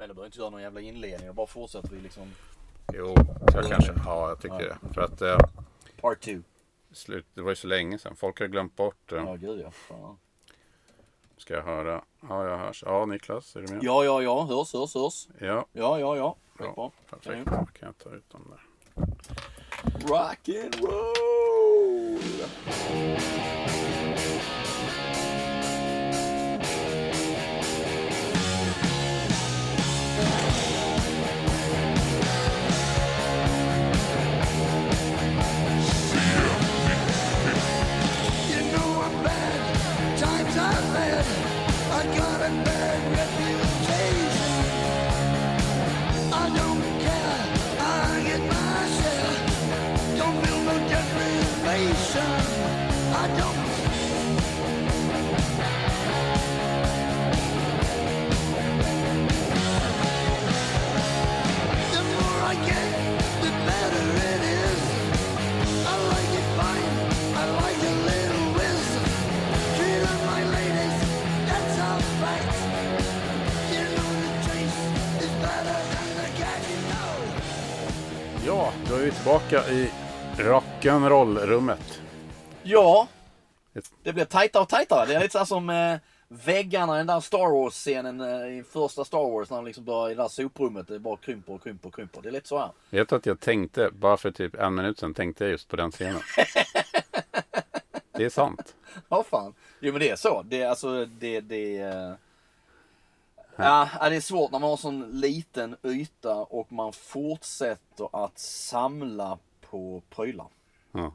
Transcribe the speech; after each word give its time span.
Men 0.00 0.08
du 0.08 0.14
behöver 0.14 0.26
inte 0.26 0.38
göra 0.38 0.50
någon 0.50 0.62
jävla 0.62 0.80
inledning. 0.80 1.28
och 1.28 1.34
Bara 1.34 1.46
fortsätter 1.46 1.88
vi 1.88 2.00
liksom 2.00 2.22
Jo, 2.92 3.14
jag 3.54 3.64
kanske. 3.64 3.92
Ja, 4.04 4.28
jag 4.28 4.40
tycker 4.40 4.60
Ja. 4.60 4.76
det. 4.82 4.94
För 4.94 5.00
att 5.02 5.22
eh, 5.22 5.38
part 6.00 6.20
two. 6.20 6.38
slut, 6.92 7.26
det 7.34 7.42
var 7.42 7.50
ju 7.50 7.56
så 7.56 7.66
länge 7.66 7.98
sedan. 7.98 8.16
Folk 8.16 8.40
har 8.40 8.46
glömt 8.46 8.76
bort. 8.76 9.12
Eh, 9.12 9.18
Ja, 9.18 9.34
gud 9.34 9.60
ja. 9.60 9.70
Fan. 9.70 10.18
Ska 11.36 11.54
jag 11.54 11.62
höra? 11.62 12.04
Ja, 12.28 12.48
jag 12.48 12.58
hörs. 12.58 12.82
Ja, 12.86 13.06
Niklas, 13.06 13.56
är 13.56 13.60
du 13.62 13.74
med? 13.74 13.82
Ja, 13.84 14.04
ja, 14.04 14.22
ja. 14.22 14.42
Hörs, 14.44 14.72
hörs, 14.72 14.94
hörs. 14.94 15.28
Ja, 15.38 15.66
Ja, 15.72 15.98
ja, 15.98 16.16
ja. 16.16 16.36
bra. 16.58 16.66
Skitbra. 16.66 16.90
Perfekt. 17.10 17.46
Då 17.46 17.52
kan 17.52 17.66
jag 17.88 17.98
ta 17.98 18.10
ut 18.10 18.30
dem 18.30 18.50
där. 18.50 18.60
Rock 20.08 20.48
and 20.48 20.74
roll! 20.80 22.18
Tillbaka 79.20 79.70
i 79.70 79.90
rock'n'roll-rummet. 80.36 82.00
Ja, 82.62 83.08
det 84.02 84.12
blir 84.12 84.24
tajtare 84.24 84.62
och 84.62 84.68
tajtare. 84.68 85.06
Det 85.06 85.14
är 85.14 85.20
lite 85.20 85.38
så 85.38 85.46
som 85.46 85.70
eh, 85.70 85.96
väggarna 86.28 86.94
i 86.94 86.98
den 86.98 87.06
där 87.06 87.20
Star 87.20 87.50
Wars-scenen 87.50 88.20
eh, 88.20 88.58
i 88.58 88.64
första 88.72 89.04
Star 89.04 89.30
Wars 89.30 89.50
när 89.50 89.56
de 89.56 89.66
liksom 89.66 89.84
börjar 89.84 90.10
i 90.10 90.14
det 90.14 90.22
där 90.22 90.28
soprummet. 90.28 90.88
Det 90.88 90.98
bara 90.98 91.16
krymper 91.16 91.52
och 91.52 91.62
krymper 91.62 91.88
och 91.88 91.94
krymper. 91.94 92.22
Det 92.22 92.28
är 92.28 92.32
lite 92.32 92.48
så 92.48 92.58
här. 92.58 92.70
Vet 92.90 93.08
du 93.08 93.16
att 93.16 93.26
jag 93.26 93.40
tänkte, 93.40 93.90
bara 93.92 94.16
för 94.16 94.30
typ 94.30 94.54
en 94.54 94.74
minut 94.74 94.98
sedan, 94.98 95.14
tänkte 95.14 95.44
jag 95.44 95.50
just 95.50 95.68
på 95.68 95.76
den 95.76 95.90
scenen. 95.90 96.20
Det 98.12 98.24
är 98.24 98.30
sant. 98.30 98.74
Ja, 99.08 99.22
fan. 99.22 99.54
Jo, 99.80 99.92
men 99.92 100.00
det 100.00 100.10
är 100.10 100.16
så. 100.16 100.42
Det 100.42 100.62
är 100.62 100.68
alltså, 100.68 101.04
det, 101.06 101.40
det 101.40 101.78
är... 101.78 102.16
Ja, 103.64 104.08
det 104.08 104.16
är 104.16 104.20
svårt 104.20 104.50
när 104.52 104.58
man 104.58 104.70
har 104.70 104.76
sån 104.76 105.20
liten 105.20 105.76
yta 105.84 106.34
och 106.36 106.72
man 106.72 106.92
fortsätter 106.92 108.24
att 108.24 108.38
samla 108.38 109.38
på 109.70 110.02
prylar. 110.10 110.46
Ja. 110.92 111.14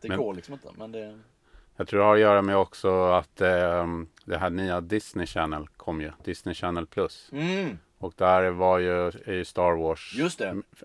Det 0.00 0.08
Men- 0.08 0.18
går 0.18 0.34
liksom 0.34 0.54
inte, 0.54 0.68
men 0.78 0.92
det... 0.92 1.18
Jag 1.78 1.88
tror 1.88 2.00
det 2.00 2.06
har 2.06 2.14
att 2.14 2.20
göra 2.20 2.42
med 2.42 2.56
också 2.56 3.04
att 3.04 3.40
eh, 3.40 3.86
det 4.24 4.38
här 4.38 4.50
nya 4.50 4.80
Disney 4.80 5.26
Channel 5.26 5.68
kom 5.76 6.00
ju. 6.00 6.12
Disney 6.24 6.54
Channel 6.54 6.86
Plus. 6.86 7.28
Mm, 7.32 7.78
Och 7.98 8.12
där 8.16 8.50
var 8.50 8.78
ju 8.78 9.12
i 9.26 9.44
Star 9.44 9.72
Wars 9.72 10.16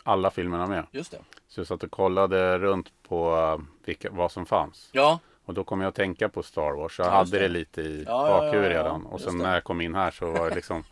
alla 0.04 0.32
filmerna 0.32 0.68
med. 0.68 0.86
just 0.92 1.12
det. 1.12 1.20
Så 1.48 1.60
jag 1.60 1.68
satt 1.68 1.84
och 1.84 1.92
kollade 1.92 2.58
runt 2.60 2.92
på 3.08 3.36
eh, 3.38 3.58
vilka, 3.86 4.12
vad 4.12 4.32
som 4.32 4.46
fanns. 4.46 4.90
Ja, 4.92 5.20
Och 5.52 5.56
då 5.56 5.64
kom 5.64 5.82
jag 5.82 5.90
att 5.90 5.96
tänka 5.96 6.30
på 6.30 6.44
Star 6.44 6.72
Wars. 6.72 7.00
Jag 7.00 7.08
Ja, 7.08 7.12
hade 7.12 7.40
det. 7.40 7.48
lite 7.48 7.82
i 7.82 8.04
Ja, 8.08 8.28
bakhuvudet 8.28 8.72
ja, 8.72 8.80
redan. 8.80 9.06
Och 9.06 9.22
sen 9.22 9.38
när 9.38 9.54
jag 9.54 9.64
kom 9.64 9.82
in 9.82 9.96
här 9.96 10.12
så 10.12 10.32
var 10.32 10.50
det 10.50 10.56
liksom 10.56 10.84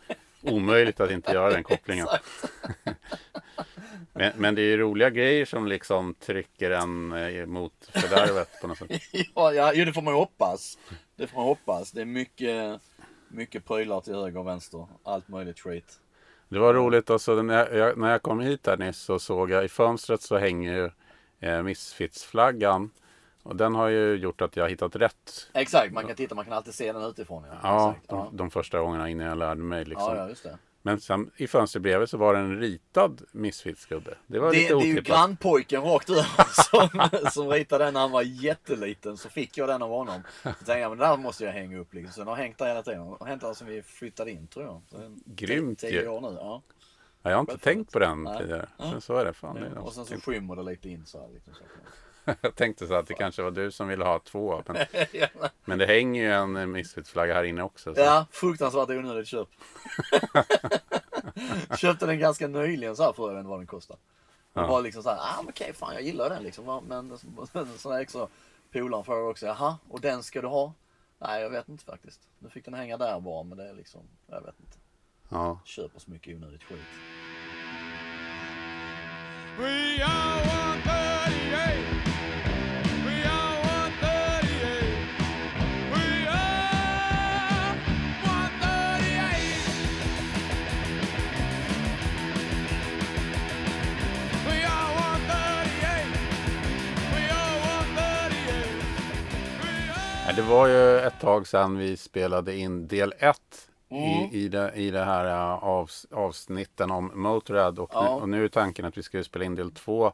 omöjligt 0.42 1.00
att 1.00 1.10
inte 1.10 1.32
göra 1.32 1.50
den 1.50 1.62
kopplingen. 1.62 2.06
Men, 4.12 4.32
men 4.36 4.54
det 4.54 4.62
är 4.62 4.66
ju 4.66 4.76
roliga 4.76 5.10
grejer 5.10 5.44
som 5.44 5.66
liksom 5.66 6.14
trycker 6.14 6.70
en 6.70 7.12
eh, 7.12 7.46
mot 7.46 7.72
fördärvet 7.92 8.60
på 8.60 8.66
något 8.66 8.78
sätt. 8.78 8.90
ja, 9.34 9.52
ja, 9.52 9.84
det 9.84 9.92
får 9.92 10.02
man 10.02 10.14
ju 10.14 10.18
hoppas. 10.18 10.78
Det 11.16 11.26
får 11.26 11.36
man 11.36 11.46
hoppas. 11.46 11.92
Det 11.92 12.00
är 12.00 12.04
mycket, 12.04 12.80
mycket 13.28 13.64
prylar 13.64 14.00
till 14.00 14.14
höger 14.14 14.38
och 14.38 14.46
vänster. 14.46 14.86
Allt 15.04 15.28
möjligt 15.28 15.60
skit. 15.60 16.00
Det 16.48 16.58
var 16.58 16.74
roligt 16.74 17.10
alltså 17.10 17.42
när 17.42 17.76
jag, 17.76 17.98
när 17.98 18.10
jag 18.10 18.22
kom 18.22 18.40
hit 18.40 18.66
här 18.66 18.76
nyss 18.76 18.98
så 18.98 19.18
såg 19.18 19.50
jag 19.50 19.64
i 19.64 19.68
fönstret 19.68 20.22
så 20.22 20.38
hänger 20.38 20.72
ju 20.74 20.90
eh, 21.48 21.62
Misfits-flaggan. 21.62 22.90
Och 23.42 23.56
den 23.56 23.74
har 23.74 23.88
ju 23.88 24.14
gjort 24.14 24.40
att 24.40 24.56
jag 24.56 24.64
har 24.64 24.68
hittat 24.68 24.96
rätt. 24.96 25.50
Exakt, 25.54 25.92
man 25.92 26.06
kan 26.06 26.16
titta, 26.16 26.34
man 26.34 26.44
kan 26.44 26.54
alltid 26.54 26.74
se 26.74 26.92
den 26.92 27.02
utifrån. 27.02 27.44
Ja, 27.50 27.58
Ja, 27.62 27.94
de, 28.08 28.16
ja. 28.18 28.30
de 28.32 28.50
första 28.50 28.80
gångerna 28.80 29.08
innan 29.08 29.26
jag 29.26 29.38
lärde 29.38 29.62
mig 29.62 29.84
liksom. 29.84 30.14
ja, 30.16 30.22
ja, 30.22 30.28
just 30.28 30.42
det. 30.42 30.58
Men 30.82 31.00
sen 31.00 31.30
i 31.36 31.46
fönstret 31.46 31.82
bredvid 31.82 32.08
så 32.08 32.16
var 32.16 32.34
det 32.34 32.40
en 32.40 32.58
ritad 32.60 33.22
Misfits-gubbe. 33.32 34.14
Det 34.26 34.38
var 34.38 34.50
Det, 34.52 34.56
lite 34.58 34.74
det 34.74 34.80
är 34.80 34.84
ju 34.86 34.92
otippat. 34.92 35.04
grannpojken 35.16 35.82
rakt 35.82 36.10
över 36.10 36.24
som, 36.70 37.30
som 37.30 37.48
ritade 37.48 37.84
den 37.84 37.94
när 37.94 38.00
han 38.00 38.10
var 38.10 38.22
jätteliten. 38.22 39.16
Så 39.16 39.28
fick 39.28 39.58
jag 39.58 39.68
den 39.68 39.82
av 39.82 39.88
honom. 39.90 40.22
Så 40.42 40.48
tänkte 40.52 40.78
jag, 40.78 40.90
men 40.90 40.98
den 40.98 41.10
där 41.10 41.16
måste 41.16 41.44
jag 41.44 41.52
hänga 41.52 41.78
upp 41.78 41.94
liksom. 41.94 42.12
Så 42.12 42.20
den 42.20 42.28
har 42.28 42.36
hängt 42.36 42.58
där 42.58 42.66
hela 42.66 42.82
tiden. 42.82 43.00
Den 43.00 43.16
har 43.20 43.26
hängt 43.26 43.40
där 43.40 43.54
sen 43.54 43.66
vi 43.66 43.82
flyttade 43.82 44.30
in 44.30 44.46
tror 44.46 44.64
jag. 44.64 44.82
Så 44.90 44.96
en- 44.96 45.22
Grymt 45.26 45.82
ju. 45.82 46.08
år 46.08 46.20
nu. 46.20 46.36
Ja. 46.40 46.62
Ja, 47.22 47.30
jag 47.30 47.36
har 47.36 47.40
inte 47.40 47.52
Självfallet. 47.52 47.62
tänkt 47.76 47.92
på 47.92 47.98
den 47.98 48.38
tidigare. 48.38 48.68
Sen 48.78 49.00
så 49.00 49.16
är 49.16 49.24
det. 49.24 49.32
Fan, 49.32 49.54
det 49.54 49.66
är 49.66 49.78
Och 49.78 49.92
sen 49.92 50.04
så 50.06 50.14
något. 50.14 50.24
skymmer 50.24 50.56
det 50.56 50.62
lite 50.62 50.88
in 50.88 51.06
så 51.06 51.20
här. 51.20 51.28
Liksom, 51.34 51.54
så. 51.54 51.60
jag 52.40 52.54
tänkte 52.54 52.86
så 52.86 52.94
att 52.94 53.06
det 53.06 53.14
kanske 53.14 53.42
var 53.42 53.50
du 53.50 53.70
som 53.70 53.88
ville 53.88 54.04
ha 54.04 54.18
två. 54.18 54.62
Men, 54.66 54.76
men 55.64 55.78
det 55.78 55.86
hänger 55.86 56.22
ju 56.22 56.32
en 56.32 56.72
missfit-flagga 56.72 57.34
här 57.34 57.44
inne 57.44 57.62
också. 57.62 57.94
Så. 57.94 58.00
Ja, 58.00 58.26
fruktansvärt 58.30 58.90
onödigt 58.90 59.28
köp. 59.28 59.48
Köpte 61.78 62.06
den 62.06 62.18
ganska 62.18 62.48
nyligen 62.48 62.96
så 62.96 63.02
här 63.02 63.12
för 63.12 63.22
jag 63.22 63.34
vet 63.34 63.38
inte 63.38 63.50
vad 63.50 63.60
den 63.60 63.66
kostar. 63.66 63.96
Det 64.52 64.60
ja. 64.60 64.66
var 64.66 64.82
liksom 64.82 65.02
såhär, 65.02 65.16
ah, 65.16 65.36
okej 65.38 65.50
okay, 65.50 65.72
fan 65.72 65.94
jag 65.94 66.02
gillar 66.02 66.30
den 66.30 66.42
liksom. 66.42 66.84
Men 66.88 67.18
sån 67.78 67.92
här 67.92 68.00
extra 68.00 68.28
polaren 68.72 69.04
frågade 69.04 69.26
också, 69.26 69.46
jaha 69.46 69.78
och 69.88 70.00
den 70.00 70.22
ska 70.22 70.40
du 70.40 70.48
ha? 70.48 70.72
Nej 71.18 71.42
jag 71.42 71.50
vet 71.50 71.68
inte 71.68 71.84
faktiskt. 71.84 72.20
Nu 72.38 72.48
fick 72.48 72.64
den 72.64 72.74
hänga 72.74 72.96
där 72.96 73.20
bara 73.20 73.42
men 73.42 73.58
det 73.58 73.68
är 73.68 73.74
liksom, 73.74 74.00
jag 74.26 74.42
vet 74.42 74.60
inte. 74.60 74.78
Ja. 75.28 75.60
Köper 75.64 76.00
så 76.00 76.10
mycket 76.10 76.36
onödigt 76.36 76.62
skit. 76.62 76.78
We 79.58 80.04
all 80.04 80.46
want 80.46 81.99
Det 100.40 100.46
var 100.46 100.66
ju 100.68 100.98
ett 100.98 101.20
tag 101.20 101.46
sedan 101.46 101.78
vi 101.78 101.96
spelade 101.96 102.56
in 102.56 102.86
del 102.88 103.14
1 103.18 103.40
Mm. 103.90 104.02
i, 104.02 104.30
i, 104.32 104.48
det, 104.48 104.72
i 104.74 104.90
det 104.90 105.04
här 105.04 105.24
uh, 105.24 105.64
avs, 105.64 106.06
avsnitten 106.10 106.90
om 106.90 107.10
Motörhead. 107.14 107.68
Och, 107.82 107.90
Ja. 107.92 108.02
nu, 108.02 108.08
och 108.22 108.28
nu 108.28 108.44
är 108.44 108.48
tanken 108.48 108.84
att 108.84 108.98
vi 108.98 109.02
ska 109.02 109.24
spela 109.24 109.44
in 109.44 109.54
del 109.54 109.70
2. 109.72 110.12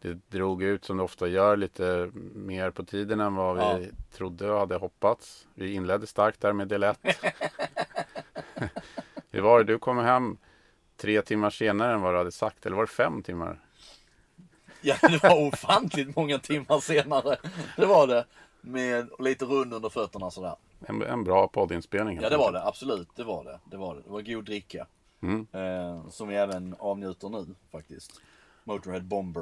Det 0.00 0.18
drog 0.28 0.62
ut 0.62 0.84
som 0.84 0.96
det 0.96 1.02
ofta 1.02 1.26
gör 1.28 1.56
lite 1.56 2.10
mer 2.34 2.70
på 2.70 2.84
tiden 2.84 3.20
än 3.20 3.34
vad 3.34 3.56
vi 3.56 3.62
Ja. 3.86 3.90
trodde 4.16 4.50
och 4.50 4.58
hade 4.60 4.76
hoppats. 4.76 5.46
Vi 5.54 5.72
inledde 5.74 6.06
starkt 6.06 6.40
där 6.40 6.52
med 6.52 6.68
del 6.68 6.82
1. 6.82 6.98
Hur 9.30 9.40
var 9.40 9.58
det? 9.58 9.64
Du 9.64 9.78
kom 9.78 9.98
hem 9.98 10.36
tre 10.96 11.22
timmar 11.22 11.50
senare 11.50 11.92
än 11.94 12.00
vad 12.00 12.14
du 12.14 12.18
hade 12.18 12.32
sagt. 12.32 12.66
Eller 12.66 12.76
var 12.76 12.82
det 12.86 12.92
fem 12.92 13.22
timmar? 13.22 13.60
Ja 14.80 14.96
det 15.02 15.22
var 15.22 15.46
ofantligt 15.48 16.16
många 16.16 16.38
timmar 16.38 16.80
senare. 16.80 17.36
Det 17.76 17.86
var 17.86 18.06
det. 18.06 18.24
Med 18.64 19.10
lite 19.18 19.44
rund 19.44 19.74
under 19.74 19.88
fötterna 19.88 20.30
sådär. 20.30 20.56
En, 20.86 21.02
en 21.02 21.24
bra 21.24 21.48
poddinspelning. 21.48 22.20
Ja 22.22 22.30
det 22.30 22.36
var 22.36 22.52
det, 22.52 22.62
absolut. 22.62 23.08
Det 23.16 23.24
var 23.24 23.44
det. 23.44 23.58
Det 23.64 23.76
var, 23.76 23.94
det. 23.94 24.00
det 24.02 24.10
var 24.10 24.20
god 24.22 24.44
dricka. 24.44 24.86
Mm. 25.20 25.46
Eh, 25.52 26.08
som 26.08 26.28
vi 26.28 26.36
även 26.36 26.76
avnjuter 26.78 27.28
nu 27.28 27.46
faktiskt. 27.72 28.20
Motorhead 28.64 29.00
Bomber. 29.00 29.40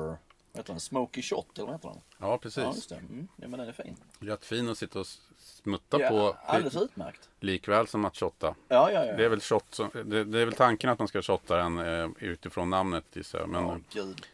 Vad 0.53 0.59
heter 0.59 0.73
den? 0.73 0.81
Smoky 0.81 1.23
Shot 1.23 1.59
eller 1.59 1.67
vad 1.67 1.75
heter 1.75 1.89
den? 1.89 2.01
Ja, 2.19 2.39
precis. 2.39 2.63
Ja 2.65 2.73
just 2.75 2.89
det. 2.89 2.97
Mm. 2.97 3.29
Ja 3.37 3.49
men 3.49 3.59
den 3.59 3.69
är 3.69 3.73
fin. 3.73 3.97
Rätt 4.21 4.45
fin 4.45 4.69
att 4.69 4.79
sitta 4.79 5.01
och 5.01 5.07
smutta 5.39 6.01
Ja, 6.01 6.09
på. 6.09 6.37
alldeles 6.47 6.77
utmärkt. 6.77 7.29
Likväl 7.41 7.87
som 7.87 8.05
att 8.05 8.17
shotta. 8.17 8.55
Ja 8.69 8.91
ja 8.93 9.05
ja. 9.07 9.17
Det 9.17 9.25
är 9.25 9.29
väl 9.29 9.41
shot 9.41 9.65
som, 9.71 9.91
det, 10.05 10.25
det 10.25 10.41
är 10.41 10.45
väl 10.45 10.55
tanken 10.55 10.91
att 10.91 10.99
man 10.99 11.09
ska 11.09 11.23
shotta 11.23 11.57
den 11.57 11.79
eh, 11.79 12.09
utifrån 12.19 12.71
namnet 12.71 13.05
gissar 13.13 13.39
jag. 13.39 13.49
Men, 13.49 13.65
Ja 13.65 13.79
gud. 13.93 14.27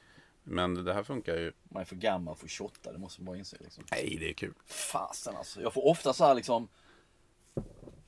Men 0.48 0.84
det 0.84 0.94
här 0.94 1.02
funkar 1.02 1.34
ju. 1.34 1.52
Man 1.69 1.81
är 1.81 1.84
för 1.84 1.96
gammal 1.96 2.37
för 2.37 2.44
att 2.44 2.50
shotta, 2.50 2.93
det 2.93 2.98
måste 2.98 3.22
man 3.22 3.26
bara 3.26 3.38
inse 3.38 3.56
liksom. 3.60 3.84
Nej, 3.90 4.16
det 4.20 4.28
är 4.28 4.32
kul. 4.32 4.54
Fasen 4.66 5.37
alltså. 5.37 5.62
Jag 5.62 5.72
får 5.72 5.87
ofta 5.87 6.12
så 6.12 6.25
här 6.25 6.34
liksom. 6.34 6.69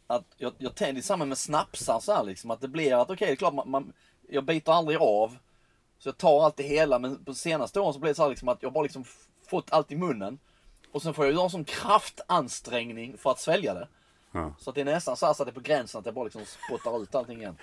att 0.06 0.24
jag, 0.36 0.52
jag 0.58 0.82
är 0.82 1.00
samma 1.00 1.24
med 1.24 1.38
snapsar 1.38 2.00
så 2.00 2.12
här 2.12 2.24
liksom. 2.24 2.50
Att 2.50 2.60
det 2.60 2.68
blir 2.68 3.02
att 3.02 3.10
okej, 3.10 3.26
det 3.26 3.32
är 3.32 3.36
klart 3.36 3.54
man, 3.54 3.70
man, 3.70 3.92
jag 4.28 4.44
biter 4.44 4.72
aldrig 4.72 4.98
av. 4.98 5.36
Så 5.98 6.08
jag 6.08 6.18
tar 6.18 6.44
allt 6.44 6.56
det 6.56 6.62
hela. 6.62 6.98
Men 6.98 7.24
på 7.24 7.34
senaste 7.34 7.80
åren 7.80 7.94
så 7.94 8.00
blir 8.00 8.10
det 8.10 8.14
så 8.14 8.22
här 8.22 8.30
liksom 8.30 8.48
att 8.48 8.62
jag 8.62 8.72
bara 8.72 8.82
liksom 8.82 9.04
fått 9.48 9.72
allt 9.72 9.92
i 9.92 9.96
munnen. 9.96 10.38
Och 10.92 11.02
sen 11.02 11.14
får 11.14 11.24
jag 11.24 11.34
göra 11.34 11.44
en 11.44 11.50
sån 11.50 11.64
kraftansträngning 11.64 13.18
för 13.18 13.30
att 13.30 13.40
svälja 13.40 13.74
det. 13.74 13.88
Ja. 14.32 14.54
Så 14.58 14.70
att 14.70 14.74
det 14.74 14.80
är 14.80 14.84
nästan 14.84 15.16
så, 15.16 15.34
så 15.34 15.42
att 15.42 15.46
det 15.46 15.50
är 15.50 15.54
på 15.54 15.60
gränsen 15.60 15.98
att 15.98 16.06
jag 16.06 16.14
bara 16.14 16.24
liksom 16.24 16.44
spottar 16.44 17.02
ut 17.02 17.14
allting 17.14 17.38
igen. 17.38 17.56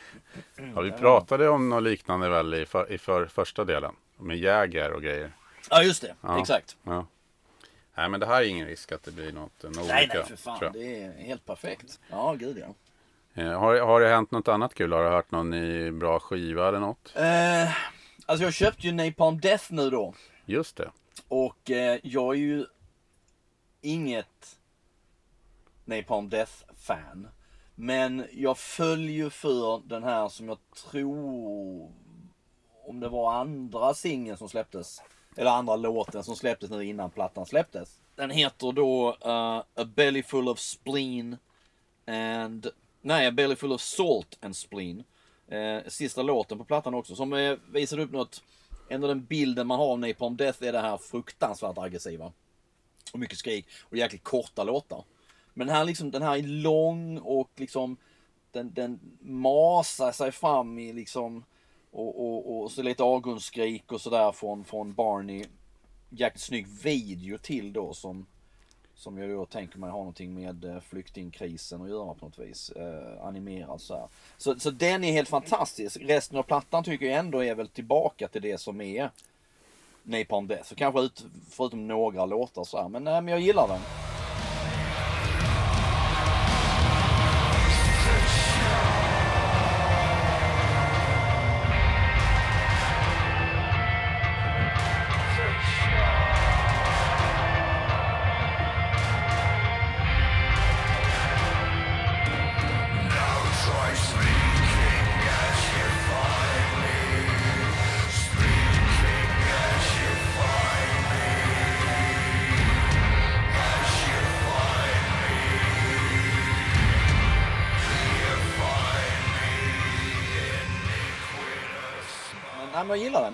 Ja, 0.76 0.82
vi 0.82 0.92
pratade 0.92 1.50
om 1.50 1.70
något 1.70 1.84
liknande 1.84 2.30
väl 2.30 2.54
i, 2.54 2.66
för, 2.66 2.92
i 2.92 2.98
för, 2.98 3.26
första 3.26 3.64
delen. 3.64 3.96
Med 4.18 4.38
Jäger 4.38 4.92
och 4.92 5.02
grejer. 5.02 5.32
Ja 5.70 5.84
just 5.84 6.02
det, 6.02 6.16
Ja. 6.22 6.42
exakt. 6.42 6.78
Ja. 6.84 7.06
Nej 7.98 8.10
men 8.10 8.20
det 8.20 8.26
här 8.26 8.42
är 8.42 8.46
ingen 8.46 8.68
risk 8.68 8.92
att 8.92 9.04
det 9.04 9.12
blir 9.12 9.32
något, 9.32 9.64
en 9.64 9.70
olycka. 9.70 9.94
Nej 9.94 10.10
nej 10.14 10.24
för 10.26 10.36
fan, 10.36 10.70
det 10.74 11.04
är 11.04 11.12
helt 11.12 11.46
perfekt. 11.46 12.00
Ja 12.10 12.34
gud 12.34 12.58
ja. 12.58 12.74
Eh, 13.44 13.60
Har, 13.60 13.80
har 13.80 14.02
det 14.02 14.08
hänt 14.10 14.32
något 14.32 14.48
annat 14.48 14.74
kul? 14.74 14.94
Har 14.94 15.04
du 15.04 15.10
hört 15.10 15.32
någon 15.32 15.50
ny 15.50 15.92
bra 15.92 16.20
skiva 16.20 16.68
eller 16.68 16.80
något? 16.80 17.12
Eh, 17.16 17.70
alltså 18.26 18.44
jag 18.44 18.54
köpte 18.54 18.88
ju 18.88 18.92
Napalm 18.94 19.40
Death 19.40 19.66
nu 19.74 19.90
då. 19.90 20.14
Just 20.46 20.76
det. 20.76 20.92
Och 21.28 21.72
eh, 21.72 22.00
jag 22.04 22.34
är 22.36 22.40
ju 22.40 22.66
inget 23.82 24.58
Napalm 25.86 26.30
Death-fan. 26.30 27.28
Men 27.76 28.26
jag 28.32 28.58
följer 28.58 29.30
för 29.30 29.82
den 29.86 30.04
här 30.04 30.28
som 30.30 30.48
jag 30.50 30.58
tror, 30.92 31.92
om 32.88 33.00
det 33.00 33.10
var 33.10 33.34
andra 33.34 33.94
singeln 33.94 34.38
som 34.38 34.50
släpptes. 34.50 35.02
Eller 35.38 35.52
andra 35.52 35.76
låten 35.76 36.24
som 36.24 36.36
släpptes 36.36 36.70
nu 36.70 36.86
innan 36.86 37.10
plattan 37.10 37.46
släpptes. 37.46 38.00
Den 38.16 38.30
heter 38.30 38.72
då 38.72 39.10
uh, 39.10 39.64
A 39.76 39.86
Belly 39.96 40.24
Full 40.24 40.50
of 40.50 40.60
Spleen 40.60 41.38
and... 42.08 42.68
Nej, 43.02 43.28
A 43.28 43.32
Belly 43.32 43.56
Full 43.56 43.72
of 43.72 43.82
Salt 43.82 44.38
and 44.42 44.56
Spleen. 44.56 45.04
Uh, 45.52 45.88
sista 45.88 46.22
låten 46.22 46.58
på 46.58 46.64
plattan 46.64 46.94
också 46.94 47.16
som 47.16 47.34
uh, 47.34 47.58
visar 47.72 48.00
upp 48.00 48.12
något 48.12 48.42
Ändå 48.90 49.08
den 49.08 49.26
bilden 49.26 49.68
man 49.68 49.80
har 49.80 49.92
av 49.92 50.00
Napalm 50.00 50.38
Death 50.38 50.64
är 50.64 50.72
det 50.72 50.80
här 50.80 50.98
fruktansvärt 50.98 51.78
aggressiva. 51.78 52.32
Och 53.14 53.20
mycket 53.20 53.38
skrik 53.38 53.66
och 53.82 53.98
jäkligt 53.98 54.24
korta 54.24 54.64
låtar. 54.64 55.04
Men 55.54 55.68
den 55.68 55.76
här, 55.76 55.86
liksom, 55.86 56.12
den 56.12 56.22
här 56.22 56.38
är 56.38 56.44
lång 56.44 57.18
och 57.18 57.52
liksom 57.56 57.98
den, 58.52 58.74
den 58.74 59.00
masar 59.22 60.12
sig 60.12 60.32
fram 60.32 60.80
i 60.80 60.94
liksom 60.94 61.44
och, 61.96 62.26
och, 62.26 62.62
och 62.62 62.72
så 62.72 62.82
lite 62.82 63.04
avgrundsskrik 63.04 63.92
och 63.92 64.02
sådär 64.02 64.32
från, 64.32 64.64
från 64.64 64.94
Barney. 64.94 65.46
Jäkligt 66.10 66.44
snygg 66.44 66.68
video 66.68 67.38
till 67.38 67.74
då 67.74 67.94
som 67.94 68.26
som 68.96 69.18
jag 69.18 69.30
då 69.30 69.46
tänker 69.46 69.80
mig 69.80 69.90
har 69.90 69.98
någonting 69.98 70.34
med 70.34 70.66
eh, 70.66 70.80
flyktingkrisen 70.80 71.82
att 71.82 71.90
göra 71.90 72.14
på 72.14 72.26
något 72.26 72.40
vis. 72.40 72.70
Eh, 72.70 73.26
animerad 73.26 73.82
så 73.82 73.94
här. 73.94 74.08
Så, 74.38 74.60
så 74.60 74.72
den 74.72 75.04
är 75.04 75.12
helt 75.12 75.30
fantastisk. 75.30 75.98
Resten 76.02 76.38
av 76.38 76.44
plattan 76.44 76.84
tycker 76.84 77.06
jag 77.06 77.20
ändå 77.20 77.44
är 77.44 77.56
väl 77.56 77.68
tillbaka 77.68 78.28
till 78.28 78.42
det 78.42 78.58
som 78.58 78.82
är 78.82 79.10
Napalm 80.04 80.48
Death. 80.48 80.64
Så 80.64 80.76
kanske 80.76 81.02
ut, 81.02 81.26
förutom 81.50 81.88
några 81.88 82.26
låtar 82.26 82.64
så 82.64 82.82
här. 82.82 82.90
Men, 82.90 83.04
nej, 83.04 83.22
men 83.22 83.32
jag 83.32 83.42
gillar 83.42 83.68
den. 83.68 83.82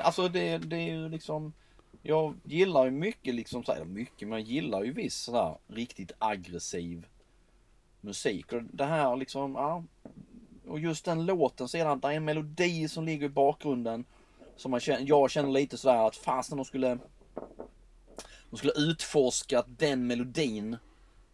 Alltså 0.01 0.27
det, 0.27 0.57
det 0.57 0.75
är 0.75 0.93
ju 0.93 1.09
liksom. 1.09 1.53
Jag 2.03 2.35
gillar 2.43 2.85
ju 2.85 2.91
mycket 2.91 3.35
liksom, 3.35 3.63
så 3.63 3.73
här, 3.73 3.85
mycket, 3.85 4.27
men 4.27 4.39
jag 4.39 4.47
gillar 4.47 4.83
ju 4.83 4.91
viss 4.91 5.15
sådär 5.15 5.57
riktigt 5.67 6.11
aggressiv 6.19 7.07
musik. 8.01 8.53
Och 8.53 8.63
det 8.63 8.85
här 8.85 9.15
liksom, 9.15 9.55
ja. 9.55 9.83
Och 10.67 10.79
just 10.79 11.05
den 11.05 11.25
låten 11.25 11.67
sedan, 11.67 11.99
där 11.99 12.09
är 12.09 12.13
en 12.13 12.25
melodi 12.25 12.87
som 12.87 13.05
ligger 13.05 13.25
i 13.25 13.29
bakgrunden. 13.29 14.05
Som 14.55 14.71
man 14.71 14.79
känner, 14.79 15.07
jag 15.07 15.31
känner 15.31 15.49
lite 15.49 15.77
sådär 15.77 16.07
att 16.07 16.15
fasen 16.15 16.57
de 16.57 16.65
skulle 16.65 16.97
De 18.49 18.57
skulle 18.57 18.73
utforskat 18.73 19.65
den 19.67 20.07
melodin 20.07 20.77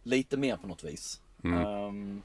lite 0.02 0.36
mer 0.36 0.56
på 0.56 0.66
något 0.66 0.84
vis. 0.84 1.20
Ehm, 1.44 2.22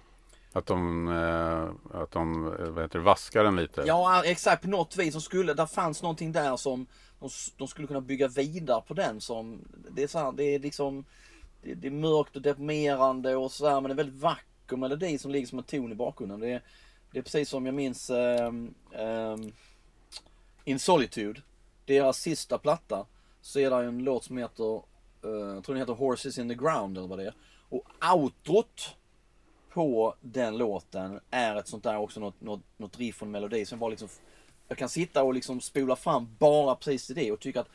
att 0.55 0.65
de, 0.65 1.07
eh, 1.07 2.01
att 2.01 2.11
de 2.11 2.47
eh, 2.47 2.69
vad 2.69 2.83
heter 2.83 2.99
det, 2.99 3.05
vaskar 3.05 3.43
den 3.43 3.55
lite. 3.55 3.83
Ja 3.87 4.23
eh, 4.23 4.31
exakt 4.31 4.61
på 4.61 4.69
något 4.69 4.97
vis. 4.97 5.11
Som 5.11 5.21
skulle, 5.21 5.53
där 5.53 5.65
fanns 5.65 6.01
någonting 6.01 6.31
där 6.31 6.57
som 6.57 6.87
de, 7.19 7.29
de 7.57 7.67
skulle 7.67 7.87
kunna 7.87 8.01
bygga 8.01 8.27
vidare 8.27 8.81
på 8.87 8.93
den 8.93 9.21
som. 9.21 9.59
Det 9.89 10.03
är, 10.03 10.07
så 10.07 10.19
här, 10.19 10.31
det 10.31 10.43
är 10.43 10.59
liksom 10.59 11.05
det, 11.61 11.73
det 11.73 11.87
är 11.87 11.91
mörkt 11.91 12.35
och 12.35 12.41
deprimerande 12.41 13.35
och 13.35 13.51
sådär 13.51 13.81
men 13.81 13.83
det 13.83 13.93
är 13.93 14.05
väldigt 14.05 14.21
vacker 14.21 14.77
melodi 14.77 15.17
som 15.17 15.31
ligger 15.31 15.47
som 15.47 15.57
en 15.57 15.63
ton 15.63 15.91
i 15.91 15.95
bakgrunden. 15.95 16.39
Det 16.39 16.49
är, 16.49 16.61
det 17.11 17.19
är 17.19 17.23
precis 17.23 17.49
som 17.49 17.65
jag 17.65 17.75
minns 17.75 18.09
um, 18.09 18.73
um, 18.99 19.53
In 20.63 20.79
Solitude. 20.79 21.41
Deras 21.85 22.17
sista 22.17 22.57
platta. 22.57 23.05
Så 23.41 23.59
är 23.59 23.69
det 23.69 23.75
en 23.75 24.03
låt 24.03 24.23
som 24.23 24.37
heter, 24.37 24.73
uh, 24.73 25.55
jag 25.55 25.63
tror 25.63 25.75
den 25.75 25.77
heter 25.77 25.93
Horses 25.93 26.37
in 26.37 26.49
the 26.49 26.55
ground 26.55 26.97
eller 26.97 27.07
vad 27.07 27.19
det 27.19 27.25
är. 27.25 27.33
Och 27.69 27.83
outrot 28.13 28.95
på 29.73 30.15
den 30.21 30.57
låten 30.57 31.19
är 31.29 31.55
ett 31.55 31.67
sånt 31.67 31.83
där 31.83 31.97
också 31.97 32.19
något, 32.19 32.41
något, 32.41 32.61
något 32.77 32.99
riff 32.99 33.21
och 33.21 33.25
en 33.25 33.31
melodi 33.31 33.65
som 33.65 33.79
bara 33.79 33.89
liksom 33.89 34.07
Jag 34.67 34.77
kan 34.77 34.89
sitta 34.89 35.23
och 35.23 35.33
liksom 35.33 35.61
spola 35.61 35.95
fram 35.95 36.35
bara 36.39 36.75
precis 36.75 37.07
till 37.07 37.15
det 37.15 37.31
och 37.31 37.39
tycka 37.39 37.61
att 37.61 37.69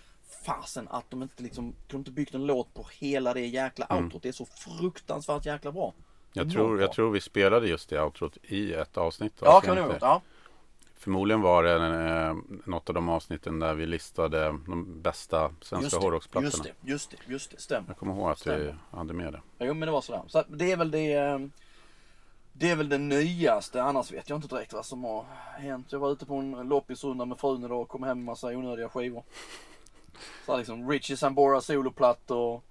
fasen 0.44 0.88
att 0.90 1.10
de 1.10 1.22
inte 1.22 1.42
liksom 1.42 1.74
kunde 1.88 2.00
inte 2.00 2.10
byggt 2.10 2.34
en 2.34 2.46
låt 2.46 2.74
på 2.74 2.86
hela 2.98 3.34
det 3.34 3.46
jäkla 3.46 3.86
outrot. 3.90 4.22
Det 4.22 4.28
är 4.28 4.32
så 4.32 4.46
fruktansvärt 4.46 5.46
jäkla 5.46 5.72
bra. 5.72 5.94
jag, 6.32 6.52
tror, 6.52 6.80
jag 6.80 6.92
tror 6.92 7.10
vi 7.10 7.20
spelade 7.20 7.68
just 7.68 7.88
det 7.88 8.02
outrot 8.02 8.36
i 8.42 8.72
ett 8.72 8.96
avsnitt. 8.96 9.32
Ja 9.40 9.60
kan 9.60 9.76
gjort. 9.76 9.96
Ja. 10.00 10.22
Förmodligen 10.98 11.40
var 11.40 11.62
det 11.62 11.74
eh, 11.74 12.36
något 12.64 12.88
av 12.88 12.94
de 12.94 13.08
avsnitten 13.08 13.58
där 13.58 13.74
vi 13.74 13.86
listade 13.86 14.44
de 14.66 15.02
bästa 15.02 15.50
svenska 15.60 15.98
det, 15.98 16.04
hårdrocksplattorna. 16.04 16.50
just 16.50 16.62
det, 16.62 16.90
just 16.90 17.10
det, 17.10 17.16
just 17.26 17.50
det, 17.50 17.60
stämmer. 17.60 17.88
Jag 17.88 17.96
kommer 17.96 18.14
ihåg 18.14 18.30
att 18.30 18.38
vi 18.38 18.40
Stämmer. 18.40 18.78
hade 18.90 19.12
med 19.12 19.32
det. 19.32 19.40
Jo 19.58 19.74
men 19.74 19.86
det 19.86 19.92
var 19.92 20.00
sådär. 20.00 20.22
Så 20.26 20.44
det 20.48 20.72
är 20.72 20.76
väl 20.76 20.90
det 20.90 21.12
eh, 21.12 21.38
Det 22.60 22.70
är 22.70 22.76
väl 22.76 22.88
det 22.88 22.98
nyaste, 22.98 23.82
annars 23.82 24.12
vet 24.12 24.28
jag 24.28 24.36
inte 24.38 24.48
direkt 24.48 24.72
vad 24.72 24.86
som 24.86 25.04
har 25.04 25.24
hänt. 25.56 25.92
Jag 25.92 25.98
var 25.98 26.12
ute 26.12 26.26
på 26.26 26.34
en 26.34 26.50
loppisrunda 26.50 27.24
med 27.24 27.38
frun 27.38 27.64
idag 27.64 27.80
och 27.80 27.88
kom 27.88 28.02
hem 28.02 28.18
med 28.18 28.24
massa 28.24 28.48
onödiga 28.48 28.88
skivor. 28.88 29.24
Så 30.46 30.52
här 30.52 30.58
liksom 30.58 30.90
Richie 30.90 31.16
Sambora 31.16 31.60
soloplattor. 31.60 32.62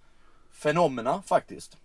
Fenomena 0.52 1.22
faktiskt. 1.22 1.78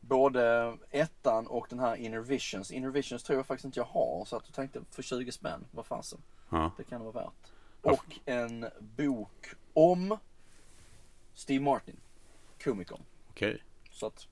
Både 0.00 0.76
ettan 0.90 1.46
och 1.46 1.66
den 1.70 1.78
här 1.78 1.96
Inner 1.96 2.20
Visions. 2.20 2.70
Inner 2.70 2.88
Visions 2.88 3.22
tror 3.22 3.38
jag 3.38 3.46
faktiskt 3.46 3.64
inte 3.64 3.80
jag 3.80 3.84
har. 3.84 4.24
Så 4.24 4.36
att 4.36 4.42
jag 4.46 4.54
tänkte 4.54 4.80
för 4.90 5.02
20 5.02 5.32
spänn, 5.32 5.64
vad 5.70 5.86
fasen. 5.86 6.22
Ja. 6.50 6.70
Det 6.76 6.84
kan 6.84 7.00
det 7.00 7.12
vara 7.12 7.24
värt. 7.24 7.52
Och 7.80 8.18
en 8.24 8.66
bok 8.80 9.46
om 9.74 10.18
Steve 11.34 11.64
Martin. 11.64 12.00
Komikern. 12.64 13.02
Okej. 13.30 13.62
Så 13.90 14.06
att 14.06 14.26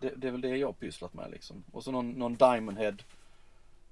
det, 0.00 0.12
det 0.16 0.28
är 0.28 0.32
väl 0.32 0.40
det 0.40 0.56
jag 0.56 0.68
har 0.68 0.72
pysslat 0.72 1.14
med 1.14 1.30
liksom. 1.30 1.64
Och 1.72 1.84
så 1.84 1.90
någon, 1.90 2.10
någon 2.10 2.34
Diamond 2.34 2.78
Head 2.78 2.96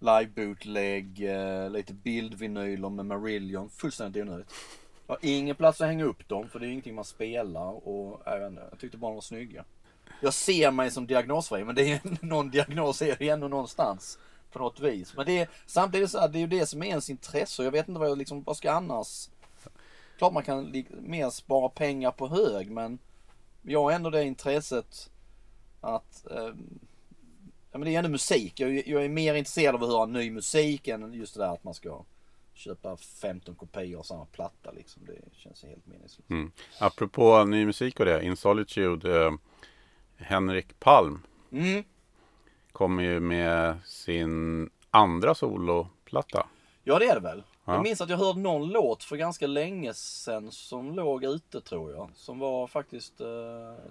live 0.03 0.27
bootleg, 0.27 1.25
eh, 1.25 1.71
lite 1.71 1.95
bildvinyler 1.95 2.89
med 2.89 3.07
Marillion. 3.07 3.71
Fullständigt 3.71 4.23
onödigt. 4.23 4.55
Jag 5.07 5.15
har 5.15 5.19
ingen 5.23 5.57
plats 5.57 5.81
att 5.81 5.87
hänga 5.87 6.05
upp 6.05 6.29
dem 6.29 6.49
för 6.49 6.59
det 6.59 6.67
är 6.67 6.71
ingenting 6.71 6.95
man 6.95 7.05
spelar 7.05 7.89
och 7.89 8.23
jag, 8.25 8.39
vet 8.39 8.51
inte, 8.51 8.67
jag 8.71 8.79
tyckte 8.79 8.99
bara 8.99 9.09
de 9.09 9.15
var 9.15 9.21
snygga. 9.23 9.65
Jag 10.21 10.35
ser 10.35 10.71
mig 10.71 10.91
som 10.91 11.07
diagnosfri 11.07 11.65
men 11.65 11.75
det 11.75 11.93
är 11.93 12.01
någon 12.27 12.51
diagnos 12.51 13.03
är 13.03 13.17
det 13.19 13.29
ändå 13.29 13.49
någonstans. 13.49 14.19
På 14.53 14.59
något 14.59 14.81
vis. 14.81 15.17
Men 15.17 15.27
det 15.27 15.39
är 15.39 15.49
samtidigt 15.67 16.11
så 16.11 16.19
här, 16.19 16.29
det 16.29 16.39
är 16.39 16.41
ju 16.41 16.47
det 16.47 16.67
som 16.67 16.83
är 16.83 16.87
ens 16.87 17.11
intresse 17.11 17.63
och 17.63 17.67
jag 17.67 17.73
vet 17.73 17.89
inte 17.89 18.01
vad 18.01 18.11
jag 18.11 18.19
liksom, 18.19 18.43
vad 18.43 18.57
ska 18.57 18.69
jag 18.69 18.77
annars? 18.77 19.29
Klart 20.19 20.33
man 20.33 20.43
kan 20.43 20.85
mer 21.01 21.31
spara 21.31 21.69
pengar 21.69 22.11
på 22.11 22.29
hög 22.29 22.71
men 22.71 22.99
jag 23.63 23.83
har 23.83 23.93
ändå 23.93 24.11
det 24.11 24.25
intresset 24.25 25.11
att 25.83 26.27
eh, 26.31 26.37
ja, 27.73 27.79
men 27.79 27.81
det 27.83 27.95
är 27.95 27.99
ändå 27.99 28.11
musik. 28.11 28.61
Jag, 28.61 28.77
är- 28.79 28.89
jag 28.91 29.05
är 29.05 29.09
mer 29.09 29.35
intresserad 29.35 29.75
av 29.75 29.83
att 29.83 29.89
höra 29.89 30.07
ny 30.07 30.31
musik 30.31 30.89
än 30.89 31.13
just 31.15 31.35
det 31.35 31.41
där 31.41 31.53
att 31.55 31.65
man 31.65 31.75
ska 31.75 32.05
köpa 32.55 32.97
15 32.97 33.55
kopior 33.55 33.99
av 33.99 34.03
samma 34.03 34.25
platta 34.25 34.71
liksom. 34.73 35.03
Det 35.07 35.19
känns 35.39 35.63
helt 35.65 35.87
meningslöst. 35.87 36.31
Mm. 36.31 36.53
Apropå 36.79 37.45
ny 37.45 37.67
musik 37.67 38.01
och 38.01 38.07
det. 38.07 38.25
In 38.25 38.37
Solitude. 38.37 39.27
Eh, 39.27 39.33
Henrik 40.17 40.81
Palm. 40.81 41.23
Mm. 41.53 41.85
kommer 42.73 43.03
ju 43.03 43.21
med 43.21 43.77
sin 43.85 44.71
andra 44.91 45.35
soloplatta. 45.35 46.47
Ja 46.85 46.99
det 46.99 47.07
är 47.09 47.15
det 47.15 47.21
väl. 47.21 47.43
Ja. 47.65 47.75
Jag 47.75 47.83
minns 47.83 48.01
att 48.01 48.09
jag 48.09 48.19
hörde 48.19 48.41
någon 48.41 48.69
låt 48.69 49.05
för 49.05 49.17
ganska 49.17 49.47
länge 49.47 49.95
sedan 49.95 50.51
som 50.51 50.95
låg 50.95 51.25
ute 51.25 51.61
tror 51.61 51.93
jag. 51.93 52.11
Som 52.15 52.39
var 52.39 52.67
faktiskt 52.67 53.21
eh, 53.21 53.27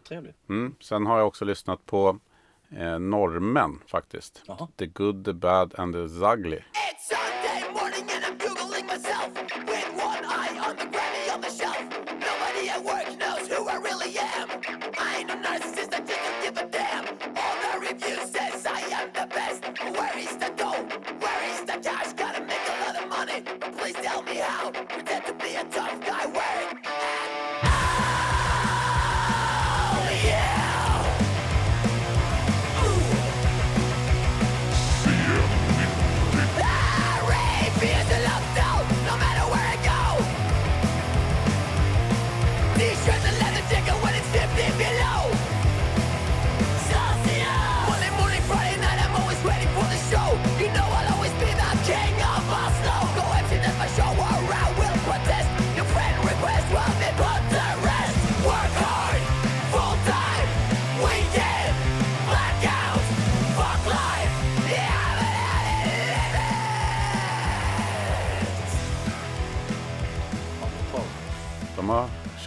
trevlig. 0.07 0.33
Mm. 0.49 0.75
Sen 0.79 1.05
har 1.05 1.17
jag 1.17 1.27
också 1.27 1.45
lyssnat 1.45 1.85
på 1.85 2.19
eh, 2.77 2.99
norrmän 2.99 3.79
faktiskt. 3.87 4.43
Jaha. 4.47 4.67
The 4.75 4.85
Good, 4.85 5.25
The 5.25 5.33
Bad 5.33 5.73
and 5.77 5.93
The 5.93 6.25
Ugly. 6.25 6.59
Pretend 24.69 25.25
to 25.25 25.33
be 25.33 25.55
a 25.55 25.63
tough 25.63 25.99
guy 26.05 26.50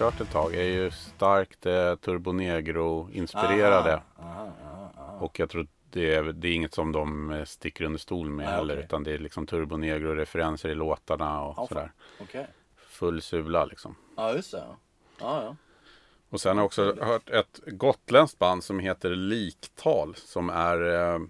kört 0.04 0.20
ett 0.20 0.30
tag. 0.30 0.54
Är 0.54 0.62
ju 0.62 0.90
starkt 0.90 1.66
eh, 1.66 1.94
Turbo 1.94 2.32
Negro-inspirerade. 2.32 4.02
Aha, 4.18 4.30
aha, 4.30 4.52
aha, 4.64 4.92
aha. 4.99 5.18
Och 5.20 5.38
jag 5.38 5.50
tror 5.50 5.66
det 5.90 6.14
är, 6.14 6.23
det 6.23 6.49
är 6.49 6.52
inget 6.52 6.75
som 6.75 6.92
de 6.92 7.30
eh, 7.30 7.44
sticker 7.44 7.84
under 7.84 7.99
stol 7.99 8.30
med 8.30 8.46
Nej, 8.46 8.54
heller. 8.54 8.75
okej. 8.75 8.84
Utan 8.84 9.04
det 9.04 9.12
är 9.12 9.18
liksom 9.18 9.46
Turbo 9.46 9.76
Negro-referenser 9.76 10.68
i 10.68 10.75
låtarna 10.75 11.42
och 11.42 11.56
fan. 11.56 11.66
sådär. 11.66 11.92
Okej. 12.20 12.46
Full 12.76 13.23
sula 13.23 13.64
liksom. 13.64 13.94
Ja 14.16 14.32
just 14.34 14.52
det. 14.52 14.58
Ja, 14.66 14.76
ja. 15.18 15.42
ja. 15.42 15.56
Och 16.28 16.40
sen 16.40 16.56
har 16.56 16.62
jag 16.62 16.66
också 16.66 16.96
hört 17.00 17.30
ett 17.30 17.61
gotländskt 17.66 18.38
band 18.38 18.64
som 18.64 18.78
heter 18.78 19.11
Liktal. 19.11 20.14
Som 20.16 20.50
är 20.50 20.94
eh, 20.94 21.20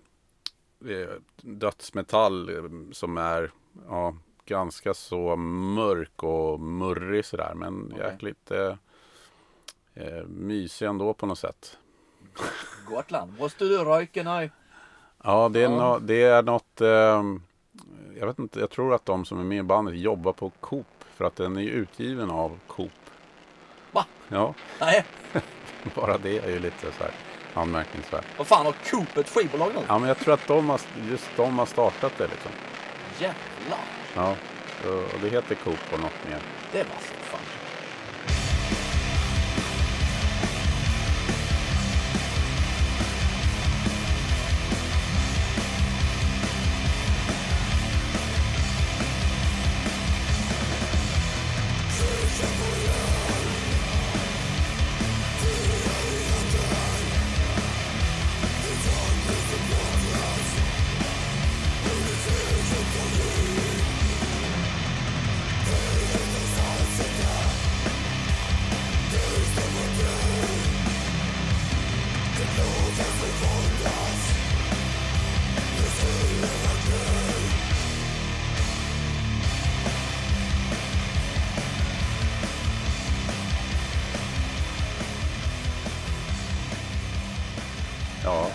eh, 0.92 1.08
dödsmetall 1.42 2.48
eh, 2.48 2.62
som 2.92 3.18
är 3.18 3.50
ja, 3.88 4.16
ganska 4.46 4.94
så 4.94 5.36
mörk 5.36 6.22
och 6.22 6.60
murrig 6.60 7.24
sådär. 7.24 7.52
Men 7.54 7.90
Okej. 7.94 8.06
jäkligt 8.10 8.50
eh, 8.50 8.74
eh, 9.94 10.24
mysig 10.26 10.86
ändå 10.86 11.14
på 11.14 11.26
något 11.26 11.38
sätt. 11.38 11.78
Gotland. 12.88 13.38
Måste 13.38 13.64
du 13.64 13.78
röka 13.78 14.22
nu? 14.22 14.50
Ja, 15.24 15.48
det 15.48 15.62
är. 15.62 15.68
Nå, 15.68 15.98
det 15.98 16.22
är 16.22 16.42
något. 16.42 16.80
ehm, 16.80 17.42
jag 18.18 18.26
vet 18.26 18.38
inte. 18.38 18.60
Jag 18.60 18.70
tror 18.70 18.94
att 18.94 19.06
de 19.06 19.24
som 19.24 19.40
är 19.40 19.44
med 19.44 19.58
i 19.58 19.62
bandet 19.62 19.96
jobbar 19.96 20.32
på 20.32 20.50
Coop. 20.60 20.86
För 21.16 21.24
att 21.24 21.36
den 21.36 21.56
är 21.56 21.60
ju 21.62 21.70
utgiven 21.70 22.30
av 22.30 22.58
Coop. 22.66 22.90
Va? 23.92 24.06
Ja, 24.28 24.54
Nej, 24.80 25.04
bara 25.94 26.18
det 26.18 26.38
är 26.38 26.50
ju 26.50 26.58
lite 26.58 26.92
så 26.92 27.04
här 27.04 27.12
anmärkningsvärt. 27.54 28.24
vad 28.38 28.46
fan 28.46 28.66
har 28.66 28.72
Coop 28.90 29.16
ett 29.16 29.28
skivbolag 29.28 29.70
nu? 29.74 29.80
Ja, 29.88 29.98
men 29.98 30.08
jag 30.08 30.18
tror 30.18 30.34
att 30.34 30.46
de 30.46 30.68
har, 30.68 30.80
just 31.10 31.30
de 31.36 31.58
har 31.58 31.66
startat 31.66 32.12
det 32.18 32.26
liksom. 32.26 32.50
Jävlar. 33.18 33.78
Ja, 34.14 34.36
och 35.14 35.20
det 35.22 35.28
heter 35.28 35.54
Coop 35.54 35.92
och 35.92 36.00
något 36.00 36.24
mer. 36.28 36.38
Det 36.72 36.78
var 36.78 36.96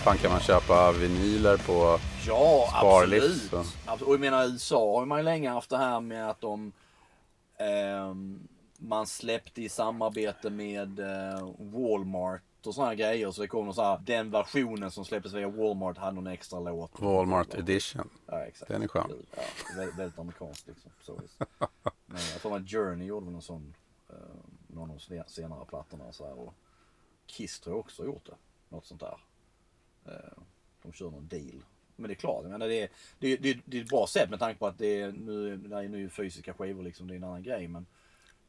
fan. 0.10 0.18
Kan 0.18 0.32
man 0.32 0.40
köpa 0.40 0.92
vinyler 0.92 1.58
på 1.58 2.00
Ja, 2.28 2.68
Sparlivs, 2.70 3.24
absolut. 3.24 3.50
så. 3.50 3.58
Absolut. 3.86 4.08
Och 4.08 4.14
jag 4.14 4.20
menar 4.20 4.44
i 4.44 4.52
USA 4.52 5.00
har 5.00 5.06
man 5.06 5.20
ju 5.20 5.24
länge 5.24 5.50
haft 5.50 5.70
det 5.70 5.78
här 5.78 6.00
med 6.00 6.30
att 6.30 6.42
de 6.42 6.72
ehm, 7.58 8.48
man 8.78 9.08
släppte 9.08 9.62
i 9.62 9.70
samarbete 9.70 10.50
med 10.50 11.00
eh, 11.00 11.50
Walmart 11.60 12.42
och 12.66 12.76
sådana 12.76 12.96
grejer. 12.96 13.32
Så 13.32 13.42
det 13.42 13.48
kom 13.48 13.66
någon 13.66 13.74
så 13.74 13.82
här, 13.84 14.00
den 14.06 14.32
versionen 14.32 14.92
som 14.92 15.06
släpptes 15.06 15.34
via 15.34 15.50
Walmart 15.50 15.98
hade 15.98 16.12
någon 16.16 16.28
extra 16.28 16.60
låt. 16.60 17.02
Walmart 17.02 17.54
Edition. 17.54 18.10
Ja, 18.26 18.40
exakt. 18.40 18.72
Den 18.72 18.82
är 18.82 18.88
skön. 18.88 19.26
Ja, 19.36 19.42
väldigt, 19.78 20.00
väldigt 20.00 20.20
amerikanskt 20.20 20.68
liksom. 20.68 20.92
Så. 21.02 21.20
Men 22.06 22.22
jag 22.34 22.42
tror 22.42 22.56
att 22.56 22.70
Journey 22.72 23.08
gjorde 23.08 23.32
någon 23.32 23.42
sån, 23.42 23.76
eh, 24.10 24.16
någon 24.68 24.92
av 24.92 25.00
de 25.10 25.24
senare 25.28 25.66
plattorna 25.66 26.04
och 26.04 26.16
så 26.16 26.26
här. 26.26 26.40
Och 26.40 26.54
Kiss 27.26 27.60
tror 27.60 27.76
jag 27.76 27.80
också 27.80 28.06
gjort 28.06 28.26
det. 28.26 28.36
Något 28.70 28.86
sånt 28.86 29.02
där. 29.02 29.18
Eh, 30.10 30.42
de 30.82 30.92
kör 30.94 31.12
någon 31.12 31.28
deal. 31.28 31.64
Men 31.96 32.08
det 32.08 32.14
är 32.14 32.16
klart, 32.16 32.44
jag 32.44 32.52
menar, 32.52 32.68
det, 32.68 32.82
är, 32.82 32.90
det, 33.20 33.28
är, 33.28 33.38
det, 33.38 33.60
det 33.66 33.78
är 33.78 33.82
ett 33.82 33.90
bra 33.90 34.08
sätt 34.08 34.30
med 34.30 34.40
tanke 34.40 34.60
på 34.60 34.68
att 34.68 34.78
det 34.78 35.02
är 35.02 35.12
nu, 35.12 35.58
det 35.58 35.76
är 35.78 35.88
nu 35.90 36.10
fysiska 36.10 36.54
skivor 36.54 36.84
liksom, 36.84 37.08
det 37.08 37.14
är 37.14 37.18
en 37.18 37.24
annan 37.24 37.44
grej. 37.44 37.68
Men 37.68 37.86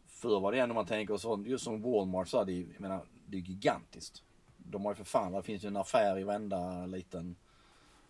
förr 0.06 0.40
var 0.40 0.52
det 0.52 0.58
ändå 0.58 0.74
man 0.74 0.86
tänker 0.86 1.16
så, 1.16 1.44
just 1.46 1.64
som 1.64 1.82
Walmart 1.82 2.28
så 2.28 2.44
det, 2.44 2.52
ju- 2.52 2.68
jag 2.72 2.80
menar, 2.80 3.04
det 3.26 3.36
är 3.36 3.40
gigantiskt. 3.40 4.22
De 4.56 4.84
har 4.84 4.92
ju 4.92 4.96
för 4.96 5.04
fan, 5.04 5.32
det 5.32 5.42
finns 5.42 5.64
ju 5.64 5.68
en 5.68 5.76
affär 5.76 6.18
i 6.18 6.22
varenda 6.24 6.86
liten 6.86 7.36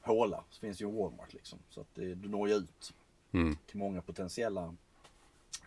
håla. 0.01 0.45
Så 0.51 0.61
finns 0.61 0.83
ju 0.83 0.89
en 0.89 0.97
Walmart 0.97 1.33
liksom. 1.33 1.59
Så 1.71 1.81
att 1.81 1.95
det, 1.95 2.15
du 2.15 2.29
når 2.29 2.49
ju 2.49 2.55
ut 2.55 2.95
Mm. 3.33 3.57
till 3.67 3.77
många 3.79 4.03
potentiella 4.03 4.75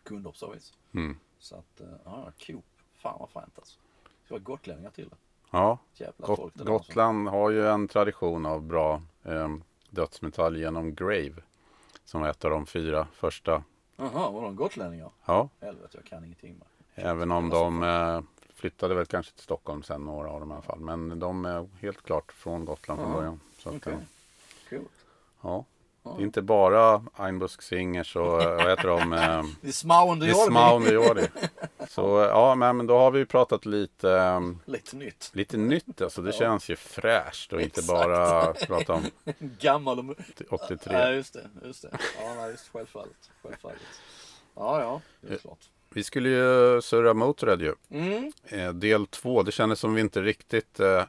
kunder 0.04 0.32
på 0.32 0.38
så 0.38 0.52
vis. 0.52 0.74
Mm. 0.94 1.18
Så 1.40 1.56
att, 1.56 1.82
eh, 1.82 1.88
ja, 2.06 2.32
Coop. 2.40 2.66
Fan 2.96 3.20
vad 3.20 3.30
fränt 3.30 3.54
alltså. 3.60 3.80
Det 4.04 4.25
ska 4.25 4.34
vara 4.36 4.44
gotlänningar 4.44 4.90
till 4.92 5.10
det. 5.10 5.16
Ja, 5.54 5.78
Got- 6.18 6.36
folk. 6.36 6.56
Gotland 6.56 7.28
har 7.30 7.50
ju 7.50 7.68
en 7.68 7.88
tradition 7.88 8.46
av 8.46 8.62
bra 8.62 9.02
eh, 9.24 9.50
dödsmetall 9.90 10.58
genom 10.58 10.96
Grave. 10.96 11.34
Som 12.06 12.22
var 12.22 12.30
ett 12.30 12.46
av 12.46 12.52
de 12.52 12.66
fyra 12.66 13.08
första. 13.14 13.64
Jaha, 13.96 14.30
var 14.32 14.42
de 14.42 14.56
gotlänningar? 14.56 15.10
Ja, 15.26 15.50
Helvete, 15.62 15.90
jag 15.98 16.06
kan 16.06 16.26
ingenting 16.26 16.56
med. 16.58 16.68
även 17.08 17.32
om 17.32 17.50
de 17.50 17.84
eh, 17.84 18.22
flyttade 18.56 18.96
väl 18.96 19.06
kanske 19.06 19.34
till 19.34 19.44
Stockholm 19.44 19.84
sen, 19.84 20.06
några 20.06 20.30
av 20.30 20.40
dem 20.40 20.50
i 20.52 20.54
alla 20.54 20.62
fall. 20.62 20.80
Men 20.80 21.20
de 21.20 21.46
är 21.46 21.68
helt 21.82 22.02
klart 22.04 22.32
från 22.32 22.66
Gotland 22.66 23.00
från 23.02 23.10
Ja, 23.12 23.18
början. 23.18 23.40
Så 23.58 23.70
att, 23.70 23.76
Okej. 23.76 23.94
eh, 23.94 24.00
Coolt. 24.70 24.92
ja. 25.42 25.66
Det 26.04 26.10
är 26.10 26.26
inte 26.26 26.42
bara 26.42 27.04
Einbusk 27.16 27.62
Singers 27.62 28.16
och 28.16 28.42
eh, 28.44 28.56
vad 28.56 28.70
heter 28.70 28.88
de? 28.88 29.14
Eh, 29.14 29.44
Det 29.62 29.68
är 29.68 29.72
Smaun 29.72 30.84
gör 30.84 31.16
det. 31.16 31.30
Så 31.96 32.28
ja, 32.30 32.56
men, 32.56 32.88
då 32.88 32.98
har 32.98 33.12
vi 33.12 33.26
praut 33.26 33.66
lite, 33.66 34.12
eh, 34.12 34.42
Lite 34.66 34.96
nytt. 34.96 35.30
lite 35.34 35.58
nytt. 35.58 36.02
Alltså 36.02 36.22
det 36.22 36.30
Ja. 36.30 36.38
känns 36.40 36.70
ju 36.70 36.76
fräscht 36.76 37.54
och 37.54 37.62
inte 37.62 37.82
bara 37.88 38.54
prata 38.54 38.94
om 38.94 39.04
Gammal 39.40 40.00
och... 40.10 40.16
83. 40.50 40.94
Ja, 40.94 41.10
just 41.12 41.34
det. 41.34 41.50
Just 41.64 41.82
det. 41.82 41.98
Ja, 42.22 42.48
just 42.50 42.68
självfallet. 42.74 43.32
Självfallet. 43.44 43.78
Ja, 44.56 44.82
ja, 44.82 45.02
det 45.22 45.34
är 45.34 45.38
klart. 45.38 45.70
Vi 45.90 46.04
skulle 46.04 46.30
ju 46.30 46.82
surra 46.82 47.14
Motörhead 47.14 47.56
ju. 47.62 47.76
Mm. 47.90 48.32
Eh, 48.46 48.74
del 48.74 49.08
två, 49.08 49.44
det 49.44 49.52
kändes 49.52 49.80
som 49.80 49.94
vi 49.94 50.02
inte 50.02 50.22
riktigt 50.22 50.80
eh, 50.80 51.04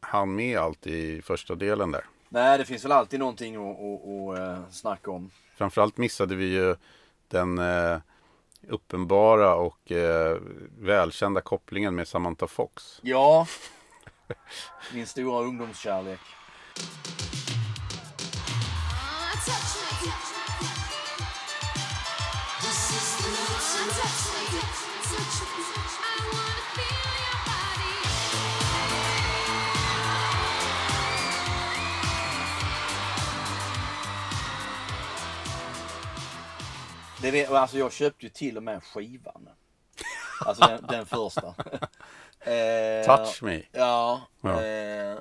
hann 0.00 0.34
med 0.34 0.58
allt 0.58 0.86
i 0.86 1.22
första 1.22 1.54
delen 1.54 1.90
där. 1.92 2.04
Nej, 2.28 2.58
det 2.58 2.64
finns 2.64 2.84
väl 2.84 2.92
alltid 2.92 3.20
någonting 3.20 3.56
att, 3.56 3.76
att, 3.80 4.08
att 4.08 4.38
eh, 4.58 4.70
snacka 4.70 5.10
om. 5.10 5.30
Framförallt 5.56 5.96
missade 5.96 6.34
vi 6.34 6.44
ju 6.46 6.76
den 7.28 7.58
eh, 7.58 7.98
uppenbara 8.68 9.54
och 9.54 9.92
eh, 9.92 10.36
välkända 10.78 11.40
kopplingen 11.40 11.94
med 11.94 12.08
Samantha 12.08 12.46
Fox. 12.46 13.00
Ja, 13.02 13.46
min 14.94 15.06
stora 15.06 15.44
ungdomskärlek. 15.44 16.20
Det 37.28 37.32
vet, 37.32 37.50
alltså 37.50 37.78
jag 37.78 37.92
köpte 37.92 38.26
ju 38.26 38.30
till 38.30 38.56
och 38.56 38.62
med 38.62 38.82
skivan. 38.82 39.48
Alltså 40.40 40.66
den, 40.66 40.86
den 40.86 41.06
första. 41.06 41.54
Eh, 42.40 43.06
Touch 43.06 43.42
me. 43.42 43.62
Ja. 43.72 44.22
Ja. 44.40 44.62
Eh, 44.62 45.18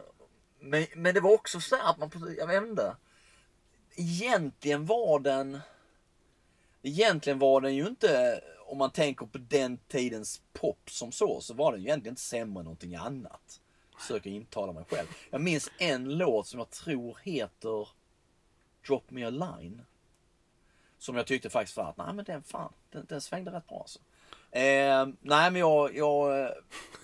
men, 0.59 0.85
men 0.95 1.13
det 1.13 1.19
var 1.19 1.33
också 1.33 1.59
så 1.59 1.75
här 1.75 1.89
att 1.89 1.97
man, 1.97 2.35
jag 2.37 2.47
vet 2.47 2.63
inte. 2.63 2.95
Egentligen 3.95 4.85
var 4.85 5.19
den, 5.19 5.59
egentligen 6.81 7.39
var 7.39 7.61
den 7.61 7.75
ju 7.75 7.87
inte, 7.87 8.41
om 8.67 8.77
man 8.77 8.91
tänker 8.91 9.25
på 9.25 9.37
den 9.37 9.77
tidens 9.77 10.41
pop 10.53 10.89
som 10.89 11.11
så, 11.11 11.41
så 11.41 11.53
var 11.53 11.71
den 11.71 11.81
ju 11.81 11.87
egentligen 11.87 12.11
inte 12.11 12.21
sämre 12.21 12.59
än 12.59 12.65
någonting 12.65 12.95
annat. 12.95 13.61
Försöker 13.99 14.29
intala 14.29 14.73
mig 14.73 14.83
själv. 14.89 15.07
Jag 15.29 15.41
minns 15.41 15.71
en 15.77 16.17
låt 16.17 16.47
som 16.47 16.59
jag 16.59 16.69
tror 16.69 17.17
heter 17.23 17.87
Drop 18.87 19.11
Me 19.11 19.25
A 19.25 19.29
Line. 19.29 19.81
Som 20.97 21.15
jag 21.15 21.27
tyckte 21.27 21.49
faktiskt 21.49 21.77
var 21.77 21.89
att, 21.89 21.97
nej 21.97 22.13
men 22.13 22.25
den 22.25 22.43
fan, 22.43 22.73
den, 22.91 23.05
den 23.09 23.21
svängde 23.21 23.51
rätt 23.51 23.67
bra 23.67 23.79
alltså. 23.79 23.99
Eh, 24.51 25.07
nej 25.21 25.51
men 25.51 25.55
jag, 25.55 25.95
jag, 25.95 26.49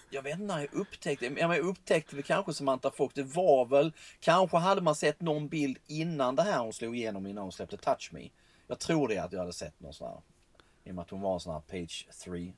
jag 0.09 0.21
vet 0.21 0.33
inte 0.33 0.45
när 0.45 0.59
jag 0.59 0.73
upptäckte, 0.73 1.25
jag 1.25 1.33
men 1.33 1.49
jag 1.49 1.59
upptäckte 1.59 2.15
väl 2.15 2.23
kanske 2.23 2.53
Samantha 2.53 2.91
Fox. 2.91 3.13
Det 3.13 3.23
var 3.23 3.65
väl, 3.65 3.93
kanske 4.19 4.57
hade 4.57 4.81
man 4.81 4.95
sett 4.95 5.21
någon 5.21 5.47
bild 5.47 5.77
innan 5.87 6.35
det 6.35 6.41
här 6.41 6.59
hon 6.59 6.73
slog 6.73 6.97
igenom 6.97 7.25
innan 7.25 7.43
hon 7.43 7.51
släppte 7.51 7.77
Touch 7.77 8.09
Me. 8.13 8.29
Jag 8.67 8.79
tror 8.79 9.07
det 9.07 9.17
att 9.17 9.33
jag 9.33 9.39
hade 9.39 9.53
sett 9.53 9.79
någon 9.79 9.93
sån 9.93 10.07
här, 10.07 10.21
i 10.83 10.91
och 10.91 10.95
med 10.95 11.01
att 11.01 11.09
hon 11.09 11.21
var 11.21 11.33
en 11.33 11.39
sån 11.39 11.53
här 11.53 11.61
page 11.61 12.07
3 12.23 12.53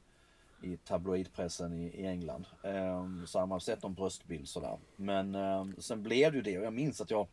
i 0.61 0.77
tabloidpressen 0.77 1.73
i, 1.73 1.85
i 1.85 2.05
England. 2.05 2.47
Eh, 2.63 3.05
så 3.25 3.39
hade 3.39 3.49
man 3.49 3.61
sett 3.61 3.83
någon 3.83 3.93
bröstbild 3.93 4.47
sådär. 4.47 4.77
Men 4.95 5.35
eh, 5.35 5.65
sen 5.77 6.03
blev 6.03 6.31
det 6.31 6.37
ju 6.37 6.41
det 6.41 6.57
och 6.57 6.65
jag 6.65 6.73
minns 6.73 7.01
att 7.01 7.11
jag 7.11 7.27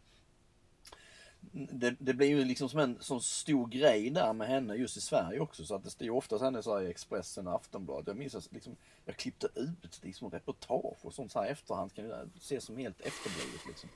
det, 1.50 1.96
det 1.98 2.14
blir 2.14 2.28
ju 2.28 2.44
liksom 2.44 2.68
som 2.68 2.80
en 2.80 2.96
sån 3.00 3.20
stor 3.20 3.66
grej 3.66 4.10
där 4.10 4.32
med 4.32 4.48
henne 4.48 4.74
just 4.74 4.96
i 4.96 5.00
Sverige 5.00 5.40
också. 5.40 5.64
Så 5.64 5.74
att 5.74 5.84
det 5.84 5.90
står 5.90 6.04
ju 6.04 6.10
oftast 6.10 6.44
henne 6.44 6.62
så 6.62 6.78
här 6.78 6.82
i 6.82 6.90
Expressen 6.90 7.46
och 7.46 7.54
Aftonbladet. 7.54 8.06
Jag 8.06 8.16
minns 8.16 8.34
att 8.34 8.52
liksom, 8.52 8.76
jag 9.04 9.16
klippte 9.16 9.48
ut 9.54 10.00
liksom 10.02 10.30
reportage 10.30 10.98
och 11.02 11.14
sånt 11.14 11.32
så 11.32 11.40
här 11.40 11.50
efterhand 11.50 11.94
kan 11.94 12.04
ju 12.04 12.12
se 12.40 12.60
som 12.60 12.76
helt 12.76 13.00
efterblivet 13.00 13.60
liksom. 13.66 13.88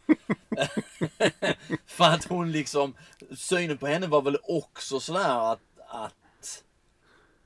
För 1.86 2.04
att 2.04 2.24
hon 2.24 2.52
liksom, 2.52 2.94
synen 3.36 3.78
på 3.78 3.86
henne 3.86 4.06
var 4.06 4.22
väl 4.22 4.38
också 4.42 5.00
sådär 5.00 5.52
att, 5.52 5.60
att 5.88 6.64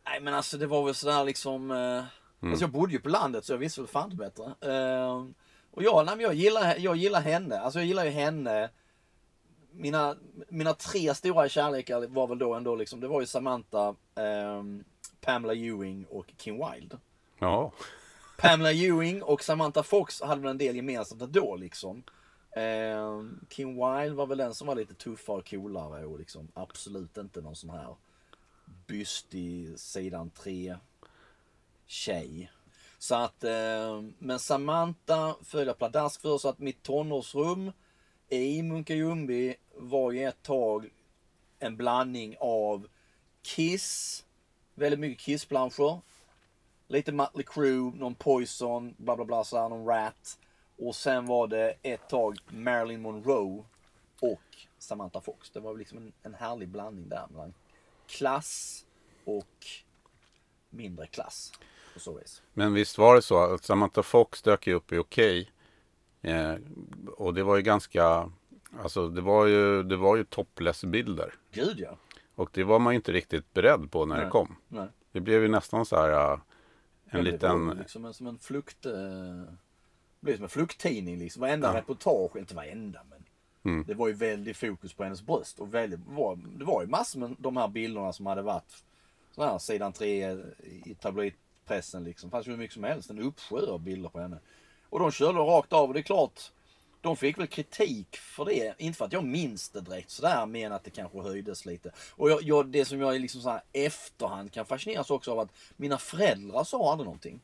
Nej 0.05 0.21
men 0.21 0.35
alltså 0.35 0.59
det 0.59 0.67
var 0.67 0.85
väl 0.85 0.95
sådär 0.95 1.25
liksom, 1.25 1.71
eh, 1.71 2.05
alltså 2.49 2.65
jag 2.65 2.71
bodde 2.71 2.93
ju 2.93 3.01
på 3.01 3.09
landet 3.09 3.45
så 3.45 3.53
jag 3.53 3.59
visste 3.59 3.81
väl 3.81 3.89
fan 3.89 4.17
bättre. 4.17 4.45
Eh, 4.45 5.25
och 5.71 5.83
jag, 5.83 6.07
nej, 6.07 6.17
jag, 6.19 6.35
gillar, 6.35 6.77
jag 6.79 6.97
gillar 6.97 7.21
henne, 7.21 7.61
alltså 7.61 7.79
jag 7.79 7.87
gillar 7.87 8.05
ju 8.05 8.11
henne 8.11 8.71
mina, 9.73 10.17
mina 10.49 10.75
tre 10.75 11.15
stora 11.15 11.49
kärlekar 11.49 12.07
var 12.07 12.27
väl 12.27 12.39
då 12.39 12.55
ändå 12.55 12.77
liksom, 12.77 13.01
det 13.01 13.09
var 13.09 13.21
ju 13.21 13.27
Samantha, 13.27 13.95
ehm, 14.15 14.85
Pamela 15.21 15.55
Ewing 15.55 16.07
och 16.11 16.33
Kim 16.37 16.55
Wilde. 16.55 16.99
Ja, 17.39 17.73
Pamela 18.39 18.73
Ewing 18.73 19.23
och 19.23 19.45
Samantha 19.45 19.83
Fox 19.83 20.21
hade 20.21 20.41
väl 20.41 20.51
en 20.51 20.59
del 20.59 20.77
gemensamt 20.77 21.21
då 21.21 21.57
liksom. 21.57 22.03
Ehm, 22.57 23.41
Kim 23.49 23.69
Wilde 23.69 24.15
var 24.15 24.27
väl 24.27 24.39
den 24.39 24.55
som 24.55 24.67
var 24.67 24.75
lite 24.75 24.95
tuffare 24.95 25.37
och 25.37 25.51
coolare 25.51 26.07
och 26.07 26.19
liksom 26.19 26.49
absolut 26.55 27.17
inte 27.17 27.41
någon 27.41 27.57
sån 27.57 27.71
här 27.71 27.97
bystig 28.87 29.79
sidan 29.79 30.31
3 30.31 30.77
tjej. 31.87 32.51
Så 32.99 33.15
att, 33.15 33.45
ehm, 33.45 34.15
men 34.19 34.39
Samantha 34.39 35.37
föll 35.43 35.67
jag 35.67 35.79
pladask 35.79 36.21
för 36.21 36.39
så 36.39 36.49
att 36.49 36.59
mitt 36.59 36.83
tonårsrum 36.83 37.73
i 38.31 38.63
Munka-Ljungby 38.63 39.55
var 39.77 40.13
ju 40.13 40.25
ett 40.25 40.43
tag 40.43 40.91
en 41.59 41.77
blandning 41.77 42.37
av 42.41 42.87
Kiss, 43.43 44.25
väldigt 44.75 45.01
mycket 45.01 45.25
Kiss-planscher, 45.25 46.01
lite 46.89 47.13
Mötley 47.13 47.45
Crüe, 47.45 47.99
någon 47.99 48.15
Poison, 48.15 48.95
bla 48.99 49.17
bla 49.17 49.25
bla, 49.25 49.45
så 49.45 49.59
här, 49.59 49.69
någon 49.69 49.87
Rat. 49.87 50.39
Och 50.79 50.95
sen 50.95 51.27
var 51.27 51.47
det 51.47 51.75
ett 51.83 52.09
tag 52.09 52.39
Marilyn 52.49 53.03
Monroe 53.03 53.65
och 54.21 54.57
Samantha 54.79 55.21
Fox. 55.21 55.51
Det 55.51 55.61
var 55.61 55.77
liksom 55.77 55.99
en, 55.99 56.13
en 56.23 56.35
härlig 56.35 56.69
blandning 56.69 57.09
där 57.09 57.27
mellan 57.31 57.55
klass 58.07 58.85
och 59.25 59.67
mindre 60.71 61.07
klass. 61.07 61.53
Så 61.97 62.19
vis. 62.19 62.43
men 62.53 62.75
visst 62.75 62.99
var 62.99 63.15
det 63.15 63.23
så 63.23 63.55
att 63.55 63.65
Samantha 63.65 64.03
Fox 64.03 64.43
dök 64.43 64.67
ju 64.67 64.75
upp 64.75 64.93
i 64.93 64.99
Okej. 64.99 65.51
Eh, 66.23 66.55
och 67.17 67.35
det 67.35 67.43
var 67.43 67.57
ju 67.57 67.63
ganska, 67.63 68.31
alltså 68.83 69.09
det 69.09 69.21
var 69.21 69.47
ju, 69.47 69.83
det 69.83 69.97
var 69.97 70.17
ju 70.17 70.25
topless-bilder. 70.25 71.35
Gud 71.53 71.81
ja. 71.81 71.97
Och 72.35 72.51
det 72.53 72.65
var 72.65 72.79
man 72.79 72.93
ju 72.93 72.97
inte 72.97 73.13
riktigt 73.13 73.55
beredd 73.55 73.91
på 73.91 74.07
när 74.07 74.17
det 74.17 74.23
Nej. 74.23 74.31
kom. 74.31 74.57
Nej. 74.69 74.89
Det 75.13 75.21
blev 75.21 75.43
ju 75.43 75.49
nästan 75.49 75.87
så 75.87 75.97
här 75.97 76.33
äh, 76.33 76.33
en 76.33 76.41
det 77.11 77.17
var 77.17 77.23
liten, 77.23 77.69
liksom 77.69 78.05
en, 78.05 78.15
som 78.15 78.27
en 78.27 78.39
flukt... 78.39 78.87
Eh, 78.87 78.93
det 78.93 80.25
blev 80.27 80.37
som 80.37 80.45
en 80.45 80.49
flukttidning 80.51 81.19
liksom. 81.19 81.41
Varenda 81.41 81.69
Ja. 81.73 81.79
reportage, 81.79 82.37
inte 82.37 82.55
varenda 82.55 83.01
men. 83.11 83.25
Mm. 83.63 83.85
Det 83.87 83.95
var 83.95 84.09
ju 84.09 84.15
väldigt 84.15 84.57
fokus 84.57 84.93
på 84.95 85.05
hennes 85.05 85.23
bröst. 85.23 85.59
Och 85.59 85.75
väldigt, 85.75 86.01
var, 86.07 86.37
det 86.59 86.65
var 86.65 86.83
ju 86.83 86.89
massor 86.89 87.21
med 87.21 87.37
de 87.39 87.57
här 87.57 87.69
bilderna 87.69 88.13
som 88.13 88.27
hade 88.27 88.43
varit 88.43 88.85
sådana 89.35 89.53
här 89.53 89.59
sidan 89.59 89.93
tre 89.93 90.33
i 90.85 90.97
tabloidpressen 91.01 92.05
liksom. 92.05 92.31
Det 92.31 92.33
fanns 92.33 92.47
ju 92.47 92.51
hur 92.51 92.59
mycket 92.59 92.75
som 92.75 92.85
helst. 92.85 93.11
En 93.11 93.19
uppsjö 93.23 93.67
av 93.67 93.81
bilder 93.81 94.09
på 94.09 94.21
henne. 94.21 94.39
Och 94.91 94.99
de 94.99 95.11
körde 95.13 95.39
rakt 95.39 95.73
av 95.73 95.89
och 95.89 95.95
det 95.95 96.01
är 96.01 96.03
klart. 96.03 96.41
De 97.01 97.17
fick 97.17 97.39
väl 97.39 97.47
kritik 97.47 98.17
för 98.17 98.45
det. 98.45 98.75
Inte 98.79 98.99
för 98.99 99.05
att 99.05 99.13
jag 99.13 99.25
minns 99.25 99.69
det 99.69 99.81
direkt 99.81 100.11
sådär 100.11 100.47
men 100.47 100.73
att 100.73 100.85
det 100.85 100.91
kanske 100.91 101.21
höjdes 101.21 101.67
lite. 101.67 101.93
Och 102.17 102.31
jag, 102.31 102.43
jag, 102.43 102.67
det 102.67 102.85
som 102.85 103.01
jag 103.01 103.17
i 103.17 103.19
liksom 103.19 103.41
så 103.41 103.51
här 103.51 103.63
efterhand 103.73 104.53
kan 104.53 104.67
fascineras 104.67 105.11
också 105.11 105.33
av 105.33 105.39
att 105.39 105.51
mina 105.77 105.99
föräldrar 105.99 106.65
sa 106.65 106.91
aldrig 106.91 107.05
någonting. 107.05 107.41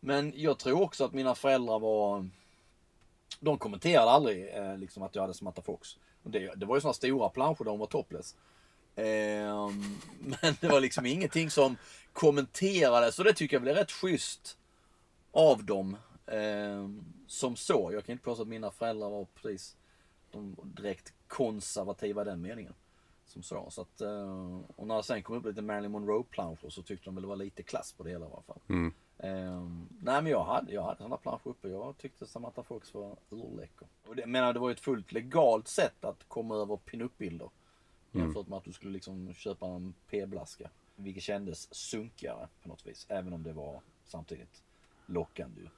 Men 0.00 0.32
jag 0.36 0.58
tror 0.58 0.82
också 0.82 1.04
att 1.04 1.12
mina 1.12 1.34
föräldrar 1.34 1.78
var... 1.78 2.28
De 3.40 3.58
kommenterade 3.58 4.10
aldrig 4.10 4.54
eh, 4.54 4.78
liksom 4.78 5.02
att 5.02 5.14
jag 5.14 5.22
hade 5.22 5.34
Samantha 5.34 5.62
Fox. 5.62 5.96
Det, 6.22 6.54
det 6.54 6.66
var 6.66 6.76
ju 6.76 6.80
sådana 6.80 6.94
stora 6.94 7.28
planscher 7.28 7.64
där 7.64 7.70
hon 7.70 7.80
var 7.80 7.86
topless. 7.86 8.34
Eh, 8.96 9.04
men 10.20 10.56
det 10.60 10.68
var 10.68 10.80
liksom 10.80 11.06
ingenting 11.06 11.50
som 11.50 11.76
kommenterades 12.12 13.18
och 13.18 13.24
det 13.24 13.32
tycker 13.32 13.56
jag 13.56 13.60
väl 13.60 13.76
är 13.76 13.80
rätt 13.80 13.92
schysst 13.92 14.56
av 15.32 15.64
dem. 15.64 15.96
Ehm, 16.26 17.04
som 17.26 17.56
så. 17.56 17.90
Jag 17.92 18.04
kan 18.04 18.12
inte 18.12 18.24
påstå 18.24 18.42
att 18.42 18.48
mina 18.48 18.70
föräldrar 18.70 19.10
var 19.10 19.24
precis 19.34 19.76
de 20.30 20.56
direkt 20.62 21.14
konservativa 21.26 22.22
i 22.22 22.24
den 22.24 22.40
meningen. 22.40 22.74
Som 23.26 23.42
så. 23.42 23.70
så 23.70 23.82
att, 23.82 24.00
eh, 24.00 24.58
och 24.76 24.86
när 24.86 24.96
det 24.96 25.02
sen 25.02 25.22
kom 25.22 25.36
upp 25.36 25.44
lite 25.44 25.62
Marilyn 25.62 25.90
Monroe-planscher 25.92 26.70
så 26.70 26.82
tyckte 26.82 27.04
de 27.04 27.14
väl 27.14 27.22
det 27.22 27.28
var 27.28 27.36
lite 27.36 27.62
klass 27.62 27.92
på 27.92 28.02
det 28.02 28.10
hela 28.10 28.26
i 28.26 28.28
alla 28.32 28.42
fall. 28.42 28.60
mm, 28.68 28.92
Ehm, 29.18 29.88
nej 30.02 30.22
men 30.22 30.32
jag 30.32 30.44
hade, 30.44 30.72
jag 30.72 30.82
hade 30.82 30.96
sådana 30.96 31.16
planscher 31.16 31.48
uppe. 31.48 31.68
Jag 31.68 31.98
tyckte 31.98 32.26
Samantha 32.26 32.62
Fox 32.62 32.94
var 32.94 33.16
urläcker. 33.30 33.88
Och 34.06 34.16
det, 34.16 34.26
menar, 34.26 34.52
det 34.52 34.58
var 34.58 34.68
ju 34.68 34.72
ett 34.72 34.80
fullt 34.80 35.12
legalt 35.12 35.68
sätt 35.68 36.04
att 36.04 36.28
komma 36.28 36.56
över 36.56 36.76
pinup-bilder. 36.76 37.50
Jämfört 38.12 38.48
med 38.48 38.56
att 38.56 38.64
du 38.64 38.72
skulle 38.72 38.92
liksom 38.92 39.34
köpa 39.34 39.66
en 39.66 39.94
p-blaska. 40.10 40.70
Vilket 40.96 41.22
kändes 41.22 41.74
sunkigare 41.74 42.48
på 42.62 42.68
något 42.68 42.86
vis. 42.86 43.06
Även 43.08 43.32
om 43.32 43.42
det 43.42 43.52
var 43.52 43.80
samtidigt 44.04 44.62
lockande 45.06 45.60
ju. 45.60 45.68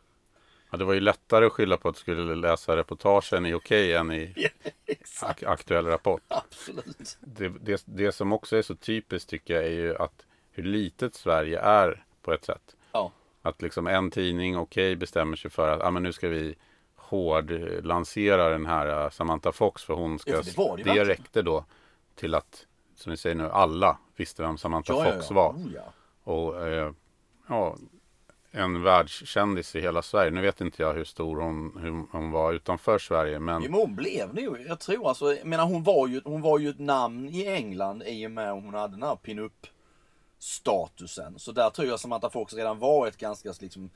Ja, 0.70 0.76
det 0.76 0.84
var 0.84 0.94
ju 0.94 1.00
lättare 1.00 1.46
att 1.46 1.52
skylla 1.52 1.76
på 1.76 1.88
att 1.88 1.94
du 1.94 2.00
skulle 2.00 2.34
läsa 2.34 2.76
reportagen 2.76 3.46
i 3.46 3.54
Okej 3.54 3.94
än 3.94 4.12
i 4.12 4.34
ak- 5.22 5.46
aktuell 5.46 5.86
rapport. 5.86 6.22
Absolut. 6.28 7.18
Det, 7.20 7.48
det, 7.48 7.82
det 7.84 8.12
som 8.12 8.32
också 8.32 8.56
är 8.56 8.62
så 8.62 8.74
typiskt 8.74 9.30
tycker 9.30 9.54
jag 9.54 9.64
är 9.64 9.70
ju 9.70 9.96
att 9.96 10.26
hur 10.50 10.62
litet 10.62 11.14
Sverige 11.14 11.60
är 11.60 12.04
på 12.22 12.32
ett 12.32 12.44
sätt. 12.44 12.76
Ja. 12.92 13.12
Att 13.42 13.62
liksom 13.62 13.86
en 13.86 14.10
tidning, 14.10 14.56
Okej, 14.58 14.96
bestämmer 14.96 15.36
sig 15.36 15.50
för 15.50 15.68
att 15.68 15.82
ah, 15.82 15.90
men 15.90 16.02
nu 16.02 16.12
ska 16.12 16.28
vi 16.28 16.54
hård 16.96 17.50
lansera 17.82 18.48
den 18.48 18.66
här 18.66 19.04
eh, 19.04 19.10
Samantha 19.10 19.52
Fox 19.52 19.84
för 19.84 19.94
hon 19.94 20.18
ska... 20.18 20.30
Ja, 20.30 20.42
för 20.42 20.50
det 20.50 20.56
var 20.58 20.76
det 20.76 20.82
det 20.82 21.04
räckte 21.04 21.42
då 21.42 21.64
till 22.14 22.34
att, 22.34 22.66
som 22.96 23.10
ni 23.10 23.16
säger 23.16 23.36
nu, 23.36 23.48
alla 23.50 23.98
visste 24.16 24.42
vem 24.42 24.58
Samantha 24.58 24.92
Ja, 24.92 25.12
Fox 25.12 25.26
ja. 25.30 25.34
var. 25.34 25.50
Oh. 25.52 26.34
Och 26.34 26.66
eh, 26.68 26.92
ja, 27.48 27.76
en 28.56 28.82
världskändis 28.82 29.76
i 29.76 29.80
hela 29.80 30.02
Sverige. 30.02 30.30
Nu 30.30 30.40
vet 30.40 30.60
inte 30.60 30.82
jag 30.82 30.94
hur 30.94 31.04
stor 31.04 31.40
hon, 31.40 31.78
hur 31.80 32.18
hon 32.18 32.30
var 32.30 32.52
utanför 32.52 32.98
Sverige. 32.98 33.38
Men 33.38 33.62
Jo, 33.62 33.70
men 33.70 33.80
hon 33.80 33.94
blev 33.94 34.34
nog, 34.34 34.60
jag 34.68 34.80
tror 34.80 35.08
alltså, 35.08 35.34
jag 35.34 35.46
menar 35.46 35.64
hon 35.64 35.82
var 35.82 36.08
ju, 36.08 36.20
hon 36.24 36.42
var 36.42 36.58
ju 36.58 36.70
ett 36.70 36.78
namn 36.78 37.28
i 37.28 37.46
England 37.46 38.02
i 38.06 38.26
och 38.26 38.30
med 38.30 38.52
att 38.52 38.62
hon 38.62 38.74
hade 38.74 38.94
den 38.94 39.02
här 39.02 39.16
pinup 39.16 39.66
statusen. 40.38 41.38
Så 41.38 41.52
där 41.52 41.70
tror 41.70 41.88
jag 41.88 42.00
Samantha 42.00 42.30
Fox 42.30 42.54
redan 42.54 42.78
var 42.78 43.06
ett 43.06 43.16
ganska 43.16 43.52
liksom, 43.60 43.90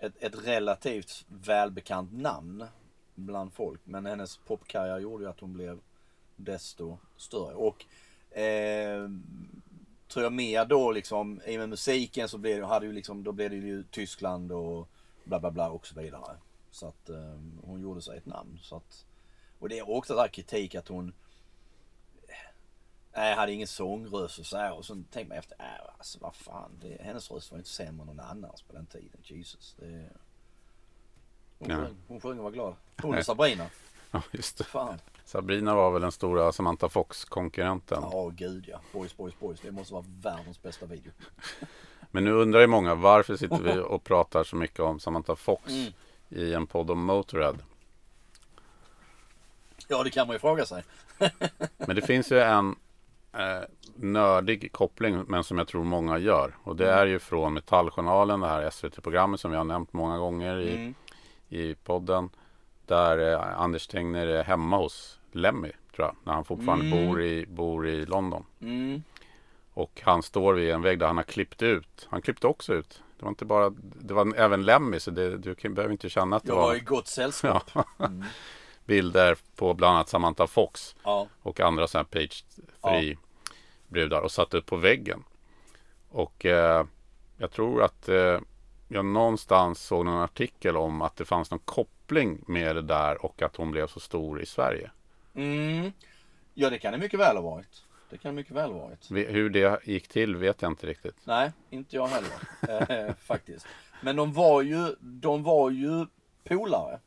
ett, 0.00 0.12
ett 0.18 0.46
relativt 0.46 1.24
välbekant 1.28 2.12
namn 2.12 2.64
bland 3.14 3.52
folk. 3.52 3.80
Men 3.84 4.06
hennes 4.06 4.36
popkarriär 4.36 4.98
gjorde 4.98 5.24
ju 5.24 5.30
att 5.30 5.40
hon 5.40 5.52
blev 5.52 5.78
desto 6.36 6.98
större. 7.16 7.54
Och 7.54 7.84
eh, 8.38 9.08
tror 10.08 10.22
jag 10.22 10.32
mer 10.32 10.64
då 10.64 10.90
liksom, 10.92 11.40
i 11.46 11.56
och 11.56 11.60
med 11.60 11.68
musiken 11.68 12.28
så 12.28 12.38
blev, 12.38 12.64
hade 12.64 12.86
ju 12.86 12.92
liksom, 12.92 13.24
då 13.24 13.32
blev 13.32 13.50
det 13.50 13.56
ju 13.56 13.84
Tyskland 13.90 14.52
och 14.52 14.88
bla 15.24 15.40
bla 15.40 15.50
bla 15.50 15.70
och 15.70 15.86
så 15.86 16.00
vidare. 16.00 16.36
Så 16.70 16.86
att 16.86 17.08
eh, 17.08 17.38
hon 17.64 17.80
gjorde 17.80 18.02
sig 18.02 18.18
ett 18.18 18.26
namn. 18.26 18.58
Så 18.62 18.76
att, 18.76 19.06
och 19.58 19.68
det 19.68 19.78
är 19.78 19.90
också 19.90 20.14
där 20.14 20.28
kritik 20.28 20.74
att 20.74 20.88
hon 20.88 21.12
Nej, 23.14 23.34
hade 23.34 23.52
ingen 23.52 23.66
sångröst 23.66 24.38
och 24.38 24.46
så 24.46 24.56
här. 24.56 24.72
Och 24.72 24.84
så 24.84 24.94
tänkte 24.94 25.24
man 25.28 25.38
efter, 25.38 25.56
äh, 25.60 25.94
alltså 25.98 26.18
vad 26.20 26.34
fan. 26.34 26.70
Det, 26.82 27.02
hennes 27.02 27.30
röst 27.30 27.50
var 27.50 27.58
inte 27.58 27.70
sämre 27.70 28.00
än 28.02 28.06
någon 28.06 28.20
annans 28.20 28.62
på 28.62 28.72
den 28.72 28.86
tiden. 28.86 29.20
Jesus. 29.22 29.74
Det, 29.78 30.08
hon, 31.58 31.70
Ja. 31.70 31.76
sjöng, 31.76 31.96
hon 32.08 32.20
sjöng 32.20 32.38
och 32.38 32.44
var 32.44 32.50
glad. 32.50 32.74
Hon 33.02 33.18
och 33.18 33.24
Sabrina. 33.24 33.66
ja, 34.10 34.22
just 34.32 34.58
det. 34.58 34.64
Fan. 34.64 34.98
Sabrina 35.28 35.74
var 35.74 35.90
väl 35.90 36.02
den 36.02 36.12
stora 36.12 36.52
Samantha 36.52 36.88
Fox-konkurrenten. 36.88 38.02
Ja, 38.12 38.30
gud 38.34 38.64
ja. 38.68 38.80
Boys, 38.92 39.16
boys, 39.16 39.38
boys. 39.38 39.60
Det 39.60 39.70
måste 39.72 39.94
vara 39.94 40.04
världens 40.22 40.62
bästa 40.62 40.86
video. 40.86 41.12
Men 42.10 42.24
nu 42.24 42.32
undrar 42.32 42.60
ju 42.60 42.66
många 42.66 42.94
varför 42.94 43.36
sitter 43.36 43.62
vi 43.62 43.78
och 43.80 44.04
pratar 44.04 44.44
så 44.44 44.56
mycket 44.56 44.80
om 44.80 45.00
Samantha 45.00 45.36
Fox 45.36 45.72
Mm. 45.72 45.92
i 46.28 46.54
en 46.54 46.66
podd 46.66 46.90
om 46.90 47.04
Motörhead. 47.04 47.54
Ja, 49.88 50.02
det 50.02 50.10
kan 50.10 50.26
man 50.26 50.34
ju 50.34 50.40
fråga 50.40 50.66
sig. 50.66 50.82
Men 51.76 51.96
det 51.96 52.02
finns 52.02 52.32
ju 52.32 52.40
en 52.40 52.76
eh, 53.32 53.62
nördig 53.96 54.72
koppling, 54.72 55.24
men 55.28 55.44
som 55.44 55.58
jag 55.58 55.68
tror 55.68 55.84
många 55.84 56.18
gör. 56.18 56.56
Och 56.64 56.76
det 56.76 56.90
är 56.92 57.06
ju 57.06 57.18
från 57.18 57.54
Metalljournalen, 57.54 58.40
det 58.40 58.48
här 58.48 58.70
SVT-programmet 58.70 59.40
som 59.40 59.50
vi 59.50 59.56
har 59.56 59.64
nämnt 59.64 59.92
många 59.92 60.18
gånger 60.18 60.58
i, 60.58 60.74
Mm. 60.74 60.94
i 61.48 61.74
podden. 61.74 62.30
Där 62.86 63.32
eh, 63.32 63.60
Anders 63.60 63.86
Tegner 63.86 64.26
är 64.26 64.44
hemma 64.44 64.76
hos 64.76 65.17
Lemmy, 65.32 65.72
tror 65.96 66.06
jag, 66.08 66.16
när 66.24 66.32
han 66.32 66.44
fortfarande 66.44 66.86
Mm. 66.86 67.06
bor, 67.08 67.22
i, 67.22 67.46
bor 67.46 67.88
i 67.88 68.06
London. 68.06 68.44
Mm. 68.60 69.02
Och 69.74 70.00
han 70.04 70.22
står 70.22 70.54
vid 70.54 70.70
en 70.70 70.82
vägg 70.82 70.98
där 70.98 71.06
han 71.06 71.16
har 71.16 71.24
klippt 71.24 71.62
ut. 71.62 72.06
Han 72.10 72.22
klippte 72.22 72.46
också 72.46 72.74
ut. 72.74 73.02
Det 73.18 73.24
var 73.24 73.28
inte 73.28 73.44
bara, 73.44 73.70
det 73.80 74.14
var 74.14 74.34
även 74.36 74.62
Lemmy, 74.64 75.00
så 75.00 75.10
det, 75.10 75.38
du 75.38 75.54
kan, 75.54 75.74
behöver 75.74 75.92
inte 75.92 76.08
känna 76.08 76.36
att 76.36 76.42
det 76.42 76.48
Jag 76.48 76.56
var 76.56 76.62
var 76.66 76.74
i 76.74 76.80
gott 76.80 77.08
sällskap. 77.08 77.70
ja, 77.74 77.84
Mm. 78.06 78.24
bilder 78.84 79.36
på 79.56 79.74
bland 79.74 79.94
annat 79.96 80.08
Samantha 80.08 80.46
Fox. 80.46 80.96
Ja. 81.04 81.26
och 81.42 81.60
andra 81.60 81.88
sådana 81.88 82.08
här 82.12 82.20
page 82.26 82.44
3 82.82 83.16
brudar 83.88 84.20
och 84.20 84.30
satte 84.32 84.56
upp 84.58 84.66
på 84.66 84.76
väggen. 84.76 85.24
Och 86.10 86.46
eh, 86.46 86.84
jag 87.38 87.50
tror 87.50 87.82
att 87.82 88.08
eh, 88.08 88.38
jag 88.88 89.04
någonstans 89.04 89.82
såg 89.82 90.04
någon 90.04 90.22
artikel 90.22 90.76
om 90.76 91.02
att 91.02 91.16
det 91.16 91.24
fanns 91.24 91.50
någon 91.50 91.60
koppling 91.64 92.38
med 92.46 92.76
det 92.76 92.82
där 92.82 93.24
och 93.24 93.42
att 93.42 93.56
hon 93.56 93.70
blev 93.70 93.86
så 93.86 94.00
stor 94.00 94.40
i 94.42 94.46
Sverige. 94.46 94.90
Mm. 95.38 95.92
Ja, 96.54 96.70
det 96.70 96.78
kan 96.78 96.92
det 96.92 96.98
mycket 96.98 97.20
väl 97.20 97.36
ha 97.36 97.42
varit. 97.42 97.84
Det 98.10 98.18
kan 98.18 98.34
det 98.34 98.36
mycket 98.36 98.52
väl 98.52 98.72
ha 98.72 98.78
varit. 98.78 99.10
Hur 99.10 99.50
det 99.50 99.86
gick 99.86 100.08
till 100.08 100.36
vet 100.36 100.62
jag 100.62 100.70
inte 100.70 100.86
riktigt. 100.86 101.16
Nej, 101.24 101.52
inte 101.70 101.96
jag 101.96 102.06
heller. 102.06 103.08
eh, 103.08 103.14
faktiskt. 103.14 103.66
Men 104.02 104.16
de 104.16 104.32
var 104.32 104.62
ju, 104.62 104.96
de 105.00 105.42
var 105.42 105.70
ju 105.70 106.06
polare. 106.44 107.00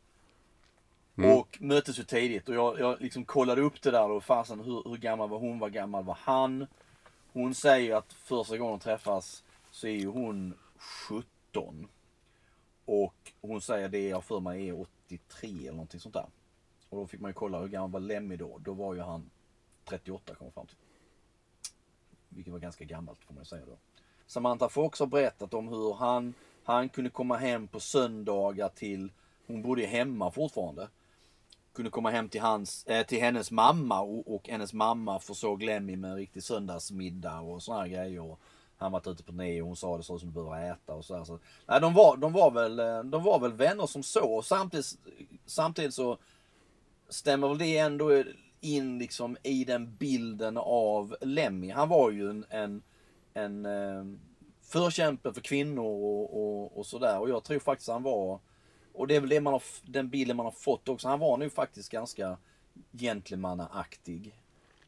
Mm. 1.17 1.37
Och 1.37 1.57
möttes 1.61 1.99
ju 1.99 2.03
tidigt. 2.03 2.49
Och 2.49 2.55
jag, 2.55 2.79
jag 2.79 3.01
liksom 3.01 3.25
kollade 3.25 3.61
upp 3.61 3.81
det 3.81 3.91
där 3.91 4.11
och 4.11 4.23
fasen 4.23 4.59
hur, 4.59 4.89
hur 4.89 4.97
gammal 4.97 5.29
var 5.29 5.39
hon, 5.39 5.59
vad 5.59 5.73
gammal 5.73 6.03
var 6.03 6.17
han? 6.21 6.67
Hon 7.33 7.55
säger 7.55 7.95
att 7.95 8.13
första 8.13 8.57
gången 8.57 8.79
de 8.79 8.83
träffas 8.83 9.43
så 9.71 9.87
är 9.87 9.91
ju 9.91 10.07
hon 10.07 10.53
17. 10.77 11.87
Och 12.85 13.31
hon 13.41 13.61
säger 13.61 13.89
det 13.89 14.07
jag 14.07 14.23
för 14.23 14.39
mig 14.39 14.69
är 14.69 14.81
83 15.07 15.49
eller 15.49 15.71
någonting 15.71 15.99
sånt 15.99 16.13
där. 16.13 16.25
Och 16.91 16.97
då 16.97 17.07
fick 17.07 17.19
man 17.21 17.29
ju 17.29 17.33
kolla 17.33 17.59
hur 17.59 17.67
gammal 17.67 17.91
var 17.91 17.99
Lemmy 17.99 18.35
då. 18.35 18.57
Då 18.57 18.73
var 18.73 18.93
ju 18.93 19.01
han 19.01 19.29
38 19.85 20.35
kom 20.35 20.45
jag 20.45 20.53
fram 20.53 20.67
till. 20.67 20.77
Vilket 22.29 22.53
var 22.53 22.59
ganska 22.59 22.85
gammalt 22.85 23.23
får 23.23 23.33
man 23.33 23.41
ju 23.41 23.45
säga 23.45 23.65
då. 23.65 23.77
Samantha 24.27 24.69
Fox 24.69 24.99
har 24.99 25.07
berättat 25.07 25.53
om 25.53 25.67
hur 25.67 25.93
han, 25.93 26.33
han 26.63 26.89
kunde 26.89 27.09
komma 27.09 27.37
hem 27.37 27.67
på 27.67 27.79
söndagar 27.79 28.69
till, 28.69 29.11
hon 29.47 29.61
bodde 29.61 29.81
ju 29.81 29.87
hemma 29.87 30.31
fortfarande. 30.31 30.87
Kunde 31.73 31.91
komma 31.91 32.09
hem 32.09 32.29
till, 32.29 32.41
hans, 32.41 32.85
äh, 32.85 33.05
till 33.05 33.21
hennes 33.21 33.51
mamma 33.51 34.01
och, 34.01 34.35
och 34.35 34.49
hennes 34.49 34.73
mamma 34.73 35.19
försåg 35.19 35.63
Lemmy 35.63 35.95
med 35.95 36.11
en 36.11 36.17
riktig 36.17 36.43
söndagsmiddag 36.43 37.39
och 37.39 37.63
såna 37.63 37.79
här 37.79 37.87
grejer. 37.87 38.21
Och 38.21 38.39
han 38.77 38.91
var 38.91 38.99
ute 38.99 39.23
på 39.23 39.31
turné 39.31 39.61
och 39.61 39.67
hon 39.67 39.75
sa 39.75 39.97
det 39.97 40.03
så 40.03 40.19
som 40.19 40.29
du 40.29 40.33
behöver 40.33 40.71
äta 40.71 40.93
och 40.93 41.05
sådär. 41.05 41.23
Så, 41.23 41.39
nej, 41.65 41.81
de, 41.81 41.93
var, 41.93 42.17
de, 42.17 42.33
var 42.33 42.51
väl, 42.51 42.79
eh, 42.79 43.03
de 43.03 43.23
var 43.23 43.39
väl 43.39 43.53
vänner 43.53 43.85
som 43.85 44.03
så. 44.03 44.33
Och 44.33 44.45
samtidigt, 44.45 44.97
samtidigt 45.45 45.93
så 45.93 46.17
stämmer 47.11 47.47
väl 47.47 47.57
det 47.57 47.77
ändå 47.77 48.23
in 48.61 48.99
liksom 48.99 49.37
i 49.43 49.63
den 49.63 49.95
bilden 49.95 50.57
av 50.57 51.15
Lemmy. 51.21 51.69
Han 51.69 51.89
var 51.89 52.11
ju 52.11 52.29
en, 52.29 52.45
en, 52.49 52.81
en 53.33 53.65
eh, 53.65 54.05
förkämpe 54.61 55.33
för 55.33 55.41
kvinnor 55.41 55.85
och, 55.85 56.41
och, 56.41 56.77
och 56.77 56.85
sådär. 56.85 57.19
Och 57.19 57.29
jag 57.29 57.43
tror 57.43 57.59
faktiskt 57.59 57.89
han 57.89 58.03
var, 58.03 58.39
och 58.93 59.07
det 59.07 59.15
är 59.15 59.19
väl 59.19 59.29
det 59.29 59.41
man 59.41 59.53
har, 59.53 59.63
den 59.83 60.09
bilden 60.09 60.37
man 60.37 60.45
har 60.45 60.51
fått 60.51 60.89
också. 60.89 61.07
Han 61.07 61.19
var 61.19 61.37
nu 61.37 61.49
faktiskt 61.49 61.89
ganska 61.89 62.37
gentlemannaaktig. 62.91 64.35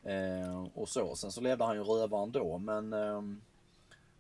Eh, 0.04 0.66
och 0.74 0.90
så. 0.90 1.16
Sen 1.16 1.32
så 1.32 1.42
levde 1.42 1.64
han 1.66 1.76
ju 1.76 1.84
rövaren 1.84 2.32
då. 2.32 2.58
Men 2.58 2.94
eh, 2.94 3.22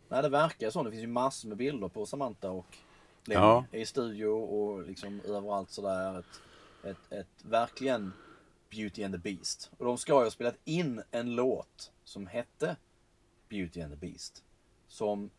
nej, 0.10 0.22
det 0.22 0.30
verkar 0.30 0.70
så. 0.70 0.84
Det 0.84 0.92
finns 0.92 1.04
ju 1.04 1.08
massor 1.08 1.48
med 1.50 1.58
bilder 1.58 1.88
på 1.88 2.06
Samantha 2.06 2.50
och 2.50 2.78
Lemmy 3.26 3.42
Ja. 3.42 3.66
i 3.72 3.86
studio 3.86 4.28
och 4.28 4.88
liksom 4.88 5.22
överallt 5.28 5.72
sådär. 5.72 6.20
Ett, 6.20 6.26
ett, 6.84 7.12
ett 7.12 7.46
verkligen 7.46 8.14
Beauty 8.70 9.04
and 9.04 9.14
the 9.14 9.18
Beast. 9.18 9.72
Och 9.78 9.86
de 9.86 9.98
ska 9.98 10.14
ju 10.14 10.24
ha 10.24 10.32
spelat 10.32 10.58
in 10.66 11.02
en 11.12 11.36
låt 11.36 11.92
som 12.04 12.28
hette 12.28 12.76
Beauty 13.50 13.82
and 13.82 13.94
the 13.94 14.08
Beast. 14.08 14.44
Som, 14.88 15.30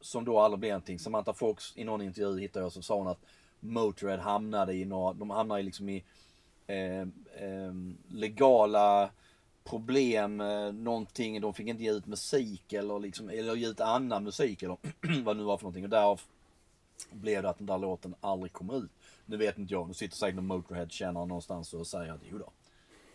som 0.00 0.24
då 0.24 0.38
aldrig 0.38 0.60
blev 0.60 0.70
någonting. 0.70 0.98
Samantha 0.98 1.34
Fox 1.34 1.72
i 1.76 1.84
någon 1.84 2.02
intervju 2.02 2.40
hittade 2.40 2.64
jag 2.64 2.72
så 2.72 2.82
sa 2.82 2.96
hon 2.96 3.08
att 3.08 3.24
Motörhead 3.60 4.20
hamnade 4.20 4.74
i 4.74 4.84
några, 4.84 5.12
de 5.12 5.30
hamnade 5.30 5.62
liksom 5.62 5.88
i 5.88 6.04
eh, 6.66 7.00
eh, 7.00 7.74
legala 8.08 9.10
problem, 9.64 10.40
eh, 10.40 10.72
någonting, 10.72 11.40
de 11.40 11.54
fick 11.54 11.66
inte 11.66 11.82
ge 11.82 11.90
ut 11.90 12.06
musik 12.06 12.72
eller 12.72 12.98
liksom, 12.98 13.30
eller 13.30 13.54
ge 13.54 13.68
ut 13.68 13.80
annan 13.80 14.24
musik 14.24 14.62
eller 14.62 14.76
vad 15.22 15.36
det 15.36 15.40
nu 15.40 15.44
var 15.44 15.56
för 15.56 15.64
någonting. 15.64 15.84
Och 15.84 15.90
därav 15.90 16.20
blev 17.10 17.42
det 17.42 17.50
att 17.50 17.58
den 17.58 17.66
där 17.66 17.78
låten 17.78 18.14
aldrig 18.20 18.52
kom 18.52 18.70
ut. 18.70 18.90
Nu 19.30 19.36
vet 19.36 19.58
inte 19.58 19.74
jag, 19.74 19.88
nu 19.88 19.94
sitter 19.94 20.16
säkert 20.16 20.36
någon 20.36 20.46
Motörhead-kännare 20.46 21.26
någonstans 21.26 21.74
och 21.74 21.86
säger 21.86 22.12
att 22.12 22.20
jo 22.30 22.38
då, 22.38 22.52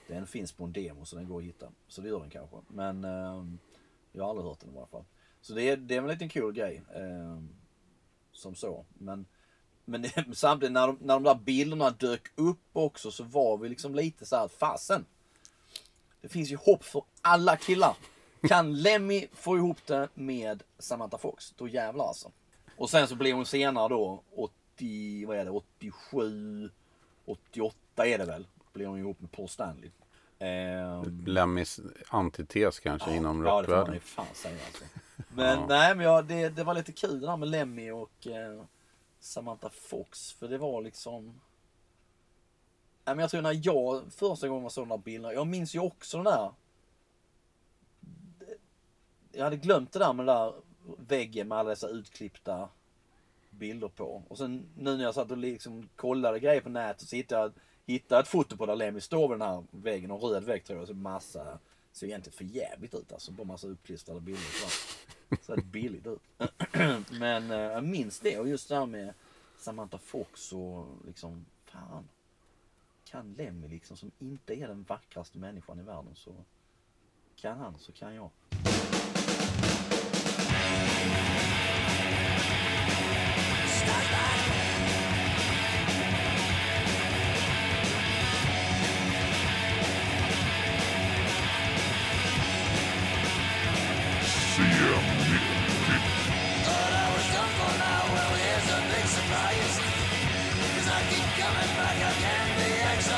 den 0.08 0.28
finns 0.28 0.52
på 0.52 0.64
en 0.64 0.74
demo 0.74 1.06
så 1.06 1.16
den 1.16 1.28
går 1.28 1.40
att 1.40 1.46
hitta. 1.46 1.72
Så 1.88 2.02
det 2.02 2.10
gör 2.10 2.20
den 2.20 2.30
kanske. 2.30 2.56
Men 2.68 3.04
eh, 3.04 3.46
jag 4.12 4.24
har 4.24 4.30
aldrig 4.30 4.48
hört 4.48 4.60
den 4.60 4.76
i 4.76 4.78
alla 4.78 4.88
fall. 4.88 5.04
Så 5.42 5.54
det 5.54 5.70
är, 5.70 5.78
det 5.78 5.96
är 5.96 6.02
väl 6.02 6.10
en 6.10 6.14
liten 6.14 6.30
kul 6.30 6.54
grej. 6.54 6.84
Eh, 6.96 7.40
som 8.32 8.56
så. 8.56 8.86
Men, 8.94 9.26
men 9.86 10.06
samtidigt 10.34 10.74
när 10.74 10.88
de, 10.88 10.98
när 11.02 11.14
de 11.14 11.24
där 11.24 11.36
bilderna 11.36 11.90
dök 11.90 12.32
upp 12.36 12.62
också 12.74 13.12
så 13.12 13.24
var 13.24 13.58
vi 13.58 13.70
liksom 13.70 13.96
lite 13.96 14.26
så 14.26 14.36
här, 14.36 14.48
fasen. 14.48 15.06
Det 16.22 16.30
finns 16.30 16.52
ju 16.52 16.56
hopp 16.56 16.84
för 16.84 17.04
alla 17.22 17.58
killar. 17.58 17.98
Kan 18.42 18.82
Lemmy 18.82 19.28
få 19.34 19.58
ihop 19.58 19.86
det 19.86 20.10
med 20.14 20.64
Samantha 20.80 21.18
Fox, 21.18 21.54
då 21.58 21.68
jävlar 21.68 22.08
alltså. 22.08 22.32
Och 22.78 22.90
sen 22.90 23.08
så 23.08 23.16
blir 23.16 23.34
hon 23.34 23.46
senare 23.46 23.90
då 23.90 24.24
80, 24.76 25.26
vad 25.28 25.38
är 25.38 25.46
det, 25.46 25.52
87, 25.52 26.70
88 27.26 28.06
är 28.08 28.18
det 28.18 28.26
väl. 28.26 28.48
Blir 28.74 28.86
hon 28.88 29.00
ihop 29.00 29.20
med 29.22 29.32
Paul 29.32 29.50
Stanley. 29.50 29.92
Ehm, 30.40 31.26
Lemmys 31.26 31.80
antites 32.08 32.80
kanske 32.80 33.16
inom 33.16 33.46
Ja, 33.46 33.62
det 33.62 33.68
får 33.68 33.72
man 33.74 33.80
rockvärlden. 33.80 33.94
ju 33.94 34.00
fan 34.00 34.26
säga 34.34 34.60
alltså. 34.66 34.84
Men 35.34 35.60
Ja. 35.60 35.66
nej, 35.70 35.96
men 35.96 36.06
ja, 36.06 36.22
det, 36.22 36.50
det 36.50 36.64
var 36.64 36.74
lite 36.74 36.92
kul 36.92 37.20
det 37.20 37.28
där 37.28 37.38
med 37.38 37.48
Lemmy 37.50 37.92
och 37.92 38.28
eh, 38.28 38.64
Samantha 39.20 39.70
Fox. 39.70 40.34
För 40.34 40.48
det 40.48 40.58
var 40.58 40.82
liksom... 40.82 41.26
Nej, 43.06 43.16
men 43.16 43.20
jag 43.20 43.30
tror 43.30 43.42
när 43.42 43.60
jag 43.64 44.04
första 44.14 44.48
gången 44.48 44.70
såg 44.70 44.84
de 44.84 44.90
där 44.90 44.98
bilderna. 44.98 45.34
Jag 45.34 45.48
minns 45.48 45.76
ju 45.76 45.80
också 45.80 46.18
den 46.18 46.26
där... 46.26 46.52
Jag 49.32 49.44
hade 49.44 49.58
glömt 49.58 49.92
det 49.92 50.00
där 50.00 50.14
med 50.14 50.26
den 50.26 50.36
där 50.36 50.54
väggen 50.98 51.48
med 51.48 51.58
alla 51.58 51.70
dessa 51.70 51.88
utklippta 51.88 52.70
bilder 53.56 53.88
på. 53.88 54.24
Och 54.28 54.38
sen 54.38 54.66
nu 54.76 54.98
när 54.98 55.04
jag 55.04 55.14
satt 55.14 55.32
och 55.32 55.38
liksom 55.38 55.90
kollade 55.96 56.40
grejer 56.40 56.62
på 56.62 56.70
nätet 56.70 57.10
så 57.10 57.16
hittade 57.16 57.42
jag 57.42 57.52
hittade 57.86 58.22
ett 58.22 58.28
foto 58.28 58.58
på 58.58 58.66
där 58.66 58.76
Lemmy 58.76 59.02
står 59.02 59.28
vid 59.28 59.40
den 59.40 59.48
här 59.48 59.64
väggen. 59.72 60.12
och 60.12 60.24
röd 60.24 60.44
vägg 60.44 60.64
tror 60.64 60.80
jag. 60.80 60.88
Så 60.88 60.94
massa, 60.94 61.60
ser 61.92 62.08
egentligen 62.08 62.38
för 62.38 62.44
jävligt 62.44 62.94
ut 62.94 63.12
alltså. 63.12 63.32
Bara 63.32 63.48
massa 63.48 63.68
uppklistrade 63.68 64.22
bilder. 64.22 64.44
Så. 64.44 65.36
Ser 65.42 65.62
billigt 65.62 66.08
ut. 66.08 66.22
Men 67.12 67.52
eh, 67.52 67.58
jag 67.58 67.84
minns 67.84 68.20
det 68.20 68.40
och 68.40 68.48
just 68.48 68.70
det 68.70 68.76
här 68.76 68.86
med 68.86 69.14
Samantha 69.58 69.98
Fox 69.98 70.54
och 70.54 70.88
liksom, 71.06 71.46
fan. 71.66 72.10
Kan 73.06 73.34
Lemmy 73.34 73.68
liksom 73.68 73.98
som 73.98 74.12
inte 74.20 74.54
är 74.54 74.68
den 74.68 74.84
vackraste 74.84 75.38
människan 75.38 75.80
i 75.80 75.84
världen 75.84 76.16
så 76.16 76.32
kan 77.36 77.58
han 77.58 77.80
så 77.80 77.92
kan 77.92 78.16
jag. 78.16 78.30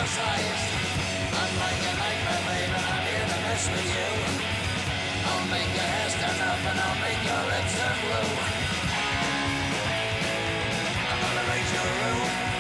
I'm 0.10 1.54
like 1.60 1.84
a 1.84 1.94
nightmare, 2.00 2.64
and 2.64 2.76
I'm 2.80 3.04
here 3.04 3.28
to 3.28 3.38
mess 3.44 3.68
with 3.68 3.88
you. 3.92 4.10
I'll 5.28 5.48
make 5.52 5.68
your 5.76 5.84
hair 5.84 6.10
stand 6.10 6.40
up 6.48 6.64
and 6.64 6.80
I'll 6.80 7.00
make 7.04 7.22
your 7.28 7.44
lips 7.52 7.76
turn 7.76 7.98
blue. 8.08 8.32
I'm 11.12 11.20
gonna 11.20 11.46
raise 11.52 11.72
your 11.74 11.84
roof. 11.84 12.57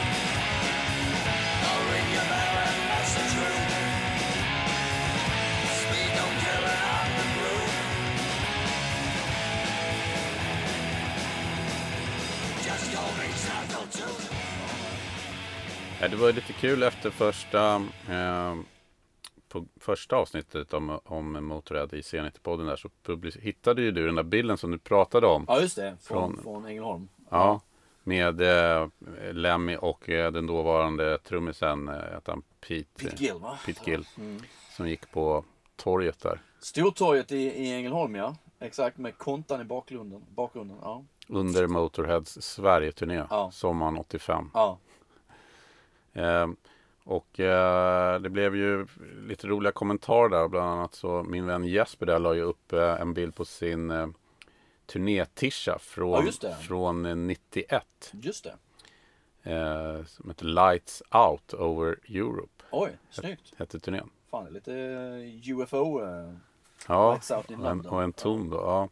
Ja, 16.01 16.07
det 16.07 16.15
var 16.15 16.33
lite 16.33 16.53
kul 16.53 16.83
efter 16.83 17.09
första, 17.09 17.75
eh, 18.09 18.55
på 19.49 19.65
första 19.79 20.15
avsnittet 20.15 20.73
om, 20.73 20.99
om 21.05 21.45
Motörhead 21.45 21.87
i 21.91 22.01
C90-podden 22.01 22.65
där 22.65 22.75
så 22.75 22.89
public- 23.05 23.39
hittade 23.41 23.81
ju 23.81 23.91
du 23.91 24.05
den 24.05 24.15
där 24.15 24.23
bilden 24.23 24.57
som 24.57 24.71
du 24.71 24.77
pratade 24.77 25.27
om. 25.27 25.45
Ja 25.47 25.61
just 25.61 25.75
det, 25.75 25.97
från, 26.01 26.33
Från- 26.33 26.43
från 26.43 26.65
Ängelholm. 26.65 27.09
Ja, 27.29 27.61
med 28.03 28.41
eh, 28.41 28.87
Lemmy 29.33 29.75
och 29.77 30.09
eh, 30.09 30.31
den 30.31 30.47
dåvarande 30.47 31.17
trummisen, 31.17 31.87
eh, 31.87 31.95
han 32.25 32.43
Pete, 32.67 32.85
Pete 33.03 33.23
Gill 33.23 33.33
va? 33.39 33.57
Pete 33.65 33.91
Gill, 33.91 34.05
Mm. 34.17 34.41
som 34.77 34.89
gick 34.89 35.11
på 35.11 35.43
torget 35.75 36.19
där. 36.21 36.41
Stortorget 36.59 37.31
i, 37.31 37.37
i 37.37 37.73
Ängelholm 37.73 38.15
ja. 38.15 38.35
Exakt 38.59 38.97
med 38.97 39.17
kontan 39.17 39.61
i 39.61 39.63
bakgrunden. 39.63 40.25
bakgrunden 40.35 40.77
ja. 40.81 41.03
Under 41.27 41.67
Motorheads 41.67 42.41
Sverige-turné, 42.41 43.23
Ja. 43.29 43.51
sommaren 43.51 43.97
85. 43.97 44.49
ja. 44.53 44.77
Eh, 46.17 46.47
och 47.03 47.39
eh, 47.39 48.19
det 48.19 48.29
blev 48.29 48.55
ju 48.55 48.87
lite 49.27 49.47
roliga 49.47 49.71
kommentarer 49.71 50.29
där. 50.29 50.47
Bland 50.47 50.69
annat 50.69 50.95
så 50.95 51.23
min 51.23 51.45
vän 51.45 51.63
Jesper 51.65 52.05
där 52.05 52.19
la 52.19 52.33
ju 52.33 52.41
upp 52.41 52.73
eh, 52.73 53.01
en 53.01 53.13
bild 53.13 53.35
på 53.35 53.45
sin 53.45 53.91
eh, 53.91 54.07
turnétisha 54.85 55.71
Ja, 55.71 55.79
från, 55.79 56.25
det. 56.41 56.55
från 56.61 57.05
eh, 57.05 57.15
91. 57.15 58.11
Just 58.11 58.43
det. 58.43 58.55
Eh, 59.51 60.05
som 60.05 60.29
heter 60.29 60.45
Lights 60.45 61.03
Out 61.11 61.53
Over 61.53 61.99
Europe. 62.09 62.63
Oj, 62.71 62.97
snyggt. 63.09 63.53
Hette 63.57 63.79
turnén. 63.79 64.09
Fan, 64.31 64.43
det 64.43 64.49
är 64.49 64.53
lite 64.53 64.73
eh, 65.47 65.57
UFO. 65.59 66.03
eh, 66.03 66.33
Ja, 66.87 67.11
Lights 67.11 67.31
Out 67.31 67.49
in 67.51 67.55
och 67.59 67.61
en, 67.61 67.77
London. 67.77 67.93
och 67.93 68.03
en 68.03 68.13
ton 68.13 68.49
då. 68.49 68.57
Ja. 68.57 68.89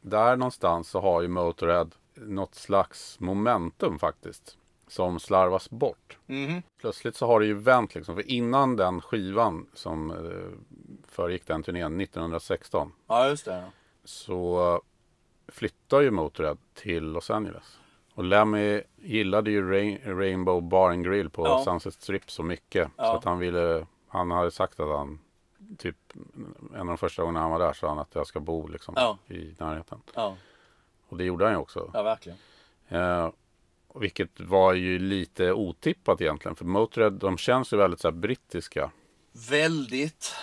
Där 0.00 0.36
någonstans 0.36 0.88
så 0.88 1.00
har 1.00 1.22
ju 1.22 1.28
Motorhead 1.28 1.88
något 2.14 2.54
slags 2.54 3.20
momentum 3.20 3.98
faktiskt. 3.98 4.58
Som 4.88 5.20
slarvas 5.20 5.70
bort. 5.70 6.18
Mhm. 6.26 6.62
Plötsligt 6.80 7.16
så 7.16 7.26
har 7.26 7.40
det 7.40 7.46
ju 7.46 7.54
vänt 7.54 7.94
liksom. 7.94 8.14
För 8.14 8.30
innan 8.30 8.76
den 8.76 9.00
skivan 9.00 9.66
som 9.74 10.10
eh, 10.10 10.58
föregick 11.08 11.46
den 11.46 11.62
turnén 11.62 12.00
1916 12.00 12.92
Ja, 13.06 13.28
just 13.28 13.44
det. 13.44 13.64
så 14.04 14.80
flyttar 15.48 16.00
ju 16.00 16.10
Motörhead 16.10 16.56
till 16.74 17.04
Los 17.04 17.30
Angeles. 17.30 17.78
Och 18.14 18.24
Lemmy 18.24 18.82
gillade 18.96 19.50
ju 19.50 19.70
Rain, 19.70 19.98
Rainbow 20.04 20.62
Bar 20.62 20.90
and 20.90 21.04
Grill 21.04 21.30
på 21.30 21.46
Ja. 21.46 21.64
Sunset 21.64 21.94
Strip 21.94 22.30
så 22.30 22.42
mycket. 22.42 22.90
Ja. 22.96 23.04
Så 23.04 23.12
att 23.16 23.24
han 23.24 23.38
ville, 23.38 23.86
han 24.08 24.30
hade 24.30 24.50
sagt 24.50 24.80
att 24.80 24.88
han, 24.88 25.18
typ 25.78 25.96
en 26.74 26.80
av 26.80 26.86
de 26.86 26.98
första 26.98 27.22
gångerna 27.22 27.40
han 27.40 27.50
var 27.50 27.58
där 27.58 27.72
sa 27.72 27.88
han 27.88 27.98
att 27.98 28.14
jag 28.14 28.26
ska 28.26 28.40
bo 28.40 28.68
liksom 28.68 28.94
Ja. 28.96 29.18
i 29.26 29.54
närheten. 29.58 30.00
Ja, 30.14 30.36
Och 31.08 31.16
det 31.16 31.24
gjorde 31.24 31.44
han 31.44 31.52
ju 31.54 31.58
också. 31.58 31.90
ja 31.94 32.02
verkligen. 32.02 32.38
Eh, 32.88 33.30
vilket 33.94 34.40
var 34.40 34.74
ju 34.74 34.98
lite 34.98 35.52
otippat 35.52 36.20
egentligen. 36.20 36.56
För 36.56 36.64
Motörhead, 36.64 37.10
de 37.10 37.38
känns 37.38 37.72
ju 37.72 37.76
väldigt 37.76 38.00
så 38.00 38.08
här 38.08 38.12
brittiska. 38.12 38.90
Väldigt. 39.50 40.34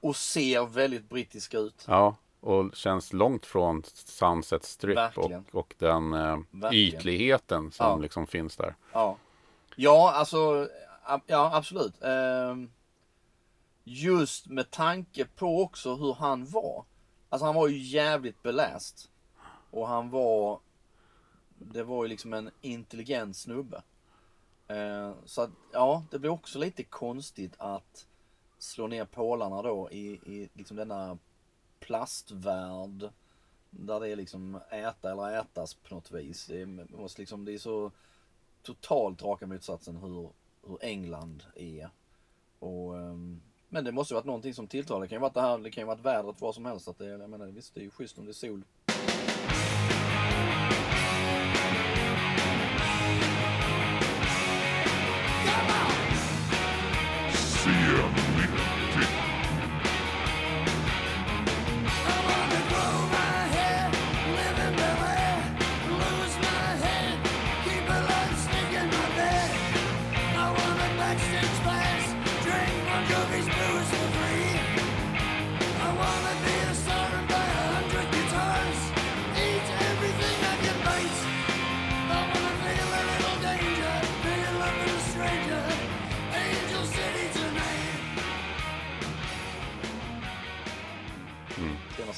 Och 0.00 0.16
ser 0.16 0.66
väldigt 0.66 1.08
brittiska 1.08 1.58
ut. 1.58 1.84
Ja, 1.88 2.16
och 2.40 2.70
känns 2.76 3.12
långt 3.12 3.46
från 3.46 3.82
Sunset 3.94 4.64
Strip 4.64 4.98
och, 4.98 5.02
Verkligen. 5.04 5.44
och 5.52 5.74
den 5.78 6.12
eh, 6.12 6.38
Verkligen. 6.50 6.74
ytligheten 6.98 7.72
som 7.72 7.86
Ja. 7.86 7.96
liksom 7.96 8.26
finns 8.26 8.56
där. 8.56 8.74
Ja. 8.92 9.16
Ja, 9.76 10.12
alltså. 10.12 10.68
Ja, 11.26 11.50
absolut. 11.54 12.02
Ehm, 12.02 12.70
just 13.84 14.46
med 14.46 14.70
tanke 14.70 15.24
på 15.24 15.62
också 15.62 15.94
hur 15.94 16.14
han 16.14 16.46
var. 16.46 16.84
Alltså 17.28 17.46
han 17.46 17.54
var 17.54 17.68
ju 17.68 17.78
jävligt 17.78 18.42
beläst. 18.42 19.10
Och 19.70 19.88
han 19.88 20.10
var. 20.10 20.60
Det 21.72 21.82
var 21.82 22.04
ju 22.04 22.08
liksom 22.08 22.32
en 22.32 22.50
intelligent 22.60 23.36
snubbe. 23.36 23.82
Eh, 24.68 25.12
så 25.24 25.42
att, 25.42 25.50
ja, 25.72 26.04
det 26.10 26.18
blir 26.18 26.30
också 26.30 26.58
lite 26.58 26.82
konstigt 26.82 27.54
att 27.58 28.06
slå 28.58 28.86
ner 28.86 29.04
pålarna 29.04 29.62
då 29.62 29.90
i, 29.90 30.06
i 30.06 30.48
liksom 30.54 30.76
denna 30.76 31.18
plastvärld. 31.80 33.08
Där 33.70 34.00
det 34.00 34.08
är 34.08 34.16
liksom 34.16 34.60
äta 34.70 35.12
eller 35.12 35.40
ätas 35.40 35.74
på 35.74 35.94
något 35.94 36.10
vis. 36.10 36.46
Det 36.46 36.60
är, 36.60 36.96
måste 36.96 37.22
liksom, 37.22 37.44
det 37.44 37.52
är 37.52 37.58
så 37.58 37.90
totalt 38.62 39.22
raka 39.22 39.46
motsatsen 39.46 39.96
hur, 39.96 40.30
hur 40.66 40.78
England 40.80 41.44
är. 41.54 41.90
Och, 42.58 42.98
ehm, 42.98 43.40
men 43.68 43.84
det 43.84 43.92
måste 43.92 44.14
ju 44.14 44.16
varit 44.16 44.26
någonting 44.26 44.54
som 44.54 44.66
tilltalar. 44.66 45.00
Det 45.00 45.08
kan 45.08 45.16
ju 45.16 45.20
varit 45.20 45.34
det 45.34 45.40
här, 45.40 45.58
det 45.58 45.70
kan 45.70 45.82
ju 45.82 45.86
varit 45.86 46.04
vädret, 46.04 46.40
vad 46.40 46.54
som 46.54 46.64
helst. 46.64 46.88
Att 46.88 46.98
det, 46.98 47.06
jag 47.06 47.30
menar, 47.30 47.46
visst, 47.46 47.74
det 47.74 47.80
är 47.80 47.84
ju 47.84 47.90
schysst 47.90 48.18
om 48.18 48.24
det 48.24 48.30
är 48.30 48.32
sol. 48.32 48.64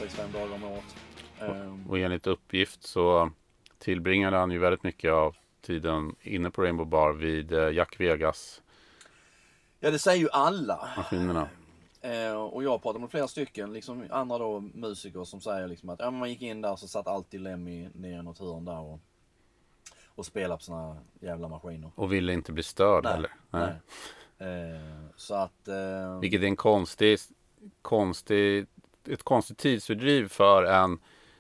365 0.09 0.33
dagar 0.33 0.55
om 0.55 0.65
året. 0.65 0.97
Ehm, 1.41 1.87
Och 1.89 1.99
enligt 1.99 2.27
uppgift 2.27 2.83
så 2.83 3.31
tillbringade 3.79 4.37
han 4.37 4.51
ju 4.51 4.59
väldigt 4.59 4.83
mycket 4.83 5.13
av 5.13 5.37
tiden 5.61 6.17
inne 6.21 6.51
på 6.51 6.63
Rainbow 6.63 6.87
Bar 6.87 7.13
vid 7.13 7.53
eh, 7.53 7.71
Jack 7.71 8.01
Vegas 8.01 8.63
ja, 9.81 9.91
det 9.91 9.99
säger 9.99 10.21
ju 10.23 10.29
alla. 10.33 10.89
maskinerna. 10.97 11.49
Eh, 12.01 12.33
och 12.33 12.65
jag 12.65 12.83
pratat 12.83 13.01
med 13.01 13.11
flera 13.11 13.29
stycken, 13.29 13.73
liksom 13.73 14.07
andra 14.11 14.39
då 14.39 14.61
musiker 14.61 15.25
som 15.25 15.41
säger 15.41 15.69
liksom 15.69 15.89
att 15.89 16.01
ja, 16.01 16.11
man 16.11 16.31
gick 16.31 16.43
in 16.43 16.63
där 16.63 16.77
så 16.77 16.89
satt 16.89 17.07
alltid 17.07 17.41
Lemmy 17.41 17.89
ner 17.95 18.19
i 18.21 18.23
något 18.23 18.39
hörn 18.39 18.65
där 18.65 18.79
och, 18.81 19.01
och 20.07 20.27
spelade 20.27 20.57
på 20.59 20.63
såna 20.65 20.97
jävla 21.21 21.49
maskiner. 21.49 21.91
Och 21.95 22.13
ville 22.13 22.33
inte 22.33 22.53
bli 22.53 22.63
störd 22.63 23.05
Nej, 23.05 23.13
heller. 23.13 23.31
Nej. 23.51 23.73
Eh, 24.39 25.07
så 25.17 25.35
att... 25.35 25.69
Eh, 25.69 26.21
Vilket 26.21 26.43
är 26.43 26.47
en 26.47 26.57
konstig, 26.57 27.19
konstig, 27.83 28.67
ett 29.09 29.23
konstigt 29.23 29.59
tidsfördriv 29.59 30.29
för 30.29 30.65
en 30.65 30.99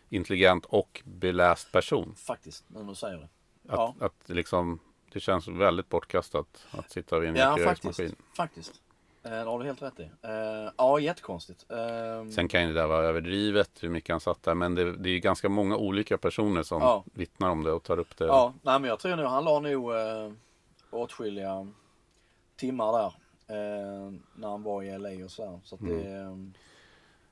intelligent 0.08 0.64
och 0.66 1.02
beläst 1.04 1.72
person. 1.72 2.14
Faktiskt, 2.16 2.64
när 2.68 2.82
du 2.84 2.94
säger 2.94 3.16
det. 3.16 3.28
Att, 3.68 3.78
Ja. 3.78 3.94
att 4.00 4.28
liksom, 4.28 4.78
det 5.12 5.20
känns 5.20 5.48
väldigt 5.48 5.88
bortkastat 5.88 6.66
att 6.70 6.90
sitta 6.90 7.18
vid 7.18 7.28
en 7.30 7.36
Ja, 7.36 7.56
faktiskt. 7.64 8.00
Faktiskt. 8.36 8.80
Eh, 9.22 9.30
det 9.30 9.36
har 9.44 9.58
du 9.58 9.64
helt 9.64 9.82
rätt 9.82 10.00
i. 10.00 10.02
Eh, 10.22 10.70
ja, 10.76 10.98
jättekonstigt. 11.00 11.66
Eh, 11.70 12.30
Sen 12.30 12.48
kan 12.48 12.60
ju 12.62 12.66
det 12.66 12.72
där 12.80 12.86
vara 12.86 13.04
överdrivet 13.06 13.70
hur 13.80 13.88
mycket 13.88 14.10
han 14.10 14.20
satt 14.20 14.42
där. 14.42 14.54
Men 14.54 14.74
det, 14.74 14.96
det 14.96 15.10
är 15.10 15.18
ganska 15.18 15.48
många 15.48 15.76
olika 15.76 16.18
personer 16.18 16.62
som 16.62 16.82
Ja. 16.82 17.04
vittnar 17.14 17.50
om 17.50 17.62
det 17.62 17.72
och 17.72 17.82
tar 17.82 17.98
upp 17.98 18.16
det. 18.16 18.24
Ja, 18.26 18.54
nej 18.62 18.80
men 18.80 18.88
jag 18.90 18.98
tror 18.98 19.16
nog 19.16 19.26
han 19.26 19.44
la 19.44 19.60
nog 19.60 19.92
eh, 19.94 20.32
åtskilliga 20.90 21.66
timmar 22.56 22.92
där. 22.92 23.12
Eh, 23.48 24.12
när 24.34 24.48
han 24.48 24.62
var 24.62 24.82
i 24.82 24.98
LA 24.98 25.24
och. 25.24 25.30
Så 25.30 25.74
att 25.74 25.80
det... 25.80 26.06
Mm. 26.16 26.52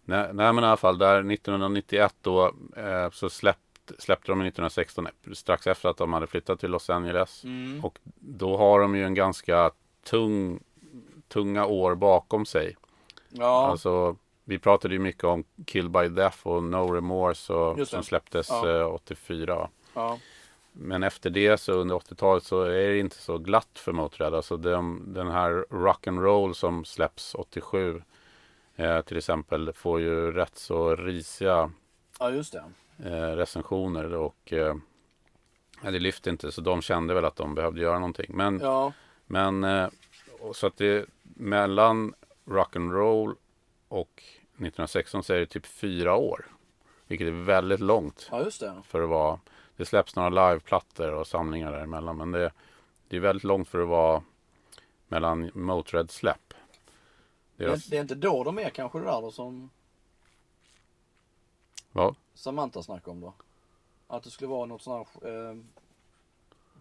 Eh, 0.06 0.10
Nej, 0.16 0.28
nej 0.34 0.52
men 0.52 0.64
i 0.64 0.66
alla 0.66 0.76
fall 0.76 0.98
där 0.98 1.32
1991 1.32 2.14
då 2.20 2.46
eh, 2.76 3.10
så 3.12 3.30
släppt, 3.30 3.92
släppte 3.98 4.32
de 4.32 4.40
1916 4.40 5.08
strax 5.32 5.66
efter 5.66 5.88
att 5.88 5.96
de 5.96 6.12
hade 6.12 6.26
flyttat 6.26 6.60
till 6.60 6.70
Los 6.70 6.90
Angeles. 6.90 7.44
mm, 7.44 7.84
Och 7.84 7.98
då 8.20 8.56
har 8.56 8.80
de 8.80 8.96
ju 8.96 9.04
en 9.04 9.14
ganska 9.14 9.70
tung, 10.04 10.60
tunga 11.28 11.66
år 11.66 11.94
bakom 11.94 12.46
sig. 12.46 12.76
ja, 13.28 13.66
Alltså, 13.66 14.16
vi 14.44 14.58
pratade 14.58 14.94
ju 14.94 15.00
mycket 15.00 15.24
om 15.24 15.44
Kill 15.66 15.88
by 15.88 16.08
Death 16.08 16.46
och 16.46 16.62
No 16.62 16.92
Remorse 16.92 17.52
och, 17.52 17.88
som 17.88 18.02
släpptes 18.02 18.48
Ja. 18.50 18.80
eh, 18.80 18.86
84. 18.94 19.68
ja, 19.94 20.18
Men 20.72 21.02
efter 21.02 21.30
det 21.30 21.58
så 21.60 21.72
under 21.72 21.94
80-talet 21.94 22.44
så 22.44 22.62
är 22.62 22.88
det 22.88 22.98
inte 22.98 23.16
så 23.16 23.38
glatt 23.38 23.68
för 23.78 23.92
Motörhead. 23.92 24.36
Alltså 24.36 24.56
de, 24.56 25.02
den 25.06 25.28
här 25.30 25.66
rock 25.70 26.06
and 26.06 26.20
roll 26.22 26.54
som 26.54 26.84
släpps 26.84 27.34
87 27.34 28.02
eh, 28.76 29.00
till 29.00 29.16
exempel 29.16 29.72
får 29.72 30.00
ju 30.00 30.32
rätt 30.32 30.56
så 30.56 30.96
risiga 30.96 31.70
ja, 32.18 32.30
eh, 33.04 33.36
recensioner 33.36 34.14
och 34.14 34.52
eh, 34.52 34.74
det 35.82 35.98
lyfte 35.98 36.30
inte 36.30 36.52
så 36.52 36.60
de 36.60 36.82
kände 36.82 37.14
väl 37.14 37.24
att 37.24 37.36
de 37.36 37.54
behövde 37.54 37.80
göra 37.80 37.98
någonting. 37.98 38.36
Men, 38.36 38.60
Ja, 38.60 38.92
men 39.26 39.64
eh, 39.64 39.88
så 40.52 40.66
att 40.66 40.76
det 40.76 41.06
mellan 41.22 42.14
rock 42.44 42.76
and 42.76 42.92
roll 42.92 43.34
och 43.88 44.22
1916 44.52 45.22
så 45.24 45.32
är 45.32 45.38
det 45.38 45.46
typ 45.46 45.66
fyra 45.66 46.14
år. 46.14 46.46
Vilket 47.06 47.26
är 47.26 47.32
väldigt 47.32 47.80
långt 47.80 48.28
ja 48.30 48.42
just 48.44 48.60
det. 48.60 48.74
för 48.86 49.02
att 49.02 49.08
vara. 49.08 49.40
Det 49.76 49.84
släpps 49.84 50.16
några 50.16 50.50
liveplattor 50.50 51.12
och 51.12 51.26
samlingar 51.26 51.72
däremellan. 51.72 52.16
Men 52.16 52.32
det, 52.32 52.52
det 53.08 53.16
är 53.16 53.20
väldigt 53.20 53.44
långt 53.44 53.68
för 53.68 53.82
att 53.82 53.88
vara 53.88 54.22
mellan 55.08 55.50
Motörhead 55.54 56.06
släpp. 56.08 56.53
Det, 57.56 57.64
Deras, 57.64 57.86
det 57.86 57.96
är 57.96 58.00
inte 58.00 58.14
då 58.14 58.44
de 58.44 58.58
är 58.58 58.70
kanske 58.70 58.98
det 58.98 59.04
där 59.04 59.20
då 59.20 59.30
som 59.30 59.70
vad? 61.92 62.16
Samantha 62.34 62.82
snackade 62.82 63.10
om 63.10 63.20
då? 63.20 63.32
Att 64.06 64.22
det 64.22 64.30
skulle 64.30 64.48
vara 64.48 64.66
något 64.66 64.82
sånt 64.82 65.08
här 65.22 65.50
eh, 65.50 65.56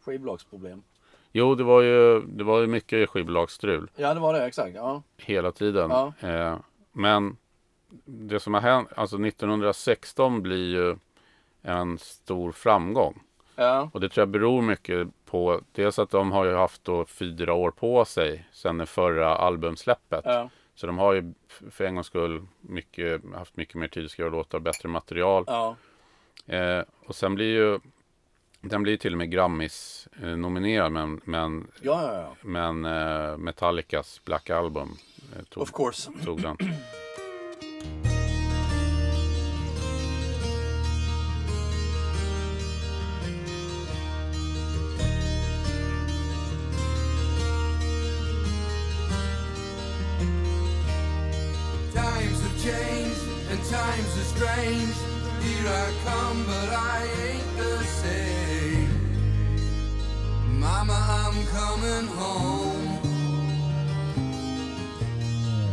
skivbolagsproblem. 0.02 0.84
Jo, 1.32 1.56
det 1.56 1.64
var 1.64 1.82
ju, 1.82 2.22
det 2.22 2.44
var 2.44 2.62
ju 2.62 2.68
mycket 2.68 3.10
skivbolagsstrul. 3.10 3.92
Ja, 3.96 4.14
det 4.14 4.20
var 4.20 4.34
det 4.34 4.46
exakt. 4.46 4.76
Ja, 4.76 5.02
hela 5.18 5.52
tiden. 5.52 5.90
Ja. 5.90 6.14
Eh, 6.20 6.58
men 6.92 7.38
det 8.06 8.40
som 8.40 8.54
har 8.54 8.62
hänt, 8.62 8.90
alltså 8.96 9.26
1916 9.26 10.42
blir 10.42 10.76
ju 10.76 10.96
en 11.62 11.98
stor 11.98 12.52
framgång. 12.52 13.20
ja, 13.56 13.90
Och 13.94 14.00
det 14.00 14.10
tror 14.10 14.22
jag 14.22 14.30
beror 14.30 14.62
mycket 14.62 15.08
på 15.26 15.62
dels 15.72 16.00
att 16.00 16.10
de 16.10 16.32
har 16.32 16.46
ju 16.46 16.56
haft 16.56 16.84
då 16.84 17.06
fyra 17.06 17.54
år 17.54 17.72
på 17.72 18.06
sig 18.06 18.48
sedan 18.52 18.78
det 18.78 18.86
förra 18.86 19.36
albumsläppet. 19.36 20.22
ja, 20.26 20.50
Så 20.76 20.88
de 20.88 20.98
har 20.98 21.14
ju 21.14 21.34
för 21.72 21.84
en 21.84 21.96
gångs 21.96 22.08
skull 22.08 22.48
mycket, 22.62 23.22
haft 23.36 23.58
mycket 23.58 23.76
mer 23.76 23.88
tid 23.88 24.06
att 24.06 24.12
skriva 24.12 24.30
låtar, 24.30 24.60
bättre 24.60 24.90
material. 24.90 25.44
ja, 25.48 25.76
Eh, 26.46 26.84
och 27.06 27.16
sen 27.16 27.36
blir 27.36 27.46
ju 27.46 27.80
den 28.62 28.84
blir 28.84 28.98
till 28.98 29.14
och 29.14 29.18
med 29.18 29.32
Grammis 29.32 30.08
eh, 30.22 30.90
men, 30.90 31.22
men, 31.24 31.68
ja, 31.82 32.14
ja, 32.14 32.36
men 32.42 32.86
eh, 32.86 33.38
Metallicas 33.38 34.22
Black 34.26 34.50
Album 34.50 34.98
eh, 35.36 35.44
tog, 35.44 35.68
tog 36.26 36.42
den. 36.42 36.58
Here 55.64 55.72
I 55.72 55.94
come, 56.06 56.44
but 56.46 56.70
I 56.74 57.04
ain't 57.28 57.58
the 57.58 57.84
same. 57.84 58.90
Mama, 60.60 60.94
I'm 60.94 61.46
coming 61.58 62.08
home. 62.08 62.98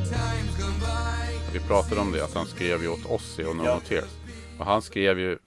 Time's 0.04 0.56
gone 0.58 0.78
by. 0.80 1.52
Vi 1.52 1.60
pratade 1.60 2.00
om 2.00 2.12
det, 2.12 2.24
att 2.24 2.34
han 2.34 2.46
skrev 2.46 2.82
ju 2.82 2.88
åt 2.88 3.06
Ozzy 3.06 3.44
och 3.44 3.56
No 3.56 3.62
Ja. 3.64 3.74
More 3.74 3.84
Tears. 3.84 4.10
Och 4.58 4.66
han 4.66 4.82
skrev 4.82 5.18
ju, 5.18 5.38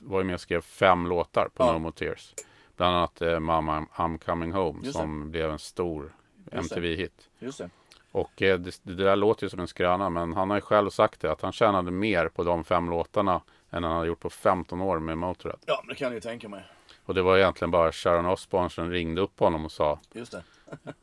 var 0.00 0.18
ju 0.18 0.24
med 0.24 0.34
och 0.34 0.40
skrev 0.40 0.60
fem 0.60 1.06
låtar 1.06 1.48
på 1.54 1.62
Ja. 1.64 1.72
No 1.72 1.78
More 1.78 1.92
Tears. 1.92 2.34
Bland 2.76 2.96
annat 2.96 3.22
eh, 3.22 3.40
Mama 3.40 3.86
I'm 3.96 4.18
Coming 4.18 4.52
Home 4.52 4.78
Just 4.82 4.98
som 4.98 5.30
blev 5.30 5.50
en 5.50 5.58
stor 5.58 6.12
det. 6.44 6.56
MTV-hit. 6.56 7.28
Just 7.38 7.58
det. 7.58 7.70
Och 8.12 8.42
eh, 8.42 8.58
det, 8.58 8.80
det 8.82 8.94
där 8.94 9.16
låter 9.16 9.44
ju 9.46 9.50
som 9.50 9.60
en 9.60 9.68
skröna 9.68 10.10
men 10.10 10.32
han 10.32 10.50
har 10.50 10.56
ju 10.56 10.60
själv 10.60 10.90
sagt 10.90 11.20
det 11.20 11.32
att 11.32 11.42
han 11.42 11.52
tjänade 11.52 11.90
mer 11.90 12.28
på 12.28 12.44
de 12.44 12.64
fem 12.64 12.90
låtarna 12.90 13.40
än 13.72 13.84
han 13.84 13.92
hade 13.92 14.06
gjort 14.08 14.20
på 14.20 14.30
15 14.30 14.80
år 14.80 14.98
med 14.98 15.18
Motörhead. 15.18 15.58
Ja, 15.66 15.84
det 15.88 15.94
kan 15.94 16.06
jag 16.06 16.14
ju 16.14 16.20
tänka 16.20 16.48
mig. 16.48 16.64
Och 17.04 17.14
det 17.14 17.22
var 17.22 17.38
egentligen 17.38 17.70
bara 17.70 17.92
Sharon 17.92 18.26
Osbourne 18.26 18.70
som 18.70 18.90
ringde 18.90 19.20
upp 19.20 19.40
honom 19.40 19.64
och 19.64 19.72
sa 19.72 20.00
Just 20.12 20.32
det. 20.32 20.42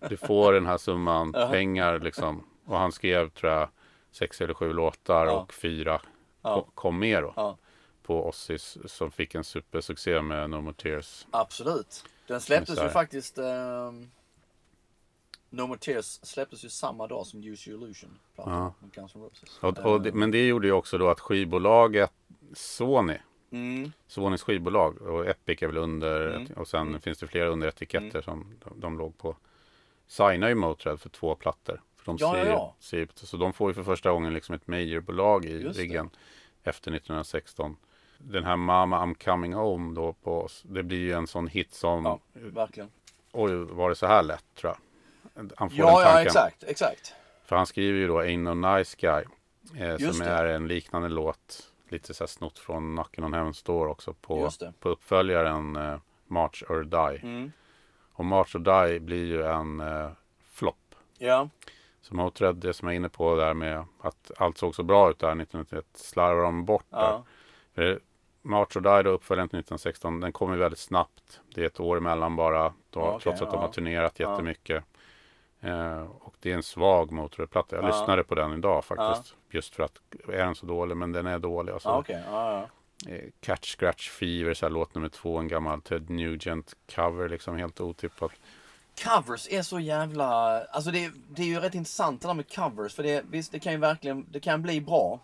du 0.10 0.18
får 0.18 0.54
den 0.54 0.66
här 0.66 0.78
summan 0.78 1.32
pengar 1.52 2.00
liksom. 2.00 2.44
Och 2.66 2.78
han 2.78 2.92
skrev 2.92 3.30
tror 3.30 3.52
jag 3.52 3.70
sex 4.12 4.42
eller 4.42 4.54
sju 4.54 4.74
låtar 4.74 5.26
Ja. 5.26 5.32
och 5.40 5.54
fyra 5.54 6.02
Ja. 6.42 6.56
ko- 6.56 6.72
kom 6.76 7.00
med 7.00 7.24
då. 7.24 7.34
Ja, 7.36 7.58
På 8.04 8.28
Ossis 8.30 8.78
som 8.86 9.12
fick 9.12 9.36
en 9.36 9.44
supersuccé 9.44 10.22
med 10.22 10.50
No 10.50 10.62
More 10.62 10.74
Tears. 10.74 11.28
absolut. 11.32 12.04
Den 12.28 12.42
släpptes 12.42 12.84
ju 12.84 12.90
faktiskt... 12.90 13.38
ehm, 13.38 14.12
no 15.50 15.68
More 15.68 15.80
Tears 15.80 16.06
släpptes 16.24 16.66
ju 16.66 16.70
samma 16.70 17.08
dag 17.08 17.26
som 17.26 17.44
Use 17.44 17.70
Your 17.70 17.84
Illusion. 17.84 18.20
Ja. 18.36 18.74
Och, 19.62 19.78
och 19.78 20.02
det, 20.02 20.10
Eh, 20.10 20.16
men 20.16 20.32
det 20.32 20.48
gjorde 20.48 20.68
ju 20.68 20.74
också 20.74 20.98
då 20.98 21.10
att 21.10 21.20
skivbolaget 21.20 22.12
Sony, 22.54 23.18
mm, 23.52 23.92
Sonys 24.08 24.44
skivbolag 24.44 25.02
och 25.02 25.28
Epic 25.28 25.62
är 25.64 25.68
väl 25.68 25.78
under 25.78 26.36
Mm. 26.36 26.48
och 26.56 26.68
sen 26.68 26.88
Mm. 26.88 27.02
finns 27.02 27.18
det 27.18 27.28
flera 27.28 27.50
underetiketter 27.50 28.22
som 28.22 28.56
de, 28.66 28.80
de 28.80 28.98
låg 28.98 29.18
på. 29.18 29.36
Signar 30.08 30.48
ju 30.50 30.56
Motörhead 30.56 30.98
för 30.98 31.10
två 31.10 31.36
plattor. 31.36 31.82
För 31.98 32.06
de 32.06 32.18
Ja, 32.20 32.32
ser, 32.34 32.40
ja, 32.46 32.46
ja. 32.52 32.76
ser, 32.80 33.08
så 33.16 33.38
de 33.38 33.54
får 33.54 33.70
ju 33.70 33.74
för 33.74 33.84
första 33.84 34.12
gången 34.12 34.34
liksom 34.34 34.56
ett 34.56 34.68
majorbolag 34.68 35.46
i 35.46 35.62
Just 35.62 35.76
det. 35.78 35.84
ryggen 35.84 36.10
efter 36.64 36.92
1916. 36.92 37.76
Den 38.18 38.44
här 38.44 38.56
Mama 38.56 39.06
I'm 39.06 39.24
coming 39.26 39.54
home 39.54 39.96
då 39.96 40.14
på 40.14 40.42
oss. 40.42 40.64
Det 40.66 40.84
blir 40.84 40.98
ju 41.00 41.12
en 41.14 41.28
sån 41.28 41.48
hit 41.48 41.74
som, 41.74 42.06
ja, 42.06 42.20
verkligen. 42.34 42.90
oj 43.32 43.56
var 43.56 43.90
det 43.90 43.96
så 43.96 44.06
här 44.08 44.24
lätt 44.24 44.46
tror 44.56 44.74
jag. 44.74 44.80
Han 45.56 45.70
får 45.70 45.78
den 45.78 45.86
Ja, 45.88 46.02
ja, 46.02 46.06
tanken. 46.08 46.26
exakt, 46.28 46.64
exakt. 46.64 47.14
För 47.46 47.56
han 47.56 47.66
skriver 47.66 48.00
ju 48.00 48.08
då 48.08 48.22
Ain't 48.22 48.54
No 48.56 48.78
Nice 48.78 48.98
Guy. 49.00 49.24
Eh, 49.84 49.98
som 49.98 50.20
det. 50.20 50.26
är 50.26 50.46
en 50.46 50.68
liknande 50.68 51.10
låt. 51.10 51.69
Lite 51.92 52.14
så 52.14 52.24
här 52.24 52.28
snott 52.28 52.60
från 52.60 53.00
Knockin' 53.00 53.26
on 53.26 53.34
Heaven's 53.34 53.66
Door 53.66 53.88
också. 53.88 54.14
På, 54.14 54.50
på 54.80 54.90
uppföljaren 54.90 55.76
eh, 55.76 55.98
March 56.28 56.64
or 56.70 56.84
Die. 56.84 57.20
Mm. 57.28 57.52
Och 58.14 58.26
March 58.26 58.56
or 58.56 58.60
Die 58.60 59.00
blir 59.00 59.26
ju 59.26 59.44
en 59.44 59.80
eh, 59.80 60.10
flopp. 60.52 60.96
Ja, 61.18 61.50
Så 62.02 62.16
Motörhead, 62.16 62.54
det 62.54 62.74
som 62.74 62.88
jag 62.88 62.94
är 62.94 62.96
inne 62.96 63.10
på 63.10 63.36
där 63.36 63.54
med 63.54 63.86
att 64.02 64.32
allt 64.38 64.58
såg 64.58 64.76
så 64.76 64.84
bra 64.84 65.10
ut 65.10 65.20
där 65.20 65.28
1991. 65.28 65.86
Slarvar 65.94 66.44
de 66.44 66.66
bort 66.66 66.86
där. 66.90 66.98
ja, 66.98 67.26
För 67.74 68.00
March 68.42 68.78
or 68.78 68.82
Die 68.82 69.04
då, 69.04 69.10
uppföljaren 69.10 69.50
till 69.50 69.60
1916. 69.60 70.20
Den 70.20 70.32
kommer 70.32 70.58
väldigt 70.58 70.80
snabbt. 70.80 71.42
Det 71.56 71.62
är 71.62 71.66
ett 71.66 71.80
år 71.80 71.98
emellan 71.98 72.36
bara. 72.36 72.74
Då, 72.90 73.02
okej, 73.02 73.20
trots 73.24 73.42
att 73.42 73.52
de 73.52 73.56
ja. 73.56 73.62
har 73.62 73.74
turnerat 73.74 74.20
Ja. 74.20 74.84
Eh, 75.62 76.02
och 76.02 76.36
det 76.40 76.52
är 76.52 76.56
en 76.56 76.64
svag 76.64 77.12
Motörhead-platta. 77.12 77.76
Jag 77.76 77.84
Ja. 77.86 77.88
lyssnade 77.88 78.24
på 78.24 78.36
den 78.36 78.54
idag 78.54 78.86
faktiskt. 78.86 79.36
Just 79.52 79.76
för 79.76 79.84
att, 79.84 79.94
är 80.28 80.46
den 80.46 80.56
så 80.56 80.66
dålig? 80.66 80.98
Men 80.98 81.12
den 81.12 81.28
är 81.28 81.40
dålig. 81.40 81.74
Alltså, 81.74 81.90
ja. 81.90 82.04
Ja, 82.08 82.70
ja. 83.06 83.12
eh, 83.12 83.30
Catch 83.42 83.76
Scratch 83.78 84.10
Fever, 84.10 84.54
så 84.54 84.66
här, 84.66 84.72
låt 84.72 84.96
nummer 84.96 85.10
två. 85.10 85.38
En 85.38 85.48
gammal 85.48 85.82
Ted 85.82 86.10
Nugent 86.10 86.74
cover. 86.96 87.30
Liksom 87.30 87.56
helt 87.58 87.82
otippat. 87.82 88.32
Covers 89.04 89.48
är 89.52 89.62
så 89.62 89.80
jävla... 89.80 90.60
Alltså 90.66 90.92
det, 90.92 91.12
det 91.30 91.42
är 91.42 91.46
ju 91.46 91.60
rätt 91.60 91.76
intressant 91.76 92.22
det 92.22 92.28
där 92.28 92.34
med 92.34 92.54
covers. 92.56 92.96
För 92.96 93.04
det, 93.04 93.26
visst, 93.30 93.52
det 93.52 93.60
kan 93.60 93.72
ju 93.74 93.78
verkligen... 93.80 94.26
Det 94.32 94.40
kan 94.40 94.62
bli 94.62 94.82
bra. 94.82 95.20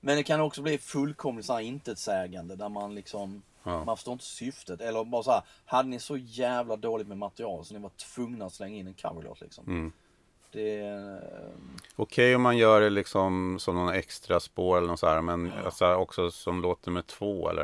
Men 0.00 0.16
det 0.16 0.22
kan 0.22 0.40
också 0.40 0.62
bli 0.62 0.78
fullkomligt 0.78 1.46
så 1.46 1.52
här 1.52 1.60
intetsägande 1.60 2.56
där 2.56 2.68
man 2.68 2.94
liksom... 2.94 3.42
Ja. 3.64 3.84
Man 3.84 3.96
förstår 3.96 4.12
inte 4.12 4.24
syftet. 4.24 4.80
Eller 4.80 5.04
bara 5.04 5.22
så 5.22 5.30
här, 5.30 5.42
hade 5.66 5.88
ni 5.88 5.98
så 6.00 6.16
jävla 6.16 6.76
dåligt 6.76 7.08
med 7.08 7.18
material 7.18 7.64
så 7.64 7.74
ni 7.74 7.80
var 7.80 7.90
tvungna 8.14 8.46
att 8.46 8.52
slänga 8.54 8.76
in 8.76 8.86
en 8.86 8.94
coverlåt 8.94 9.40
liksom. 9.40 9.64
Mm. 9.66 9.92
Det... 10.52 10.80
eh, 10.80 11.18
Okej 11.96 12.36
om 12.36 12.42
man 12.42 12.56
gör 12.56 12.80
det 12.80 12.90
liksom 12.90 13.58
som 13.60 13.74
någon 13.74 13.94
extra 13.94 14.40
spår 14.40 14.78
eller 14.78 14.88
något 14.88 15.00
så 15.00 15.06
här. 15.06 15.20
Men 15.20 15.52
alltså, 15.64 15.94
också 15.94 16.30
som 16.30 16.62
låt 16.62 16.86
nummer 16.86 17.02
två 17.02 17.50
eller. 17.50 17.62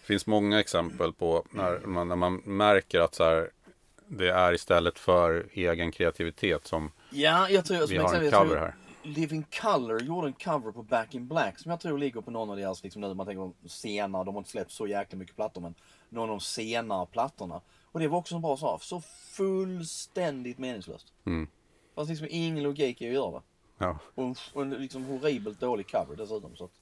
Det 0.00 0.06
finns 0.06 0.26
många 0.26 0.60
exempel 0.60 1.12
på 1.12 1.44
när 1.50 1.78
man, 1.86 2.08
när 2.08 2.16
man 2.16 2.34
märker 2.44 3.00
att 3.00 3.14
så 3.14 3.24
här. 3.24 3.50
det 4.06 4.30
är 4.32 4.52
istället 4.52 4.98
för 4.98 5.46
egen 5.52 5.92
kreativitet 5.92 6.66
som 6.66 6.90
Ja, 7.10 7.48
jag 7.48 7.64
tror... 7.64 7.86
vi 7.86 7.96
har 7.96 8.14
en 8.14 8.30
cover 8.30 8.56
här. 8.56 8.74
Living 9.02 9.44
Color 9.60 10.00
gjorde 10.02 10.26
en 10.26 10.32
cover 10.32 10.72
på 10.72 10.82
Back 10.82 11.14
in 11.14 11.28
Black 11.28 11.58
som 11.58 11.70
jag 11.70 11.80
tror 11.80 11.98
ligger 11.98 12.20
på 12.20 12.30
någon 12.30 12.50
av 12.50 12.56
deras, 12.56 12.82
liksom 12.82 13.02
nu 13.02 13.14
man 13.14 13.26
tänker 13.26 13.52
på 13.62 13.68
senare, 13.68 14.24
de 14.24 14.34
har 14.34 14.40
inte 14.40 14.50
släppt 14.50 14.70
så 14.70 14.86
jäkla 14.86 15.18
mycket 15.18 15.36
plattor 15.36 15.60
men 15.60 15.74
någon 16.08 16.22
av 16.22 16.28
de 16.28 16.40
senare 16.40 17.06
plattorna. 17.06 17.60
Och 17.84 18.00
det 18.00 18.08
var 18.08 18.18
också 18.18 18.34
en 18.34 18.42
bra 18.42 18.56
sak, 18.56 18.82
så 18.82 19.00
fullständigt 19.30 20.58
meningslöst. 20.58 21.12
Mm. 21.24 21.46
Fast 21.94 22.10
liksom 22.10 22.26
ingen 22.30 22.62
logik 22.64 23.02
i 23.02 23.08
att 23.08 23.14
göra 23.14 23.30
det. 23.30 23.42
Ja. 23.78 23.98
Och 24.14 24.24
en, 24.24 24.34
och 24.52 24.62
en 24.62 24.70
liksom 24.70 25.04
horribelt 25.04 25.60
dålig 25.60 25.90
cover 25.90 26.16
dessutom. 26.16 26.56
Så 26.56 26.64
att, 26.64 26.80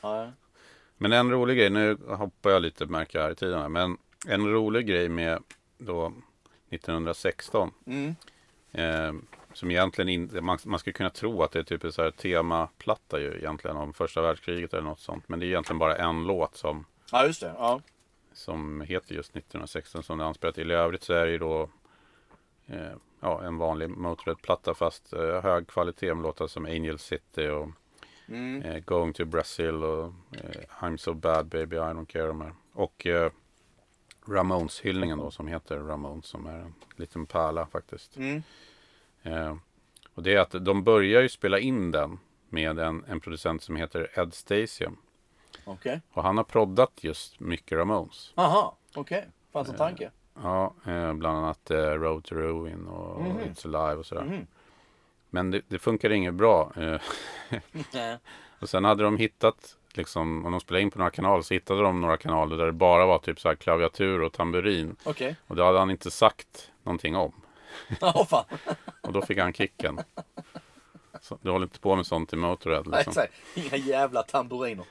ja. 0.00 0.32
Men 0.98 1.12
en 1.12 1.30
rolig 1.30 1.56
grej, 1.58 1.70
nu 1.70 1.96
hoppar 2.08 2.50
jag 2.50 2.62
lite 2.62 2.86
märker 2.86 3.20
här 3.20 3.30
i 3.30 3.34
tiden 3.34 3.60
här, 3.60 3.68
men 3.68 3.98
en 4.26 4.46
rolig 4.52 4.86
grej 4.86 5.08
med 5.08 5.42
då 5.78 6.12
1916 6.70 7.70
Mm. 7.86 8.14
eh, 8.72 9.12
som 9.56 9.70
egentligen 9.70 10.08
inte, 10.08 10.40
man, 10.40 10.58
man 10.64 10.78
skulle 10.78 10.94
kunna 10.94 11.10
tro 11.10 11.42
att 11.42 11.50
det 11.52 11.58
är 11.58 11.62
typ 11.62 11.84
en 11.84 11.92
så 11.92 12.02
här 12.02 12.10
temaplatta 12.10 13.20
ju 13.20 13.36
egentligen 13.36 13.76
om 13.76 13.92
första 13.92 14.22
världskriget 14.22 14.74
eller 14.74 14.82
något 14.84 15.00
sånt. 15.00 15.28
Men 15.28 15.40
det 15.40 15.46
är 15.46 15.48
egentligen 15.48 15.78
bara 15.78 15.96
en 15.96 16.24
låt 16.26 16.56
som, 16.56 16.84
ja, 17.12 17.26
just 17.26 17.40
det. 17.40 17.54
Ja. 17.58 17.80
som 18.32 18.80
heter 18.80 19.14
just 19.14 19.36
1916 19.36 20.02
som 20.02 20.18
det 20.18 20.24
är 20.24 20.28
anspelat 20.28 20.54
till. 20.54 20.70
I 20.70 20.74
övrigt 20.74 21.02
så 21.02 21.12
är 21.12 21.26
det 21.26 21.32
ju 21.32 21.38
då 21.38 21.68
eh, 22.66 22.92
ja, 23.20 23.42
en 23.42 23.58
vanlig 23.58 23.90
Motörhead-platta 23.90 24.74
fast 24.74 25.12
eh, 25.12 25.40
hög 25.42 25.66
kvalitet 25.66 26.14
med 26.14 26.22
låtar 26.22 26.46
som 26.46 26.64
Angel 26.66 26.98
City 26.98 27.48
och 27.48 27.68
Mm. 28.28 28.62
eh, 28.62 28.78
Going 28.84 29.12
to 29.12 29.24
Brazil 29.24 29.84
och 29.84 30.04
eh, 30.32 30.62
I'm 30.80 30.96
so 30.96 31.14
bad 31.14 31.46
baby 31.46 31.76
I 31.76 31.78
don't 31.78 32.06
care. 32.06 32.26
de 32.26 32.40
här. 32.40 32.54
Och 32.72 33.06
eh, 33.06 33.30
Ramones-hyllningen 34.26 35.18
då 35.18 35.30
som 35.30 35.46
heter 35.48 35.78
Ramones 35.78 36.26
som 36.26 36.46
är 36.46 36.58
en 36.58 36.74
liten 36.96 37.26
pärla 37.26 37.66
faktiskt. 37.66 38.16
Mm. 38.16 38.42
Eh, 39.26 39.56
och 40.14 40.22
det 40.22 40.34
är 40.34 40.38
att 40.40 40.64
de 40.64 40.84
börjar 40.84 41.22
ju 41.22 41.28
spela 41.28 41.58
in 41.58 41.90
den 41.90 42.18
med 42.48 42.78
en, 42.78 43.04
en 43.08 43.20
producent 43.20 43.62
som 43.62 43.76
heter 43.76 44.10
Ed 44.20 44.34
Stasium. 44.34 44.96
Okej. 45.64 46.00
Och 46.12 46.22
han 46.22 46.36
har 46.36 46.44
proddat 46.44 46.92
just 47.00 47.40
mycket 47.40 47.78
Ramones. 47.78 48.32
Aha, 48.34 48.76
okej. 48.94 49.28
Fanns 49.52 49.68
en 49.68 49.76
tanke? 49.76 50.10
Ja, 50.42 50.74
eh, 50.86 51.12
bland 51.12 51.38
annat 51.38 51.70
eh, 51.70 51.76
Road 51.76 52.24
to 52.24 52.34
Ruin 52.34 52.86
och 52.86 53.20
Mhm. 53.22 53.38
It's 53.38 53.66
Alive 53.76 53.98
och 54.00 54.06
sådär. 54.06 54.22
Mhm. 54.24 54.46
Men 55.30 55.50
det, 55.50 55.62
det 55.68 55.78
funkar 55.78 56.10
inget 56.10 56.34
bra. 56.34 56.72
Eh, 56.76 57.00
och 58.58 58.68
sen 58.68 58.84
hade 58.84 59.02
de 59.04 59.16
hittat, 59.16 59.76
liksom, 59.94 60.46
om 60.46 60.52
de 60.52 60.60
spelade 60.60 60.82
in 60.82 60.90
på 60.90 60.98
några 60.98 61.10
kanaler 61.10 61.42
så 61.42 61.54
hittade 61.54 61.82
de 61.82 62.00
några 62.00 62.16
kanaler 62.16 62.56
där 62.56 62.66
det 62.66 62.72
bara 62.72 63.06
var 63.06 63.18
typ 63.18 63.40
så 63.40 63.56
klaviatur 63.56 64.22
och 64.22 64.32
tamburin. 64.32 64.96
Okej. 65.04 65.36
Och 65.46 65.56
det 65.56 65.64
hade 65.64 65.78
han 65.78 65.90
inte 65.90 66.10
sagt 66.10 66.72
någonting 66.82 67.16
om. 67.16 67.32
Ja, 68.00 68.26
fan. 68.30 68.44
Och 69.00 69.12
då 69.12 69.22
fick 69.22 69.38
han 69.38 69.52
kicken. 69.52 70.00
Så, 71.20 71.38
du 71.42 71.50
håller 71.50 71.66
inte 71.66 71.80
på 71.80 71.96
med 71.96 72.06
sånt 72.06 72.32
i 72.32 72.36
Motörhead 72.36 72.82
Nej, 72.86 73.04
liksom. 73.04 73.22
exakt. 73.22 73.34
Inga 73.54 73.76
jävla 73.76 74.22
tamburiner. 74.22 74.84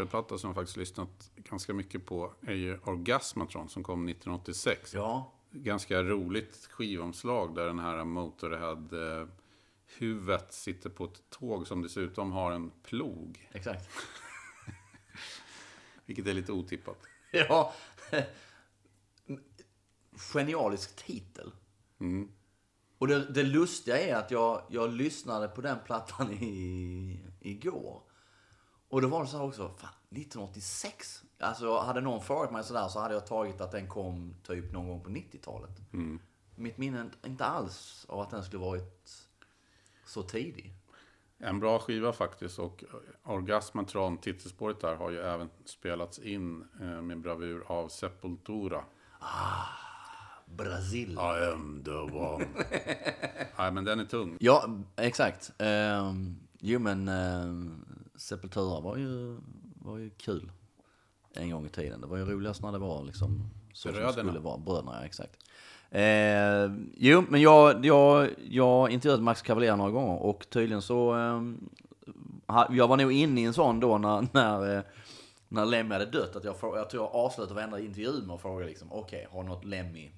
Motörhead-platta 0.00 0.38
som 0.38 0.48
jag 0.48 0.54
faktiskt 0.54 0.76
lyssnat 0.76 1.30
ganska 1.36 1.74
mycket 1.74 2.06
på 2.06 2.34
är 2.46 2.52
ju 2.52 2.78
Orgasmatron 2.84 3.68
som 3.68 3.82
kom 3.82 4.08
1986. 4.08 4.94
Ja. 4.94 5.32
Ganska 5.50 6.02
roligt 6.02 6.68
skivomslag 6.70 7.54
där 7.54 7.66
den 7.66 7.78
här 7.78 8.04
Motörhead 8.04 8.88
eh, 8.92 9.28
huvudet 9.98 10.52
sitter 10.52 10.90
på 10.90 11.04
ett 11.04 11.30
tåg 11.30 11.66
som 11.66 11.82
dessutom 11.82 12.32
har 12.32 12.52
en 12.52 12.70
plog. 12.82 13.48
Exakt. 13.52 13.88
Vilket 16.06 16.26
är 16.26 16.34
lite 16.34 16.52
otippat. 16.52 16.98
Ja. 17.32 17.74
Genialisk 20.32 20.96
titel. 20.96 21.52
Mm. 22.00 22.28
Och 22.98 23.08
det, 23.08 23.32
det 23.32 23.42
lustiga 23.42 23.98
är 23.98 24.14
att 24.14 24.30
jag, 24.30 24.62
jag 24.70 24.92
lyssnade 24.92 25.48
på 25.48 25.60
den 25.60 25.78
plattan 25.84 26.32
i, 26.32 27.20
igår. 27.40 28.09
Och 28.90 29.02
då 29.02 29.08
var 29.08 29.22
det 29.22 29.28
så 29.28 29.36
här 29.36 29.44
också, 29.44 29.68
fan, 29.76 29.90
1986? 30.10 31.22
Alltså 31.38 31.78
hade 31.78 32.00
någon 32.00 32.20
frågat 32.22 32.52
mig 32.52 32.64
sådär 32.64 32.88
så 32.88 33.00
hade 33.00 33.14
jag 33.14 33.26
tagit 33.26 33.60
att 33.60 33.72
den 33.72 33.88
kom 33.88 34.34
typ 34.42 34.72
någon 34.72 34.88
gång 34.88 35.00
på 35.00 35.10
90-talet. 35.10 35.70
Mitt 36.54 36.78
minne 36.78 37.10
inte 37.26 37.44
alls 37.44 38.06
av 38.08 38.20
att 38.20 38.30
den 38.30 38.42
skulle 38.42 38.62
varit 38.62 39.28
så 40.06 40.22
tidig. 40.22 40.74
En 41.38 41.60
bra 41.60 41.78
skiva 41.78 42.12
faktiskt 42.12 42.58
och 42.58 42.84
Orgasmatron, 43.24 44.18
titelspåret 44.18 44.80
där, 44.80 44.96
har 44.96 45.10
ju 45.10 45.18
även 45.18 45.50
spelats 45.64 46.18
in 46.18 46.64
eh, 46.80 47.02
med 47.02 47.20
bravur 47.20 47.64
av 47.66 47.88
Sepultura. 47.88 48.84
Brasil. 50.46 51.12
I 51.12 51.52
am 51.52 51.82
the 51.84 51.90
one. 51.90 52.46
Nej, 53.58 53.72
men 53.72 53.84
den 53.84 54.00
är 54.00 54.04
tung. 54.04 54.36
Ja, 54.40 54.78
exakt. 54.96 55.52
Um, 55.58 56.36
jo 56.58 56.78
men 56.78 57.08
um, 57.08 57.84
Sepultura 58.20 58.80
var 58.80 58.96
ju, 58.96 59.38
var 59.74 59.98
ju 59.98 60.10
kul 60.10 60.52
en 61.34 61.50
gång 61.50 61.66
i 61.66 61.68
tiden. 61.68 62.00
Det 62.00 62.06
var 62.06 62.16
ju 62.16 62.24
roligast 62.24 62.62
när 62.62 62.72
det 62.72 62.78
var 62.78 63.04
liksom 63.04 63.50
så 63.72 63.88
som 63.88 63.92
det 63.92 64.00
Bröderna. 64.00 64.28
skulle 64.28 64.40
vara. 64.40 64.58
Bröderna, 64.58 64.96
ja 65.00 65.06
exakt. 65.06 65.36
Eh, 65.90 66.76
jo, 66.96 67.24
men 67.28 67.40
jag, 67.40 67.84
jag, 67.84 68.28
jag 68.50 68.64
har 68.66 68.88
intervjuat 68.88 69.22
Max 69.22 69.42
Cavalera 69.42 69.76
några 69.76 69.90
gånger 69.90 70.22
och 70.22 70.46
tydligen 70.50 70.82
så... 70.82 71.12
ha- 72.46 72.68
jag 72.74 72.88
var 72.88 72.96
nog 72.96 73.12
inne 73.12 73.40
i 73.40 73.44
en 73.44 73.52
sån 73.54 73.80
då 73.80 73.98
när, 73.98 74.26
när, 74.32 74.76
eh, 74.76 74.82
när 75.48 75.66
Lemmy 75.66 75.92
hade 75.92 76.06
dött. 76.06 76.36
Att 76.36 76.44
jag, 76.44 76.54
jag 76.62 76.90
tror 76.90 77.02
jag 77.04 77.14
avslutade 77.14 77.54
varenda 77.54 77.80
intervju 77.80 78.22
med 78.26 78.34
att 78.34 78.40
fråga 78.42 78.66
liksom, 78.66 78.92
okej, 78.92 79.28
har 79.32 79.42
något 79.42 79.64
Lemmy 79.64 80.10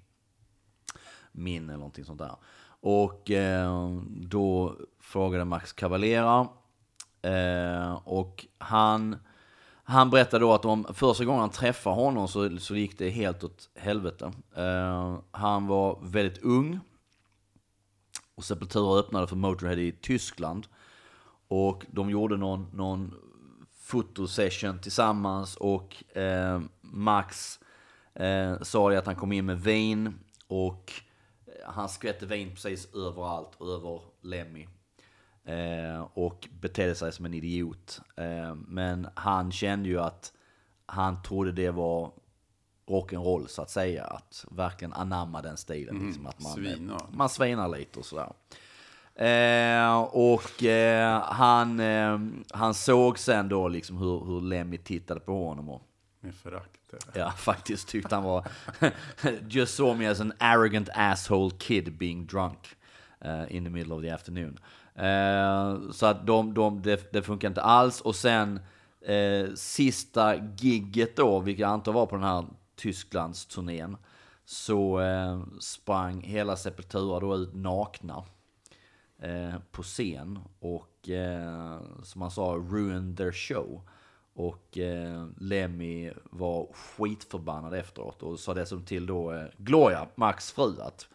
min 1.33 1.65
eller 1.69 1.79
någonting 1.79 2.05
sånt 2.05 2.19
där. 2.19 2.37
Och 2.81 3.31
eh, 3.31 3.91
då 4.09 4.77
frågade 5.01 5.45
Max 5.45 5.73
Cavalera 5.73 6.49
eh, 7.23 7.93
och 8.05 8.47
han, 8.59 9.17
han 9.85 10.11
berättade 10.11 10.45
då 10.45 10.53
att 10.53 10.65
om 10.65 10.87
första 10.95 11.25
gången 11.25 11.41
han 11.41 11.51
träffade 11.51 11.97
honom 11.97 12.29
så, 12.29 12.59
så 12.59 12.77
gick 12.77 12.99
det 12.99 13.11
helt 13.11 13.45
åt 13.45 13.69
helvete. 13.75 14.33
Eh, 14.57 15.19
han 15.31 15.67
var 15.67 15.99
väldigt 16.03 16.43
ung 16.43 16.81
och 18.35 18.45
Sepultura 18.45 19.01
öppnade 19.01 19.27
för 19.27 19.37
Motorhead 19.37 19.81
i 19.81 19.93
Tyskland. 19.93 20.67
Och 21.49 21.87
de 21.91 22.11
gjorde 22.11 22.37
någon, 22.37 22.67
någon 22.73 23.15
fotosession 23.81 24.79
tillsammans 24.79 25.57
och 25.57 26.17
eh, 26.17 26.61
Max 26.81 27.61
eh, 28.15 28.61
sa 28.63 28.91
det 28.91 28.99
att 28.99 29.07
han 29.07 29.17
kom 29.17 29.33
in 29.33 29.47
med 29.47 29.61
vin 29.61 30.15
och 30.47 30.93
eh, 31.47 31.73
han 31.73 31.89
skvätte 31.89 32.27
vin 32.27 32.51
precis 32.51 32.95
överallt, 32.95 33.61
över 33.61 34.01
Lemmy. 34.23 34.67
Eh, 35.45 36.07
och 36.15 36.49
betedde 36.61 36.95
sig 36.95 37.13
som 37.13 37.25
en 37.25 37.35
idiot. 37.35 38.01
Eh, 38.17 38.55
men 38.55 39.09
han 39.15 39.53
kände 39.53 39.89
ju 39.89 40.01
att 40.01 40.33
han 40.87 41.23
trodde 41.23 41.53
det 41.53 41.71
var 41.71 42.13
rock'n'roll 42.87 43.47
så 43.47 43.63
att 43.63 43.71
säga. 43.71 44.05
Att 44.05 44.45
verkligen 44.51 44.93
anamma 44.93 45.43
den 45.43 45.57
stilen. 45.57 46.07
liksom, 46.07 46.27
att 46.27 46.41
man, 46.41 46.53
svina. 46.53 46.99
man 47.13 47.29
svinar 47.29 47.69
lite 47.69 47.99
och 47.99 48.05
sådär. 48.05 48.33
Eh, 49.15 50.01
och 50.03 50.65
eh, 50.65 51.23
han, 51.23 51.81
eh, 51.81 52.19
han 52.53 52.75
såg 52.75 53.19
sen 53.19 53.49
då 53.49 53.69
liksom 53.69 53.99
hur, 53.99 54.25
hur 54.25 54.41
Lemmy 54.41 54.79
tittade 54.79 55.21
på 55.21 55.49
honom 55.49 55.69
och 55.69 55.83
Med 56.21 56.35
förakt. 56.35 56.79
Ja, 57.15 57.31
faktiskt 57.37 57.89
tyckte 57.89 58.15
han 58.15 58.25
var... 58.25 58.47
Just 59.49 59.75
saw 59.75 59.99
me 59.99 60.11
as 60.11 60.21
an 60.21 60.33
arrogant 60.39 60.89
asshole 60.95 61.51
kid 61.59 61.99
being 61.99 62.27
drunk 62.27 62.59
uh, 63.25 63.57
in 63.57 63.65
the 63.65 63.71
middle 63.71 63.95
of 63.95 64.03
the 64.03 64.11
afternoon. 64.11 64.59
Eh, 64.95 65.91
så 65.91 66.07
att 66.07 66.27
de, 66.27 66.55
de, 66.55 66.83
det, 66.83 67.13
det 67.13 67.23
funkar 67.23 67.49
inte 67.49 67.63
alls. 67.63 68.01
Och 68.01 68.17
sen 68.17 68.61
eh, 69.01 69.55
sista 69.55 70.37
gigget 70.37 71.17
då, 71.17 71.41
vilket 71.41 71.61
jag 71.61 71.71
antar 71.71 71.93
var 71.93 72.07
på 72.07 72.17
den 72.17 72.25
här 72.25 72.45
Tysklandsturnén, 72.77 73.97
så 74.45 75.01
eh, 75.01 75.43
sprang 75.61 76.21
hela 76.21 76.57
Sepultura 76.57 77.21
då 77.21 77.37
ut 77.37 77.55
nakna 77.55 78.25
eh, 79.19 79.55
på 79.71 79.83
scen 79.83 80.39
och 80.61 81.09
eh, 81.09 81.81
som 82.03 82.23
han 82.23 82.31
sa, 82.31 82.55
ruined 82.71 83.17
their 83.17 83.33
show. 83.33 83.81
Och 84.35 84.79
eh, 84.79 85.27
Lemmy 85.39 86.13
var 86.31 86.73
skitförbannad 86.73 87.75
efteråt 87.75 88.23
och 88.23 88.41
sa 88.41 88.55
dessutom 88.55 88.85
till 88.85 89.07
då 89.07 89.33
eh, 89.33 89.47
Gloria, 89.57 90.09
Max 90.15 90.53
fru, 90.53 90.81
att 90.81 91.09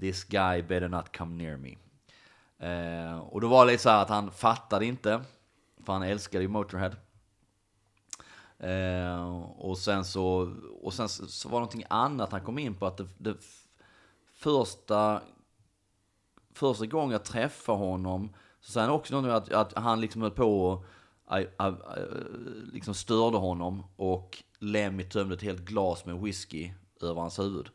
This 0.00 0.24
guy 0.24 0.62
better 0.62 0.88
not 0.88 1.16
come 1.16 1.44
near 1.44 1.56
me. 1.56 1.76
Eh, 2.66 3.18
och 3.18 3.40
då 3.40 3.48
var 3.48 3.66
det 3.66 3.72
lite 3.72 3.82
så 3.82 3.88
här 3.88 4.02
att 4.02 4.08
han 4.08 4.30
fattade 4.30 4.86
inte, 4.86 5.20
för 5.84 5.92
han 5.92 6.02
älskade 6.02 6.44
ju 6.44 6.48
Motorhead. 6.48 6.92
Eh, 8.58 9.42
och 9.42 9.78
sen 9.78 10.04
så, 10.04 10.54
och 10.82 10.94
sen 10.94 11.08
så, 11.08 11.26
så 11.26 11.48
var 11.48 11.58
det 11.58 11.60
någonting 11.60 11.84
annat 11.88 12.32
han 12.32 12.40
kom 12.40 12.58
in 12.58 12.74
på, 12.74 12.86
att 12.86 12.96
det, 12.96 13.08
det 13.18 13.36
första, 14.34 15.22
första 16.54 16.86
gången 16.86 17.10
jag 17.10 17.24
träffade 17.24 17.78
honom, 17.78 18.34
så 18.60 18.72
sa 18.72 18.80
han 18.80 18.90
också 18.90 19.14
någonting 19.14 19.34
att, 19.34 19.52
att 19.52 19.82
han 19.82 20.00
liksom 20.00 20.22
höll 20.22 20.30
på 20.30 20.68
och 20.68 20.84
I, 21.38 21.42
I, 21.42 21.44
I, 21.44 21.46
liksom 22.72 22.94
störde 22.94 23.36
honom 23.36 23.82
och 23.96 24.42
Lemmy 24.58 25.04
tömde 25.04 25.34
ett 25.34 25.42
helt 25.42 25.60
glas 25.60 26.04
med 26.04 26.20
whisky 26.20 26.72
över 27.00 27.20
hans 27.20 27.38
huvud. 27.38 27.68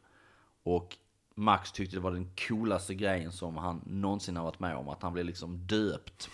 Och 0.64 0.98
Max 1.36 1.72
tyckte 1.72 1.96
det 1.96 2.00
var 2.00 2.12
den 2.12 2.30
coolaste 2.48 2.94
grejen 2.94 3.32
som 3.32 3.58
han 3.58 3.82
någonsin 3.86 4.36
har 4.36 4.44
varit 4.44 4.60
med 4.60 4.76
om, 4.76 4.90
att 4.90 5.04
han 5.04 5.14
blev 5.14 5.26
liksom 5.26 5.58
döpt. 5.58 6.30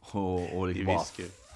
Och, 0.00 0.58
och 0.58 0.68
liksom 0.68 0.86
bara, 0.86 1.04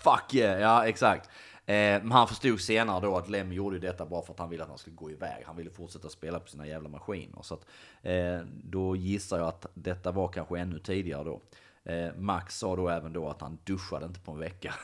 fuck 0.04 0.34
yeah, 0.34 0.60
ja 0.60 0.86
exakt. 0.86 1.30
Eh, 1.68 1.74
men 1.74 2.12
han 2.12 2.28
förstod 2.28 2.60
senare 2.60 3.00
då 3.00 3.16
att 3.16 3.28
Lem 3.28 3.52
gjorde 3.52 3.78
detta 3.78 4.06
bara 4.06 4.22
för 4.22 4.32
att 4.32 4.38
han 4.38 4.50
ville 4.50 4.62
att 4.62 4.68
han 4.68 4.78
skulle 4.78 4.96
gå 4.96 5.10
iväg. 5.10 5.44
Han 5.46 5.56
ville 5.56 5.70
fortsätta 5.70 6.08
spela 6.08 6.40
på 6.40 6.48
sina 6.48 6.66
jävla 6.66 6.88
maskiner. 6.88 7.42
Så 7.42 7.54
att, 7.54 7.66
eh, 8.02 8.40
då 8.64 8.96
gissar 8.96 9.38
jag 9.38 9.48
att 9.48 9.66
detta 9.74 10.12
var 10.12 10.28
kanske 10.28 10.58
ännu 10.58 10.78
tidigare 10.78 11.24
då. 11.24 11.40
Eh, 11.88 12.14
Max 12.16 12.58
sa 12.58 12.76
då 12.76 12.88
även 12.88 13.12
då 13.12 13.28
att 13.28 13.40
han 13.40 13.58
duschade 13.64 14.06
inte 14.06 14.20
på 14.20 14.32
en 14.32 14.38
vecka. 14.38 14.74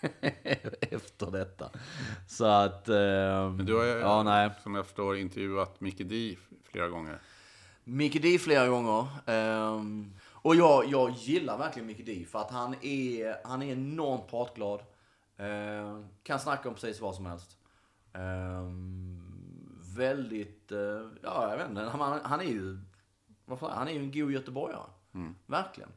Efter 0.80 1.30
detta. 1.30 1.70
Så 2.26 2.44
att... 2.44 2.88
Eh, 2.88 2.94
Men 3.50 3.66
du 3.66 3.74
har 3.76 3.84
ju, 3.84 3.90
ja, 3.90 4.22
nej. 4.22 4.50
som 4.62 4.74
jag 4.74 4.86
förstår, 4.86 5.16
intervjuat 5.16 5.80
Mickey 5.80 6.04
D 6.04 6.36
flera 6.64 6.88
gånger. 6.88 7.18
Mickey 7.84 8.18
D 8.18 8.38
flera 8.38 8.68
gånger. 8.68 9.06
Ehm, 9.26 10.12
och 10.32 10.54
jag, 10.56 10.86
jag 10.86 11.10
gillar 11.10 11.58
verkligen 11.58 11.86
Mickey 11.86 12.02
D 12.02 12.24
för 12.30 12.38
att 12.38 12.50
han 12.50 12.74
är, 12.82 13.46
han 13.48 13.62
är 13.62 13.72
enormt 13.72 14.28
pratglad. 14.30 14.80
Ehm, 15.36 16.06
kan 16.22 16.40
snacka 16.40 16.68
om 16.68 16.74
precis 16.74 17.00
vad 17.00 17.14
som 17.14 17.26
helst. 17.26 17.56
Ehm, 18.12 19.22
väldigt, 19.96 20.72
eh, 20.72 20.78
ja 21.22 21.50
jag 21.50 21.58
vet 21.58 21.68
inte, 21.68 21.82
han, 21.82 22.20
han 22.22 22.40
är 22.40 22.44
ju, 22.44 22.78
vad 23.44 23.58
fan, 23.58 23.78
han 23.78 23.88
är 23.88 23.92
ju 23.92 23.98
en 23.98 24.12
god 24.12 24.32
göteborgare. 24.32 24.86
Verkligen. 25.46 25.90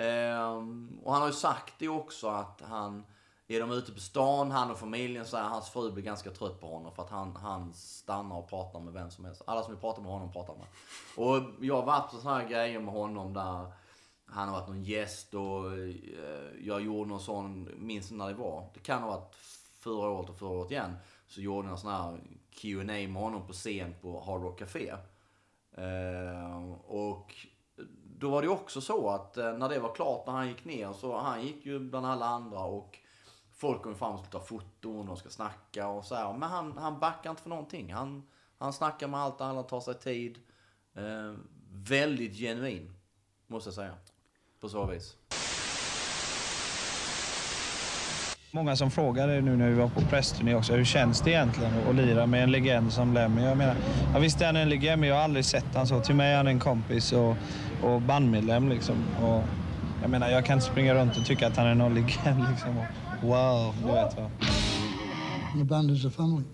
Ehm, 0.00 0.98
och 1.04 1.12
han 1.12 1.20
har 1.20 1.28
ju 1.28 1.34
sagt 1.34 1.74
det 1.78 1.88
också 1.88 2.28
att 2.28 2.62
han, 2.68 3.04
är 3.48 3.60
de 3.60 3.70
ute 3.70 3.92
på 3.92 4.00
stan, 4.00 4.50
han 4.50 4.70
och 4.70 4.78
familjen, 4.78 5.26
så 5.26 5.36
här, 5.36 5.44
hans 5.44 5.70
fru 5.70 5.92
blir 5.92 6.04
ganska 6.04 6.30
trött 6.30 6.60
på 6.60 6.66
honom 6.66 6.92
för 6.94 7.02
att 7.02 7.10
han, 7.10 7.36
han 7.36 7.72
stannar 7.72 8.36
och 8.36 8.48
pratar 8.48 8.80
med 8.80 8.92
vem 8.92 9.10
som 9.10 9.24
helst. 9.24 9.42
Alla 9.46 9.62
som 9.62 9.72
vill 9.72 9.80
prata 9.80 10.00
med 10.00 10.12
honom 10.12 10.32
pratar 10.32 10.54
med. 10.54 10.66
Och 11.16 11.64
jag 11.64 11.74
har 11.74 11.86
varit 11.86 12.10
på 12.10 12.16
sådana 12.16 12.38
här 12.38 12.48
grejer 12.48 12.80
med 12.80 12.94
honom 12.94 13.32
där 13.34 13.72
han 14.24 14.48
har 14.48 14.60
varit 14.60 14.68
någon 14.68 14.84
gäst 14.84 15.34
och 15.34 15.72
eh, 15.72 15.94
jag 16.60 16.80
gjorde 16.80 17.08
någon 17.08 17.20
sån, 17.20 17.68
minns 17.76 18.10
inte 18.10 18.24
när 18.24 18.28
det 18.28 18.38
var. 18.38 18.68
Det 18.74 18.80
kan 18.80 19.02
ha 19.02 19.10
varit 19.10 19.34
förra 19.80 20.10
året 20.10 20.30
och 20.30 20.38
förra 20.38 20.50
året 20.50 20.70
igen. 20.70 20.96
Så 21.26 21.40
gjorde 21.40 21.68
jag 21.68 21.72
en 21.72 21.78
sån 21.78 21.90
här 21.90 22.20
Q&A 22.50 22.84
med 22.84 23.22
honom 23.22 23.46
på 23.46 23.52
scen 23.52 23.94
på 24.02 24.20
Hard 24.20 24.42
Rock 24.42 24.58
Café. 24.58 24.94
Ehm, 25.76 26.72
och 26.72 27.34
då 28.20 28.30
var 28.30 28.42
det 28.42 28.48
också 28.48 28.80
så 28.80 29.10
att 29.10 29.36
eh, 29.36 29.52
när 29.52 29.68
det 29.68 29.78
var 29.78 29.94
klart, 29.94 30.26
när 30.26 30.32
han 30.32 30.48
gick 30.48 30.64
ner, 30.64 30.92
så 30.92 31.18
han 31.18 31.42
gick 31.42 31.66
ju 31.66 31.78
bland 31.78 32.06
alla 32.06 32.26
andra 32.26 32.58
och 32.58 32.98
folk 33.52 33.82
kom 33.82 33.94
fram 33.94 34.12
och 34.12 34.18
skulle 34.18 34.32
ta 34.32 34.40
foton 34.40 35.08
och 35.08 35.18
ska 35.18 35.28
snacka 35.28 35.88
och 35.88 36.04
så 36.04 36.14
här. 36.14 36.32
Men 36.32 36.48
han, 36.48 36.78
han 36.78 37.00
backar 37.00 37.30
inte 37.30 37.42
för 37.42 37.50
någonting. 37.50 37.92
Han, 37.92 38.22
han 38.58 38.72
snackar 38.72 39.08
med 39.08 39.20
allt, 39.20 39.40
och 39.40 39.46
alla 39.46 39.62
tar 39.62 39.80
sig 39.80 39.94
tid. 39.94 40.38
Eh, 40.96 41.34
väldigt 41.72 42.36
genuin, 42.36 42.92
måste 43.46 43.68
jag 43.68 43.74
säga. 43.74 43.94
På 44.60 44.68
så 44.68 44.86
vis. 44.86 45.16
Många 48.52 48.76
som 48.76 48.90
frågade 48.90 49.40
nu 49.40 49.56
när 49.56 49.68
vi 49.68 49.74
var 49.74 49.88
på 49.88 50.00
pressturné 50.00 50.54
också, 50.54 50.74
hur 50.74 50.84
känns 50.84 51.20
det 51.20 51.30
egentligen 51.30 51.88
att 51.88 51.94
lira 51.94 52.26
med 52.26 52.42
en 52.42 52.50
legend 52.50 52.92
som 52.92 53.14
Lemmy? 53.14 53.42
Jag 53.42 53.56
menar, 53.56 53.76
ja, 54.14 54.18
visst 54.18 54.40
är 54.40 54.46
han 54.46 54.56
en 54.56 54.68
legend, 54.68 55.00
men 55.00 55.08
jag 55.08 55.16
har 55.16 55.22
aldrig 55.22 55.44
sett 55.44 55.74
han 55.74 55.86
så. 55.86 56.00
Till 56.00 56.14
mig 56.14 56.32
är 56.32 56.36
han 56.36 56.46
en 56.46 56.60
kompis 56.60 57.12
och, 57.12 57.36
och 57.82 58.02
bandmedlem 58.02 58.68
liksom. 58.68 58.96
Och, 59.22 59.42
jag 60.02 60.10
menar, 60.10 60.30
jag 60.30 60.46
kan 60.46 60.54
inte 60.58 60.66
springa 60.66 60.94
runt 60.94 61.16
och 61.16 61.26
tycka 61.26 61.46
att 61.46 61.56
han 61.56 61.66
är 61.66 61.74
någon 61.74 61.94
legend 61.94 62.44
liksom. 62.50 62.78
Och, 62.78 62.84
wow, 63.28 63.74
du 63.82 63.86
vet 63.86 64.16
vad. 64.16 64.30
The 65.58 65.64
band 65.64 65.90
is 65.90 66.04
a 66.04 66.10
family. 66.10 66.44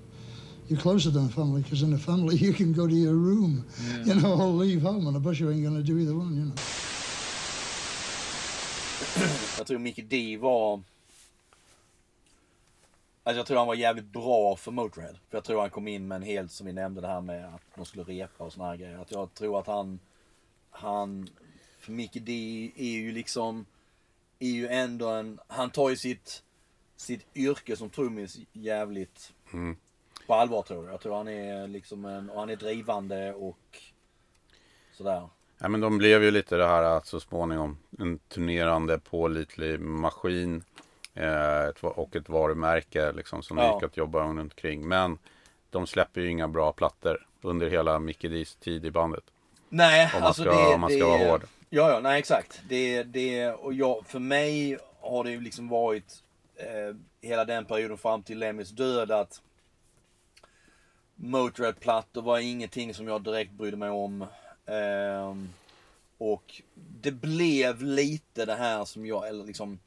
You're 0.69 0.81
closer 0.81 1.11
than 1.11 1.27
a 1.27 1.29
family 1.29 1.63
because 1.63 1.85
in 1.85 1.95
a 1.95 1.99
family 1.99 2.37
you 2.47 2.53
can 2.53 2.73
go 2.73 2.89
to 2.89 2.95
your 2.95 3.15
room, 3.15 3.65
you 4.05 4.15
know, 4.15 4.41
or 4.41 4.65
leave 4.65 4.83
home. 4.83 5.07
On 5.07 5.17
a 5.17 5.21
bus 5.21 5.41
you 5.41 5.51
ain't 5.51 5.65
to 5.65 5.83
do 5.83 5.99
either 5.99 6.15
one, 6.15 6.37
you 6.37 6.45
know. 6.45 6.55
Jag 9.59 9.67
tror 9.67 9.79
Mickey 9.79 10.03
D 10.03 10.37
var... 10.37 10.83
Alltså 13.23 13.39
jag 13.39 13.47
tror 13.47 13.59
han 13.59 13.67
var 13.67 13.75
jävligt 13.75 14.05
bra 14.05 14.57
för 14.57 14.71
Motörhead. 14.71 15.15
För 15.31 15.37
jag 15.37 15.45
tror 15.45 15.61
han 15.61 15.71
kom 15.71 15.89
in 15.89 16.09
med 16.09 16.17
en 16.17 16.23
helt, 16.23 16.53
som 16.53 16.67
vi 16.67 16.73
nämnde 16.73 17.01
det 17.01 17.07
här 17.07 17.21
med 17.21 17.45
att 17.55 17.63
de 17.75 17.85
skulle 17.85 18.05
repa 18.05 18.45
och 18.45 18.53
såna 18.53 18.67
här 18.67 18.77
grejer. 18.77 18.99
Att 18.99 19.11
jag 19.11 19.35
tror 19.35 19.61
att 19.61 19.67
han... 19.67 19.99
Han... 20.77 21.29
För 21.79 21.93
Mickey 21.93 22.21
D 22.21 22.33
är 22.77 22.91
ju 22.91 23.13
liksom... 23.13 23.67
Är 24.39 24.51
ju 24.51 24.69
ändå 24.69 25.09
en... 25.09 25.41
Han 25.49 25.71
tar 25.71 25.91
ju 25.91 25.97
sitt... 25.97 26.43
Sitt 26.97 27.27
yrke 27.37 27.77
som 27.77 27.91
trummis 27.91 28.39
jävligt... 28.53 29.33
På 30.27 30.35
allvar 30.35 30.63
tror 30.63 30.85
jag. 30.85 30.93
Jag 30.95 31.01
tror 31.01 31.17
han 31.17 31.29
är 31.29 31.69
liksom 31.69 32.05
en... 32.05 32.31
Och 32.31 32.41
han 32.41 32.51
är 32.51 32.57
drivande 32.57 33.33
och... 33.33 33.79
Sådär. 34.93 35.29
Ja, 35.59 35.69
men 35.69 35.81
de 35.81 35.99
blev 35.99 36.23
ju 36.23 36.31
lite 36.31 36.57
det 36.57 36.67
här 36.67 36.83
att 36.83 37.07
så 37.07 37.21
småningom 37.21 37.79
en 37.99 38.19
turnerande 38.19 38.99
pålitlig 38.99 39.81
maskin 39.81 40.65
eh, 41.15 41.69
och 41.83 42.17
ett 42.17 42.29
varumärke 42.29 43.13
liksom, 43.13 43.43
som 43.43 43.59
Ja. 43.59 43.75
gick 43.75 43.83
att 43.83 43.97
jobba 43.97 44.25
runt 44.25 44.41
omkring. 44.41 44.89
Men 44.89 45.19
de 45.71 45.87
släpper 45.87 46.21
ju 46.21 46.31
inga 46.31 46.49
bra 46.49 46.73
plattor 46.73 47.27
under 47.43 47.71
hela 47.71 47.99
Mickey 47.99 48.29
D's 48.29 48.59
tid 48.61 48.85
i 48.85 48.91
bandet. 48.91 49.25
Nej, 49.77 50.11
Om 50.15 50.21
man 50.21 50.27
alltså 50.27 50.43
ska- 50.43 50.51
det, 50.69 50.75
om 50.75 50.81
man 50.81 50.91
ska 50.91 50.99
det, 50.99 51.05
vara 51.05 51.31
hård. 51.31 51.45
Ja, 51.71 51.91
ja, 51.91 52.01
nej 52.01 52.19
exakt. 52.19 52.63
Det, 52.69 53.03
det, 53.03 53.51
och 53.51 53.75
jag, 53.75 54.07
för 54.07 54.19
mig 54.19 54.79
har 55.01 55.25
det 55.25 55.31
ju 55.31 55.41
liksom 55.41 55.69
varit 55.69 56.23
eh, 56.57 56.97
hela 57.29 57.45
den 57.45 57.65
perioden 57.65 57.99
fram 57.99 58.23
till 58.23 58.39
Lemmys 58.39 58.71
död 58.71 59.11
att 59.11 59.41
Motörhead-plattor 61.15 62.23
var 62.23 62.39
ingenting 62.39 62.95
som 62.95 63.09
jag 63.09 63.23
direkt 63.23 63.53
brydde 63.53 63.77
mig 63.77 63.91
om. 63.91 64.27
Ehm, 64.67 65.49
och 66.19 66.63
det 66.75 67.11
blev 67.11 67.83
lite 67.83 68.45
det 68.45 68.55
här 68.55 68.85
som 68.85 69.07
jag, 69.07 69.29
eller 69.29 69.45
liksom 69.45 69.79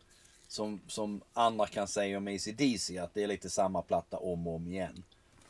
som, 0.47 0.81
som 0.87 1.21
andra 1.33 1.67
kan 1.67 1.87
säga 1.87 2.17
om 2.17 2.27
AC/DC 2.27 2.97
att 2.99 3.13
det 3.13 3.23
är 3.23 3.27
lite 3.27 3.49
samma 3.49 3.81
platta 3.81 4.17
om 4.17 4.47
och 4.47 4.55
om 4.55 4.67
igen. 4.67 5.03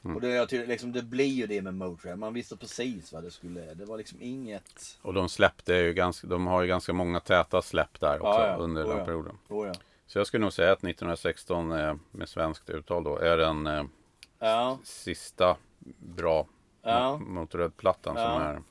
Mm. 0.04 0.16
Och 0.16 0.22
det, 0.22 0.30
jag 0.30 0.50
tycker, 0.50 0.68
liksom, 0.68 0.92
det 0.92 1.02
blir 1.02 1.26
ju 1.26 1.48
det 1.48 1.62
med 1.62 1.74
Motörhead. 1.74 2.16
Man 2.18 2.34
visste 2.34 2.58
precis 2.58 3.14
vad 3.14 3.24
det 3.24 3.32
skulle, 3.32 3.74
det 3.74 3.86
var 3.86 3.98
liksom 3.98 4.22
inget... 4.22 4.98
Och 5.02 5.14
de 5.14 5.30
släppte 5.30 5.74
ju 5.74 5.94
ganska, 5.94 6.28
de 6.28 6.48
har 6.48 6.62
ju 6.62 6.68
ganska 6.68 6.94
många 6.94 7.20
täta 7.20 7.62
släpp 7.62 8.00
där 8.00 8.16
också 8.22 8.42
Ja, 8.42 8.48
ja. 8.48 8.56
under 8.56 8.84
Oh, 8.84 8.88
den 8.90 8.98
ja. 8.98 9.06
perioden. 9.06 9.38
Oh, 9.48 9.68
ja. 9.68 9.74
Så 10.08 10.20
jag 10.20 10.28
skulle 10.28 10.42
nog 10.42 10.54
säga 10.54 10.72
att 10.72 10.78
1916 10.84 11.72
eh, 11.72 11.96
med 12.12 12.30
svenskt 12.30 12.70
uttal 12.70 13.04
då 13.04 13.18
är 13.18 13.38
den 13.38 13.68
eh, 13.68 13.84
Ja, 14.40 14.80
sista 14.84 15.58
bra 15.98 16.48
Ja. 16.82 17.20
mo- 17.22 17.26
Motörhead-plattan 17.30 18.16
som 18.16 18.42
är 18.42 18.62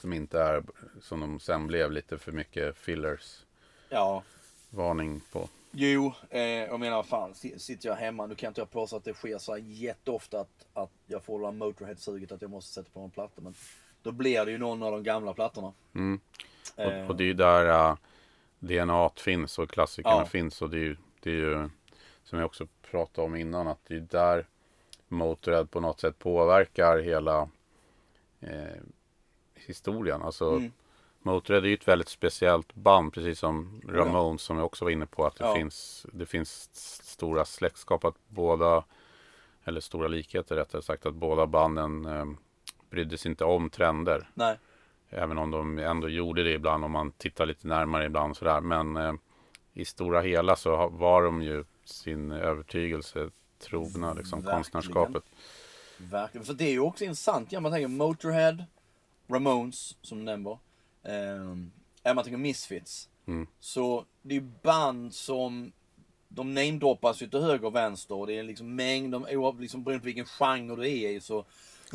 som 0.00 0.12
inte 0.12 0.40
är 0.40 0.62
som 1.00 1.20
de 1.20 1.40
sen 1.40 1.66
blev 1.66 1.92
lite 1.92 2.18
för 2.18 2.32
mycket 2.32 2.76
fillers 2.76 3.44
ja. 3.88 4.22
varning 4.70 5.20
på. 5.32 5.48
Jo, 5.76 6.12
eh, 6.30 6.40
jag 6.42 6.80
menar 6.80 7.02
fan, 7.02 7.34
si- 7.34 7.58
sitter 7.58 7.88
jag 7.88 7.96
hemma, 7.96 8.26
nu 8.26 8.34
kan 8.34 8.48
inte 8.48 8.60
jag 8.60 8.70
påstå 8.70 8.96
att 8.96 9.04
det 9.04 9.14
sker 9.14 9.38
så 9.38 9.52
här 9.52 9.60
jätteofta 9.64 10.40
att, 10.40 10.66
att 10.74 10.90
jag 11.06 11.24
får 11.24 11.40
det 11.40 11.46
här 11.46 11.52
Motorhead-suget 11.52 12.32
att 12.32 12.42
jag 12.42 12.50
måste 12.50 12.72
sätta 12.74 12.90
på 12.90 13.00
en 13.00 13.10
platta. 13.10 13.40
Men 13.40 13.54
då 14.02 14.12
blir 14.12 14.44
det 14.44 14.50
ju 14.50 14.58
någon 14.58 14.82
av 14.82 14.92
de 14.92 15.02
gamla 15.02 15.32
plattorna. 15.34 15.72
Mm. 15.94 16.20
Eh, 16.76 16.86
Och, 17.04 17.10
och 17.10 17.16
det 17.16 17.24
är 17.24 17.26
ju 17.26 17.34
där 17.34 17.90
uh, 17.90 17.96
DNA 18.58 19.10
finns 19.16 19.58
och 19.58 19.70
klassikerna 19.70 20.14
Ja. 20.16 20.26
finns 20.26 20.62
och 20.62 20.70
det 20.70 20.76
är 20.76 20.80
ju, 20.84 20.96
det 21.20 21.30
är 21.30 21.34
ju 21.34 21.68
som 22.24 22.38
jag 22.38 22.46
också 22.46 22.66
pratade 22.90 23.26
om 23.26 23.36
innan 23.36 23.68
att 23.68 23.78
det 23.86 23.94
är 23.94 24.00
där 24.00 24.46
Motörhead 25.08 25.64
på 25.66 25.80
något 25.80 26.00
sätt 26.00 26.18
påverkar 26.18 26.98
hela 26.98 27.48
eh, 28.40 28.80
historien. 29.54 30.22
Alltså 30.22 30.50
Mm. 30.50 30.72
Motörhead 31.24 31.64
är 31.64 31.68
ju 31.68 31.74
ett 31.74 31.88
väldigt 31.88 32.08
speciellt 32.08 32.74
band 32.74 33.12
precis 33.12 33.38
som 33.38 33.82
Ramones 33.88 34.42
som 34.42 34.56
jag 34.56 34.66
också 34.66 34.84
var 34.84 34.90
inne 34.92 35.06
på 35.06 35.26
att 35.26 35.36
det, 35.36 35.44
Ja. 35.44 35.54
finns, 35.54 36.06
det 36.12 36.26
finns 36.26 36.68
stora 37.02 37.44
släktskap 37.44 38.04
att 38.04 38.14
båda 38.28 38.84
eller 39.64 39.80
stora 39.80 40.08
likheter 40.08 40.56
rättare 40.56 40.82
sagt 40.82 41.06
att 41.06 41.14
båda 41.14 41.46
banden 41.46 42.04
eh, 42.06 42.24
brydde 42.90 43.18
sig 43.18 43.30
inte 43.30 43.44
om 43.44 43.70
trender. 43.70 44.28
Nej, 44.34 44.58
Även 45.08 45.38
om 45.38 45.50
de 45.50 45.78
ändå 45.78 46.08
gjorde 46.08 46.42
det 46.44 46.52
ibland 46.52 46.84
om 46.84 46.90
man 46.92 47.10
tittar 47.12 47.46
lite 47.46 47.66
närmare 47.66 48.06
ibland 48.06 48.36
sådär. 48.36 48.60
Men 48.60 48.96
eh, 48.96 49.12
i 49.72 49.84
stora 49.84 50.20
hela 50.20 50.56
så 50.56 50.88
var 50.88 51.22
de 51.22 51.42
ju 51.42 51.64
sin 51.84 52.32
övertygelse 52.32 53.30
trogna 53.58 54.12
liksom 54.12 54.38
Verkligen. 54.38 54.56
konstnärskapet. 54.56 55.24
verkligen. 55.98 56.44
För 56.44 56.54
det 56.54 56.64
är 56.64 56.72
ju 56.72 56.80
också 56.80 57.04
intressant, 57.04 57.52
ja 57.52 57.60
man 57.60 57.72
tänker 57.72 57.88
Motorhead 57.88 58.64
Ramones, 59.28 59.96
som 60.02 60.18
du 60.18 60.24
nämner. 60.24 60.58
Är 62.02 62.14
man 62.14 62.24
tänker 62.24 62.38
Misfits. 62.38 63.08
Mm. 63.26 63.46
Så 63.60 64.04
det 64.22 64.36
är 64.36 64.40
band 64.40 65.14
som 65.14 65.72
de 66.28 66.54
namedroppas 66.54 67.22
ju 67.22 67.28
till 67.28 67.40
höger 67.40 67.66
och 67.66 67.74
vänster 67.74 68.14
och 68.14 68.26
det 68.26 68.38
är 68.38 68.42
liksom 68.42 68.74
mängd, 68.74 69.14
oavsett 69.14 69.60
liksom 69.60 69.84
beroende 69.84 70.00
på 70.00 70.04
vilken 70.04 70.24
genre 70.24 70.76
du 70.76 70.88
är 70.88 71.10
i 71.10 71.20
så, 71.20 71.44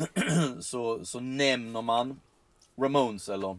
så, 0.60 1.04
så 1.04 1.20
nämner 1.20 1.82
man 1.82 2.20
Ramones 2.76 3.28
eller 3.28 3.58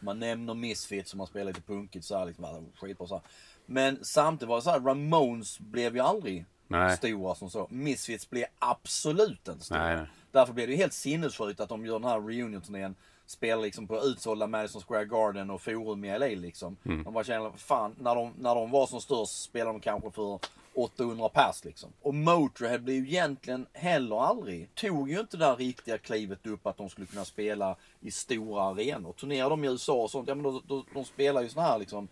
man 0.00 0.18
nämner 0.18 0.54
Misfits 0.54 1.10
som 1.10 1.18
man 1.18 1.26
spelar 1.26 1.46
lite 1.46 1.60
punkigt 1.60 2.04
så 2.04 2.18
här 2.18 2.26
liksom, 2.26 2.44
ah, 2.44 2.60
skitbra 2.74 3.06
så 3.06 3.14
här. 3.14 3.24
Men 3.66 3.98
samtidigt 4.02 4.48
var 4.48 4.56
det 4.56 4.62
så 4.62 4.70
här, 4.70 4.80
Ramones 4.80 5.58
blev 5.58 5.94
ju 5.94 6.00
aldrig 6.00 6.44
Nej. 6.68 6.96
stora 6.96 7.34
som 7.34 7.50
så. 7.50 7.66
Misfits 7.70 8.30
blev 8.30 8.44
absolut 8.58 9.48
inte 9.48 9.64
stora. 9.64 9.84
Nej, 9.84 9.96
nej. 9.96 10.06
Därför 10.30 10.52
blev 10.52 10.66
det 10.66 10.72
ju 10.72 10.78
helt 10.78 10.92
sinnessjukt 10.92 11.60
att 11.60 11.68
de 11.68 11.86
gör 11.86 11.98
den 11.98 12.08
här 12.08 12.20
reunion-turnén. 12.20 12.94
Spelar 13.32 13.62
liksom 13.62 13.86
på 13.86 14.00
utsålda 14.00 14.46
Madison 14.46 14.82
Square 14.82 15.04
Garden 15.04 15.50
och 15.50 15.60
Forum 15.60 16.04
i 16.04 16.18
LA 16.18 16.26
liksom. 16.26 16.76
Mm. 16.84 17.02
De 17.02 17.14
bara 17.14 17.24
känner, 17.24 17.50
fan, 17.56 17.94
när 17.98 18.14
de, 18.14 18.32
när 18.38 18.54
de 18.54 18.70
var 18.70 18.86
som 18.86 19.00
störst 19.00 19.42
spelade 19.42 19.72
de 19.72 19.80
kanske 19.80 20.10
för 20.10 20.38
800 20.74 21.28
pers 21.28 21.64
liksom. 21.64 21.90
Och 22.02 22.14
Motörhead 22.14 22.78
blev 22.78 22.96
ju 22.96 23.06
egentligen 23.06 23.66
heller 23.72 24.20
aldrig, 24.20 24.74
tog 24.74 25.10
ju 25.10 25.20
inte 25.20 25.36
det 25.36 25.44
där 25.44 25.56
riktiga 25.56 25.98
klivet 25.98 26.46
upp 26.46 26.66
att 26.66 26.76
de 26.76 26.88
skulle 26.88 27.06
kunna 27.06 27.24
spela 27.24 27.76
i 28.00 28.10
stora 28.10 28.62
arenor. 28.62 29.12
Turnerar 29.12 29.50
de 29.50 29.64
i 29.64 29.68
USA 29.68 30.02
och 30.02 30.10
sånt, 30.10 30.28
ja 30.28 30.34
men 30.34 30.44
då, 30.44 30.62
då, 30.66 30.84
de 30.94 31.04
spelar 31.04 31.42
ju 31.42 31.48
såna 31.48 31.66
här 31.66 31.78
liksom, 31.78 32.08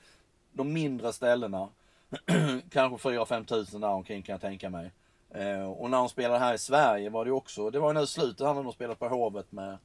de 0.53 0.73
mindre 0.73 1.13
ställena. 1.13 1.69
kanske 2.71 3.09
4-5 3.09 3.45
tusen 3.45 3.81
där 3.81 3.89
omkring 3.89 4.23
kan 4.23 4.33
jag 4.33 4.41
tänka 4.41 4.71
mig. 4.71 4.91
Eh, 5.31 5.71
och 5.71 5.91
när 5.91 5.99
de 5.99 6.09
spelade 6.09 6.39
här 6.39 6.55
i 6.55 6.59
Sverige 6.59 7.11
var 7.11 7.25
det 7.25 7.33
också, 7.33 7.71
det 7.71 7.79
var 7.79 7.95
ju 7.95 8.01
nu 8.01 8.07
slutet 8.07 8.41
när 8.41 8.55
de 8.55 8.73
spelade 8.73 8.99
på 8.99 9.09
Hovet 9.09 9.53
med, 9.53 9.79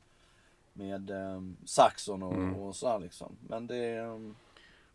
med 0.76 1.10
eh, 1.10 1.42
Saxon 1.66 2.24
och, 2.24 2.68
och 2.68 2.76
så 2.76 2.98
liksom. 2.98 3.36
Men 3.48 3.68
det, 3.68 3.96
eh, 3.98 4.20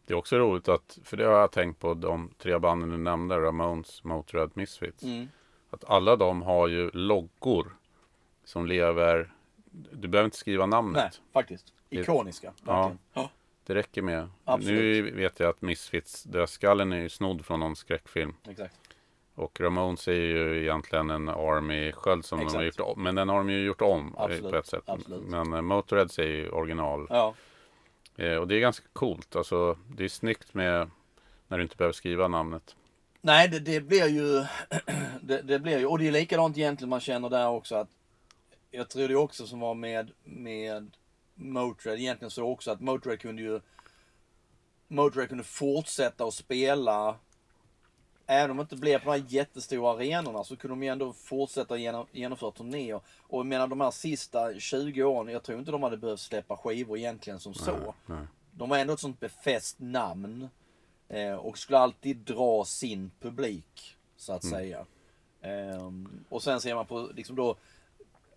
Det 0.06 0.12
är 0.12 0.16
också 0.18 0.36
roligt 0.38 0.68
att, 0.68 0.98
för 1.04 1.16
det 1.16 1.24
har 1.24 1.32
jag 1.40 1.52
tänkt 1.52 1.78
på 1.80 1.94
de 1.94 2.30
tre 2.38 2.58
banden 2.58 2.90
du 2.90 2.96
nämnde, 2.98 3.36
Ramones, 3.40 4.04
Motörhead, 4.04 4.50
Misfits. 4.54 5.02
mm, 5.02 5.28
Att 5.70 5.84
alla 5.84 6.16
de 6.16 6.42
har 6.42 6.68
ju 6.68 6.90
loggor 6.90 7.76
som 8.44 8.66
lever, 8.66 9.32
du 9.92 10.08
behöver 10.08 10.24
inte 10.24 10.36
skriva 10.36 10.66
namnet. 10.66 11.02
nej 11.02 11.10
faktiskt. 11.32 11.72
Ikoniska, 11.90 12.52
verkligen. 12.62 12.98
Ja. 13.12 13.30
Det 13.66 13.74
räcker 13.74 14.02
med. 14.02 14.28
Absolut. 14.44 15.04
Nu 15.04 15.10
vet 15.10 15.40
jag 15.40 15.48
att 15.50 15.62
Misfits, 15.62 16.22
dödskallen 16.24 16.92
är 16.92 17.00
ju 17.00 17.08
snodd 17.08 17.44
från 17.44 17.60
någon 17.60 17.76
skräckfilm. 17.76 18.34
exakt. 18.48 18.76
Och 19.40 19.60
Ramones 19.60 20.08
är 20.08 20.12
ju 20.12 20.62
egentligen 20.62 21.10
en 21.10 21.28
Army-sköld 21.28 22.24
som 22.24 22.38
de 22.38 22.44
har 22.44 22.62
Exakt. 22.62 22.78
gjort 22.78 22.88
om. 22.96 23.02
Men 23.02 23.14
den 23.14 23.28
har 23.28 23.38
de 23.38 23.50
ju 23.50 23.64
gjort 23.64 23.80
om 23.80 24.14
eh, 24.16 24.22
Absolut, 24.22 24.50
på 24.50 24.56
ett 24.56 24.66
sätt. 24.66 24.82
absolut. 24.86 25.22
Men 25.28 25.52
eh, 25.52 25.60
Motörheads 25.60 26.18
är 26.18 26.22
ju 26.26 26.48
original. 26.50 27.06
Ja, 27.10 27.34
Eh, 28.20 28.36
och 28.36 28.48
det 28.48 28.54
är 28.54 28.60
ganska 28.60 28.86
coolt. 28.92 29.36
Alltså, 29.36 29.78
det 29.96 30.04
är 30.04 30.08
snyggt 30.08 30.54
med 30.54 30.90
när 31.48 31.58
du 31.58 31.62
inte 31.62 31.76
behöver 31.76 31.92
skriva 31.92 32.28
namnet. 32.28 32.76
Nej, 33.20 33.48
det, 33.48 33.58
det 33.58 33.80
blir 33.80 34.06
ju... 34.06 34.44
det, 35.22 35.42
det 35.42 35.58
blir 35.58 35.78
ju... 35.78 35.86
Och 35.86 35.98
det 35.98 36.08
är 36.08 36.12
likadant 36.12 36.58
egentligen 36.58 36.88
man 36.90 37.00
känner 37.00 37.28
där 37.28 37.48
också 37.48 37.74
att... 37.74 37.88
Jag 38.70 38.88
tror 38.88 39.08
det 39.08 39.16
också 39.16 39.46
som 39.46 39.60
var 39.60 39.74
med, 39.74 40.10
med 40.24 40.90
Motörhead, 41.34 41.98
egentligen 41.98 42.30
så 42.30 42.46
också 42.46 42.70
att 42.70 42.80
Motörhead 42.80 43.16
kunde 43.16 43.42
ju... 43.42 43.60
Motörhead 44.88 45.28
kunde 45.28 45.44
fortsätta 45.44 46.24
att 46.24 46.34
spela 46.34 47.16
Även 48.32 48.50
om 48.50 48.56
det 48.56 48.60
inte 48.60 48.76
blev 48.76 48.98
på 48.98 49.04
de 49.04 49.10
här 49.20 49.26
jättestora 49.28 49.92
arenorna 49.92 50.44
så 50.44 50.56
kunde 50.56 50.72
de 50.72 50.82
ju 50.82 50.88
ändå 50.88 51.12
fortsätta 51.12 51.76
genom, 51.76 52.06
genomföra 52.12 52.50
turnéer. 52.50 53.00
Och 53.20 53.38
jag 53.38 53.46
menar 53.46 53.66
de 53.66 53.80
här 53.80 53.90
sista 53.90 54.58
20 54.58 55.02
åren, 55.02 55.32
jag 55.32 55.42
tror 55.42 55.58
inte 55.58 55.70
de 55.70 55.82
hade 55.82 55.96
behövt 55.96 56.20
släppa 56.20 56.56
skivor 56.56 56.98
egentligen 56.98 57.40
som 57.40 57.54
så. 57.54 57.94
nej. 58.06 58.26
De 58.50 58.68
var 58.68 58.78
ändå 58.78 58.92
ett 58.92 59.00
sånt 59.00 59.20
befäst 59.20 59.76
namn. 59.78 60.48
Eh, 61.08 61.34
och 61.34 61.58
skulle 61.58 61.78
alltid 61.78 62.16
dra 62.16 62.64
sin 62.64 63.10
publik, 63.20 63.96
så 64.16 64.32
att 64.32 64.44
säga. 64.44 64.86
Ehm, 65.42 66.24
och 66.28 66.42
sen 66.42 66.60
ser 66.60 66.74
man 66.74 66.86
på, 66.86 67.10
liksom 67.14 67.36
då, 67.36 67.56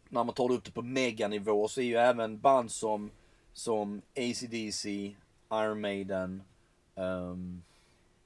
när 0.10 0.24
man 0.24 0.36
tar 0.36 0.48
det 0.48 0.54
upp 0.54 0.64
det 0.64 0.72
på 0.72 0.82
meganivå 0.82 1.68
så 1.68 1.82
är 1.82 1.86
ju 1.86 1.96
även 1.96 2.40
band 2.40 2.72
som, 2.72 3.12
som 3.54 4.02
AC/DC, 4.16 5.16
Iron 5.52 5.82
Maiden, 5.82 6.44
ehm, 6.96 7.64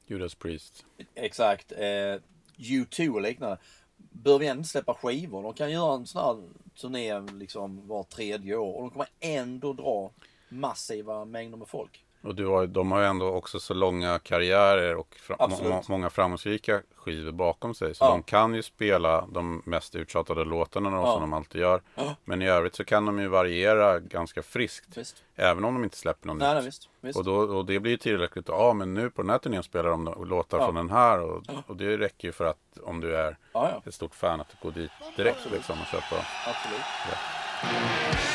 Judas 0.08 0.36
Priest. 0.36 0.86
exakt, 1.16 1.72
eh, 1.72 2.20
U2 2.58 3.10
och 3.10 3.22
liknande. 3.22 3.58
Bör 3.97 4.39
vi 4.39 4.47
ändå 4.47 4.60
inte 4.60 4.70
släppa 4.70 4.93
skivor? 4.93 5.43
De 5.43 5.53
kan 5.53 5.72
göra 5.72 5.95
en 5.95 6.05
sån 6.05 6.22
här 6.22 6.49
turné 6.76 7.20
liksom 7.20 7.88
var 7.88 8.03
tredje 8.03 8.55
år 8.55 8.74
och 8.74 8.82
de 8.82 8.89
kommer 8.89 9.08
ändå 9.20 9.74
dra 9.74 10.12
massiva 10.49 11.26
mängder 11.26 11.58
med 11.58 11.68
folk. 11.68 12.05
Och 12.28 12.36
du 12.36 12.45
har, 12.47 12.67
de 12.67 12.91
har 12.91 12.99
ju 12.99 13.05
ändå 13.05 13.28
också 13.28 13.59
så 13.59 13.73
långa 13.73 14.19
karriärer 14.19 14.95
och 14.95 15.15
fra, 15.21 15.36
Absolut. 15.39 15.71
må, 15.71 15.82
många 15.88 16.09
framgångsrika 16.09 16.82
skivor 16.95 17.32
bakom 17.32 17.73
sig. 17.73 17.95
Så 17.95 18.05
Ja. 18.05 18.09
de 18.09 18.23
kan 18.23 18.53
ju 18.53 18.63
spela 18.63 19.25
de 19.32 19.61
mest 19.65 19.95
uttjatade 19.95 20.43
låtarna 20.45 20.89
då, 20.89 20.95
Ja. 20.97 21.11
som 21.11 21.21
de 21.21 21.34
alltid 21.34 21.61
gör. 21.61 21.82
Ja. 21.95 22.15
Men 22.25 22.41
i 22.41 22.47
övrigt 22.49 22.75
så 22.75 22.84
kan 22.86 23.05
de 23.05 23.19
ju 23.19 23.28
variera 23.28 23.99
ganska 23.99 24.43
friskt. 24.43 24.97
Visst? 24.97 25.23
Även 25.36 25.65
om 25.65 25.73
de 25.73 25.84
inte 25.84 25.97
släpper 25.97 26.28
något 26.28 26.38
Nej, 26.38 26.47
nej 26.47 26.55
nytt. 26.55 26.67
visst. 26.67 26.89
visst. 27.01 27.19
Och, 27.19 27.25
då, 27.25 27.36
och 27.36 27.65
det 27.65 27.80
blir 27.80 27.91
ju 27.91 27.97
tillräckligt. 27.97 28.47
Ja, 28.47 28.73
men 28.73 28.93
nu 28.93 29.09
på 29.09 29.21
den 29.21 29.30
här 29.32 29.38
turnén 29.38 29.63
spelar 29.63 29.89
de 29.89 30.25
låtar 30.28 30.59
från 30.65 30.75
den 30.75 30.89
här. 30.89 31.19
Och, 31.21 31.43
och 31.67 31.75
det 31.75 31.97
räcker 31.97 32.28
ju 32.28 32.32
för 32.32 32.45
att 32.45 32.57
om 32.84 32.99
du 33.01 33.15
är 33.15 33.38
ett 33.86 33.93
stort 33.93 34.15
fan 34.15 34.41
att 34.41 34.55
går 34.61 34.71
dit 34.71 34.91
direkt 35.15 35.51
liksom, 35.51 35.75
och 35.82 35.88
köpa. 35.88 36.15
Absolut. 36.47 38.26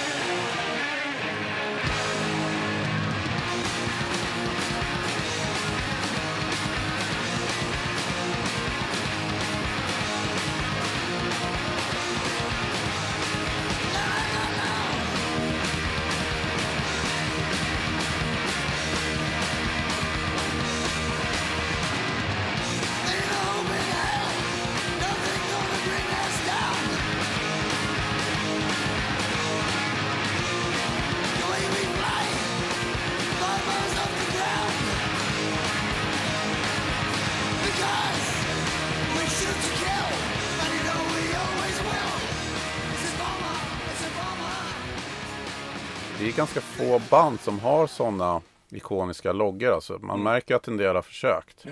Det 46.22 46.28
är 46.28 46.32
ganska 46.36 46.60
få 46.60 47.00
band 47.10 47.40
som 47.40 47.58
har 47.60 47.86
sådana 47.86 48.40
ikoniska 48.70 49.32
loggor. 49.32 49.72
Alltså. 49.72 49.92
Man 49.92 50.10
Mm. 50.10 50.22
märker 50.24 50.54
att 50.54 50.68
en 50.68 50.76
del 50.76 50.94
har 50.94 51.02
försökt. 51.02 51.64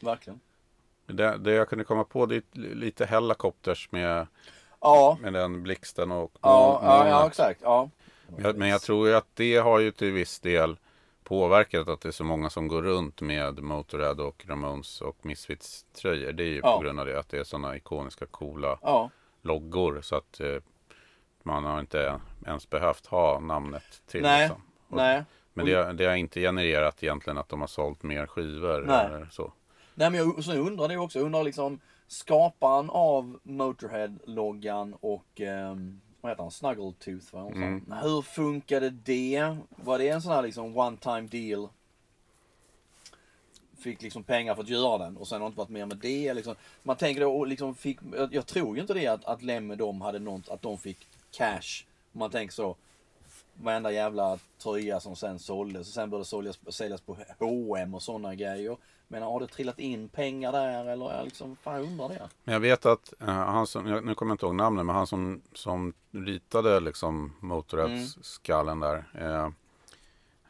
Verkligen. 0.00 0.40
Det, 1.06 1.36
det 1.36 1.52
jag 1.52 1.68
kunde 1.68 1.84
komma 1.84 2.04
på 2.04 2.26
det 2.26 2.36
är 2.36 2.42
lite 2.74 3.06
Helicopters 3.06 3.88
med, 3.92 4.26
Ja, 4.80 5.18
med 5.20 5.32
den 5.32 5.62
blixten 5.62 6.12
och 6.12 6.32
ja, 6.40 6.80
ja, 6.84 7.08
ja 7.08 7.26
exakt. 7.26 7.60
Ja. 7.62 7.90
Men 8.26 8.44
jag- 8.44 8.56
Men 8.56 8.68
jag 8.68 8.80
tror 8.82 9.08
ju 9.08 9.14
att 9.14 9.26
det 9.34 9.56
har 9.56 9.78
ju 9.78 9.90
till 9.92 10.12
viss 10.12 10.40
del 10.40 10.76
påverkat 11.24 11.88
att 11.88 12.00
det 12.00 12.08
är 12.08 12.12
så 12.12 12.24
många 12.24 12.50
som 12.50 12.68
går 12.68 12.82
runt 12.82 13.20
med 13.20 13.62
Motörhead 13.62 14.14
och 14.22 14.44
Ramones 14.48 15.00
och 15.00 15.16
Misfits 15.26 15.84
tröjor. 15.92 16.32
Det 16.32 16.42
är 16.42 16.48
ju 16.48 16.60
Ja. 16.64 16.76
på 16.76 16.82
grund 16.82 17.00
av 17.00 17.06
det 17.06 17.18
att 17.18 17.28
det 17.28 17.38
är 17.38 17.44
sådana 17.44 17.76
ikoniska 17.76 18.26
coola 18.26 18.78
Ja, 18.82 19.10
loggor 19.42 20.00
så 20.02 20.16
att 20.16 20.40
eh, 20.40 20.56
man 21.44 21.64
har 21.64 21.80
inte 21.80 22.20
ens 22.46 22.70
behövt 22.70 23.06
ha 23.06 23.40
namnet 23.40 24.02
till. 24.06 24.22
nej, 24.22 24.40
liksom. 24.48 24.62
Och- 24.88 24.96
nej. 24.96 25.24
Men 25.52 25.66
det, 25.66 25.92
det 25.92 26.04
har 26.04 26.14
inte 26.14 26.40
genererat 26.40 27.02
egentligen 27.02 27.38
att 27.38 27.48
de 27.48 27.60
har 27.60 27.68
sålt 27.68 28.02
mer 28.02 28.26
skivor 28.26 28.84
Nej. 28.86 29.06
eller 29.06 29.28
så. 29.30 29.52
Nej 29.94 30.10
men 30.10 30.20
jag 30.20 30.44
så 30.44 30.52
undrar 30.52 30.88
det 30.88 30.96
också. 30.96 31.18
Jag 31.18 31.26
undrar 31.26 31.44
liksom 31.44 31.80
skaparen 32.06 32.90
av 32.90 33.38
Motorhead-loggan 33.42 34.94
och 35.00 35.40
ehm, 35.40 36.00
vad 36.20 36.32
heter 36.32 36.42
han? 36.42 36.50
Snuggletooth 36.50 37.34
va? 37.34 37.50
Mm. 37.54 37.92
Hur 38.02 38.22
funkade 38.22 38.90
det? 38.90 39.56
Var 39.68 39.98
det 39.98 40.08
en 40.08 40.22
sån 40.22 40.32
här 40.32 40.42
liksom 40.42 40.76
one 40.78 40.96
time 40.96 41.20
deal? 41.20 41.68
Fick 43.78 44.02
liksom 44.02 44.22
pengar 44.22 44.54
för 44.54 44.62
att 44.62 44.68
göra 44.68 44.98
den 44.98 45.16
och 45.16 45.28
sen 45.28 45.40
har 45.40 45.46
inte 45.46 45.58
varit 45.58 45.68
mer 45.68 45.86
med 45.86 45.96
det. 45.96 46.34
Liksom. 46.34 46.54
Man 46.82 46.96
tänker 46.96 47.20
då, 47.20 47.44
liksom 47.44 47.74
fick, 47.74 47.98
jag, 48.16 48.34
jag 48.34 48.46
tror 48.46 48.74
ju 48.76 48.80
inte 48.80 48.94
det 48.94 49.06
att, 49.06 49.24
att 49.24 49.42
Lemmy 49.42 49.74
de 49.74 50.00
hade 50.00 50.18
något, 50.18 50.48
att 50.48 50.62
de 50.62 50.78
fick 50.78 51.08
cash. 51.30 51.84
Om 52.12 52.18
man 52.18 52.30
tänker 52.30 52.52
så. 52.54 52.76
Varenda 53.62 53.92
jävla 53.92 54.38
tröja 54.62 55.00
som 55.00 55.16
sen 55.16 55.38
såldes 55.38 55.88
och 55.88 55.94
sen 55.94 56.10
började 56.10 56.24
säljas, 56.24 56.58
säljas 56.68 57.00
på 57.00 57.16
H&M 57.38 57.94
och 57.94 58.02
sådana 58.02 58.34
grejer. 58.34 58.76
Men 59.08 59.22
har 59.22 59.40
det 59.40 59.46
trillat 59.46 59.78
in 59.78 60.08
pengar 60.08 60.52
där 60.52 60.84
eller 60.86 61.12
jag 61.16 61.24
liksom, 61.24 61.56
fan 61.56 61.74
jag 61.74 61.84
undrar 61.84 62.08
det. 62.08 62.28
Men 62.44 62.52
jag 62.52 62.60
vet 62.60 62.86
att 62.86 63.12
eh, 63.20 63.26
han 63.28 63.66
som, 63.66 63.86
jag- 63.86 64.04
nu 64.04 64.14
kommer 64.14 64.30
jag 64.30 64.34
inte 64.34 64.46
ihåg 64.46 64.54
namnet, 64.54 64.86
men 64.86 64.94
han 64.96 65.06
som, 65.06 65.40
som 65.54 65.92
ritade 66.10 66.80
liksom 66.80 67.32
Motorheads-skallen 67.40 68.80
där. 68.80 69.04
Eh, 69.18 69.48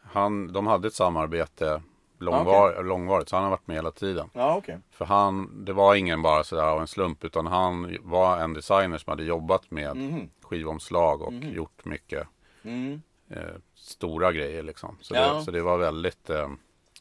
han, 0.03 0.53
de 0.53 0.67
hade 0.67 0.89
ett 0.89 0.95
samarbete 0.95 1.83
långvar, 2.21 2.83
långvarigt, 2.83 3.29
så 3.29 3.37
han 3.37 3.43
har 3.43 3.51
varit 3.51 3.67
med 3.67 3.77
hela 3.77 3.91
tiden. 3.91 4.31
Ja 4.33 4.57
okej. 4.57 4.79
För 4.91 5.05
han, 5.05 5.65
det 5.65 5.73
var 5.73 5.95
ingen 5.95 6.23
bara 6.23 6.45
sådär 6.45 6.63
av 6.65 6.81
en 6.81 6.87
slump, 6.87 7.25
utan 7.25 7.47
han 7.47 7.97
var 8.03 8.39
en 8.39 8.55
designer 8.55 8.99
som 8.99 9.11
hade 9.11 9.25
jobbat 9.25 9.71
med 9.71 9.97
Mhm. 9.97 10.31
skivomslag 10.43 11.23
och 11.23 11.33
gjort 11.33 11.85
mycket 11.85 12.27
Mm. 12.63 13.03
eh, 13.31 13.43
stora 13.75 14.33
grejer 14.33 14.63
liksom. 14.63 14.97
Så, 15.01 15.15
Ja. 15.15 15.35
det, 15.35 15.43
så 15.43 15.51
det 15.51 15.63
var 15.63 15.79
väldigt 15.79 16.31
eh, 16.31 16.49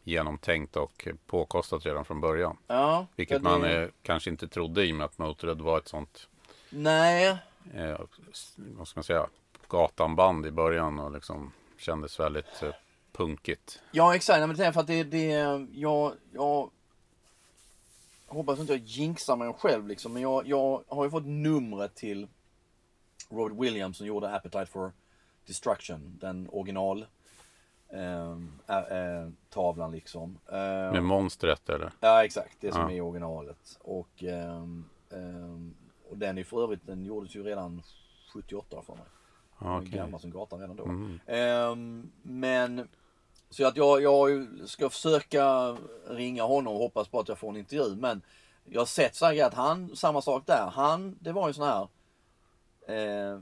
genomtänkt 0.03 0.75
och 0.75 1.07
påkostat 1.27 1.85
redan 1.85 2.05
från 2.05 2.21
början. 2.21 2.57
Ja. 2.67 3.05
Vilket 3.15 3.43
ja, 3.43 3.49
man 3.49 3.61
det- 3.61 3.83
eh, 3.83 3.89
kanske 4.03 4.29
inte 4.29 4.47
trodde 4.47 4.85
i 4.85 4.91
och 4.91 4.95
med 4.95 5.05
att 5.05 5.17
Motörhead 5.17 5.55
var 5.63 5.77
ett 5.77 5.87
sånt 5.87 6.27
Nej. 6.69 7.37
eh, 7.73 7.99
vad 8.57 8.87
ska 8.87 8.97
man 8.99 9.03
säga, 9.03 9.25
gatanband 9.69 10.45
i 10.45 10.51
början 10.51 10.99
och 10.99 11.11
liksom 11.11 11.51
kändes 11.77 12.19
väldigt 12.19 12.63
eh, 12.63 12.69
punkigt. 13.23 13.81
Ja 13.91 14.15
exakt, 14.15 14.39
Nej, 14.39 14.47
men 14.47 14.57
det 14.57 14.65
är 14.65 14.71
för 14.71 14.81
att 14.81 14.87
det, 14.87 15.03
det 15.03 15.25
jag, 15.73 16.13
jag 16.33 16.69
hoppas 18.27 18.59
inte 18.59 18.73
jag 18.73 18.81
jinxar 18.81 19.35
mig 19.35 19.53
själv 19.53 19.87
liksom. 19.87 20.13
Men 20.13 20.21
jag, 20.21 20.47
jag 20.47 20.83
har 20.87 21.03
ju 21.03 21.09
fått 21.09 21.25
numret 21.25 21.95
till 21.95 22.27
Robert 23.29 23.57
Williams 23.63 23.97
som 23.97 24.07
gjorde 24.07 24.35
Appetite 24.35 24.65
for 24.65 24.91
Destruction. 25.47 26.17
Den 26.21 26.47
original 26.51 27.05
ehm, 27.93 28.51
ä- 28.67 28.87
ä, 28.91 29.31
tavlan 29.49 29.91
liksom. 29.91 30.37
Ehm, 30.51 30.91
Med 30.93 31.03
monstret 31.03 31.69
eller? 31.69 31.91
Ja 31.99 32.23
exakt, 32.25 32.57
det 32.59 32.71
som 32.71 32.81
Ja. 32.81 32.91
är 32.91 33.01
originalet. 33.01 33.77
Och, 33.81 34.23
ehm, 34.23 34.85
och 36.09 36.17
den 36.17 36.37
är 36.37 36.43
för 36.43 36.63
övrigt, 36.63 36.85
den 36.87 37.05
gjordes 37.05 37.35
ju 37.35 37.43
redan 37.43 37.81
78 38.33 38.81
för 38.85 38.93
mig. 38.93 39.03
Okej. 39.61 39.89
gammal 39.91 40.19
som 40.19 40.31
gatan 40.31 40.59
redan 40.59 40.75
då. 40.75 40.83
Mm. 40.83 42.11
Men 42.21 42.87
så 43.49 43.67
att 43.67 43.77
jag, 43.77 44.01
jag 44.01 44.47
ska 44.65 44.89
försöka 44.89 45.77
ringa 46.07 46.43
honom 46.43 46.73
och 46.73 46.79
hoppas 46.79 47.07
på 47.07 47.19
att 47.19 47.27
jag 47.27 47.37
får 47.37 47.49
en 47.49 47.57
intervju. 47.57 47.95
Men 47.95 48.21
jag 48.65 48.81
har 48.81 48.85
sett 48.85 49.15
så 49.15 49.25
här 49.25 49.45
att 49.45 49.53
han, 49.53 49.95
samma 49.95 50.21
sak 50.21 50.43
där. 50.45 50.71
Han, 50.73 51.17
det 51.19 51.31
var 51.31 51.47
ju 51.47 51.53
sån 51.53 51.67
här 51.67 51.87
eh, 52.87 53.39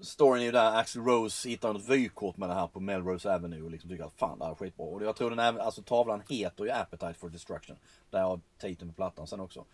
Storyn 0.00 0.40
är 0.40 0.46
ju 0.46 0.52
där 0.52 0.76
Axl 0.76 1.00
Rose 1.00 1.48
hittar 1.48 1.72
något 1.72 1.88
vykort 1.88 2.36
med 2.36 2.48
det 2.48 2.54
här 2.54 2.66
på 2.66 2.80
Melrose 2.80 3.34
Avenue 3.34 3.62
och 3.62 3.70
liksom 3.70 3.90
tycker 3.90 4.04
att 4.04 4.18
fan 4.18 4.38
det 4.38 4.44
här 4.44 4.52
är 4.52 4.56
skitbra. 4.56 4.86
Och 4.86 5.02
jag 5.02 5.16
tror 5.16 5.30
den 5.30 5.38
även, 5.38 5.60
alltså 5.60 5.82
tavlan 5.82 6.22
heter 6.28 6.64
ju 6.64 6.70
Appetite 6.70 7.14
for 7.14 7.28
Destruction. 7.28 7.76
Där 8.10 8.22
har 8.22 8.40
titeln 8.58 8.90
på 8.90 8.96
plattan 8.96 9.26
sen 9.26 9.40
också. 9.40 9.64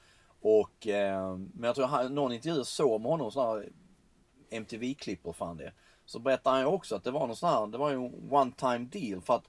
Och, 0.40 0.86
eh, 0.86 1.36
men 1.36 1.62
jag 1.62 1.74
tror 1.74 1.86
han, 1.86 2.14
någon 2.14 2.32
intervju 2.32 2.64
såg 2.64 3.00
med 3.00 3.10
honom 3.10 3.32
sån 3.32 3.46
här 3.46 3.68
MTV-klipp 4.50 5.26
och 5.26 5.36
fan 5.36 5.56
det. 5.56 5.72
Så 6.06 6.18
berättar 6.18 6.50
han 6.50 6.60
ju 6.60 6.66
också 6.66 6.96
att 6.96 7.04
det 7.04 7.10
var 7.10 7.26
någon 7.26 7.36
sån 7.36 7.48
här, 7.48 7.66
det 7.66 7.78
var 7.78 7.90
ju 7.90 7.96
en 7.96 8.32
one 8.32 8.52
time 8.58 8.78
deal 8.78 9.20
för 9.20 9.34
att 9.34 9.48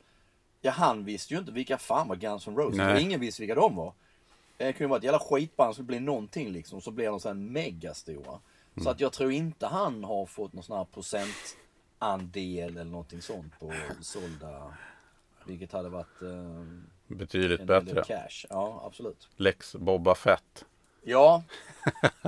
Ja 0.65 0.71
han 0.71 1.05
visste 1.05 1.33
ju 1.33 1.39
inte 1.39 1.51
vilka 1.51 1.77
fan 1.77 2.07
var 2.07 2.15
Guns 2.15 2.47
N' 2.47 2.55
Roses. 2.55 2.77
Nej. 2.77 3.01
Ingen 3.01 3.19
visste 3.19 3.41
vilka 3.41 3.55
de 3.55 3.75
var. 3.75 3.93
Det 4.57 4.73
kunde 4.73 4.89
vara 4.89 4.97
ett 4.97 5.03
jävla 5.03 5.19
skitband 5.19 5.73
skulle 5.73 5.85
bli 5.85 5.99
någonting 5.99 6.51
liksom. 6.51 6.81
Så 6.81 6.91
blev 6.91 7.11
de 7.11 7.19
sen 7.19 7.51
megastora. 7.51 8.39
Så 8.83 8.89
att 8.89 8.99
jag 8.99 9.13
tror 9.13 9.31
inte 9.31 9.67
han 9.67 10.03
har 10.03 10.25
fått 10.25 10.53
någon 10.53 10.63
sån 10.63 10.77
här 10.77 10.85
procentandel 10.85 12.69
eller 12.77 12.83
någonting 12.91 13.21
sånt 13.21 13.59
på 13.59 13.73
sålda. 14.01 14.73
Vilket 15.45 15.71
hade 15.71 15.89
varit 15.89 16.21
eh, 16.21 16.63
Betydligt 17.07 17.67
bättre. 17.67 18.03
cash. 18.03 18.45
Ja 18.49 18.83
absolut. 18.85 19.27
Lex 19.35 19.75
Boba 19.75 20.15
Fett. 20.15 20.65
Ja. 21.03 21.43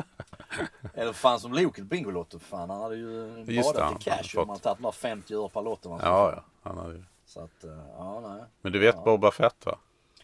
Eller 0.94 1.14
fan 1.14 1.40
som 1.40 1.54
Loket 1.54 1.86
Bingolotto 1.86 2.40
för 2.40 2.46
fan. 2.48 2.70
Han 2.70 2.82
hade 2.82 2.96
ju 2.96 3.44
Just 3.48 3.74
det, 3.74 3.80
badat 3.80 3.82
han 3.92 3.94
i 4.02 4.04
cash 4.04 4.12
hade 4.12 4.22
om 4.24 4.32
fått- 4.34 4.48
man 4.48 4.60
tagit 4.60 4.84
här 4.84 4.92
50 4.92 5.34
euro 5.34 5.50
per 5.50 5.62
lott. 5.62 5.80
Ja, 5.84 6.00
ja. 6.02 6.44
Han 6.64 6.78
hade... 6.78 6.94
ju- 6.96 7.04
Så 7.26 7.40
att, 7.44 7.64
eh, 7.64 7.72
ja 7.98 8.20
nej. 8.20 8.44
Men 8.62 8.72
du 8.72 8.80
vet 8.80 8.96
Ja. 8.96 9.02
Boba 9.04 9.32
Fett 9.32 9.66
va? 9.66 9.78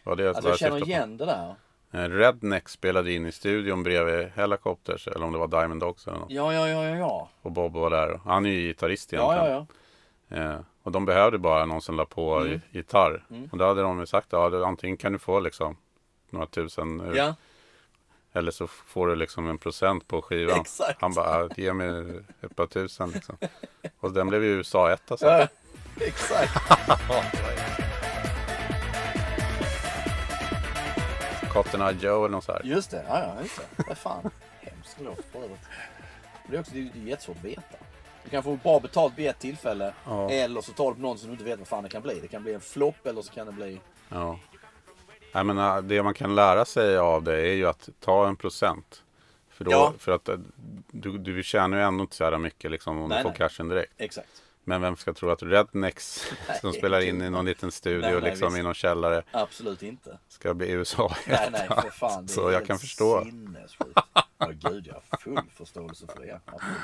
Vad 0.04 0.18
det 0.18 0.28
Alltså 0.28 0.48
jag 0.48 0.58
känner 0.58 0.80
på? 0.80 0.86
igen 0.86 1.16
det 1.16 1.24
där. 1.24 1.54
Eh, 1.90 2.08
Redneck 2.10 2.68
spelade 2.68 3.12
in 3.12 3.26
i 3.26 3.32
studion 3.32 3.82
bredvid 3.82 4.28
Helicopters 4.28 5.08
eller 5.08 5.24
om 5.26 5.32
det 5.32 5.38
var 5.38 5.48
Diamond 5.48 5.80
Dogs 5.80 6.06
eller 6.06 6.18
något. 6.18 6.30
Ja, 6.30 6.52
ja, 6.54 6.68
ja, 6.68 6.84
ja, 6.84 6.96
ja. 6.96 7.28
Och 7.42 7.52
Bob 7.52 7.72
var 7.72 7.90
där. 7.90 8.20
Han 8.24 8.46
är 8.46 8.50
ju 8.50 8.60
gitarrist 8.60 9.12
Ja, 9.12 9.32
egentligen. 9.34 9.66
ja, 10.28 10.36
ja. 10.48 10.54
Eh, 10.54 10.60
och 10.82 10.92
de 10.92 11.04
behövde 11.04 11.38
bara 11.38 11.64
någon 11.66 11.82
som 11.82 11.96
la 11.96 12.04
på 12.04 12.34
Mm. 12.36 12.48
gi- 12.52 12.60
gitarr. 12.70 13.24
Mm. 13.30 13.48
Och 13.52 13.58
då 13.58 13.64
hade 13.66 13.82
de 13.82 14.00
ju 14.00 14.06
sagt 14.06 14.28
ja, 14.30 14.48
det- 14.50 14.66
antingen 14.66 14.96
kan 14.96 15.12
du 15.12 15.18
få 15.18 15.40
liksom 15.40 15.76
några 16.30 16.46
tusen 16.46 17.00
ur, 17.00 17.16
Ja, 17.16 17.34
eller 18.32 18.50
så 18.50 18.66
får 18.66 19.06
du 19.06 19.16
liksom 19.16 19.48
en 19.48 19.58
procent 19.58 20.08
på 20.08 20.22
skivan. 20.22 20.60
Exakt. 20.60 21.00
Han 21.00 21.12
bara, 21.14 21.40
"Ja, 21.40 21.48
ge 21.56 21.72
mig 21.72 22.20
ett 22.40 22.56
par 22.56 22.66
tusen 22.66 23.10
liksom. 23.10 23.36
Och 24.00 24.12
den 24.12 24.28
blev 24.28 24.44
ju 24.44 24.50
USA 24.50 24.92
etta 24.92 25.16
sen. 25.16 25.28
ja. 25.28 25.48
exakt. 26.06 26.52
Cotton 31.52 31.82
Eye 31.82 31.96
Joe 32.00 32.18
eller 32.24 32.28
något 32.28 32.44
så 32.44 32.52
här. 32.52 32.60
Just 32.64 32.90
det, 32.90 33.04
ja, 33.08 33.18
ja, 33.20 33.42
just 33.42 33.60
det. 33.76 33.90
Är 33.90 33.94
fan 33.94 34.30
hemskt 34.60 34.96
låt 35.00 35.24
för 35.32 35.38
övrigt. 35.38 35.60
Det 36.46 36.56
är 36.56 36.60
också 36.60 36.72
det 36.74 36.80
är 36.80 36.90
jättesvårt 37.08 37.36
att 37.36 37.44
veta. 37.44 37.76
Du 38.24 38.30
kan 38.30 38.42
få 38.42 38.56
bra 38.56 38.80
betalt 38.80 39.12
vid 39.16 39.26
ett 39.28 39.38
tillfälle. 39.38 39.94
Ja. 40.06 40.30
Eller 40.30 40.60
så 40.60 40.72
tar 40.72 40.88
du 40.88 40.94
på 40.94 41.00
någon 41.00 41.18
som 41.18 41.28
du 41.28 41.32
inte 41.32 41.44
vet 41.44 41.58
vad 41.58 41.68
fan 41.68 41.82
det 41.82 41.88
kan 41.88 42.02
bli. 42.02 42.20
Det 42.20 42.28
kan 42.28 42.42
bli 42.42 42.54
en 42.54 42.60
flopp 42.60 43.06
eller 43.06 43.22
så 43.22 43.32
kan 43.32 43.46
det 43.46 43.52
bli... 43.52 43.80
Ja. 44.08 44.38
Jag 45.32 45.46
menar, 45.46 45.82
det 45.82 46.02
man 46.02 46.14
kan 46.14 46.34
lära 46.34 46.64
sig 46.64 46.96
av 46.98 47.22
det 47.22 47.36
är 47.40 47.54
ju 47.54 47.66
att 47.66 47.88
ta 48.00 48.28
en 48.28 48.36
procent. 48.36 49.02
För, 49.50 49.64
då, 49.64 49.70
Ja. 49.70 49.94
för 49.98 50.12
att 50.12 50.28
eh, 50.28 50.36
du, 50.90 51.18
du 51.18 51.42
tjänar 51.42 51.76
ju 51.76 51.82
ändå 51.84 52.02
inte 52.02 52.16
så 52.16 52.24
här 52.24 52.38
mycket 52.38 52.70
liksom, 52.70 52.98
om 52.98 53.08
Nej, 53.08 53.18
du 53.18 53.22
får 53.22 53.30
nej. 53.30 53.38
cashen 53.38 53.68
direkt. 53.68 53.92
Exakt. 53.98 54.42
Men 54.64 54.80
vem 54.80 54.96
ska 54.96 55.12
tro 55.12 55.30
att 55.30 55.42
Rednecks 55.42 56.32
Nej, 56.48 56.58
som 56.60 56.72
spelar 56.72 57.00
in 57.00 57.22
i 57.22 57.30
någon 57.30 57.44
liten 57.44 57.72
studio 57.72 58.00
Nej, 58.00 58.12
nej, 58.20 58.30
liksom 58.30 58.48
visst. 58.48 58.58
i 58.58 58.62
någon 58.62 58.74
källare 58.74 59.22
Absolut 59.30 59.82
inte. 59.82 60.18
ska 60.28 60.54
bli 60.54 60.70
USA 60.70 61.16
Nej, 61.28 61.48
nej, 61.52 61.68
för 61.82 61.90
fan. 61.90 62.26
Det 62.26 62.32
Så 62.32 62.40
är 62.48 62.52
jag 62.52 62.58
helt 62.58 62.66
kan 62.66 62.78
förstå. 62.78 63.24
Sinnessjukt. 63.24 63.98
Ja, 64.38 64.50
gud 64.50 64.86
ja. 65.10 65.16
Full 65.20 65.40
förståelse 65.54 66.06
för 66.16 66.20
det. 66.26 66.40
Absolut. 66.46 66.76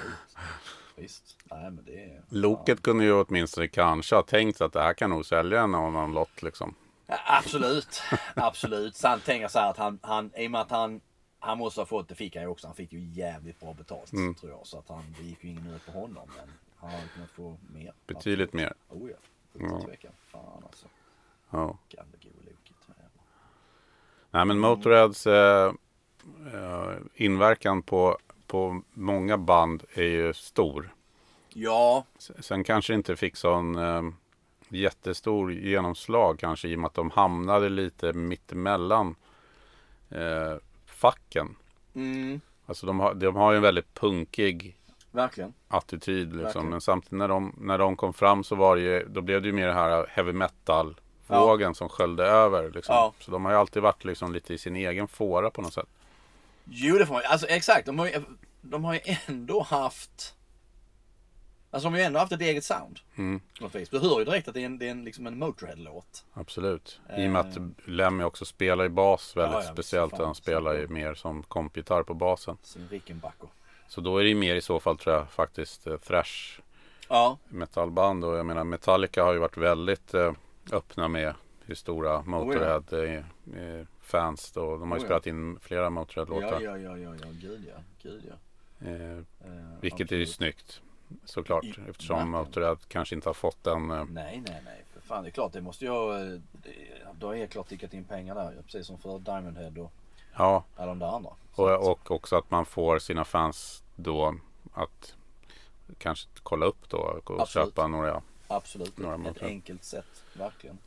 Visst. 0.96 1.36
Nej, 1.44 1.62
men 1.62 1.84
det 1.86 2.04
är... 2.04 2.22
Loket 2.28 2.82
kunde 2.82 3.04
ju 3.04 3.12
åtminstone 3.12 3.68
kanske 3.68 4.14
ha 4.14 4.22
tänkt 4.22 4.60
att 4.60 4.72
det 4.72 4.82
här 4.82 4.94
kan 4.94 5.10
nog 5.10 5.26
sälja 5.26 5.60
en 5.62 5.74
annan 5.74 6.12
lott 6.14 6.42
liksom. 6.42 6.74
Ja, 7.10 7.18
absolut, 7.26 8.02
absolut. 8.36 9.02
Han 9.02 9.20
tänker 9.20 9.48
så 9.48 9.58
här 9.58 9.70
att 9.70 9.76
han, 9.76 9.98
han, 10.02 10.30
i 10.36 10.46
och 10.46 10.50
med 10.50 10.60
att 10.60 10.70
han, 10.70 11.00
han 11.38 11.58
måste 11.58 11.80
ha 11.80 11.86
fått, 11.86 12.08
det 12.08 12.14
fick 12.14 12.36
han 12.36 12.44
ju 12.44 12.48
också, 12.50 12.66
han 12.66 12.76
fick 12.76 12.92
ju 12.92 13.00
jävligt 13.00 13.60
bra 13.60 13.74
betalt 13.74 14.12
Mm. 14.12 14.34
tror 14.34 14.52
jag. 14.52 14.66
Så 14.66 14.78
att 14.78 14.88
han, 14.88 15.14
det 15.18 15.24
gick 15.24 15.44
ju 15.44 15.50
ingen 15.50 15.64
nöd 15.64 15.80
på 15.86 15.92
honom. 15.92 16.30
Men 16.36 16.52
han 16.76 16.90
hade 16.90 17.08
kunnat 17.14 17.30
få 17.30 17.56
mer. 17.74 17.92
Betydligt 18.06 18.52
mer. 18.52 18.72
Oh 18.88 19.10
ja, 19.10 19.16
utan 19.54 19.82
tvekan. 19.84 20.12
Fan 20.32 20.62
alltså. 20.64 20.86
Ja. 21.50 21.78
Gamle 21.88 22.16
gode. 22.22 22.34
Nej 24.30 24.44
men 24.44 24.58
Motörheads 24.58 25.26
eh, 25.26 25.72
eh, 26.54 26.96
inverkan 27.14 27.82
på, 27.82 28.18
på 28.46 28.82
många 28.92 29.38
band 29.38 29.84
är 29.94 30.02
ju 30.02 30.34
stor. 30.34 30.94
Ja, 31.48 32.04
Sen 32.18 32.64
kanske 32.64 32.94
inte 32.94 33.16
fick 33.16 33.36
sån 33.36 33.76
eh, 33.76 34.02
jättestor 34.68 35.52
genomslag 35.52 36.38
kanske 36.38 36.68
i 36.68 36.74
och 36.74 36.78
med 36.78 36.86
att 36.86 36.94
de 36.94 37.10
hamnade 37.10 37.68
lite 37.68 38.12
mittemellan 38.12 39.14
eh, 40.10 40.56
facken. 40.86 41.56
mm, 41.94 42.40
Alltså 42.66 42.86
de 42.86 43.00
har, 43.00 43.14
de 43.14 43.36
har 43.36 43.52
ju 43.52 43.56
en 43.56 43.62
väldigt 43.62 43.94
punkig 43.94 44.76
verkligen. 45.10 45.52
attityd 45.68 46.26
liksom. 46.28 46.42
Verkligen. 46.44 46.68
Men 46.68 46.80
samtidigt 46.80 47.18
när 47.18 47.28
de, 47.28 47.54
när 47.60 47.78
de 47.78 47.96
kom 47.96 48.12
fram 48.12 48.44
så 48.44 48.54
var 48.54 48.76
det 48.76 48.82
ju, 48.82 49.06
då 49.08 49.20
blev 49.20 49.42
det 49.42 49.48
ju 49.48 49.52
mer 49.54 49.66
det 49.66 49.72
här 49.72 50.06
heavy 50.10 50.32
metal 50.32 51.00
vågen 51.26 51.74
som 51.74 51.88
sköljde 51.88 52.24
över. 52.24 52.70
Liksom. 52.70 52.94
Ja. 52.94 53.12
Så 53.20 53.30
de 53.30 53.44
har 53.44 53.52
ju 53.52 53.58
alltid 53.58 53.82
varit 53.82 54.04
liksom 54.04 54.32
lite 54.32 54.54
i 54.54 54.58
sin 54.58 54.76
egen 54.76 55.08
fåra 55.08 55.50
på 55.50 55.62
något 55.62 55.72
sätt. 55.72 55.88
Jo, 56.64 56.98
det 56.98 57.06
får 57.06 57.14
man 57.14 57.22
Alltså 57.30 57.46
exakt, 57.46 57.86
de 57.86 57.98
har 57.98 58.06
ju, 58.06 58.22
de 58.60 58.84
har 58.84 58.94
ju 58.94 59.00
ändå 59.26 59.62
haft... 59.62 60.34
Alltså 61.70 61.86
de 61.86 61.92
har 61.92 61.98
ju 61.98 62.04
ändå 62.04 62.18
haft 62.18 62.32
ett 62.32 62.40
eget 62.40 62.64
sound. 62.64 62.98
Mm. 63.16 63.40
Du 63.90 63.98
hör 63.98 64.18
ju 64.18 64.24
direkt 64.24 64.48
att 64.48 64.54
det 64.54 64.60
är 64.60 64.66
en, 64.66 64.78
det 64.78 64.86
är 64.86 64.90
en, 64.90 65.04
liksom 65.04 65.26
en 65.26 65.38
Motörhead-låt. 65.38 66.24
Absolut. 66.32 67.00
I 67.16 67.26
och 67.26 67.30
med 67.30 67.40
att 67.40 67.56
Lemmy 67.84 68.24
också 68.24 68.44
spelar 68.44 68.84
i 68.84 68.88
bas 68.88 69.36
väldigt 69.36 69.54
Ja, 69.54 69.64
ja, 69.64 69.72
speciellt. 69.72 70.10
fan. 70.16 70.24
Han 70.24 70.34
spelar 70.34 70.74
ju 70.74 70.88
mer 70.88 71.14
som 71.14 71.42
kompgitarr 71.42 72.02
på 72.02 72.14
basen. 72.14 72.56
Sin 72.62 72.88
Rickenbacker. 72.88 73.48
Så 73.88 74.00
då 74.00 74.18
är 74.18 74.22
det 74.22 74.28
ju 74.28 74.34
mer 74.34 74.54
i 74.54 74.60
så 74.60 74.80
fall 74.80 74.98
tror 74.98 75.14
jag 75.16 75.30
faktiskt 75.30 75.86
eh, 75.86 75.96
thrash 75.96 76.60
Ja, 77.08 77.38
metalband. 77.48 78.24
Och 78.24 78.36
jag 78.36 78.46
menar 78.46 78.64
Metallica 78.64 79.24
har 79.24 79.32
ju 79.32 79.38
varit 79.38 79.56
väldigt 79.56 80.14
eh, 80.14 80.32
öppna 80.72 81.08
med 81.08 81.34
hur 81.64 81.74
stora 81.74 82.22
Motörhead 82.22 82.82
är, 82.92 83.24
är 83.56 83.86
fans. 84.00 84.52
Då. 84.52 84.76
De 84.76 84.90
har 84.90 84.98
ju 84.98 85.00
Oh 85.00 85.04
ja. 85.04 85.06
spelat 85.06 85.26
in 85.26 85.58
flera 85.60 85.90
Motörhead-låtar. 85.90 86.60
ja, 86.60 86.76
ja, 86.78 86.78
ja, 86.78 86.98
ja, 86.98 87.14
ja, 87.22 87.26
gud 87.40 87.64
ja. 87.68 87.82
Gud 88.02 88.22
ja. 88.28 88.34
Eh, 88.88 89.18
Eh, 89.44 89.54
vilket 89.80 90.12
är 90.12 90.16
ju 90.16 90.22
absolut. 90.22 90.28
snyggt 90.36 90.82
såklart. 91.24 91.64
I- 91.64 91.74
Eftersom. 91.90 92.30
Motörhead 92.30 92.76
kanske 92.88 93.14
inte 93.14 93.28
har 93.28 93.34
fått 93.34 93.64
den 93.64 93.90
eh, 93.90 94.04
Nej, 94.04 94.42
nej, 94.46 94.60
nej. 94.64 94.84
För 94.94 95.00
Fan 95.00 95.22
det 95.22 95.28
är 95.28 95.30
klart 95.30 95.52
det 95.52 95.60
måste 95.60 95.84
jag, 95.84 96.20
eh, 96.20 96.26
det- 96.52 97.06
då 97.18 97.26
har 97.26 97.34
jag 97.34 97.50
klart 97.50 97.68
tickat 97.68 97.94
in 97.94 98.04
pengar 98.04 98.34
där 98.34 98.52
ju, 98.52 98.62
precis 98.62 98.86
som 98.86 98.98
för 98.98 99.18
Diamond 99.18 99.56
Head 99.58 99.72
och 99.82 99.92
Ja, 100.36 100.64
alla 100.76 100.86
de 100.86 100.98
där 100.98 101.06
andra. 101.16 101.30
Och, 101.54 101.90
och 101.90 102.10
också 102.10 102.36
att 102.36 102.50
man 102.50 102.64
får 102.66 102.98
sina 102.98 103.24
fans 103.24 103.82
då 103.96 104.34
att 104.72 105.14
kanske 105.98 106.28
kolla 106.42 106.66
upp 106.66 106.88
då 106.88 106.98
och 106.98 107.40
Absolut. 107.40 107.68
köpa 107.68 107.86
några 107.86 108.22
Absolut, 108.48 108.98
Några 108.98 109.30
ett, 109.30 109.42
enkelt 109.42 109.84
sätt. 109.84 110.24
Verkligen. 110.34 110.78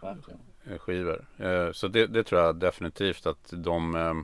Verkligen. 0.00 0.40
eh, 0.64 0.78
skivor. 0.78 1.26
Eh, 1.38 1.72
Så 1.72 1.88
det, 1.88 2.06
det 2.06 2.24
tror 2.24 2.40
jag 2.40 2.56
definitivt 2.56 3.26
att 3.26 3.52
de 3.56 3.94
eh, 3.96 4.14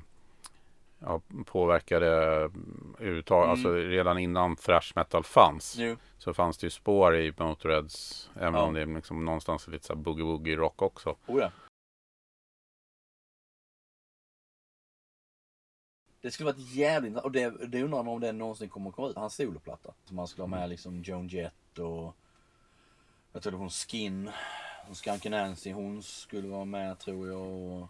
ja, 0.99 1.21
påverkade 1.47 2.07
överhuvudtaget. 2.07 3.45
Mm. 3.45 3.51
Alltså 3.51 3.73
redan 3.75 4.19
innan 4.19 4.57
thrash 4.57 4.93
metal 4.95 5.25
fanns 5.25 5.77
Jo, 5.79 5.97
så 6.19 6.35
fanns 6.35 6.59
det 6.59 6.67
ju 6.67 6.71
spår 6.71 7.17
i 7.17 7.33
Motörheads. 7.39 8.31
Även 8.35 8.55
Ja. 8.55 8.63
om 8.63 8.75
det 8.75 8.81
är 8.81 8.87
liksom 8.87 9.25
någonstans 9.25 9.69
lite 9.69 9.87
så 9.87 9.95
här 9.95 10.01
boogie-woogie 10.01 10.57
rock 10.57 10.83
också. 10.83 11.17
oh 11.27 11.41
ja. 11.41 11.51
Det 16.21 16.31
skulle 16.31 16.53
varit 16.53 16.73
jävligt 16.75 17.17
och 17.17 17.33
det, 17.33 17.67
det 17.69 17.83
undrar 17.83 18.03
man 18.03 18.15
om 18.15 18.21
det 18.21 18.33
någonsin 18.33 18.69
kommer 18.69 18.89
att 18.91 18.97
komma 18.97 19.09
ut. 19.09 19.17
Hans 19.17 19.35
soloplatta. 19.35 19.95
Som 20.05 20.19
han 20.19 20.29
skulle 20.29 20.43
ha 20.43 20.49
med 20.49 20.69
liksom 20.69 21.03
Joan 21.03 21.29
Jett 21.29 21.79
och 21.79 22.17
jag 23.33 23.43
tror 23.43 23.51
det 23.51 23.57
var 23.57 23.63
hon 23.65 23.71
Skin. 23.71 24.31
Skanky 24.93 25.29
Nancy 25.29 25.73
hon 25.73 26.03
skulle 26.03 26.49
vara 26.49 26.65
med 26.65 26.99
tror 26.99 27.29
jag 27.29 27.41
och, 27.47 27.89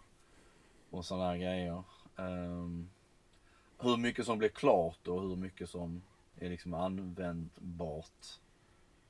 och 0.89 1.05
sådana 1.05 1.27
där 1.31 1.37
grejer. 1.37 1.83
Ehm, 2.17 2.89
hur 3.79 3.97
mycket 3.97 4.25
som 4.25 4.37
blir 4.37 4.49
klart 4.49 5.07
och 5.07 5.21
hur 5.21 5.35
mycket 5.35 5.69
som 5.69 6.01
är 6.39 6.49
liksom 6.49 6.73
användbart. 6.73 8.25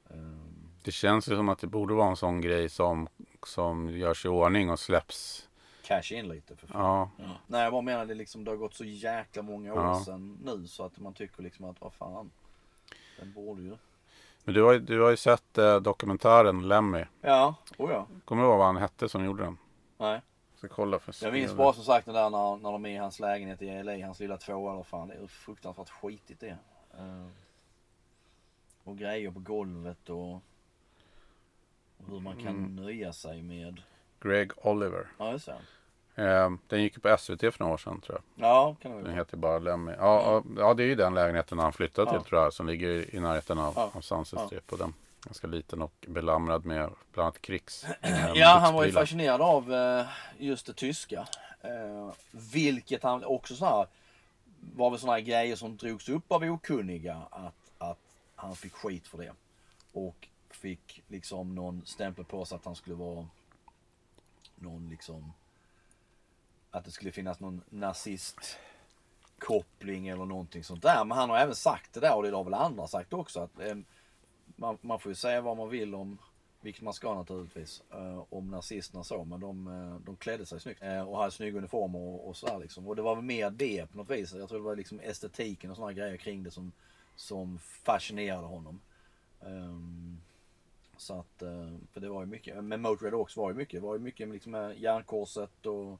Ehm, 0.09 0.70
Det 0.84 0.91
känns 0.91 1.28
ju 1.30 1.36
som 1.36 1.49
att 1.49 1.59
det 1.59 1.68
borde 1.68 1.93
vara 1.93 2.09
en 2.09 2.15
sån 2.15 2.41
grej 2.41 2.70
som, 2.70 3.07
som 3.45 3.89
görs 3.89 4.26
i 4.26 4.28
ordning 4.28 4.70
och 4.70 4.80
släpps. 4.80 5.49
cash 5.84 6.11
in 6.13 6.28
lite 6.28 6.55
för 6.55 6.68
fan. 6.68 6.82
Ja, 6.82 7.09
Ja. 7.18 7.30
Nej 7.47 7.63
jag 7.63 7.72
bara 7.72 7.82
menar 7.82 8.05
det 8.05 8.13
liksom, 8.13 8.43
det 8.43 8.51
har 8.51 8.55
gått 8.57 8.74
så 8.74 8.84
jäkla 8.86 9.41
många 9.41 9.74
år 9.74 9.80
Ja. 9.84 10.03
sedan 10.05 10.38
nu 10.43 10.68
så 10.68 10.84
att 10.86 10.99
man 10.99 11.13
tycker 11.13 11.43
liksom 11.43 11.65
att 11.65 11.82
vad 11.82 11.93
fan. 11.93 12.32
Den 13.20 13.34
borde 13.34 13.61
ju. 13.61 13.78
men 14.43 14.53
du 14.53 14.63
har, 14.63 14.74
du 14.80 15.01
har 15.01 15.09
ju 15.09 15.18
sett 15.18 15.57
eh, 15.57 15.76
dokumentären 15.80 16.68
Lemmy. 16.68 17.05
Ja, 17.22 17.55
oh 17.78 17.91
ja. 17.91 18.07
Kommer 18.26 18.43
du 18.43 18.49
ihåg 18.49 18.57
vad 18.57 18.68
han 18.68 18.78
hette 18.78 19.09
som 19.09 19.26
gjorde 19.26 19.43
den? 19.43 19.57
Nej. 19.97 20.22
Ska 20.58 20.68
kolla 20.68 20.99
för 20.99 21.16
Jag 21.24 21.34
minns 21.34 21.53
bara 21.53 21.74
som 21.74 21.84
sagt 21.84 22.05
den 22.05 22.16
där 22.16 22.30
när, 22.30 22.58
när 22.58 22.72
de 22.72 22.86
är 22.86 22.89
i 22.89 22.95
hans 22.95 23.20
lägenhet 23.20 23.62
i 23.62 23.84
LA, 23.84 24.05
hans 24.05 24.20
lilla 24.20 24.38
tvåa 24.38 24.74
eller 24.74 24.84
fan. 24.84 25.08
Det 25.08 25.14
är 25.16 25.28
fruktansvärt 25.28 25.89
skitigt 25.89 26.39
det. 26.39 26.58
Eh, 26.97 27.28
och 28.84 28.97
grejer 28.97 29.32
på 29.32 29.39
golvet 29.39 30.10
och, 30.10 30.34
och 30.34 30.41
hur 32.10 32.20
man 32.20 32.36
kan 32.36 32.47
Mm. 32.47 32.76
nöja 32.76 33.14
sig 33.14 33.41
med. 33.41 33.82
Greg 34.22 34.51
Oliver. 34.66 35.08
Ja 35.18 35.32
just 35.32 35.45
det. 35.45 36.24
Eh, 36.24 36.51
den 36.68 36.82
gick 36.84 36.93
ju 36.95 36.99
på 37.01 37.18
SVT 37.18 37.39
för 37.53 37.60
några 37.60 37.74
år 37.74 37.78
sedan 37.78 38.01
tror 38.01 38.22
jag. 38.36 38.49
Ja, 38.49 38.76
kan 38.82 38.91
det 38.97 39.03
Den 39.03 39.14
heter 39.16 39.38
bara 39.38 39.60
Lemmy. 39.60 39.91
Ja, 39.91 39.97
ja, 39.99 40.43
ja, 40.58 40.74
det 40.74 40.84
är 40.84 40.88
ju 40.88 40.95
den 40.95 41.14
lägenheten 41.14 41.60
han 41.60 41.74
flyttade 41.74 42.10
till 42.12 42.20
Ja. 42.24 42.24
tror 42.30 42.41
jag. 42.41 42.53
Som 42.53 42.68
ligger 42.68 43.16
i- 43.16 43.20
närheten 43.20 43.60
av, 43.60 43.74
Ja. 43.76 43.91
av 43.93 44.01
Sunset. 44.01 44.39
Strip. 44.45 44.72
Och 44.72 44.78
den 44.78 44.93
ganska 45.28 45.47
liten 45.47 45.82
och 45.82 46.05
belamrad 46.07 46.65
med 46.65 46.89
bland 47.13 47.25
annat 47.25 47.41
krigs. 47.41 47.86
eh, 48.01 48.32
Ja, 48.36 48.57
han 48.61 48.73
var 48.73 48.86
ju 48.86 48.91
fascinerad 48.91 49.41
av 49.41 49.73
eh, 49.73 50.05
just 50.38 50.65
det 50.65 50.73
tyska. 50.73 51.28
Eh, 51.61 52.13
vilket 52.32 53.03
han 53.03 53.23
också 53.23 53.55
så 53.55 53.65
här 53.65 53.88
var 54.75 54.89
väl 54.89 54.99
såna 54.99 55.13
här 55.13 55.19
grejer 55.19 55.55
som 55.55 55.78
drogs 55.78 56.09
upp 56.09 56.32
av 56.32 56.43
okunniga 56.43 57.21
att, 57.32 57.71
att 57.78 57.99
han 58.36 58.55
fick 58.55 58.73
skit 58.73 59.07
för 59.07 59.17
det. 59.17 59.32
Och 59.93 60.28
fick 60.49 61.03
liksom 61.07 61.55
någon 61.55 61.86
stämpel 61.86 62.25
på 62.25 62.45
sig 62.45 62.55
att 62.55 62.65
han 62.65 62.75
skulle 62.75 62.95
vara 62.95 63.28
någon 64.55 64.89
liksom 64.89 65.34
att 66.71 66.86
det 66.86 66.91
skulle 66.91 67.11
finnas 67.11 67.39
någon 67.39 67.61
nazist 67.69 68.57
koppling 69.39 70.07
eller 70.07 70.25
någonting 70.25 70.63
sånt 70.63 70.82
där. 70.82 71.05
Men 71.05 71.17
han 71.17 71.30
har 71.30 71.38
även 71.38 71.55
sagt 71.55 71.93
det 71.93 71.99
där 71.99 72.15
och 72.15 72.23
det 72.23 72.36
har 72.36 72.43
väl 72.43 72.53
andra 72.53 72.88
sagt 72.88 73.13
också 73.13 73.39
att 73.39 73.59
man, 74.58 74.78
man 74.82 74.99
får 74.99 75.12
ju 75.12 75.16
säga 75.16 75.41
vad 75.41 75.58
man 75.58 75.70
vill 75.70 75.95
om 75.95 76.18
vilket 76.62 76.84
man 76.84 76.93
ska 76.93 77.14
naturligtvis. 77.14 77.84
eh, 77.91 78.24
om 78.30 78.51
nazisterna 78.51 79.03
så. 79.03 79.24
Men 79.24 79.39
de, 79.39 79.68
eh, 79.68 80.05
de 80.05 80.16
klädde 80.16 80.45
sig 80.45 80.60
snyggt. 80.60 80.82
eh, 80.82 81.10
och 81.10 81.18
hade 81.18 81.32
snygga 81.32 81.58
uniformer 81.58 81.99
och, 81.99 82.30
och 82.30 82.38
sådär 82.38 82.60
liksom. 82.60 82.88
Och 82.88 82.95
det 82.95 83.01
var 83.01 83.16
väl 83.16 83.24
mer 83.24 83.49
det 83.49 83.91
på 83.91 83.97
något 83.97 84.10
vis. 84.10 84.34
Jag 84.34 84.49
tror 84.49 84.60
det 84.60 84.66
var 84.66 84.76
liksom 84.76 84.99
estetiken 84.99 85.70
och 85.72 85.76
sådana 85.76 85.93
grejer 85.93 86.18
kring 86.18 86.43
det 86.43 86.51
som, 86.51 86.72
som 87.16 87.60
fascinerade 87.60 88.47
honom. 88.47 88.80
Ehm, 89.41 90.18
så 90.97 91.20
att, 91.20 91.41
eh, 91.41 91.72
för 91.91 92.01
det 92.01 92.10
var 92.10 92.22
ju 92.22 92.28
mycket, 92.28 92.64
Men 92.64 92.82
Motörhead 92.82 93.18
också 93.18 93.41
var 93.41 93.49
ju 93.49 93.55
mycket. 93.55 93.82
Det 93.82 93.88
var 93.88 93.95
ju 93.95 93.99
mycket 93.99 94.30
liksom 94.30 94.51
med 94.51 94.80
järnkorset 94.80 95.66
och, 95.66 95.99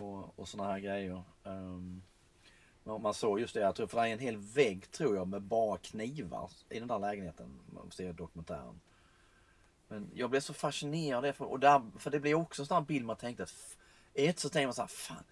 och, 0.00 0.38
och 0.38 0.48
sådana 0.48 0.72
här 0.72 0.80
grejer. 0.80 1.22
Um, 1.44 2.02
men 2.86 3.02
man 3.02 3.14
såg 3.14 3.40
just 3.40 3.54
det, 3.54 3.60
jag 3.60 3.74
tror, 3.74 3.86
för 3.86 4.00
det 4.00 4.08
är 4.08 4.12
en 4.12 4.18
hel 4.18 4.36
vägg 4.36 4.90
tror 4.90 5.16
jag 5.16 5.28
med 5.28 5.42
bara 5.42 5.78
knivar 5.78 6.50
i 6.68 6.78
den 6.78 6.88
där 6.88 6.98
lägenheten. 6.98 7.60
Man 7.74 7.90
ser 7.90 8.12
dokumentären. 8.12 8.80
Men 9.88 10.10
jag 10.14 10.30
blev 10.30 10.40
så 10.40 10.54
fascinerad 10.54 11.16
av 11.16 11.22
det. 11.22 11.32
För, 11.32 11.44
och 11.44 11.60
där, 11.60 11.82
för 11.98 12.10
det 12.10 12.20
blev 12.20 12.36
också 12.36 12.62
en 12.62 12.66
sån 12.66 12.84
bild 12.84 13.04
man 13.04 13.16
tänkte 13.16 13.42
att 13.42 13.76
ett 14.14 14.38
så 14.38 14.48
tänkte 14.48 14.66
man 14.66 14.74
så 14.74 14.82
här, 14.82 14.88
fan. 14.88 15.24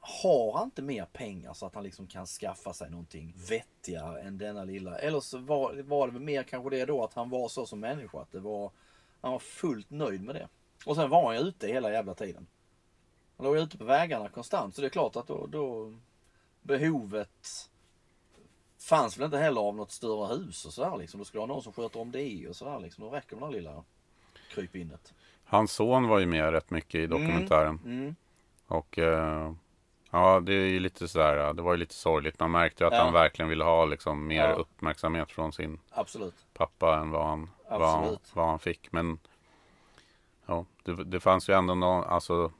Har 0.00 0.52
han 0.52 0.64
inte 0.64 0.82
mer 0.82 1.04
pengar 1.04 1.52
så 1.52 1.66
att 1.66 1.74
han 1.74 1.84
liksom 1.84 2.06
kan 2.06 2.26
skaffa 2.26 2.72
sig 2.72 2.90
någonting 2.90 3.34
vettigare 3.48 4.20
än 4.20 4.38
denna 4.38 4.64
lilla? 4.64 4.98
Eller 4.98 5.20
så 5.20 5.38
var, 5.38 5.82
var 5.82 6.06
det 6.06 6.12
väl 6.12 6.22
mer 6.22 6.42
kanske 6.42 6.70
det 6.70 6.84
då 6.84 7.04
att 7.04 7.14
han 7.14 7.30
var 7.30 7.48
så 7.48 7.66
som 7.66 7.80
människa. 7.80 8.20
Att 8.20 8.32
det 8.32 8.40
var, 8.40 8.70
han 9.20 9.32
var 9.32 9.38
fullt 9.38 9.90
nöjd 9.90 10.22
med 10.22 10.34
det. 10.34 10.48
Och 10.86 10.96
sen 10.96 11.10
var 11.10 11.26
han 11.26 11.36
ju 11.36 11.40
ute 11.40 11.66
hela 11.66 11.92
jävla 11.92 12.14
tiden. 12.14 12.46
Han 13.36 13.46
låg 13.46 13.56
ju 13.56 13.62
ute 13.62 13.78
på 13.78 13.84
vägarna 13.84 14.28
konstant. 14.28 14.74
Så 14.74 14.80
det 14.80 14.86
är 14.86 14.90
klart 14.90 15.16
att 15.16 15.26
då, 15.26 15.46
då 15.46 15.94
behovet 16.66 17.70
fanns 18.78 19.18
väl 19.18 19.24
inte 19.24 19.38
heller 19.38 19.60
av 19.60 19.76
något 19.76 19.90
större 19.90 20.34
hus 20.34 20.64
och 20.64 20.72
sådär 20.72 20.96
liksom. 20.96 21.18
Då 21.18 21.24
skulle 21.24 21.40
ha 21.42 21.46
någon 21.46 21.62
som 21.62 21.72
sköter 21.72 22.00
om 22.00 22.12
det 22.12 22.48
och 22.48 22.56
sådär 22.56 22.80
liksom. 22.80 23.04
Då 23.04 23.10
räcker 23.10 23.36
med 23.36 23.42
det 23.42 23.52
där 23.52 23.58
lilla 23.58 23.84
krypinnet. 24.50 25.14
Hans 25.44 25.72
son 25.72 26.08
var 26.08 26.18
ju 26.18 26.26
med 26.26 26.50
rätt 26.50 26.70
mycket 26.70 26.94
i 26.94 27.06
dokumentären. 27.06 27.80
Mm. 27.84 28.16
Och 28.66 28.98
eh, 28.98 29.52
ja, 30.10 30.40
det 30.40 30.52
är 30.54 30.66
ju 30.66 30.80
lite 30.80 31.08
sådär. 31.08 31.52
Det 31.54 31.62
var 31.62 31.72
ju 31.72 31.78
lite 31.78 31.94
sorgligt. 31.94 32.40
Man 32.40 32.50
märkte 32.50 32.84
ju 32.84 32.88
att 32.88 32.94
Ja. 32.94 33.02
han 33.04 33.12
verkligen 33.12 33.48
ville 33.48 33.64
ha 33.64 33.84
liksom 33.84 34.26
mer 34.26 34.48
Ja. 34.48 34.52
uppmärksamhet 34.54 35.32
från 35.32 35.52
sin 35.52 35.80
Absolut. 35.90 36.34
pappa 36.52 36.96
än 36.98 37.10
vad 37.10 37.26
han, 37.26 37.50
vad 37.70 37.88
han, 37.90 38.16
vad 38.34 38.46
han 38.46 38.58
fick. 38.58 38.92
Men 38.92 39.18
ja, 40.46 40.64
det, 40.84 41.04
det 41.04 41.20
fanns 41.20 41.48
ju 41.48 41.54
ändå 41.54 41.74
någon, 41.74 42.04
alltså 42.04 42.52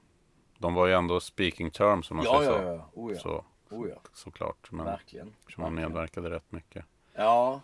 de 0.58 0.74
var 0.74 0.86
ju 0.86 0.92
ändå 0.92 1.20
speaking 1.20 1.70
terms 1.70 2.10
om 2.10 2.16
man 2.16 2.26
Ja, 2.26 2.38
säger 2.38 2.72
ja, 2.72 2.88
så. 2.94 3.00
Oh. 3.00 3.14
Så 3.16 3.44
Oh, 3.70 3.88
ja. 3.88 3.96
såklart. 4.12 4.70
Men 4.72 4.86
Verkligen. 4.86 5.34
som 5.54 5.62
han 5.62 5.74
medverkade 5.74 6.30
rätt 6.30 6.52
mycket. 6.52 6.84
Ja. 7.14 7.60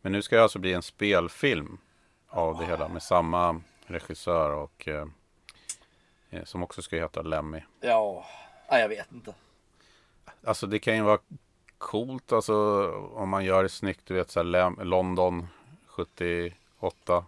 Men 0.00 0.12
nu 0.12 0.22
ska 0.22 0.36
det 0.36 0.42
alltså 0.42 0.58
bli 0.58 0.72
en 0.72 0.82
spelfilm 0.82 1.78
av 2.28 2.58
det 2.58 2.66
hela 2.66 2.88
med 2.88 3.02
samma 3.02 3.60
regissör 3.86 4.50
och 4.50 4.88
eh, 4.88 5.06
eh, 6.30 6.44
som 6.44 6.62
också 6.62 6.82
ska 6.82 6.96
heta 6.96 7.22
Lemmy. 7.22 7.62
Ja. 7.80 8.26
Nej, 8.70 8.80
jag 8.80 8.88
vet 8.88 9.12
inte. 9.12 9.34
Alltså 10.44 10.66
det 10.66 10.78
kan 10.78 10.96
ju 10.96 11.02
vara 11.02 11.18
coolt 11.78 12.32
alltså 12.32 12.88
om 13.14 13.28
man 13.28 13.44
gör 13.44 13.62
det 13.62 13.68
snyggt. 13.68 14.00
Du 14.06 14.14
vet 14.14 14.30
så 14.30 14.40
här 14.40 14.44
Lem- 14.44 14.80
London 14.84 15.48
78. 15.86 17.24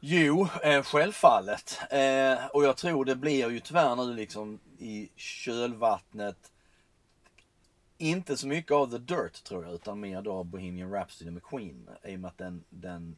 Jo, 0.00 0.48
eh, 0.62 0.82
självfallet. 0.82 1.80
Eh, 1.90 2.46
och 2.46 2.64
jag 2.64 2.76
tror 2.76 3.04
det 3.04 3.16
blir 3.16 3.50
ju 3.50 3.60
tyvärr 3.60 3.96
nu 3.96 4.14
liksom 4.14 4.58
i 4.78 5.08
kölvattnet. 5.16 6.52
Inte 8.02 8.36
så 8.36 8.46
mycket 8.48 8.72
av 8.72 8.90
The 8.90 8.98
Dirt 8.98 9.44
tror 9.44 9.64
jag, 9.64 9.74
utan 9.74 10.00
mer 10.00 10.22
då 10.22 10.44
Bohemian 10.44 10.92
Rhapsody 10.92 11.30
med 11.30 11.42
Queen. 11.42 11.88
I 12.04 12.16
och 12.16 12.20
med 12.20 12.28
att 12.28 12.38
den, 12.38 12.64
den, 12.70 13.16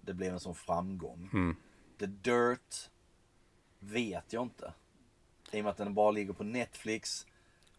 det 0.00 0.14
blev 0.14 0.32
en 0.32 0.40
sån 0.40 0.54
framgång. 0.54 1.30
Mm. 1.32 1.56
The 1.98 2.06
Dirt 2.06 2.90
vet 3.78 4.32
jag 4.32 4.42
inte. 4.42 4.72
I 5.52 5.60
och 5.60 5.64
med 5.64 5.70
att 5.70 5.76
den 5.76 5.94
bara 5.94 6.10
ligger 6.10 6.32
på 6.32 6.44
Netflix. 6.44 7.26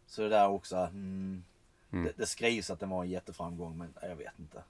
Så 0.07 0.21
det 0.21 0.29
där 0.29 0.47
också, 0.49 0.77
mm, 0.77 1.43
det, 1.89 2.17
det 2.17 2.25
skrivs 2.25 2.69
att 2.69 2.79
den 2.79 2.89
var 2.89 3.03
en 3.03 3.09
jätteframgång 3.09 3.77
men 3.77 3.93
jag 4.01 4.15
vet 4.15 4.39
inte. 4.39 4.63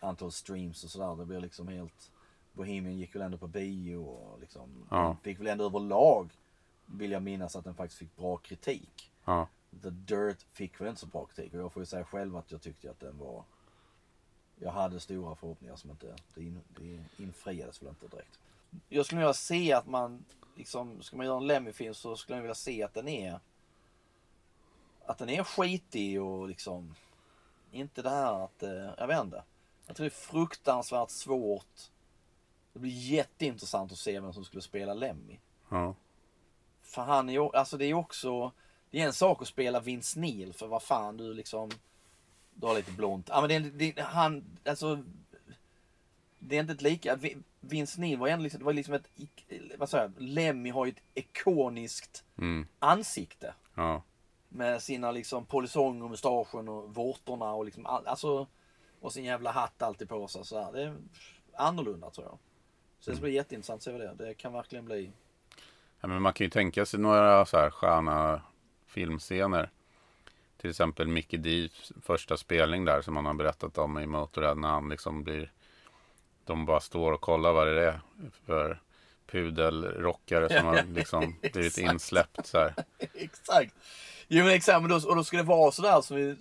Antal 0.00 0.32
streams 0.32 0.84
och 0.84 0.90
sådär, 0.90 1.16
det 1.16 1.26
blir 1.26 1.40
liksom 1.40 1.68
helt... 1.68 2.10
Bohemian 2.52 2.98
gick 2.98 3.14
väl 3.14 3.22
ändå 3.22 3.38
på 3.38 3.46
bio 3.46 3.96
och 3.96 4.40
liksom 4.40 4.86
Ja. 4.90 5.16
fick 5.22 5.40
väl 5.40 5.46
ändå 5.46 5.64
överlag, 5.64 6.30
vill 6.86 7.10
jag 7.10 7.22
minnas 7.22 7.56
att 7.56 7.64
den 7.64 7.74
faktiskt 7.74 7.98
fick 7.98 8.16
bra 8.16 8.36
kritik. 8.36 9.12
Ja. 9.24 9.48
The 9.82 9.90
Dirt 9.90 10.42
fick 10.52 10.80
väl 10.80 10.88
inte 10.88 11.00
så 11.00 11.06
bra 11.06 11.24
kritik 11.24 11.54
och 11.54 11.60
jag 11.60 11.72
får 11.72 11.82
ju 11.82 11.86
säga 11.86 12.04
själv 12.04 12.36
att 12.36 12.52
jag 12.52 12.62
tyckte 12.62 12.90
att 12.90 13.00
den 13.00 13.18
var... 13.18 13.44
Jag 14.56 14.70
hade 14.70 15.00
stora 15.00 15.34
förhoppningar 15.34 15.76
som 15.76 15.90
inte, 15.90 16.16
det, 16.34 16.42
in, 16.42 16.60
det 16.68 17.22
infriades 17.22 17.82
väl 17.82 17.88
inte 17.88 18.06
direkt. 18.06 18.38
Jag 18.88 19.06
skulle 19.06 19.20
vilja 19.20 19.34
se 19.34 19.72
att 19.72 19.86
man, 19.86 20.24
liksom, 20.56 21.02
ska 21.02 21.16
man 21.16 21.26
göra 21.26 21.36
en 21.36 21.46
Lemmy-film 21.46 21.94
så 21.94 22.16
skulle 22.16 22.36
jag 22.36 22.42
vilja 22.42 22.54
se 22.54 22.82
att 22.82 22.94
den 22.94 23.08
är... 23.08 23.40
Att 25.06 25.18
den 25.18 25.28
är 25.28 25.44
skitig 25.44 26.22
och 26.22 26.48
liksom... 26.48 26.94
Inte 27.70 28.02
det 28.02 28.10
här 28.10 28.44
att, 28.44 28.62
eh, 28.62 28.90
jag 28.98 29.06
vet 29.06 29.24
inte. 29.24 29.42
Jag 29.86 29.96
tror 29.96 30.04
det 30.04 30.08
är 30.08 30.10
fruktansvärt 30.10 31.10
svårt 31.10 31.90
Det 32.72 32.78
blir 32.78 32.90
jätteintressant 32.90 33.92
att 33.92 33.98
se 33.98 34.20
vem 34.20 34.32
som 34.32 34.44
skulle 34.44 34.62
spela 34.62 34.94
Lemmy. 34.94 35.38
Ja. 35.68 35.94
För 36.82 37.02
han 37.02 37.28
är 37.28 37.32
ju, 37.32 37.50
alltså 37.52 37.76
det 37.76 37.84
är 37.84 37.86
ju 37.86 37.94
också, 37.94 38.52
det 38.94 39.00
är 39.00 39.06
en 39.06 39.12
sak 39.12 39.42
att 39.42 39.48
spela 39.48 39.80
Vince 39.80 40.20
Neil 40.20 40.52
för 40.52 40.66
vad 40.66 40.82
fan 40.82 41.16
du 41.16 41.34
liksom, 41.34 41.70
du 42.54 42.66
har 42.66 42.74
lite 42.74 42.92
blont. 42.92 43.26
Ja 43.28 43.40
men 43.40 43.48
det, 43.50 43.70
det, 43.92 44.00
han, 44.02 44.44
alltså. 44.68 45.04
Det 46.38 46.56
är 46.56 46.60
inte 46.60 46.72
ett 46.72 46.82
lika, 46.82 47.16
Vi- 47.16 47.36
Vince 47.60 48.00
Neil 48.00 48.18
var 48.18 48.28
ändå 48.28 48.42
liksom, 48.42 48.58
det 48.58 48.64
var 48.64 48.72
liksom 48.72 48.94
ett, 48.94 49.08
vad 49.78 49.88
säger 49.90 50.04
jag, 50.04 50.12
Lemmy 50.18 50.70
har 50.70 50.86
ju 50.86 50.92
ett 50.92 51.02
ikoniskt 51.14 52.24
Mm. 52.38 52.66
ansikte. 52.78 53.54
Ja. 53.74 54.02
Med 54.48 54.82
sina 54.82 55.10
liksom 55.10 55.44
polisonger, 55.46 56.08
mustaschen 56.08 56.68
och 56.68 56.94
vårtorna 56.94 57.52
och 57.52 57.64
liksom 57.64 57.86
all, 57.86 58.06
alltså 58.06 58.46
Och 59.00 59.12
sin 59.12 59.24
jävla 59.24 59.50
hatt 59.50 59.82
alltid 59.82 60.08
på 60.08 60.28
sig 60.28 60.44
så 60.44 60.62
här. 60.64 60.72
Det 60.72 60.82
är 60.82 60.96
annorlunda 61.56 62.10
tror 62.10 62.26
jag. 62.26 62.38
Så 63.00 63.10
det 63.10 63.16
ska 63.16 63.22
bli 63.24 63.34
jätteintressant 63.34 63.78
att 63.78 63.82
se 63.82 63.92
vad 63.92 64.00
det 64.00 64.08
är. 64.08 64.14
Det 64.14 64.34
kan 64.34 64.52
verkligen 64.52 64.84
bli. 64.84 65.12
Ja, 66.00 66.08
men 66.08 66.22
man 66.22 66.32
kan 66.32 66.44
ju 66.44 66.50
tänka 66.50 66.86
sig 66.86 67.00
några 67.00 67.46
så 67.46 67.56
här 67.56 67.70
sköna 67.70 68.42
filmscener. 68.94 69.70
Till 70.56 70.70
exempel 70.70 71.08
Mickey 71.08 71.36
D's 71.36 71.92
första 72.02 72.36
spelning 72.36 72.84
där 72.84 73.02
som 73.02 73.16
han 73.16 73.26
har 73.26 73.34
berättat 73.34 73.78
om 73.78 73.98
i 73.98 74.06
Motorhead 74.06 74.54
när 74.54 74.68
han 74.68 74.88
liksom 74.88 75.24
blir 75.24 75.52
De 76.44 76.66
bara 76.66 76.80
står 76.80 77.12
och 77.12 77.20
kollar 77.20 77.52
vad 77.52 77.66
det 77.66 77.84
är 77.84 78.00
för 78.46 78.80
pudelrockare 79.26 80.48
som 80.48 80.66
har 80.66 80.82
liksom 80.94 81.36
blivit 81.52 81.78
insläppt 81.78 82.46
så 82.46 82.58
här. 82.58 82.74
exakt. 83.14 83.74
Jo 84.28 84.44
men 84.44 84.54
exakt. 84.54 84.82
Men 84.82 84.90
då, 84.90 85.08
och 85.08 85.16
då 85.16 85.24
ska 85.24 85.36
det 85.36 85.42
vara 85.42 85.72
sådär 85.72 86.00
som 86.00 86.16
vi 86.16 86.36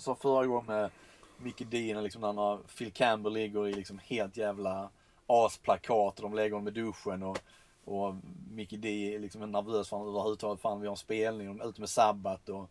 sa 0.00 0.14
förra 0.14 0.46
gången 0.46 0.66
med 0.66 0.90
Mickey 1.38 1.64
Dean. 1.64 2.04
Liksom 2.04 2.20
när 2.20 2.28
han 2.28 2.38
har, 2.38 2.58
Phil 2.78 2.92
Campbell 2.92 3.32
ligger 3.32 3.68
i 3.68 3.72
liksom 3.72 4.00
helt 4.04 4.36
jävla 4.36 4.90
asplakat. 5.26 6.16
Och 6.20 6.22
de 6.22 6.34
lägger 6.34 6.52
honom 6.52 6.68
i 6.68 6.70
duschen. 6.70 7.22
Och, 7.22 7.38
och 7.84 8.14
Mickey 8.50 8.76
D 8.76 9.14
är 9.14 9.18
liksom 9.18 9.52
nervös 9.52 9.88
för 9.88 10.08
överhuvudtaget. 10.08 10.60
Fan 10.60 10.80
vi 10.80 10.86
har 10.86 10.92
en 10.92 10.96
spelning. 10.96 11.46
De 11.48 11.60
är 11.60 11.68
ute 11.68 11.80
med 11.80 11.90
sabbat. 11.90 12.48
Och, 12.48 12.70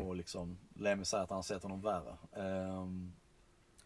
och 0.00 0.16
liksom 0.16 0.58
Lemmy 0.74 1.04
säger 1.04 1.24
att 1.24 1.30
han 1.30 1.36
har 1.36 1.42
sett 1.42 1.62
honom 1.62 1.80
värre. 1.80 2.16
Ehm, 2.32 3.12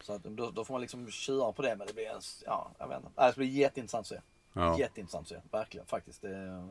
så 0.00 0.12
att 0.12 0.22
då, 0.22 0.50
då 0.50 0.64
får 0.64 0.74
man 0.74 0.80
liksom 0.80 1.10
köra 1.10 1.52
på 1.52 1.62
det. 1.62 1.76
Men 1.76 1.86
det 1.86 1.92
blir 1.94 2.06
en, 2.08 2.20
ja 2.46 2.70
jag 2.78 2.88
vet 2.88 2.96
inte. 2.98 3.26
Det 3.26 3.32
ska 3.32 3.38
bli 3.38 3.46
jätteintressant 3.48 4.00
att 4.00 4.06
se. 4.08 4.20
Ja. 4.52 4.78
Jätteintressant 4.78 5.22
att 5.22 5.28
se. 5.28 5.40
Verkligen 5.50 5.86
faktiskt. 5.86 6.22
Det, 6.22 6.68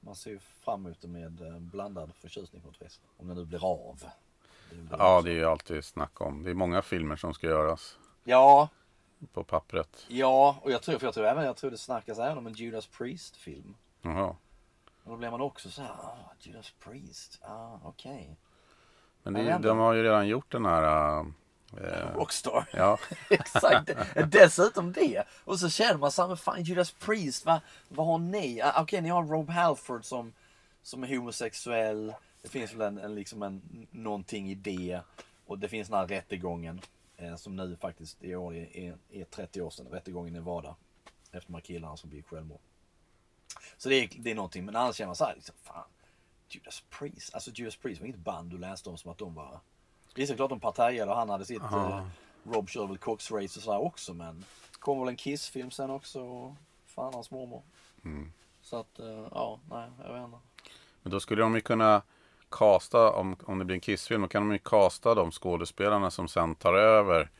man 0.00 0.14
ser 0.14 0.30
ju 0.30 0.38
fram 0.38 0.86
emot 0.86 1.00
det 1.00 1.08
med 1.08 1.40
eh, 1.40 1.58
blandad 1.58 2.14
förtjusning 2.14 2.62
på 2.62 2.68
ett 2.68 2.82
vis. 2.82 3.00
Om 3.16 3.28
det 3.28 3.34
nu 3.34 3.44
blir 3.44 3.64
av. 3.64 4.04
Det 4.70 4.76
blir 4.76 4.98
ja, 4.98 5.16
också- 5.18 5.24
det 5.24 5.30
är 5.30 5.34
ju 5.34 5.44
alltid 5.44 5.84
snack 5.84 6.20
om. 6.20 6.42
Det 6.42 6.50
är 6.50 6.54
många 6.54 6.82
filmer 6.82 7.16
som 7.16 7.34
ska 7.34 7.46
göras 7.46 7.98
ja, 8.24 8.68
på 9.32 9.44
pappret. 9.44 10.04
ja, 10.08 10.56
och 10.62 10.70
jag 10.70 10.82
tror, 10.82 10.98
för 10.98 11.06
jag 11.06 11.14
tror 11.14 11.26
även, 11.26 11.44
jag 11.44 11.56
tror 11.56 11.70
det 11.70 11.78
snackas 11.78 12.18
även 12.18 12.38
om 12.38 12.46
en 12.46 12.52
Judas 12.52 12.86
Priest 12.86 13.36
film. 13.36 13.74
Jaha. 14.02 14.36
Och 15.04 15.10
då 15.10 15.16
blir 15.16 15.30
man 15.30 15.40
också 15.40 15.70
så 15.70 15.82
här, 15.82 15.90
ah, 15.90 16.32
Judas 16.40 16.72
Priest, 16.84 17.40
ah, 17.42 17.78
okej. 17.84 18.36
Men 19.22 19.34
det, 19.34 19.58
de 19.58 19.78
har 19.78 19.92
ju 19.92 20.02
redan 20.02 20.28
gjort 20.28 20.52
den 20.52 20.66
här 20.66 21.18
eh, 21.18 22.14
Rockstar. 22.14 22.68
Ja, 22.72 22.98
Exakt. 23.30 23.90
Dessutom 24.26 24.92
det. 24.92 25.24
Och 25.44 25.58
så 25.58 25.68
känner 25.68 25.98
man 25.98 26.12
så 26.12 26.22
här, 26.22 26.28
men 26.28 26.36
fan 26.36 26.62
Judas 26.62 26.90
Priest, 26.90 27.46
vad, 27.46 27.60
vad 27.88 28.06
har 28.06 28.18
ni? 28.18 28.60
Ah, 28.62 28.82
Okej, 28.82 29.00
ni 29.00 29.08
har 29.08 29.22
Rob 29.24 29.50
Halford 29.50 30.04
som, 30.04 30.32
som 30.82 31.04
är 31.04 31.16
homosexuell. 31.16 32.14
Det 32.42 32.48
finns 32.48 32.74
väl 32.74 32.80
en, 32.80 32.98
en, 32.98 33.14
liksom 33.14 33.42
en, 33.42 33.86
någonting 33.90 34.50
i 34.50 34.54
det. 34.54 35.00
Och 35.46 35.58
det 35.58 35.68
finns 35.68 35.88
den 35.88 35.98
här 35.98 36.06
rättegången. 36.06 36.80
Eh, 37.22 37.36
som 37.36 37.56
nu 37.56 37.76
faktiskt 37.76 38.24
i 38.24 38.34
år 38.34 38.54
är, 38.54 38.76
är, 38.76 38.98
är 39.10 39.24
30 39.24 39.62
år 39.62 39.70
sedan. 39.70 39.86
Rättegången 39.86 40.34
i 40.34 40.38
Nevada. 40.38 40.76
Efter 41.32 41.52
de 41.52 41.54
här 41.54 41.60
killarna 41.60 41.96
som 41.96 42.10
begick 42.10 42.26
självmord. 42.26 42.60
Så 43.76 43.88
det 43.88 43.96
är, 43.96 44.10
det 44.18 44.30
är 44.30 44.34
någonting. 44.34 44.64
Men 44.64 44.76
annars 44.76 44.96
känner 44.96 45.08
man 45.08 45.16
så 45.16 45.24
här, 45.24 45.34
liksom, 45.34 45.54
fan. 45.62 45.84
Judas 46.48 46.84
Priest. 46.90 47.34
Alltså 47.34 47.50
Judas 47.54 47.76
Priest 47.76 48.00
var 48.00 48.06
inget 48.06 48.20
band 48.20 48.50
du 48.50 48.58
läste 48.58 48.90
om 48.90 48.98
som 48.98 49.10
att 49.10 49.18
de 49.18 49.34
var... 49.34 49.60
Det 50.14 50.22
är 50.22 50.26
såklart 50.26 50.50
de 50.50 50.60
partajade 50.60 51.10
och 51.10 51.16
han 51.16 51.28
hade 51.28 51.44
sitt... 51.44 51.62
Eh, 51.62 52.06
Rob 52.44 52.68
väl 52.88 52.98
Cox 52.98 53.30
Race 53.30 53.58
och 53.58 53.62
sådär 53.62 53.78
också 53.78 54.14
men... 54.14 54.44
kom 54.72 55.00
väl 55.00 55.08
en 55.08 55.16
Kiss-film 55.16 55.70
sen 55.70 55.90
också 55.90 56.22
och 56.22 56.54
fan 56.86 57.14
hans 57.14 57.30
mormor. 57.30 57.62
Så 58.62 58.76
att, 58.76 58.98
eh, 58.98 59.28
ja, 59.30 59.60
nej, 59.70 59.90
jag 60.04 60.12
vet 60.14 60.24
inte. 60.24 60.38
men 61.02 61.12
då 61.12 61.20
skulle 61.20 61.42
de 61.42 61.54
ju 61.54 61.60
kunna 61.60 62.02
casta, 62.52 63.12
om, 63.12 63.36
om 63.44 63.58
det 63.58 63.64
blir 63.64 63.74
en 63.74 63.80
Kiss-film, 63.80 64.22
då 64.22 64.28
kan 64.28 64.42
de 64.48 64.52
ju 64.52 64.58
casta 64.58 65.14
de 65.14 65.30
skådespelarna 65.30 66.10
som 66.10 66.28
sen 66.28 66.54
tar 66.54 66.74
över 66.74 67.30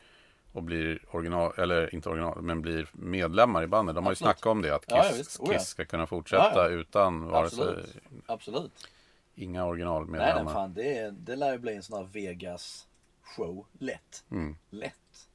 och 0.51 0.63
blir 0.63 1.05
original, 1.11 1.53
eller 1.57 1.95
inte 1.95 2.09
original, 2.09 2.41
men 2.41 2.61
blir 2.61 2.89
medlemmar 2.91 3.63
i 3.63 3.67
bandet. 3.67 3.95
De 3.95 4.03
har 4.05 4.11
ju 4.11 4.13
Absolut. 4.13 4.27
snackat 4.27 4.45
om 4.45 4.61
det, 4.61 4.75
att 4.75 4.85
Kiss, 4.85 4.95
Ja, 4.97 5.05
ja, 5.05 5.11
visst. 5.17 5.39
Oh, 5.39 5.47
ja. 5.53 5.57
Kiss 5.59 5.67
ska 5.67 5.85
kunna 5.85 6.07
fortsätta 6.07 6.67
utan 6.67 7.25
vare 7.27 7.49
sig, 7.49 7.59
Absolut. 7.63 7.95
Absolut. 8.25 8.87
inga 9.35 9.59
Nej, 9.61 9.69
originalmedlemmar. 9.69 10.43
nej, 10.43 10.53
fan 10.53 10.73
det, 10.73 10.97
är- 10.97 11.11
det 11.11 11.35
lär 11.35 11.51
ju 11.51 11.57
bli 11.57 11.75
en 11.75 11.83
sån 11.83 11.97
här 11.97 12.05
Vegas 12.13 12.87
show. 13.23 13.65
Lätt. 13.79 14.23
Mm. 14.31 14.55
Lätt. 14.69 15.27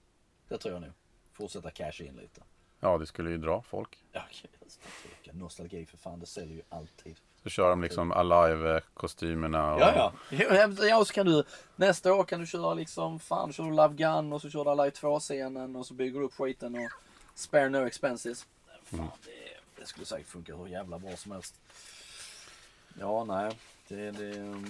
Det 0.48 0.58
tror 0.58 0.74
jag 0.74 0.82
nog. 0.82 0.92
Fortsätta 1.32 1.70
casha 1.70 2.04
in 2.04 2.16
lite. 2.16 2.42
Ja, 2.80 2.98
det 2.98 3.06
skulle 3.06 3.30
ju 3.30 3.38
dra 3.38 3.62
folk. 3.62 3.98
Ja, 4.12 4.22
tvekan. 5.02 5.38
Nostalgi 5.38 5.86
för 5.86 5.96
fan, 5.96 6.20
det 6.20 6.26
säljer 6.26 6.56
ju 6.56 6.62
alltid. 6.68 7.16
Så 7.48 7.52
kör 7.52 7.70
de 7.70 7.82
liksom 7.82 8.12
Alive-kostymerna. 8.12 9.74
Och, 9.74 9.80
Ja, 9.80 10.12
ja. 10.30 10.68
Ja, 10.88 10.98
och 10.98 11.06
så 11.06 11.12
kan 11.12 11.26
du 11.26 11.44
nästa 11.76 12.14
år 12.14 12.24
kan 12.24 12.40
du 12.40 12.46
köra 12.46 12.74
liksom, 12.74 13.20
fan, 13.20 13.52
kör 13.52 13.64
du 13.64 13.70
Love 13.70 13.94
Gun 13.94 14.32
och 14.32 14.40
så 14.40 14.50
kör 14.50 14.64
du 14.64 14.70
Alive 14.70 14.90
2-scenen 14.90 15.76
och 15.76 15.86
så 15.86 15.94
bygger 15.94 16.20
du 16.20 16.26
upp 16.26 16.34
skiten 16.34 16.74
och 16.74 16.90
spare 17.34 17.68
no 17.68 17.86
expenses. 17.86 18.46
Fan, 18.84 19.10
det, 19.24 19.80
det 19.80 19.86
skulle 19.86 20.06
säkert 20.06 20.26
funka 20.26 20.56
hur 20.56 20.66
jävla 20.66 20.98
bra 20.98 21.16
som 21.16 21.32
helst. 21.32 21.54
Ja, 23.00 23.24
nej. 23.24 23.58
Det, 23.88 24.10
det, 24.10 24.64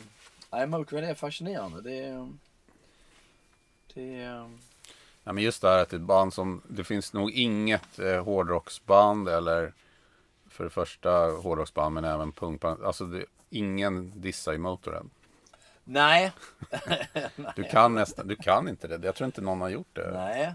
nej, 0.51 0.67
Motörhead 0.67 1.11
är 1.11 1.15
fascinerande. 1.15 1.81
Det, 1.81 2.29
det, 3.95 4.45
Ja, 5.25 5.33
men 5.33 5.45
just 5.45 5.63
det 5.63 5.69
här 5.69 5.79
att 5.79 5.93
ett 5.93 6.01
band 6.01 6.35
som, 6.35 6.63
det 6.69 6.85
finns 6.85 7.13
nog 7.13 7.31
inget 7.31 7.99
eh, 7.99 8.25
hårdrocksband 8.25 9.29
eller 9.29 9.73
för 10.59 10.65
det 10.65 10.71
första 10.71 11.11
hårdrocksband 11.31 11.95
men 11.95 12.05
även 12.05 12.33
punkband. 12.33 12.85
Alltså 12.85 13.05
det, 13.07 13.25
ingen 13.51 14.21
dissar 14.21 14.53
i 14.53 14.59
Motörhead. 14.59 15.05
nej. 15.85 16.33
Du 17.57 17.65
kan 17.65 17.95
nästan, 17.95 18.29
du 18.29 18.37
kan 18.37 18.69
inte 18.69 18.89
det. 18.89 19.07
Jag 19.07 19.15
tror 19.15 19.27
inte 19.27 19.41
någon 19.41 19.61
har 19.61 19.69
gjort 19.69 19.97
det. 19.97 20.11
Nej. 20.13 20.55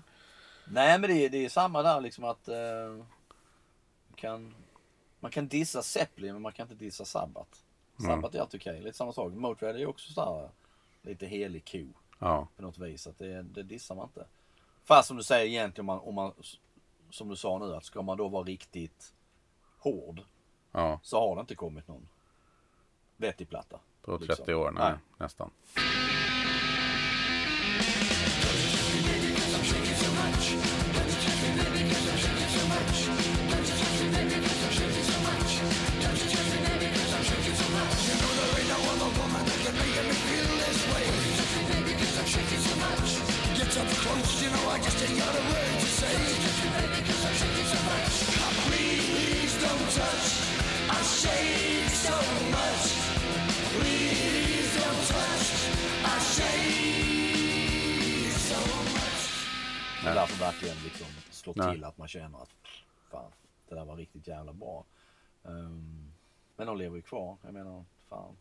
Nej 0.65 0.99
men 0.99 1.09
det 1.09 1.25
är, 1.25 1.29
det 1.29 1.45
är 1.45 1.49
samma 1.49 1.81
där 1.81 2.01
liksom 2.01 2.23
att 2.23 2.47
eh, 2.47 3.05
kan, 4.15 4.53
man 5.19 5.31
kan 5.31 5.47
dissa 5.47 5.81
Zeppelin 5.81 6.33
men 6.33 6.41
man 6.41 6.51
kan 6.51 6.63
inte 6.63 6.85
dissa 6.85 7.05
Sabbath. 7.05 7.57
Sabbath 8.05 8.35
är 8.35 8.41
alltid 8.41 8.61
okej. 8.61 8.81
Lite 8.81 8.97
samma 8.97 9.13
sak. 9.13 9.33
Motörhead 9.33 9.75
är 9.75 9.79
ju 9.79 9.85
också 9.85 10.13
sådär 10.13 10.49
lite 11.01 11.25
helig 11.25 11.71
ko 11.71 11.99
Ja, 12.19 12.47
på 12.55 12.61
något 12.61 12.77
vis. 12.77 13.07
Att 13.07 13.17
det, 13.17 13.41
det 13.41 13.63
dissar 13.63 13.95
man 13.95 14.05
inte. 14.05 14.25
Fast 14.83 15.07
som 15.07 15.17
du 15.17 15.23
säger 15.23 15.45
egentligen 15.45 15.89
om 15.89 15.95
man, 15.95 16.07
om 16.07 16.15
man 16.15 16.33
som 17.09 17.29
du 17.29 17.35
sa 17.35 17.59
nu 17.59 17.75
att 17.75 17.85
ska 17.85 18.01
man 18.01 18.17
då 18.17 18.27
vara 18.27 18.43
riktigt 18.43 19.13
hård 19.83 20.21
ja, 20.71 20.99
så 21.03 21.19
har 21.19 21.35
det 21.35 21.41
inte 21.41 21.55
kommit 21.55 21.87
någon 21.87 22.07
vettig 23.17 23.49
platta. 23.49 23.79
på 24.01 24.17
30 24.17 24.27
liksom. 24.27 24.55
år. 24.55 24.71
Nej, 24.71 24.93
nästan. 25.17 25.51
Slår 61.53 61.65
Nej. 61.65 61.75
till 61.75 61.83
att 61.83 61.97
man 61.97 62.07
känner 62.07 62.41
att 62.41 62.49
fan, 63.11 63.31
det 63.69 63.75
där 63.75 63.85
var 63.85 63.95
riktigt 63.95 64.27
jävla 64.27 64.53
bra. 64.53 64.85
Ehm, 65.45 66.11
men 66.55 66.67
de 66.67 66.77
lever 66.77 66.95
ju 66.95 67.01
kvar. 67.01 67.37
Jag 67.43 67.53
menar, 67.53 67.85
fan. 68.09 68.37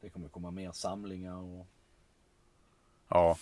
Det 0.00 0.10
kommer 0.10 0.28
komma 0.28 0.50
mer 0.50 0.72
samlingar 0.72 1.36
och, 1.36 1.66
Ja, 3.08 3.36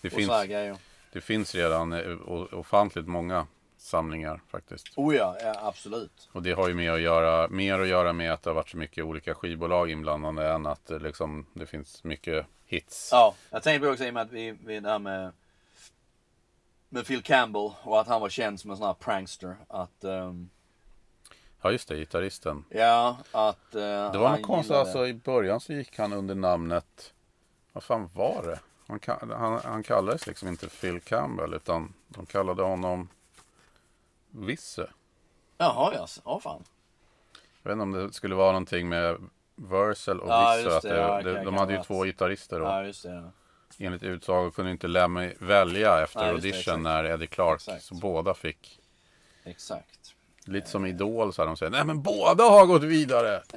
det 0.00 0.08
och 0.08 0.14
finns, 0.14 0.76
det 1.12 1.20
finns 1.20 1.54
redan 1.54 1.92
eh, 1.92 2.30
ofantligt 2.54 3.06
många 3.08 3.46
samlingar 3.76 4.40
faktiskt. 4.48 4.86
Oh 4.96 5.14
ja, 5.14 5.36
ja, 5.40 5.54
absolut. 5.62 6.28
Och 6.32 6.42
det 6.42 6.52
har 6.52 6.68
ju 6.68 6.74
mer 6.74 6.92
att 6.92 7.00
göra, 7.00 7.48
mer 7.48 7.78
att 7.78 7.88
göra 7.88 8.12
med 8.12 8.32
att 8.32 8.42
det 8.42 8.50
har 8.50 8.54
varit 8.54 8.68
så 8.68 8.76
mycket 8.76 9.04
olika 9.04 9.34
skivbolag 9.34 9.90
inblandade 9.90 10.48
än 10.48 10.66
att 10.66 10.86
det, 10.86 10.98
liksom, 10.98 11.46
det 11.52 11.66
finns 11.66 12.04
mycket 12.04 12.46
hits. 12.66 13.08
Ja, 13.12 13.34
jag 13.50 13.62
tänkte 13.62 13.86
på 13.86 13.92
också 13.92 14.04
i 14.04 14.10
och 14.10 14.14
med 14.14 14.22
att 14.22 14.32
vi, 14.32 14.50
vi 14.50 14.80
det 14.80 14.90
här 14.90 14.98
med 14.98 15.32
med 16.94 17.06
Phil 17.06 17.22
Campbell 17.22 17.70
och 17.82 18.00
att 18.00 18.06
han 18.08 18.20
var 18.20 18.28
känd 18.28 18.60
som 18.60 18.70
en 18.70 18.76
sån 18.76 18.86
här 18.86 18.94
prankster. 18.94 19.56
Att, 19.68 20.04
ehm, 20.04 20.50
Ja 21.62 21.70
just 21.72 21.88
det, 21.88 21.96
gitarristen. 21.96 22.64
ja, 22.68 23.16
att 23.32 23.74
eh, 23.74 24.12
Det 24.12 24.18
var 24.18 24.30
något 24.30 24.42
konstigt, 24.42 24.76
alltså 24.76 25.06
i 25.06 25.14
början 25.14 25.60
så 25.60 25.72
gick 25.72 25.98
han 25.98 26.12
under 26.12 26.34
namnet, 26.34 27.12
vad 27.72 27.82
fan 27.84 28.10
var 28.14 28.42
det? 28.42 28.60
Han, 28.86 29.30
han, 29.30 29.60
han 29.64 29.82
kallades 29.82 30.26
liksom 30.26 30.48
inte 30.48 30.68
Phil 30.68 31.00
Campbell 31.00 31.54
utan 31.54 31.94
de 32.08 32.26
kallade 32.26 32.62
honom 32.62 33.08
Visse. 34.30 34.90
Jaha, 35.58 35.92
ja. 35.94 36.06
Ja, 36.24 36.40
fan. 36.40 36.64
Jag 37.62 37.68
vet 37.70 37.72
inte 37.72 37.82
om 37.82 37.92
det 37.92 38.12
skulle 38.12 38.34
vara 38.34 38.52
någonting 38.52 38.88
med 38.88 39.16
Versel 39.54 40.20
och 40.20 40.28
Ja, 40.28 40.54
Visse. 40.56 40.64
just 40.64 40.76
Att 40.76 40.82
det, 40.82 40.88
det, 40.88 41.00
ja, 41.00 41.22
det, 41.22 41.44
de 41.44 41.56
hade 41.56 41.72
ju 41.74 41.82
två 41.82 42.04
gitarrister 42.04 42.60
då. 42.60 42.66
Ja, 42.66 42.84
just 42.84 43.02
det. 43.02 43.14
Ja. 43.14 43.30
Enligt 43.78 44.02
utsago 44.02 44.50
kunde 44.50 44.70
inte 44.70 44.88
Lemmy 44.88 45.32
välja 45.38 46.02
efter 46.02 46.18
Nej, 46.20 46.28
det, 46.28 46.34
audition 46.34 46.58
exakt. 46.58 46.80
när 46.80 47.04
Eddie 47.04 47.26
Clark. 47.26 47.56
Exakt. 47.60 47.84
Så 47.84 47.94
båda 47.94 48.34
fick. 48.34 48.80
Exakt. 49.44 50.14
Lite 50.44 50.70
som 50.70 50.86
Idol 50.86 51.32
så 51.32 51.42
här, 51.42 51.46
de 51.46 51.56
säger 51.56 51.70
nej 51.70 51.84
men 51.84 52.02
båda 52.02 52.44
har 52.44 52.66
gått 52.66 52.82
vidare. 52.82 53.42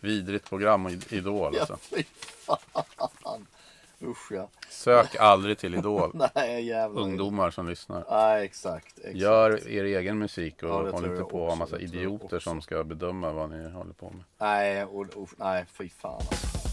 Vidrigt 0.00 0.48
program 0.48 0.88
i- 0.88 1.00
Idol 1.08 1.54
Ja, 1.54 1.60
alltså. 1.60 1.76
fy 1.76 2.04
fan. 2.18 3.46
Usch 4.02 4.32
ja. 4.32 4.48
Sök 4.84 5.16
aldrig 5.18 5.58
till 5.58 5.74
Idol. 5.74 6.10
Nej, 6.34 6.64
jävlar. 6.64 7.02
Ungdomar 7.02 7.50
som 7.50 7.68
lyssnar. 7.68 8.04
Nej, 8.10 8.44
exakt. 8.44 8.98
exakt. 8.98 9.16
Gör 9.16 9.68
er 9.68 9.84
egen 9.84 10.18
musik 10.18 10.62
och 10.62 10.68
Ja, 10.68 10.90
håll 10.90 11.04
inte 11.04 11.22
på 11.22 11.44
att 11.44 11.50
ha 11.50 11.54
massa 11.56 11.78
idioter 11.78 12.38
som 12.38 12.60
ska 12.62 12.84
bedöma 12.84 13.32
vad 13.32 13.50
ni 13.50 13.70
håller 13.70 13.92
på 13.92 14.10
med. 14.10 14.24
Nej, 14.40 14.84
och, 14.84 15.06
och, 15.16 15.28
nej, 15.36 15.64
fy 15.78 15.88
fan. 15.88 16.12
Alltså. 16.14 16.64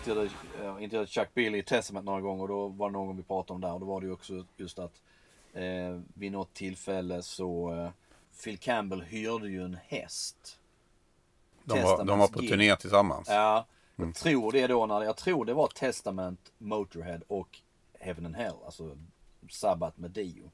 Intervjuade, 0.00 0.30
eh, 0.60 0.82
intervjuade 0.82 1.06
Chuck 1.06 1.34
Billy 1.34 1.58
i 1.58 1.62
Testament 1.62 2.06
några 2.06 2.20
gånger 2.20 2.42
och 2.42 2.48
då 2.48 2.68
var 2.68 2.88
det 2.88 2.92
någon 2.92 3.16
vi 3.16 3.22
pratade 3.22 3.54
om 3.54 3.60
det 3.60 3.66
här 3.66 3.74
och 3.74 3.80
då 3.80 3.86
var 3.86 4.00
det 4.00 4.06
ju 4.06 4.12
också 4.12 4.44
just 4.56 4.78
att 4.78 5.02
eh, 5.52 6.00
vid 6.14 6.32
något 6.32 6.54
tillfälle 6.54 7.22
så 7.22 7.74
eh, 7.74 7.90
Phil 8.44 8.58
Campbell 8.58 9.02
hyrde 9.02 9.48
ju 9.48 9.64
en 9.64 9.78
häst. 9.86 10.58
De 11.64 11.82
var, 11.82 12.04
de 12.04 12.18
var 12.18 12.26
på 12.26 12.32
Testaments 12.32 12.50
turné 12.50 12.76
tillsammans. 12.76 13.28
Ja, 13.28 13.66
jag 13.96 14.14
tror 14.14 14.52
det 14.52 14.66
då 14.66 14.86
när, 14.86 15.02
jag 15.02 15.16
tror 15.16 15.44
det 15.44 15.54
var 15.54 15.66
Testament, 15.66 16.52
Motorhead 16.58 17.20
och 17.28 17.58
Heaven 18.00 18.26
and 18.26 18.36
Hell, 18.36 18.54
alltså 18.64 18.98
Sabbath 19.50 20.00
med 20.00 20.10
Dio. 20.10 20.50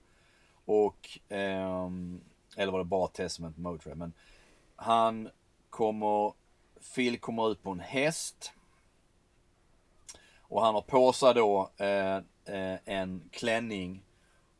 Och, 0.64 1.18
ehm, 1.28 2.20
eller 2.56 2.72
var 2.72 2.78
det 2.78 2.84
bara 2.84 3.08
Testament, 3.08 3.56
Motorhead, 3.56 3.96
men 3.96 4.12
han 4.76 5.28
kommer, 5.70 6.32
Phil 6.94 7.18
kommer 7.18 7.50
ut 7.50 7.62
på 7.62 7.70
en 7.70 7.80
häst. 7.80 8.52
Och 10.48 10.62
han 10.62 10.74
har 10.74 10.82
på 10.82 11.12
sig 11.12 11.34
då 11.34 11.70
eh, 11.76 12.16
eh, 12.44 12.78
en 12.84 13.28
klänning 13.32 14.02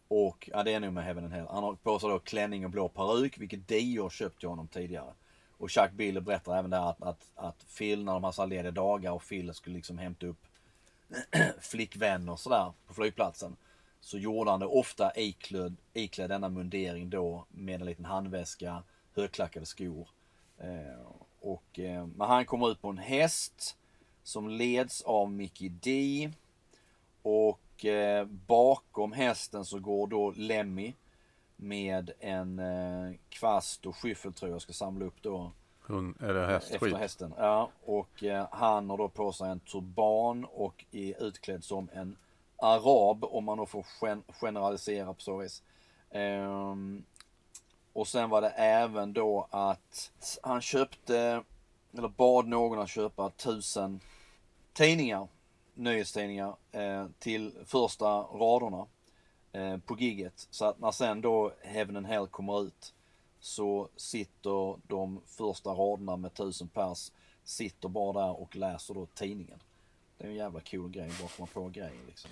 och, 0.08 0.50
ja 0.52 0.62
det 0.62 0.74
är 0.74 0.80
nog 0.80 0.92
med 0.92 1.04
Heaven 1.04 1.24
and 1.24 1.32
Hell. 1.32 1.46
Han 1.50 1.64
har 1.64 1.74
på 1.74 1.98
sig 1.98 2.08
då 2.08 2.18
klänning 2.18 2.64
och 2.64 2.70
blå 2.70 2.88
peruk, 2.88 3.38
vilket 3.38 3.68
Dio 3.68 4.10
köpt 4.10 4.40
till 4.40 4.48
honom 4.48 4.68
tidigare. 4.68 5.12
Och 5.58 5.70
Chuck 5.70 5.92
Bill 5.92 6.20
berättar 6.20 6.58
även 6.58 6.70
där 6.70 6.90
att, 6.90 7.02
att, 7.02 7.30
att 7.34 7.66
Phil, 7.78 8.04
när 8.04 8.12
de 8.12 8.24
hade 8.24 8.36
så 8.36 8.46
lediga 8.46 8.70
dagar 8.70 9.12
och 9.12 9.28
Phil 9.28 9.54
skulle 9.54 9.76
liksom 9.76 9.98
hämta 9.98 10.26
upp 10.26 10.46
flickvänner 11.60 12.32
och 12.32 12.40
sådär 12.40 12.72
på 12.86 12.94
flygplatsen. 12.94 13.56
Så 14.00 14.18
gjorde 14.18 14.50
han 14.50 14.60
det 14.60 14.66
ofta 14.66 15.12
iklädd, 15.16 15.76
iklädd 15.92 16.30
denna 16.30 16.48
mundering 16.48 17.10
då 17.10 17.46
med 17.48 17.80
en 17.80 17.86
liten 17.86 18.04
handväska, 18.04 18.82
högklackade 19.14 19.66
skor. 19.66 20.08
Eh, 20.58 21.06
och, 21.40 21.78
eh, 21.78 22.06
men 22.06 22.28
han 22.28 22.46
kommer 22.46 22.70
ut 22.70 22.82
på 22.82 22.88
en 22.88 22.98
häst 22.98 23.76
som 24.26 24.48
leds 24.48 25.02
av 25.02 25.30
Mickey 25.32 25.68
D. 25.68 26.30
Och 27.22 27.84
eh, 27.84 28.24
bakom 28.24 29.12
hästen 29.12 29.64
så 29.64 29.78
går 29.78 30.06
då 30.06 30.30
Lemmy 30.36 30.94
med 31.56 32.10
en 32.20 32.58
eh, 32.58 33.12
kvast 33.28 33.86
och 33.86 33.96
skyffel 33.96 34.32
tror 34.32 34.50
jag 34.50 34.62
ska 34.62 34.72
samla 34.72 35.04
upp 35.04 35.22
då 35.22 35.52
Hund, 35.80 36.16
eller 36.22 36.46
hästskit. 36.46 36.82
efter 36.82 36.96
hästen. 36.98 37.34
Ja, 37.38 37.70
och 37.84 38.24
eh, 38.24 38.46
han 38.50 38.90
har 38.90 38.96
då 38.98 39.08
på 39.08 39.32
sig 39.32 39.50
en 39.50 39.60
turban 39.60 40.44
och 40.44 40.84
är 40.92 41.22
utklädd 41.22 41.64
som 41.64 41.88
en 41.92 42.16
arab 42.56 43.24
om 43.24 43.44
man 43.44 43.58
då 43.58 43.66
får 43.66 43.86
gen- 44.02 44.22
generalisera 44.28 45.14
på 45.14 45.20
så 45.20 45.36
vis. 45.36 45.62
Ehm, 46.10 47.04
och 47.92 48.08
sen 48.08 48.30
var 48.30 48.40
det 48.40 48.48
även 48.50 49.12
då 49.12 49.46
att 49.50 50.10
han 50.42 50.60
köpte, 50.60 51.42
eller 51.98 52.08
bad 52.08 52.46
någon 52.46 52.78
att 52.78 52.88
köpa 52.88 53.30
tusen 53.30 54.00
tidningar, 54.76 55.28
nyhetstidningar, 55.74 56.56
eh, 56.72 57.06
till 57.18 57.52
första 57.66 58.06
raderna 58.20 58.86
eh, 59.52 59.78
på 59.78 59.96
gigget. 59.98 60.46
Så 60.50 60.64
att 60.64 60.78
när 60.78 60.90
sen 60.90 61.20
då 61.20 61.52
Heaven 61.62 61.96
and 61.96 62.06
Hell 62.06 62.26
kommer 62.26 62.62
ut 62.62 62.94
så 63.40 63.88
sitter 63.96 64.76
de 64.88 65.20
första 65.26 65.70
raderna 65.70 66.16
med 66.16 66.34
tusen 66.34 66.68
pers 66.68 67.12
sitter 67.44 67.88
bara 67.88 68.22
där 68.26 68.40
och 68.40 68.56
läser 68.56 68.94
då 68.94 69.06
tidningen. 69.06 69.58
Det 70.18 70.24
är 70.24 70.28
en 70.28 70.34
jävla 70.34 70.60
cool 70.60 70.90
grej, 70.90 71.10
bara 71.20 71.28
komma 71.36 71.48
på 71.52 71.68
grejer 71.68 72.00
liksom. 72.06 72.30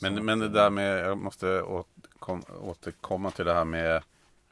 Men, 0.00 0.16
Så 0.16 0.22
men 0.22 0.38
det 0.38 0.46
att, 0.46 0.52
där 0.54 0.70
med, 0.70 0.98
jag 0.98 1.18
måste 1.18 1.62
återkom, 1.62 2.42
återkomma 2.62 3.30
till 3.30 3.44
det 3.44 3.54
här 3.54 3.64
med 3.64 4.02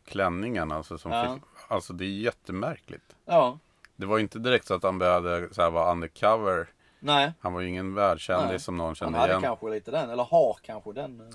klänningen. 0.05 0.73
Alltså, 0.73 0.99
som 0.99 1.13
Ja. 1.13 1.35
fick, 1.35 1.43
alltså 1.69 1.93
det 1.93 2.05
är 2.05 2.09
jättemärkligt. 2.09 3.17
Ja, 3.25 3.59
Det 3.97 4.07
var 4.07 4.17
ju 4.17 4.23
inte 4.23 4.39
direkt 4.39 4.67
så 4.67 4.75
att 4.75 4.83
han 4.83 4.99
behövde 4.99 5.55
så 5.55 5.63
här, 5.63 5.71
vara 5.71 5.93
undercover. 5.93 6.69
Nej. 7.01 7.33
Han 7.41 7.53
var 7.53 7.61
ju 7.61 7.69
ingen 7.69 7.95
världskändis 7.95 8.65
som 8.65 8.77
någon 8.77 8.87
Han 8.87 8.95
kände 8.95 9.19
hade 9.19 9.33
igen. 9.33 9.43
kanske 9.43 9.71
lite 9.71 9.91
den, 9.91 10.11
eller 10.11 10.25
har 10.25 10.57
kanske 10.63 10.93
den. 10.93 11.21
eh, 11.21 11.27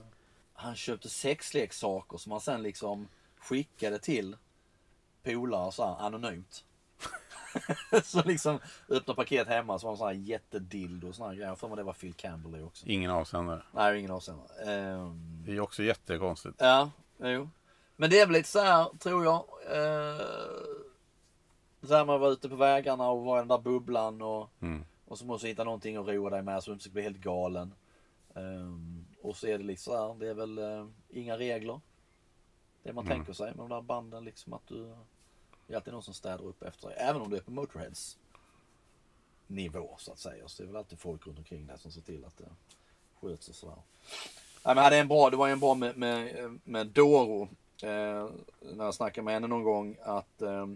Han 0.54 0.76
köpte 0.76 1.10
sexleksaker 1.10 2.18
som 2.18 2.32
han 2.32 2.42
sen 2.42 2.62
liksom 2.64 3.08
skickade 3.40 4.00
till 4.00 4.36
polare 5.24 5.72
så 5.72 5.86
här 5.86 6.06
anonymt. 6.06 6.64
så 8.04 8.24
liksom 8.24 8.60
öppna 8.90 9.14
paket 9.14 9.48
hemma 9.48 9.80
så 9.80 9.86
var 9.88 9.92
det 9.94 9.98
sån 9.98 10.08
här 10.08 10.14
jättedildo 10.14 11.08
och 11.08 11.16
såna 11.16 11.30
här 11.30 11.36
grejer. 11.36 11.50
Jag 11.50 11.60
för 11.60 11.68
mig 11.68 11.78
det 11.78 11.84
var 11.84 11.94
Phil 11.94 12.14
Campbell 12.14 12.52
det 12.52 12.64
också. 12.64 12.86
Ingen 12.88 13.12
avsändare. 13.12 13.62
Nej, 13.72 14.00
ingen 14.00 14.12
avsändare. 14.12 14.48
Ehm, 14.66 15.42
Det 15.46 15.52
är 15.52 15.54
ju 15.56 15.62
också 15.62 15.84
jättekonstigt. 15.84 16.56
Ja, 16.58 16.92
jo. 17.18 17.50
Men 17.96 18.10
det 18.10 18.20
är 18.20 18.26
väl 18.26 18.34
lite 18.34 18.50
så 18.50 18.60
här, 18.60 18.86
tror 19.00 19.24
jag. 19.24 19.36
Eh, 19.72 20.22
så 21.88 21.96
här 21.96 22.06
man 22.06 22.20
var 22.20 22.30
ute 22.32 22.50
på 22.50 22.56
vägarna 22.56 23.10
och 23.10 23.24
var 23.24 23.38
i 23.38 23.42
den 23.42 23.48
där 23.48 23.58
bubblan 23.58 24.22
och, 24.22 24.50
Mm. 24.62 24.86
Och 25.12 25.18
så 25.18 25.26
måste 25.26 25.48
du 25.48 25.50
hitta 25.50 25.64
någonting 25.64 25.96
att 25.96 26.08
roa 26.08 26.30
dig 26.30 26.42
med 26.42 26.64
så 26.64 26.70
du 26.72 26.74
inte 26.74 26.84
ska 26.84 26.94
bli 26.94 27.02
helt 27.02 27.18
galen. 27.18 27.74
Ehm, 28.36 29.06
och 29.22 29.38
så 29.38 29.48
är 29.48 29.58
det 29.58 29.64
liksom 29.64 29.94
så 29.94 30.08
här, 30.08 30.20
det 30.20 30.28
är 30.30 30.34
väl 30.34 30.58
eh, 30.58 30.88
inga 31.10 31.38
regler. 31.38 31.82
Det 32.84 32.94
man 32.94 33.06
Mm. 33.06 33.18
tänker 33.18 33.34
sig 33.34 33.46
med 33.48 33.58
de 33.58 33.70
där 33.70 33.82
banden 33.82 34.24
liksom 34.24 34.54
att 34.54 34.68
du, 34.68 34.96
det 35.68 35.74
är 35.74 35.76
alltid 35.78 35.94
någon 35.94 36.04
som 36.04 36.14
städar 36.14 36.46
upp 36.46 36.64
efter 36.64 36.88
dig. 36.88 36.98
Även 37.00 37.22
om 37.22 37.30
du 37.30 37.38
är 37.38 37.42
på 37.42 37.52
Motorheads 37.52 38.18
nivå 39.48 39.96
så 39.98 40.12
att 40.12 40.20
säga. 40.20 40.48
Så 40.48 40.64
det 40.64 40.66
är 40.66 40.68
väl 40.68 40.76
alltid 40.76 41.00
folk 41.00 41.28
runt 41.28 41.38
omkring 41.38 41.68
dig 41.68 41.80
som 41.80 41.92
ser 41.92 42.02
till 42.02 42.26
att 42.26 42.38
det 42.38 42.50
sköts 43.22 43.50
och 43.50 43.56
sådär. 43.56 43.76
Nej, 44.66 44.76
men 44.76 44.78
hade 44.78 44.98
en 44.98 45.08
bra, 45.08 45.30
det 45.30 45.38
var 45.38 45.50
en 45.50 45.60
bra 45.60 45.74
med, 45.76 45.98
med, 45.98 46.60
med 46.64 46.88
Doro. 46.88 47.42
Eh, 47.84 48.30
när 48.60 48.86
jag 48.86 48.94
snackade 48.94 49.26
med 49.26 49.34
henne 49.34 49.48
någon 49.48 49.64
gång 49.64 49.98
att 50.04 50.42
eh, 50.42 50.68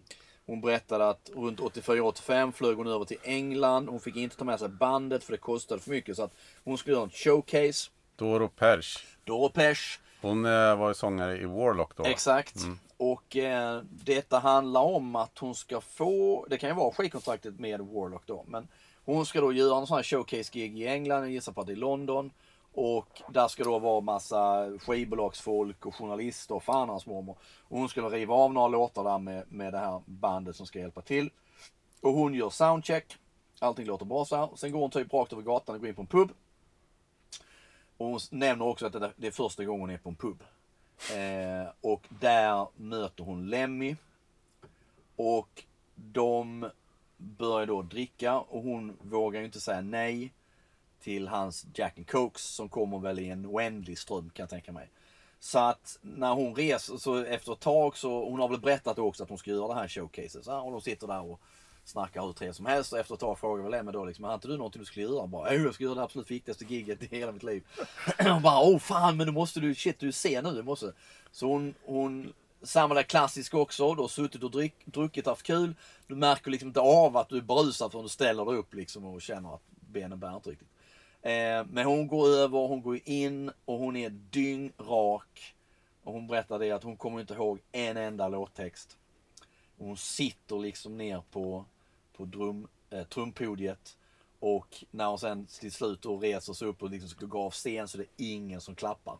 hon 0.45 0.61
berättade 0.61 1.09
att 1.09 1.29
runt 1.35 1.59
84-85 1.59 2.51
flög 2.51 2.77
hon 2.77 2.87
över 2.87 3.05
till 3.05 3.17
England. 3.23 3.89
Hon 3.89 3.99
fick 3.99 4.15
inte 4.15 4.37
ta 4.37 4.45
med 4.45 4.59
sig 4.59 4.69
bandet 4.69 5.23
för 5.23 5.31
det 5.31 5.37
kostade 5.37 5.81
för 5.81 5.89
mycket. 5.89 6.15
Så 6.15 6.23
att 6.23 6.33
hon 6.63 6.77
skulle 6.77 6.95
göra 6.95 7.03
en 7.03 7.09
showcase. 7.09 7.89
Doro 8.15 8.47
Perch. 8.47 8.97
Doro 9.23 9.49
Pesch. 9.49 9.99
Hon 10.21 10.45
eh, 10.45 10.75
var 10.75 10.87
ju 10.87 10.93
sångare 10.93 11.37
i 11.37 11.45
Warlock 11.45 11.97
då. 11.97 12.03
Exakt. 12.03 12.55
Och 12.97 13.35
eh, 13.35 13.81
detta 13.89 14.39
handlar 14.39 14.81
om 14.81 15.15
att 15.15 15.37
hon 15.39 15.55
ska 15.55 15.81
få, 15.81 16.45
det 16.49 16.57
kan 16.57 16.69
ju 16.69 16.75
vara 16.75 16.93
skivkontraktet 16.93 17.59
med 17.59 17.81
Warlock 17.81 18.23
då, 18.25 18.45
men 18.47 18.67
hon 19.05 19.25
ska 19.25 19.41
då 19.41 19.53
göra 19.53 19.79
en 19.79 19.87
sån 19.87 19.95
här 19.95 20.03
showcase-gig 20.03 20.79
i 20.79 20.87
England, 20.87 21.23
jag 21.23 21.31
gissar 21.31 21.51
på 21.51 21.61
att 21.61 21.67
det 21.67 21.73
är 21.73 21.77
London. 21.77 22.31
Och 22.77 23.21
där 23.29 23.47
ska 23.47 23.63
då 23.63 23.79
vara 23.79 24.01
massa 24.01 24.71
skivbolagsfolk 24.79 25.85
och 25.85 25.95
journalister 25.95 26.55
och 26.55 26.63
fan 26.63 26.89
hans 26.89 27.05
mormor. 27.05 27.37
Och 27.61 27.77
hon 27.77 27.89
skulle 27.89 28.07
riva 28.07 28.33
av 28.33 28.53
några 28.53 28.67
låtar 28.67 29.03
där 29.03 29.19
med, 29.19 29.51
med 29.51 29.73
det 29.73 29.79
här 29.79 30.01
bandet 30.05 30.55
som 30.55 30.65
ska 30.65 30.79
hjälpa 30.79 31.01
till. 31.01 31.29
Och 32.01 32.13
hon 32.13 32.33
gör 32.33 32.49
soundcheck. 32.49 33.17
Allting 33.59 33.85
låter 33.85 34.05
bra 34.05 34.25
så 34.25 34.35
här. 34.35 34.49
Sen 34.55 34.71
går 34.71 34.79
hon 34.79 34.89
typ 34.89 35.13
rakt 35.13 35.33
över 35.33 35.43
gatan 35.43 35.75
och 35.75 35.81
går 35.81 35.89
in 35.89 35.95
på 35.95 36.01
en 36.01 36.07
pub. 36.07 36.31
Och 37.97 38.07
hon 38.07 38.19
nämner 38.31 38.65
också 38.65 38.85
att 38.85 38.93
det 38.93 39.11
det 39.15 39.27
är 39.27 39.31
första 39.31 39.65
gången 39.65 39.81
hon 39.81 39.89
är 39.89 39.97
på 39.97 40.09
en 40.09 40.15
pub. 40.15 40.43
Eh, 41.13 41.71
och 41.81 42.07
där 42.09 42.67
möter 42.75 43.23
hon 43.23 43.49
Lemmy. 43.49 43.95
Och 45.15 45.63
de 45.95 46.69
börjar 47.17 47.65
då 47.65 47.81
dricka 47.81 48.39
och 48.39 48.63
hon 48.63 48.97
vågar 49.01 49.39
ju 49.39 49.45
inte 49.45 49.61
säga 49.61 49.81
nej 49.81 50.31
till 51.05 51.27
hans 51.27 51.65
Jack 51.73 51.97
and 51.97 52.07
Cokes 52.07 52.41
som 52.41 52.69
kommer 52.69 52.99
väl 52.99 53.19
i 53.19 53.29
en 53.29 53.45
oändlig 53.45 53.97
ström 53.97 54.29
kan 54.29 54.43
jag 54.43 54.49
tänka 54.49 54.71
mig. 54.71 54.89
Så 55.39 55.59
att 55.59 55.99
när 56.01 56.33
hon 56.33 56.55
reser, 56.55 56.97
så 56.97 57.23
efter 57.23 57.53
ett 57.53 57.59
tag 57.59 57.97
så, 57.97 58.29
hon 58.29 58.39
har 58.39 58.49
väl 58.49 58.59
berättat 58.59 58.99
också 58.99 59.23
att 59.23 59.29
hon 59.29 59.37
ska 59.37 59.51
göra 59.51 59.67
det 59.67 59.79
här 59.79 59.87
showcaset. 59.87 60.45
Så 60.45 60.59
och 60.59 60.71
de 60.71 60.81
sitter 60.81 61.07
där 61.07 61.21
och 61.21 61.39
snackar 61.83 62.25
hur 62.25 62.33
trevligt 62.33 62.55
som 62.55 62.65
helst 62.65 62.93
och 62.93 62.99
efter 62.99 63.13
ett 63.13 63.19
tag 63.19 63.39
frågar 63.39 63.63
väl 63.63 63.73
Emma 63.73 63.91
då 63.91 64.05
liksom, 64.05 64.25
har 64.25 64.33
inte 64.33 64.47
du 64.47 64.57
någonting 64.57 64.79
du 64.79 64.85
skulle 64.85 65.05
göra? 65.05 65.27
Bara, 65.27 65.53
jag 65.53 65.73
ska 65.73 65.83
göra 65.83 65.95
det 65.95 66.03
absolut 66.03 66.31
viktigaste 66.31 66.65
giget 66.65 67.03
i 67.03 67.07
hela 67.17 67.31
mitt 67.31 67.43
liv. 67.43 67.63
och 68.35 68.41
bara, 68.41 68.59
åh 68.59 68.79
fan 68.79 69.17
men 69.17 69.27
du 69.27 69.33
måste 69.33 69.59
du, 69.59 69.75
shit 69.75 69.99
du 69.99 70.11
ser 70.11 70.41
nu, 70.41 70.51
du 70.51 70.63
måste. 70.63 70.93
Så 71.31 71.47
hon, 71.47 71.73
hon 71.85 72.33
samma 72.63 72.95
där 72.95 73.03
klassisk 73.03 73.53
också, 73.53 73.95
du 73.95 74.01
har 74.01 74.07
suttit 74.07 74.43
och 74.43 74.51
dryck, 74.51 74.75
druckit, 74.85 75.25
haft 75.25 75.43
kul. 75.43 75.75
Du 76.07 76.15
märker 76.15 76.51
liksom 76.51 76.67
inte 76.67 76.79
av 76.79 77.17
att 77.17 77.29
du 77.29 77.37
är 77.37 77.41
berusad 77.41 77.91
förrän 77.91 78.03
du 78.03 78.09
ställer 78.09 78.45
dig 78.45 78.55
upp 78.55 78.73
liksom 78.73 79.05
och 79.05 79.21
känner 79.21 79.55
att 79.55 79.63
benen 79.69 80.19
bär 80.19 80.35
inte 80.35 80.49
riktigt. 80.49 80.67
Eh, 81.25 81.65
men 81.69 81.85
hon 81.85 82.07
går 82.07 82.27
över, 82.27 82.67
hon 82.67 82.81
går 82.81 82.99
in 83.05 83.51
och 83.65 83.79
hon 83.79 83.95
är 83.95 84.09
dyngrak. 84.09 85.55
Och 86.03 86.13
hon 86.13 86.27
berättar 86.27 86.59
det 86.59 86.71
att 86.71 86.83
hon 86.83 86.97
kommer 86.97 87.19
inte 87.19 87.33
ihåg 87.33 87.59
en 87.71 87.97
enda 87.97 88.27
låttext. 88.27 88.97
Och 89.77 89.85
hon 89.85 89.97
sitter 89.97 90.55
liksom 90.55 90.97
ner 90.97 91.23
på, 91.31 91.65
på 92.17 92.25
drum, 92.25 92.67
eh, 92.89 93.03
trumpodiet. 93.03 93.97
Och 94.39 94.83
när 94.91 95.05
hon 95.05 95.19
sen 95.19 95.45
till 95.45 95.71
slut 95.71 96.01
då 96.01 96.17
reser 96.17 96.53
sig 96.53 96.67
upp 96.67 96.83
och 96.83 96.89
liksom 96.89 97.09
ska 97.09 97.25
gå 97.25 97.41
av 97.41 97.51
scen 97.51 97.87
så 97.87 97.97
det 97.97 98.03
är 98.03 98.09
ingen 98.17 98.61
som 98.61 98.75
klappar. 98.75 99.17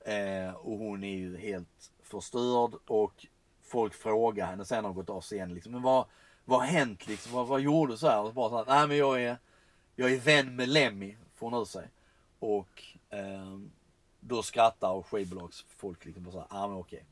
Eh, 0.00 0.54
och 0.54 0.78
hon 0.78 1.04
är 1.04 1.16
ju 1.16 1.36
helt 1.36 1.90
förstörd 2.02 2.74
och 2.86 3.26
folk 3.62 3.94
frågar 3.94 4.46
henne 4.46 4.64
sen 4.64 4.82
när 4.82 4.88
hon 4.88 4.96
gått 4.96 5.10
av 5.10 5.20
scenen 5.20 5.54
liksom, 5.54 5.72
men 5.72 5.82
vad, 5.82 6.04
vad 6.44 6.60
har 6.60 6.66
hänt 6.66 7.06
liksom? 7.06 7.32
Vad, 7.32 7.46
vad 7.46 7.60
gjorde 7.60 7.92
du 7.92 7.96
så 7.96 8.08
här? 8.08 8.20
Och 8.20 8.28
så 8.28 8.32
bara 8.32 8.50
så 8.50 8.56
här, 8.56 8.64
nej 8.66 8.88
men 8.88 8.96
jag 8.96 9.22
är, 9.22 9.38
jag 9.96 10.12
är 10.12 10.18
vän 10.18 10.56
med 10.56 10.68
Lemmy, 10.68 11.16
får 11.38 11.50
hon 11.50 11.60
ur 11.60 11.64
sig. 11.64 11.88
Och 12.38 12.82
eh, 13.10 13.58
då 14.20 14.42
skrattar 14.42 14.90
och 14.90 15.06
skivbolagsfolk 15.06 16.04
liksom 16.04 16.24
bara 16.24 16.32
så 16.32 16.38
här, 16.38 16.46
ah 16.50 16.68
men 16.68 16.76
okej. 16.76 17.04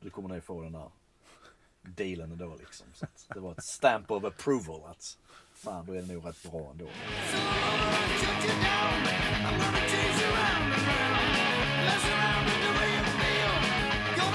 Du 0.00 0.10
kommer 0.10 0.28
nog 0.28 0.44
få 0.44 0.62
den 0.62 0.72
där 0.72 0.90
dealen 1.82 2.32
ändå 2.32 2.56
liksom. 2.58 2.86
Så 2.94 3.04
att 3.04 3.26
det 3.34 3.40
var 3.40 3.52
ett 3.52 3.64
stamp 3.64 4.10
of 4.10 4.24
approval 4.24 4.90
att 4.90 5.18
fan 5.54 5.86
då 5.86 5.92
är 5.92 6.02
det 6.02 6.14
nog 6.14 6.26
rätt 6.26 6.50
bra 6.50 6.70
ändå. 6.70 6.88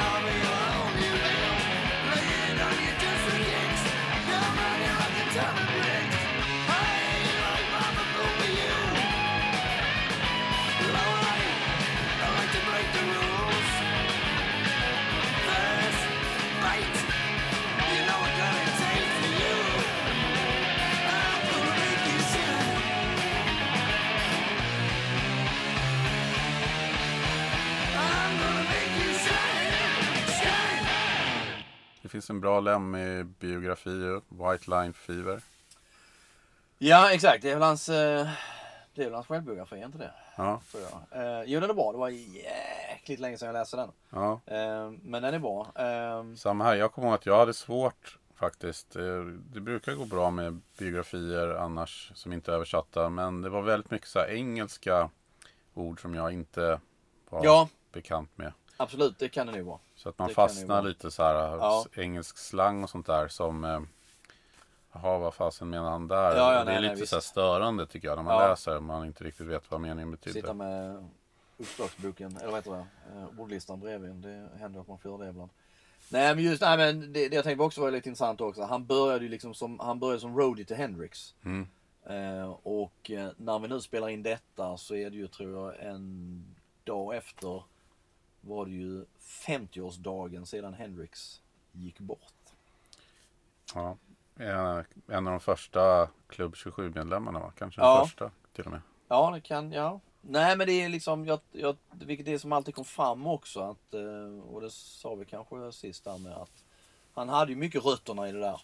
So 0.02 0.61
finns 32.12 32.30
en 32.30 32.42
bra 32.42 32.60
Lemmy-biografi 32.60 34.22
White 34.30 34.70
Line 34.70 34.94
Fever. 34.94 35.42
Ja 36.78 37.12
exakt, 37.14 37.42
det 37.42 37.50
är 37.50 37.54
väl 37.54 37.64
hans, 37.64 37.90
eh, 37.90 38.28
det 38.96 39.02
är 39.02 39.06
väl 39.06 39.14
hans 39.14 39.28
självbiografi, 39.28 39.76
är 39.82 39.86
inte 39.86 39.98
det? 39.98 40.14
Ja, 40.38 40.62
Tror 40.72 40.84
jag. 41.12 41.22
Eh, 41.40 41.44
jo 41.46 41.60
den 41.60 41.70
är 41.70 41.74
bra, 41.74 41.92
det 41.92 41.98
var 41.98 42.10
jäkligt 42.10 43.20
länge 43.20 43.38
sedan 43.38 43.46
jag 43.46 43.54
läste 43.54 43.78
den. 43.78 43.92
ja. 44.10 44.40
Eh, 44.46 44.92
men 45.02 45.22
den 45.24 45.34
är 45.34 45.40
bra. 45.40 45.72
Eh, 45.76 46.36
Samma 46.36 46.64
här. 46.64 46.76
Jag 46.76 46.92
kommer 46.94 47.08
ihåg 47.08 47.16
att 47.16 47.26
jag 47.26 47.38
hade 47.40 47.54
svårt 47.54 48.18
faktiskt. 48.36 48.92
Det 49.54 49.60
brukar 49.62 49.94
gå 49.94 50.06
bra 50.06 50.32
med 50.32 50.62
biografier 50.78 51.48
annars 51.48 52.12
som 52.16 52.34
inte 52.34 52.52
är 52.52 52.56
översatta. 52.56 53.10
Men 53.10 53.42
det 53.42 53.50
var 53.50 53.62
väldigt 53.62 53.92
mycket 53.92 54.08
så 54.08 54.20
här 54.20 54.28
engelska 54.28 55.10
ord 55.74 56.02
som 56.02 56.16
jag 56.16 56.32
inte 56.34 56.80
var 57.30 57.44
Ja. 57.46 57.70
bekant 57.92 58.38
med. 58.38 58.54
absolut, 58.78 59.20
det 59.20 59.30
kan 59.30 59.48
det 59.48 59.54
nog 59.54 59.66
vara. 59.66 59.80
Så 60.04 60.10
att 60.10 60.20
man 60.20 60.28
Det 60.28 60.34
fastnar 60.34 60.82
lite 60.82 61.12
så 61.12 61.24
här 61.24 61.34
Ja. 61.36 61.86
engelsk 61.94 62.38
slang 62.38 62.84
och 62.84 62.90
sånt 62.90 63.06
där 63.06 63.28
som 63.28 63.64
eh, 63.64 63.80
Jaha, 64.94 65.18
vad 65.18 65.34
fasen 65.34 65.70
menar 65.70 65.92
han 65.92 66.08
där? 66.08 66.36
Ja, 66.36 66.54
ja, 66.54 66.60
det 66.60 66.66
nej, 66.66 66.76
är 66.76 66.82
nej, 66.82 66.90
lite 66.90 66.96
visst. 67.02 67.10
så 67.10 67.16
här 67.16 67.22
störande 67.22 67.86
tycker 67.88 68.08
jag 68.08 68.16
när 68.18 68.24
man 68.24 68.34
Ja. 68.42 68.48
läser. 68.50 68.80
Man 68.80 69.06
inte 69.06 69.24
riktigt 69.24 69.48
vet 69.48 69.72
vad 69.72 69.82
meningen 69.82 70.12
betyder. 70.12 70.42
Sitta 70.42 70.54
med 70.54 71.10
uppslagsboken, 71.58 72.38
eller 72.38 72.48
vad 72.52 72.56
heter 72.56 72.72
det, 72.72 72.86
eh, 73.20 73.40
ordlistan 73.40 73.80
bredvid. 73.80 74.12
Det 74.16 74.50
händer 74.60 74.80
att 74.82 74.88
man 74.88 74.98
får 75.00 75.18
det 75.18 75.30
ibland. 75.30 75.50
Nej 76.10 76.36
men 76.36 76.44
just, 76.44 76.62
nej 76.62 76.78
men 76.78 77.14
det, 77.14 77.30
det 77.30 77.36
jag 77.36 77.44
tänkte 77.44 77.64
också 77.64 77.82
var 77.82 77.92
lite 77.92 78.10
intressant 78.10 78.42
också. 78.42 78.64
Han 78.64 78.86
började 78.86 79.24
ju 79.26 79.30
liksom 79.32 79.54
som, 79.54 79.80
han 79.80 80.00
började 80.00 80.20
som 80.20 80.38
roadie 80.38 80.66
till 80.66 80.76
Hendrix. 80.76 81.36
Mm. 81.46 81.68
Eh, 82.06 82.50
och 82.64 83.12
eh, 83.12 83.30
när 83.38 83.60
vi 83.60 83.68
nu 83.68 83.82
spelar 83.82 84.10
in 84.10 84.24
detta 84.24 84.78
så 84.78 84.96
är 84.96 85.10
det 85.10 85.16
ju 85.18 85.28
tror 85.28 85.52
jag 85.52 85.86
en 85.86 86.46
dag 86.84 87.16
efter 87.16 87.64
var 88.42 88.66
det 88.66 88.72
ju 88.72 89.06
50-årsdagen 89.20 90.46
sedan 90.46 90.74
Hendrix 90.74 91.42
gick 91.72 92.00
bort. 92.00 92.34
Ja. 93.76 93.98
En, 95.08 95.28
av 95.28 95.32
de 95.34 95.40
första 95.40 96.10
Klubb 96.28 96.54
27-medlemmarna 96.54 97.40
va? 97.40 97.54
Kanske 97.58 97.82
Ja. 97.82 97.98
den 97.98 98.08
första 98.08 98.32
till 98.54 98.66
och 98.66 98.72
med. 98.72 98.82
Ja, 99.08 99.32
det 99.32 99.42
kan, 99.42 99.72
ja. 99.72 100.00
Nej 100.22 100.58
men 100.58 100.68
det 100.68 100.74
är 100.74 100.90
liksom, 100.90 101.26
jag, 101.26 101.40
jag, 101.52 101.78
vilket 101.90 102.26
det 102.26 102.40
som 102.40 102.52
alltid 102.52 102.76
kom 102.76 102.86
fram 102.86 103.28
också 103.28 103.60
att, 103.60 103.94
eh, 103.94 104.44
och 104.50 104.62
det 104.62 104.70
sa 104.72 105.16
vi 105.16 105.26
kanske 105.26 105.72
sist 105.72 106.04
där 106.04 106.18
med 106.18 106.34
att 106.34 106.64
han 107.14 107.30
hade 107.30 107.52
ju 107.52 107.58
mycket 107.58 107.86
rötterna 107.86 108.30
i 108.30 108.32
det 108.32 108.40
där. 108.40 108.62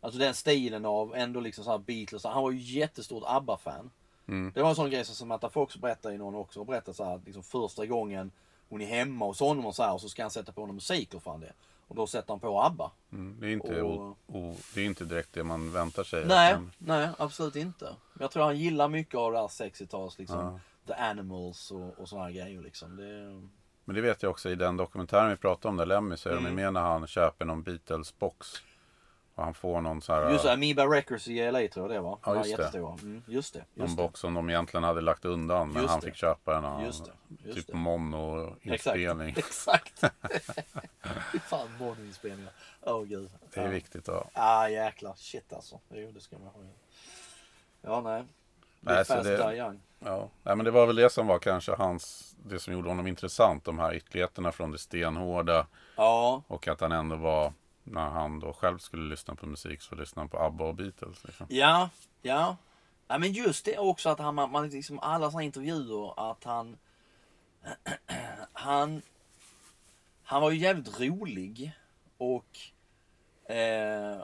Alltså 0.00 0.18
den 0.18 0.34
stilen 0.34 0.84
av 0.84 1.14
ändå 1.16 1.40
liksom 1.40 1.64
så 1.64 1.70
här 1.70 1.78
Beatles. 1.78 2.24
Han 2.24 2.42
var 2.42 2.50
ju 2.50 2.58
jättestort 2.58 3.22
ABBA-fan. 3.26 3.90
Mm. 4.26 4.52
Det 4.54 4.62
var 4.62 4.68
en 4.68 4.76
sån 4.76 4.90
grej 4.90 5.04
som 5.04 5.14
Samantha 5.14 5.50
Fox 5.50 5.76
berättade 5.76 6.14
i 6.14 6.18
någon 6.18 6.34
också. 6.34 6.60
Och 6.60 6.66
berättade 6.66 6.96
så 6.96 7.04
här, 7.04 7.14
att 7.16 7.24
liksom 7.24 7.42
första 7.42 7.86
gången 7.86 8.30
hon 8.68 8.80
är 8.80 8.86
hemma 8.86 9.24
hos 9.26 9.40
honom 9.40 9.66
och 9.66 9.74
så 9.74 9.82
här 9.82 9.92
och 9.92 10.00
så 10.00 10.08
ska 10.08 10.22
han 10.22 10.30
sätta 10.30 10.52
på 10.52 10.66
någon 10.66 10.74
musik 10.74 11.14
och 11.14 11.22
fan 11.22 11.40
det. 11.40 11.52
Och 11.88 11.96
då 11.96 12.06
sätter 12.06 12.28
han 12.32 12.40
på 12.40 12.60
ABBA. 12.62 12.90
Mm. 13.12 13.36
Det, 13.40 13.46
är 13.46 13.50
inte, 13.52 13.82
Och- 13.82 14.00
o, 14.00 14.16
o, 14.26 14.56
det 14.74 14.80
är 14.80 14.84
inte 14.84 15.04
direkt 15.04 15.32
det 15.32 15.44
man 15.44 15.72
väntar 15.72 16.04
sig. 16.04 16.24
Nej, 16.26 16.52
Men- 16.54 16.70
nej 16.78 17.08
absolut 17.18 17.56
inte. 17.56 17.96
Jag 18.20 18.30
tror 18.30 18.44
han 18.44 18.58
gillar 18.58 18.88
mycket 18.88 19.14
av 19.14 19.32
det 19.32 19.38
här 19.38 19.48
60-tals 19.48 20.18
liksom. 20.18 20.38
Ja. 20.38 20.60
The 20.86 20.92
Animals 21.02 21.70
och, 21.70 21.98
och 21.98 22.08
här 22.18 22.30
grejer 22.30 22.60
liksom. 22.62 22.96
Det, 22.96 23.42
Men 23.84 23.96
det 23.96 24.02
vet 24.02 24.22
jag 24.22 24.30
också 24.30 24.50
i 24.50 24.54
den 24.54 24.76
dokumentären 24.76 25.30
vi 25.30 25.36
pratade 25.36 25.68
om 25.68 25.76
där 25.76 25.86
Lemmy 25.86 26.16
så 26.16 26.28
är 26.28 26.32
Mm. 26.32 26.44
de 26.44 26.50
med 26.62 26.72
när 26.72 26.80
han 26.80 27.06
köper 27.06 27.44
någon 27.44 27.64
Beatles-box. 27.64 28.62
Och 29.34 29.44
han 29.44 29.54
får 29.54 29.80
någon 29.80 30.02
så 30.02 30.12
här, 30.14 30.30
Just 30.30 30.44
det, 30.44 30.52
Amoeba 30.52 30.86
Records 30.86 31.28
i 31.28 31.50
LA 31.50 31.68
tror 31.68 31.86
jag 31.86 31.90
det 31.90 32.00
var. 32.00 32.18
Ja, 32.24 32.34
just 32.36 32.44
det. 32.44 32.50
jättestora. 32.62 32.92
Mm, 33.02 33.22
just 33.26 33.54
det. 33.54 33.64
någon 33.74 33.86
Just 33.86 33.96
det. 33.96 34.02
box 34.02 34.20
som 34.20 34.34
de 34.34 34.50
egentligen 34.50 34.84
hade 34.84 35.00
lagt 35.00 35.24
undan. 35.24 35.68
Men 35.68 35.82
Just 35.82 35.90
han 35.90 36.00
det. 36.00 36.06
fick 36.06 36.16
köpa 36.16 36.54
den. 36.54 36.64
Och, 36.64 36.82
Just 36.84 37.04
det, 37.04 37.10
just 37.44 37.56
typ 37.56 37.66
det. 37.66 37.72
mono-inspelning. 37.76 39.34
Exakt. 39.38 40.04
Exakt. 40.30 40.68
Fan 41.48 41.68
monoinspelningar. 41.78 42.52
Åh 42.82 43.04
gud. 43.04 43.30
Det 43.54 43.60
är 43.60 43.64
ja. 43.64 43.70
viktigt 43.70 44.08
att 44.08 44.30
Ah 44.32 44.68
jäklar. 44.68 45.14
Shit 45.16 45.52
alltså. 45.52 45.80
Jo 45.90 46.10
det 46.14 46.20
ska 46.20 46.38
man 46.38 46.46
ha. 46.48 46.54
Ja 47.82 48.00
nej. 48.00 48.24
Nej, 48.80 49.04
så 49.04 49.22
det- 49.22 49.56
young. 49.56 49.80
Ja, 49.98 50.28
Nej, 50.42 50.56
men 50.56 50.64
det 50.64 50.70
var 50.70 50.86
väl 50.86 50.96
det 50.96 51.10
som 51.12 51.26
var 51.26 51.38
kanske 51.38 51.72
hans, 51.74 52.34
det 52.44 52.58
som 52.58 52.72
gjorde 52.72 52.88
honom 52.88 53.06
intressant. 53.06 53.64
De 53.64 53.78
här 53.78 53.94
ytterligheterna 53.94 54.52
från 54.52 54.70
det 54.70 54.78
stenhårda. 54.78 55.66
Ja. 55.96 56.42
Och 56.46 56.68
att 56.68 56.80
han 56.80 56.92
ändå 56.92 57.16
var, 57.16 57.52
när 57.84 58.10
han 58.10 58.40
då 58.40 58.52
själv 58.52 58.78
skulle 58.78 59.08
lyssna 59.08 59.34
på 59.34 59.46
musik 59.46 59.82
så 59.82 59.94
lyssnade 59.94 60.22
han 60.22 60.28
på 60.28 60.38
ABBA 60.38 60.64
och 60.64 60.74
Beatles. 60.74 61.24
Liksom. 61.24 61.46
Ja. 61.50 61.90
Ja. 62.22 62.56
Ja 63.08 63.18
men 63.18 63.32
just 63.32 63.64
det 63.64 63.78
också 63.78 64.08
att 64.08 64.18
han, 64.18 64.34
man, 64.34 64.50
man 64.50 64.68
liksom 64.68 64.98
alla 64.98 65.30
såna 65.30 65.42
intervjuer 65.42 66.30
att 66.30 66.44
han 66.44 66.76
han 68.52 69.02
han 70.24 70.42
var 70.42 70.50
ju 70.50 70.58
jävligt 70.58 71.00
rolig 71.00 71.72
och, 72.18 72.58
eh, 73.54 74.22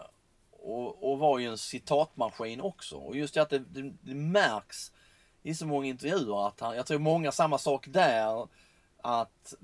och, 0.51 1.13
och 1.13 1.19
var 1.19 1.39
ju 1.39 1.47
en 1.47 1.59
citatmaskin 1.59 2.61
också. 2.61 2.97
Och 2.97 3.17
just 3.17 3.35
det 3.35 3.43
att 3.43 3.51
det, 3.51 3.59
det, 3.59 3.93
det 4.01 4.15
märks 4.15 4.93
i 5.43 5.55
så 5.55 5.67
många 5.67 5.87
intervjuer 5.87 6.49
att 6.49 6.61
han, 6.61 6.77
jag 6.77 6.87
tror 6.87 6.99
många 6.99 7.33
samma 7.33 7.59
sak 7.59 7.87
där, 7.89 8.49
att 9.03 9.55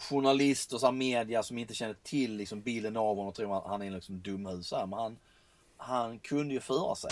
journalister 0.00 0.76
och 0.76 0.80
så 0.80 0.86
här 0.86 0.92
media 0.92 1.42
som 1.42 1.58
inte 1.58 1.74
känner 1.74 1.96
till 2.02 2.36
liksom 2.36 2.60
bilden 2.60 2.96
av 2.96 3.16
honom 3.16 3.32
tror 3.32 3.58
att 3.58 3.66
han 3.66 3.82
är 3.82 3.86
en 3.86 3.92
liksom 3.92 4.20
dumhus 4.20 4.72
här, 4.72 4.86
men 4.86 4.98
han, 4.98 5.16
han 5.76 6.18
kunde 6.18 6.54
ju 6.54 6.60
föra 6.60 6.94
sig. 6.94 7.10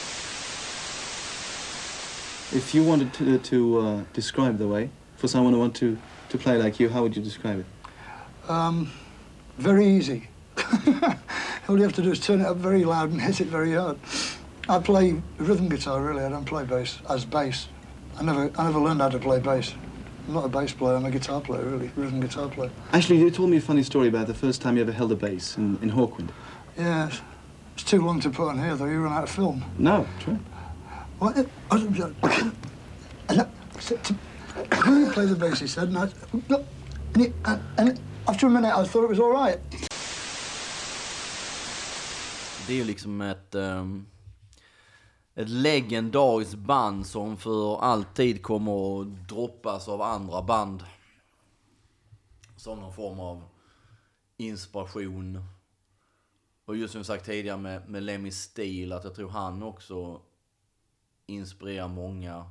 If 2.53 2.74
you 2.74 2.86
wanted 2.86 3.12
to, 3.12 3.39
to 3.39 3.81
uh, 3.81 4.01
describe 4.15 4.59
the 4.59 4.66
way 4.66 4.89
for 5.16 5.28
someone 5.28 5.53
who 5.53 5.61
want 5.61 5.74
to, 5.74 5.97
to 6.28 6.39
play 6.39 6.62
like 6.62 6.82
you, 6.82 6.93
how 6.93 7.01
would 7.01 7.16
you 7.16 7.24
describe 7.24 7.61
it? 7.61 7.66
Um, 8.48 8.90
very 9.57 9.86
easy. 9.86 10.28
All 11.69 11.77
you 11.77 11.82
have 11.82 11.94
to 11.94 12.03
do 12.03 12.12
is 12.12 12.20
turn 12.20 12.40
it 12.40 12.47
up 12.47 12.57
very 12.57 12.85
loud 12.85 13.11
and 13.11 13.20
hit 13.20 13.40
it 13.40 13.48
very 13.48 13.73
hard. 13.73 13.98
I 14.69 14.78
play 14.78 15.20
rhythm 15.39 15.69
guitar 15.69 16.01
really. 16.01 16.24
I 16.24 16.28
don't 16.28 16.44
play 16.44 16.65
bass 16.65 16.98
as 17.09 17.24
bass. 17.24 17.69
I 18.19 18.23
never, 18.23 18.51
I 18.57 18.65
never 18.65 18.78
learned 18.78 19.01
how 19.01 19.09
to 19.09 19.19
play 19.19 19.40
bass. 19.40 19.74
I'm 20.27 20.35
not 20.35 20.44
a 20.44 20.48
bass 20.48 20.73
player. 20.73 20.97
I'm 20.97 21.05
a 21.05 21.11
guitar 21.11 21.40
player 21.40 21.62
really, 21.65 21.90
rhythm 21.94 22.20
guitar 22.20 22.48
player. 22.48 22.70
Actually, 22.93 23.20
you 23.20 23.31
told 23.31 23.51
me 23.51 23.59
a 23.59 23.61
funny 23.61 23.82
story 23.82 24.09
about 24.09 24.27
the 24.27 24.35
first 24.35 24.61
time 24.61 24.77
you 24.77 24.82
ever 24.82 24.93
held 24.93 25.12
a 25.12 25.16
bass 25.16 25.57
in, 25.57 25.78
in 25.82 25.90
Hawkwind. 25.90 26.31
Yeah, 26.77 27.07
it's, 27.07 27.20
it's 27.74 27.85
too 27.85 28.05
long 28.05 28.20
to 28.20 28.31
put 28.31 28.48
on 28.48 28.59
here 28.59 28.74
though. 28.74 28.86
You 28.86 29.03
run 29.03 29.12
out 29.12 29.24
of 29.24 29.31
film. 29.31 29.65
No, 29.78 30.07
try. 30.19 30.39
What? 31.19 31.35
Can 34.70 35.01
you 35.01 35.11
play 35.12 35.27
the 35.27 35.36
bass? 35.39 35.61
He 35.61 35.66
said, 35.66 35.89
and, 35.89 35.98
I, 35.98 36.09
and, 37.15 37.23
he, 37.23 37.32
and 37.78 38.01
after 38.27 38.47
a 38.47 38.51
minute, 38.51 38.74
I 38.74 38.85
thought 38.85 39.05
it 39.05 39.09
was 39.09 39.20
all 39.20 39.32
right. 39.32 39.61
Det 42.66 42.73
är 42.73 42.77
ju 42.77 42.85
liksom 42.85 43.20
ett, 43.20 43.55
ehm, 43.55 44.07
ett 45.36 45.48
legendariskt 45.48 46.54
band 46.54 47.06
som 47.06 47.36
för 47.36 47.78
alltid 47.78 48.42
kommer 48.42 49.00
att 49.00 49.28
droppas 49.28 49.88
av 49.88 50.02
andra 50.02 50.42
band. 50.42 50.84
Som 52.56 52.80
någon 52.80 52.92
form 52.92 53.20
av 53.20 53.42
inspiration. 54.36 55.44
Och 56.64 56.76
just 56.76 56.92
som 56.92 56.98
jag 56.98 57.06
sagt 57.06 57.26
tidigare 57.26 57.58
med, 57.58 57.88
med 57.88 58.02
Lemmy 58.02 58.30
Steel, 58.30 58.92
att 58.92 59.04
jag 59.04 59.14
tror 59.14 59.28
han 59.28 59.62
också 59.62 60.20
inspirerar 61.26 61.88
många. 61.88 62.50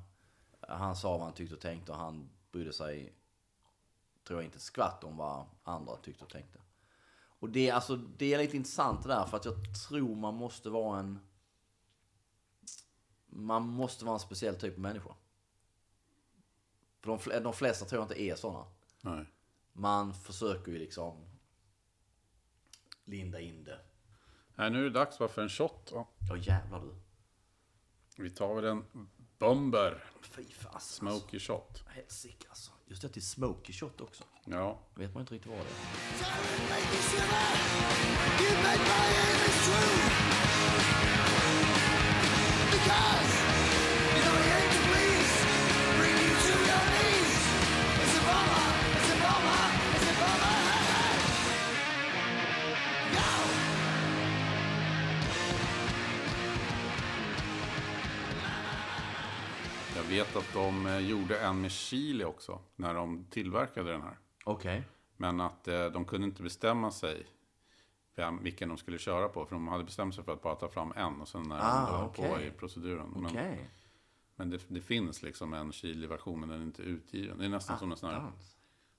Han 0.59 0.95
sa 0.95 1.11
vad 1.11 1.25
han 1.25 1.33
tyckte 1.33 1.55
och 1.55 1.61
tänkte 1.61 1.91
och 1.91 1.97
han 1.97 2.29
brydde 2.51 2.73
sig, 2.73 3.13
tror 4.27 4.39
jag 4.39 4.47
inte 4.47 4.57
ett 4.57 4.61
skvatt 4.61 5.03
om 5.03 5.17
vad 5.17 5.45
andra 5.63 5.95
tyckte 5.95 6.23
och 6.23 6.29
tänkte. 6.31 6.59
Och 7.39 7.49
det, 7.49 7.71
alltså, 7.71 7.95
det 7.95 8.33
är 8.33 8.37
lite 8.37 8.57
intressant 8.57 9.03
det 9.03 9.09
där 9.09 9.25
för 9.25 9.37
att 9.37 9.45
jag 9.45 9.55
tror 9.89 10.15
man 10.15 10.35
måste 10.35 10.69
vara 10.69 10.99
en... 10.99 11.19
Man 13.35 13.63
måste 13.67 14.05
vara 14.05 14.13
en 14.13 14.19
speciell 14.19 14.55
typ 14.55 14.73
av 14.73 14.79
människa. 14.79 15.09
För 17.01 17.07
de, 17.31 17.43
de 17.43 17.53
flesta 17.53 17.85
tror 17.85 18.01
jag 18.01 18.05
inte 18.05 18.21
är 18.21 18.35
sådana. 18.35 18.65
Nej. 19.01 19.25
Man 19.73 20.13
försöker 20.13 20.71
ju 20.71 20.77
liksom 20.79 21.25
linda 23.03 23.39
in 23.39 23.63
det. 23.63 23.79
Nej, 24.55 24.71
nu 24.71 24.79
är 24.79 24.83
det 24.83 24.89
dags 24.89 25.17
bara 25.17 25.29
för 25.29 25.41
en 25.41 25.49
shot. 25.49 25.91
va? 25.91 26.07
Ja 26.29 26.37
jävlar 26.37 26.79
du. 26.79 26.95
Vi 28.23 28.29
tar 28.29 28.55
väl 28.55 28.65
en 28.65 29.09
Bomber 29.37 30.03
Fy 30.21 30.43
fasen. 30.43 30.79
Smoky 30.81 31.39
Shot. 31.39 31.83
Helsike 31.87 32.47
alltså. 32.49 32.71
Just 32.85 33.01
det 33.01 33.09
till 33.09 33.25
smoky 33.25 33.73
shot 33.73 34.01
också. 34.01 34.23
Ja, 34.45 34.79
vet 34.95 35.13
man 35.13 35.21
inte 35.21 35.33
riktigt 35.33 35.51
vad 35.51 35.59
det 35.59 35.65
är. 35.65 35.75
Jag 60.09 60.09
vet 60.09 60.35
att 60.35 60.53
de 60.53 60.87
eh, 60.87 60.99
gjorde 60.99 61.39
en 61.39 61.61
med 61.61 61.71
chili 61.71 62.23
också. 62.23 62.59
När 62.75 62.93
de 62.93 63.25
tillverkade 63.29 63.91
den 63.91 64.01
här. 64.01 64.17
Okej. 64.43 64.83
Men 65.17 65.41
att 65.41 65.67
eh, 65.67 65.85
de 65.85 66.05
kunde 66.05 66.27
inte 66.27 66.43
bestämma 66.43 66.91
sig 66.91 67.25
vem, 68.15 68.43
vilken 68.43 68.69
de 68.69 68.77
skulle 68.77 68.97
köra 68.97 69.29
på. 69.29 69.45
För 69.45 69.55
de 69.55 69.67
hade 69.67 69.83
bestämt 69.83 70.15
sig 70.15 70.23
för 70.23 70.33
att 70.33 70.41
bara 70.41 70.55
ta 70.55 70.67
fram 70.69 70.93
en. 70.95 71.21
Och 71.21 71.27
sen 71.27 71.43
när 71.43 71.59
Ah, 71.61 71.85
de 71.91 71.95
höll 71.99 72.09
på 72.09 72.33
okej. 72.35 72.47
i 72.47 72.51
proceduren. 72.51 73.09
Men, 73.15 73.25
Okej. 73.25 73.69
men 74.35 74.49
det, 74.49 74.59
det 74.67 74.81
finns 74.81 75.23
liksom 75.23 75.53
en 75.53 75.71
chili-version 75.71 76.39
men 76.39 76.49
den 76.49 76.59
är 76.61 76.63
inte 76.63 76.81
utgiven. 76.81 77.37
Det 77.37 77.45
är 77.45 77.49
nästan 77.49 77.79
som 77.79 77.91
en 77.91 77.97
sån 77.97 78.09
här 78.09 78.17
Attans. 78.17 78.55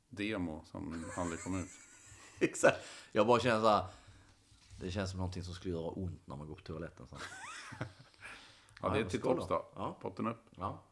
demo 0.09 0.65
som 0.65 1.05
aldrig 1.17 1.41
kom 1.41 1.61
ut. 1.61 1.71
Exakt. 2.41 2.77
Jag 3.13 3.27
bara 3.27 3.41
känner 3.41 3.61
så 3.61 3.69
här. 3.69 3.85
Det 4.81 4.91
känns 4.91 5.11
som 5.11 5.19
någonting 5.19 5.43
som 5.43 5.55
skulle 5.55 5.75
göra 5.75 5.91
ont 5.91 6.27
när 6.27 6.37
man 6.37 6.47
går 6.49 6.55
på 6.55 6.63
toaletten. 6.63 7.07
Så. 7.07 7.17
Ja, 8.83 8.89
det 8.89 8.97
är 8.99 9.01
men 9.01 9.11
till 9.11 9.21
tops 9.21 9.49
då. 9.49 9.67
Ja. 9.75 9.97
Potten 10.01 10.27
upp. 10.27 10.43
Ja. 10.57 10.83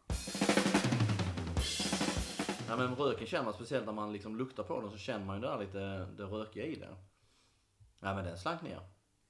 Ja 2.69 2.77
men 2.77 2.95
röken 2.95 3.27
känner 3.27 3.45
man 3.45 3.55
speciellt 3.55 3.87
när 3.87 3.93
man 3.93 4.13
liksom 4.13 4.37
luktar 4.37 4.63
på 4.63 4.81
den 4.81 4.91
så 4.91 4.97
känner 4.99 5.27
man 5.27 5.37
ju 5.37 5.43
det 5.43 5.49
där 5.49 5.59
lite, 5.59 5.79
det 6.17 6.25
rökiga 6.25 6.65
i 6.65 6.75
den. 6.75 6.95
Ja 8.05 8.15
men 8.15 8.25
den 8.25 8.39
slank 8.39 8.63
ner. 8.63 8.81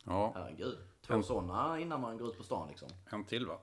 Ja, 0.04 0.32
Herregud. 0.34 0.78
Två 1.06 1.22
sådana 1.22 1.78
innan 1.78 2.00
man 2.00 2.18
går 2.18 2.28
ut 2.28 2.38
på 2.38 2.44
stan 2.44 2.68
liksom. 2.68 2.88
en 3.04 3.24
till 3.24 3.46
va? 3.46 3.58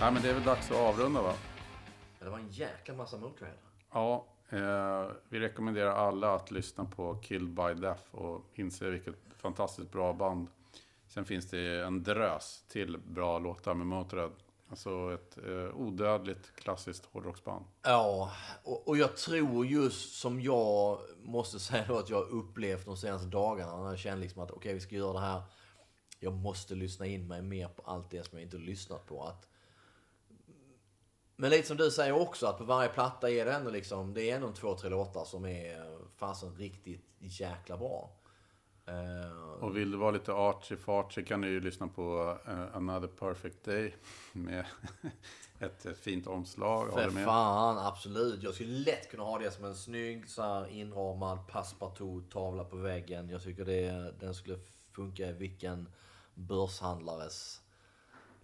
Ja, 0.00 0.10
men 0.10 0.22
det 0.22 0.30
är 0.30 0.34
väl 0.34 0.44
dags 0.44 0.70
att 0.70 0.76
avrunda 0.76 1.22
va? 1.22 1.32
Det 2.18 2.30
var 2.30 2.38
en 2.38 2.48
jäkla 2.48 2.94
massa 2.94 3.16
Motörhead. 3.16 3.56
Ja, 3.92 4.26
eh, 4.48 5.06
vi 5.28 5.40
rekommenderar 5.40 5.90
alla 5.90 6.34
att 6.34 6.50
lyssna 6.50 6.84
på 6.84 7.14
Killed 7.14 7.50
by 7.50 7.80
Death 7.80 8.14
och 8.14 8.44
inse 8.54 8.90
vilket 8.90 9.14
fantastiskt 9.36 9.92
bra 9.92 10.12
band. 10.12 10.48
Sen 11.08 11.24
finns 11.24 11.50
det 11.50 11.84
en 11.84 12.02
drös 12.02 12.64
till 12.68 12.98
bra 12.98 13.38
låtar 13.38 13.74
med 13.74 13.86
Motörhead. 13.86 14.32
Alltså 14.70 15.14
ett 15.14 15.38
eh, 15.38 15.76
odödligt 15.76 16.56
klassiskt 16.56 17.06
hårdrocksband. 17.06 17.64
Ja, 17.82 18.32
och, 18.62 18.88
och 18.88 18.96
jag 18.96 19.16
tror 19.16 19.66
just 19.66 20.20
som 20.20 20.40
jag 20.40 20.98
måste 21.22 21.58
säga 21.60 21.84
då 21.88 21.98
att 21.98 22.10
jag 22.10 22.28
upplevt 22.28 22.84
de 22.84 22.96
senaste 22.96 23.28
dagarna 23.28 23.82
när 23.82 23.88
jag 23.88 23.98
känner 23.98 24.22
liksom 24.22 24.42
att 24.42 24.50
okej 24.50 24.74
vi 24.74 24.80
ska 24.80 24.94
göra 24.94 25.12
det 25.12 25.20
här. 25.20 25.42
Jag 26.20 26.32
måste 26.32 26.74
lyssna 26.74 27.06
in 27.06 27.28
mig 27.28 27.42
mer 27.42 27.68
på 27.68 27.82
allt 27.82 28.10
det 28.10 28.26
som 28.26 28.38
jag 28.38 28.46
inte 28.46 28.56
har 28.56 28.64
lyssnat 28.64 29.06
på. 29.06 29.22
Att, 29.22 29.48
men 31.36 31.50
lite 31.50 31.68
som 31.68 31.76
du 31.76 31.90
säger 31.90 32.12
också 32.12 32.46
att 32.46 32.58
på 32.58 32.64
varje 32.64 32.88
platta 32.88 33.30
är 33.30 33.44
det 33.44 33.52
ändå 33.52 33.70
liksom, 33.70 34.14
det 34.14 34.30
är 34.30 34.36
ändå 34.36 34.52
två, 34.52 34.74
tre 34.74 34.90
låtar 34.90 35.24
som 35.24 35.44
är 35.44 35.98
fasen 36.16 36.54
riktigt 36.56 37.04
jäkla 37.18 37.76
bra. 37.76 38.10
Eh, 38.86 39.52
Och 39.60 39.76
vill 39.76 39.90
du 39.90 39.96
vara 39.96 40.10
lite 40.10 40.32
artsy 40.32 40.76
fartsy 40.76 41.24
kan 41.24 41.40
du 41.40 41.48
ju 41.48 41.60
lyssna 41.60 41.88
på 41.88 42.38
eh, 42.46 42.76
Another 42.76 43.08
Perfect 43.08 43.64
Day 43.64 43.94
med 44.32 44.66
ett 45.58 45.86
eh, 45.86 45.92
fint 45.92 46.26
omslag. 46.26 46.92
För 46.92 47.10
med. 47.10 47.24
fan, 47.24 47.78
absolut. 47.78 48.42
Jag 48.42 48.54
skulle 48.54 48.78
lätt 48.78 49.10
kunna 49.10 49.22
ha 49.22 49.38
det 49.38 49.50
som 49.50 49.64
en 49.64 49.74
snygg 49.74 50.28
så 50.28 50.42
här, 50.42 50.68
inramad 50.68 51.38
passepartout-tavla 51.48 52.64
på 52.64 52.76
väggen. 52.76 53.28
Jag 53.28 53.42
tycker 53.42 53.64
det, 53.64 54.14
den 54.20 54.34
skulle 54.34 54.58
funka 54.92 55.28
i 55.28 55.32
vilken 55.32 55.88
börshandlares 56.34 57.60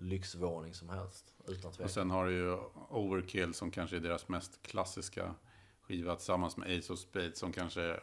lyxvåning 0.02 0.74
som 0.74 0.88
helst. 0.88 1.34
Utan 1.46 1.70
Och 1.70 1.76
tvekan. 1.76 1.88
sen 1.92 2.10
har 2.10 2.26
du 2.26 2.32
ju 2.32 2.56
Overkill 2.88 3.54
som 3.54 3.70
kanske 3.70 3.96
är 3.96 4.00
deras 4.00 4.28
mest 4.28 4.62
klassiska 4.62 5.34
skiva 5.80 6.16
tillsammans 6.16 6.56
med 6.56 6.78
Ace 6.78 6.92
of 6.92 6.98
Spades 6.98 7.38
som 7.38 7.52
kanske 7.52 8.00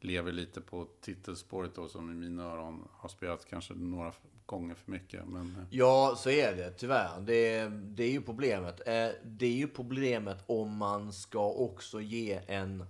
lever 0.00 0.32
lite 0.32 0.60
på 0.60 0.88
titelspåret 1.00 1.74
då 1.74 1.88
som 1.88 2.10
i 2.10 2.14
mina 2.14 2.44
öron 2.44 2.88
har 2.92 3.08
spelat 3.08 3.46
kanske 3.46 3.74
några 3.74 4.12
gånger 4.46 4.74
för 4.74 4.90
mycket. 4.90 5.24
Men 5.28 5.56
eh, 5.56 5.64
Ja, 5.70 6.14
så 6.18 6.30
är 6.30 6.56
det 6.56 6.70
tyvärr. 6.70 7.20
Det, 7.20 7.68
det 7.68 8.04
är 8.04 8.10
ju 8.10 8.22
problemet. 8.22 8.80
Eh, 8.80 9.08
Det 9.24 9.46
är 9.46 9.56
ju 9.56 9.68
problemet 9.68 10.44
om 10.46 10.76
man 10.76 11.12
ska 11.12 11.50
också 11.50 12.00
ge 12.00 12.40
en 12.46 12.84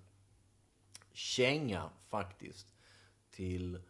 känga 1.13 1.91
faktiskt 2.09 2.67
till 3.31 3.81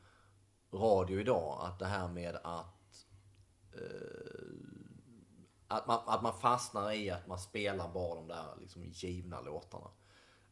radio 0.72 1.20
idag. 1.20 1.58
Att 1.62 1.78
det 1.78 1.86
här 1.86 2.08
med 2.08 2.36
att 2.44 2.75
att 5.68 5.86
man, 5.86 6.00
att 6.06 6.22
man 6.22 6.38
fastnar 6.40 6.92
i 6.92 7.10
att 7.10 7.26
man 7.26 7.38
spelar 7.38 7.92
bara 7.92 8.14
de 8.14 8.28
där 8.28 8.46
liksom 8.60 8.84
givna 8.84 9.40
låtarna. 9.40 9.90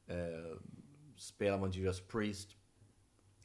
Eh, 0.07 0.59
spelar 1.17 1.59
man 1.59 1.71
Judas 1.71 2.01
Priest 2.01 2.57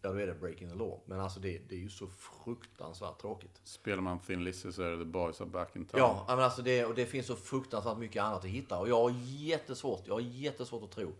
ja 0.01 0.11
då 0.11 0.19
är 0.19 0.27
det 0.27 0.33
Breaking 0.33 0.69
the 0.69 0.75
Law. 0.75 0.99
Men 1.05 1.19
alltså 1.19 1.39
det, 1.39 1.61
det 1.69 1.75
är 1.75 1.79
ju 1.79 1.89
så 1.89 2.07
fruktansvärt 2.07 3.21
tråkigt. 3.21 3.61
Spelar 3.63 4.01
man 4.01 4.19
Thin 4.19 4.43
Lizzy 4.43 4.71
så 4.71 4.81
är 4.81 4.91
det 4.91 4.97
The 4.97 5.05
Boys 5.05 5.41
are 5.41 5.49
back 5.49 5.75
in 5.75 5.85
town. 5.85 5.99
Ja, 5.99 6.25
men 6.27 6.39
alltså 6.39 6.61
det, 6.61 6.85
och 6.85 6.95
det 6.95 7.05
finns 7.05 7.27
så 7.27 7.35
fruktansvärt 7.35 7.97
mycket 7.97 8.23
annat 8.23 8.39
att 8.39 8.45
hitta. 8.45 8.79
Och 8.79 8.89
jag 8.89 9.01
har 9.01 9.15
jättesvårt, 9.25 10.07
jag 10.07 10.13
har 10.13 10.21
jättesvårt 10.21 10.83
att 10.83 10.91
tro 10.91 11.15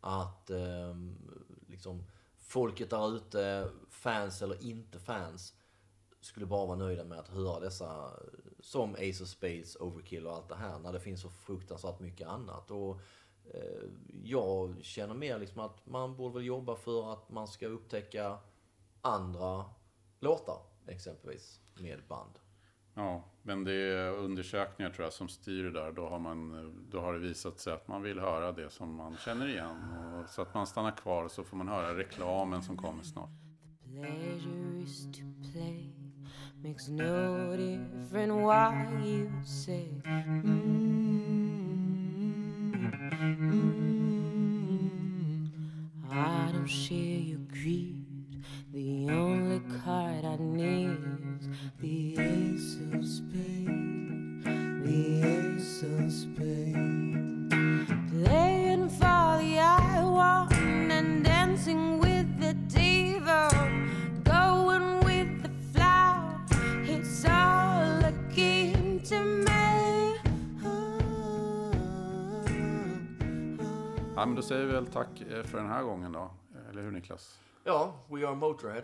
att 0.00 0.50
ehm, 0.50 1.16
liksom, 1.68 2.04
folket 2.38 2.90
där 2.90 3.16
ute, 3.16 3.70
fans 3.90 4.42
eller 4.42 4.64
inte 4.64 4.98
fans, 4.98 5.54
skulle 6.20 6.46
bara 6.46 6.66
vara 6.66 6.78
nöjda 6.78 7.04
med 7.04 7.18
att 7.18 7.28
höra 7.28 7.60
dessa, 7.60 8.10
som 8.60 8.94
Ace 8.94 9.22
of 9.22 9.28
Spades, 9.28 9.76
Overkill 9.76 10.26
och 10.26 10.32
allt 10.34 10.48
det 10.48 10.54
här, 10.54 10.78
när 10.78 10.92
det 10.92 11.00
finns 11.00 11.22
så 11.22 11.30
fruktansvärt 11.30 12.00
mycket 12.00 12.28
annat. 12.28 12.70
Och 12.70 13.00
eh, 13.54 13.88
jag 14.22 14.76
känner 14.80 15.14
mer 15.14 15.38
liksom 15.38 15.60
att 15.60 15.86
man 15.86 16.16
borde 16.16 16.34
väl 16.34 16.44
jobba 16.44 16.76
för 16.76 17.12
att 17.12 17.30
man 17.30 17.48
ska 17.48 17.66
upptäcka 17.66 18.38
andra 19.00 19.64
låtar, 20.20 20.58
exempelvis, 20.86 21.60
med 21.80 21.98
band. 22.08 22.38
Ja, 22.94 23.24
men 23.42 23.64
det 23.64 23.72
är 23.72 24.12
undersökningar 24.12 24.90
tror 24.90 25.04
jag 25.04 25.12
som 25.12 25.28
styr 25.28 25.64
det 25.64 25.70
där. 25.70 25.92
Då 25.92 26.08
har, 26.08 26.18
man, 26.18 26.86
då 26.90 27.00
har 27.00 27.12
det 27.12 27.18
visat 27.18 27.58
sig 27.60 27.72
att 27.72 27.88
man 27.88 28.02
vill 28.02 28.18
höra 28.18 28.52
det 28.52 28.70
som 28.70 28.94
man 28.94 29.16
känner 29.16 29.48
igen. 29.48 29.76
Och 30.14 30.30
så 30.30 30.42
att 30.42 30.54
man 30.54 30.66
stannar 30.66 30.96
kvar 30.96 31.24
och 31.24 31.30
så 31.30 31.44
får 31.44 31.56
man 31.56 31.68
höra 31.68 31.96
reklamen 31.96 32.62
som 32.62 32.76
kommer 32.76 33.02
snart. 33.02 33.30
Pleasure 33.84 34.82
is 34.82 35.04
to 35.04 35.50
play. 35.52 35.87
Makes 36.60 36.88
no 36.88 37.56
difference 37.56 38.32
why 38.32 38.88
you 39.04 39.30
say. 39.44 39.86
Mm, 40.04 40.68
I 46.10 46.50
don't 46.52 46.66
share 46.66 46.96
your 46.98 47.38
greed. 47.38 48.04
The 48.72 49.08
only 49.08 49.60
card 49.84 50.24
I 50.24 50.36
need 50.40 50.98
is 51.38 51.48
the 51.78 52.18
ace 52.18 52.76
of 52.92 53.06
spades. 53.06 54.44
The 54.84 55.54
ace 55.54 55.82
of 55.84 56.12
spades. 56.12 56.97
Ja, 74.18 74.26
men 74.26 74.34
då 74.34 74.42
säger 74.42 74.66
vi 74.66 74.72
väl 74.72 74.86
tack 74.86 75.20
eh, 75.20 75.42
för 75.42 75.58
den 75.58 75.68
här 75.68 75.82
gången 75.82 76.12
då. 76.12 76.30
Eller 76.70 76.82
hur 76.82 76.90
Niklas? 76.90 77.38
Ja, 77.64 77.94
We 78.08 78.28
Are 78.28 78.34
Motörhead. 78.34 78.82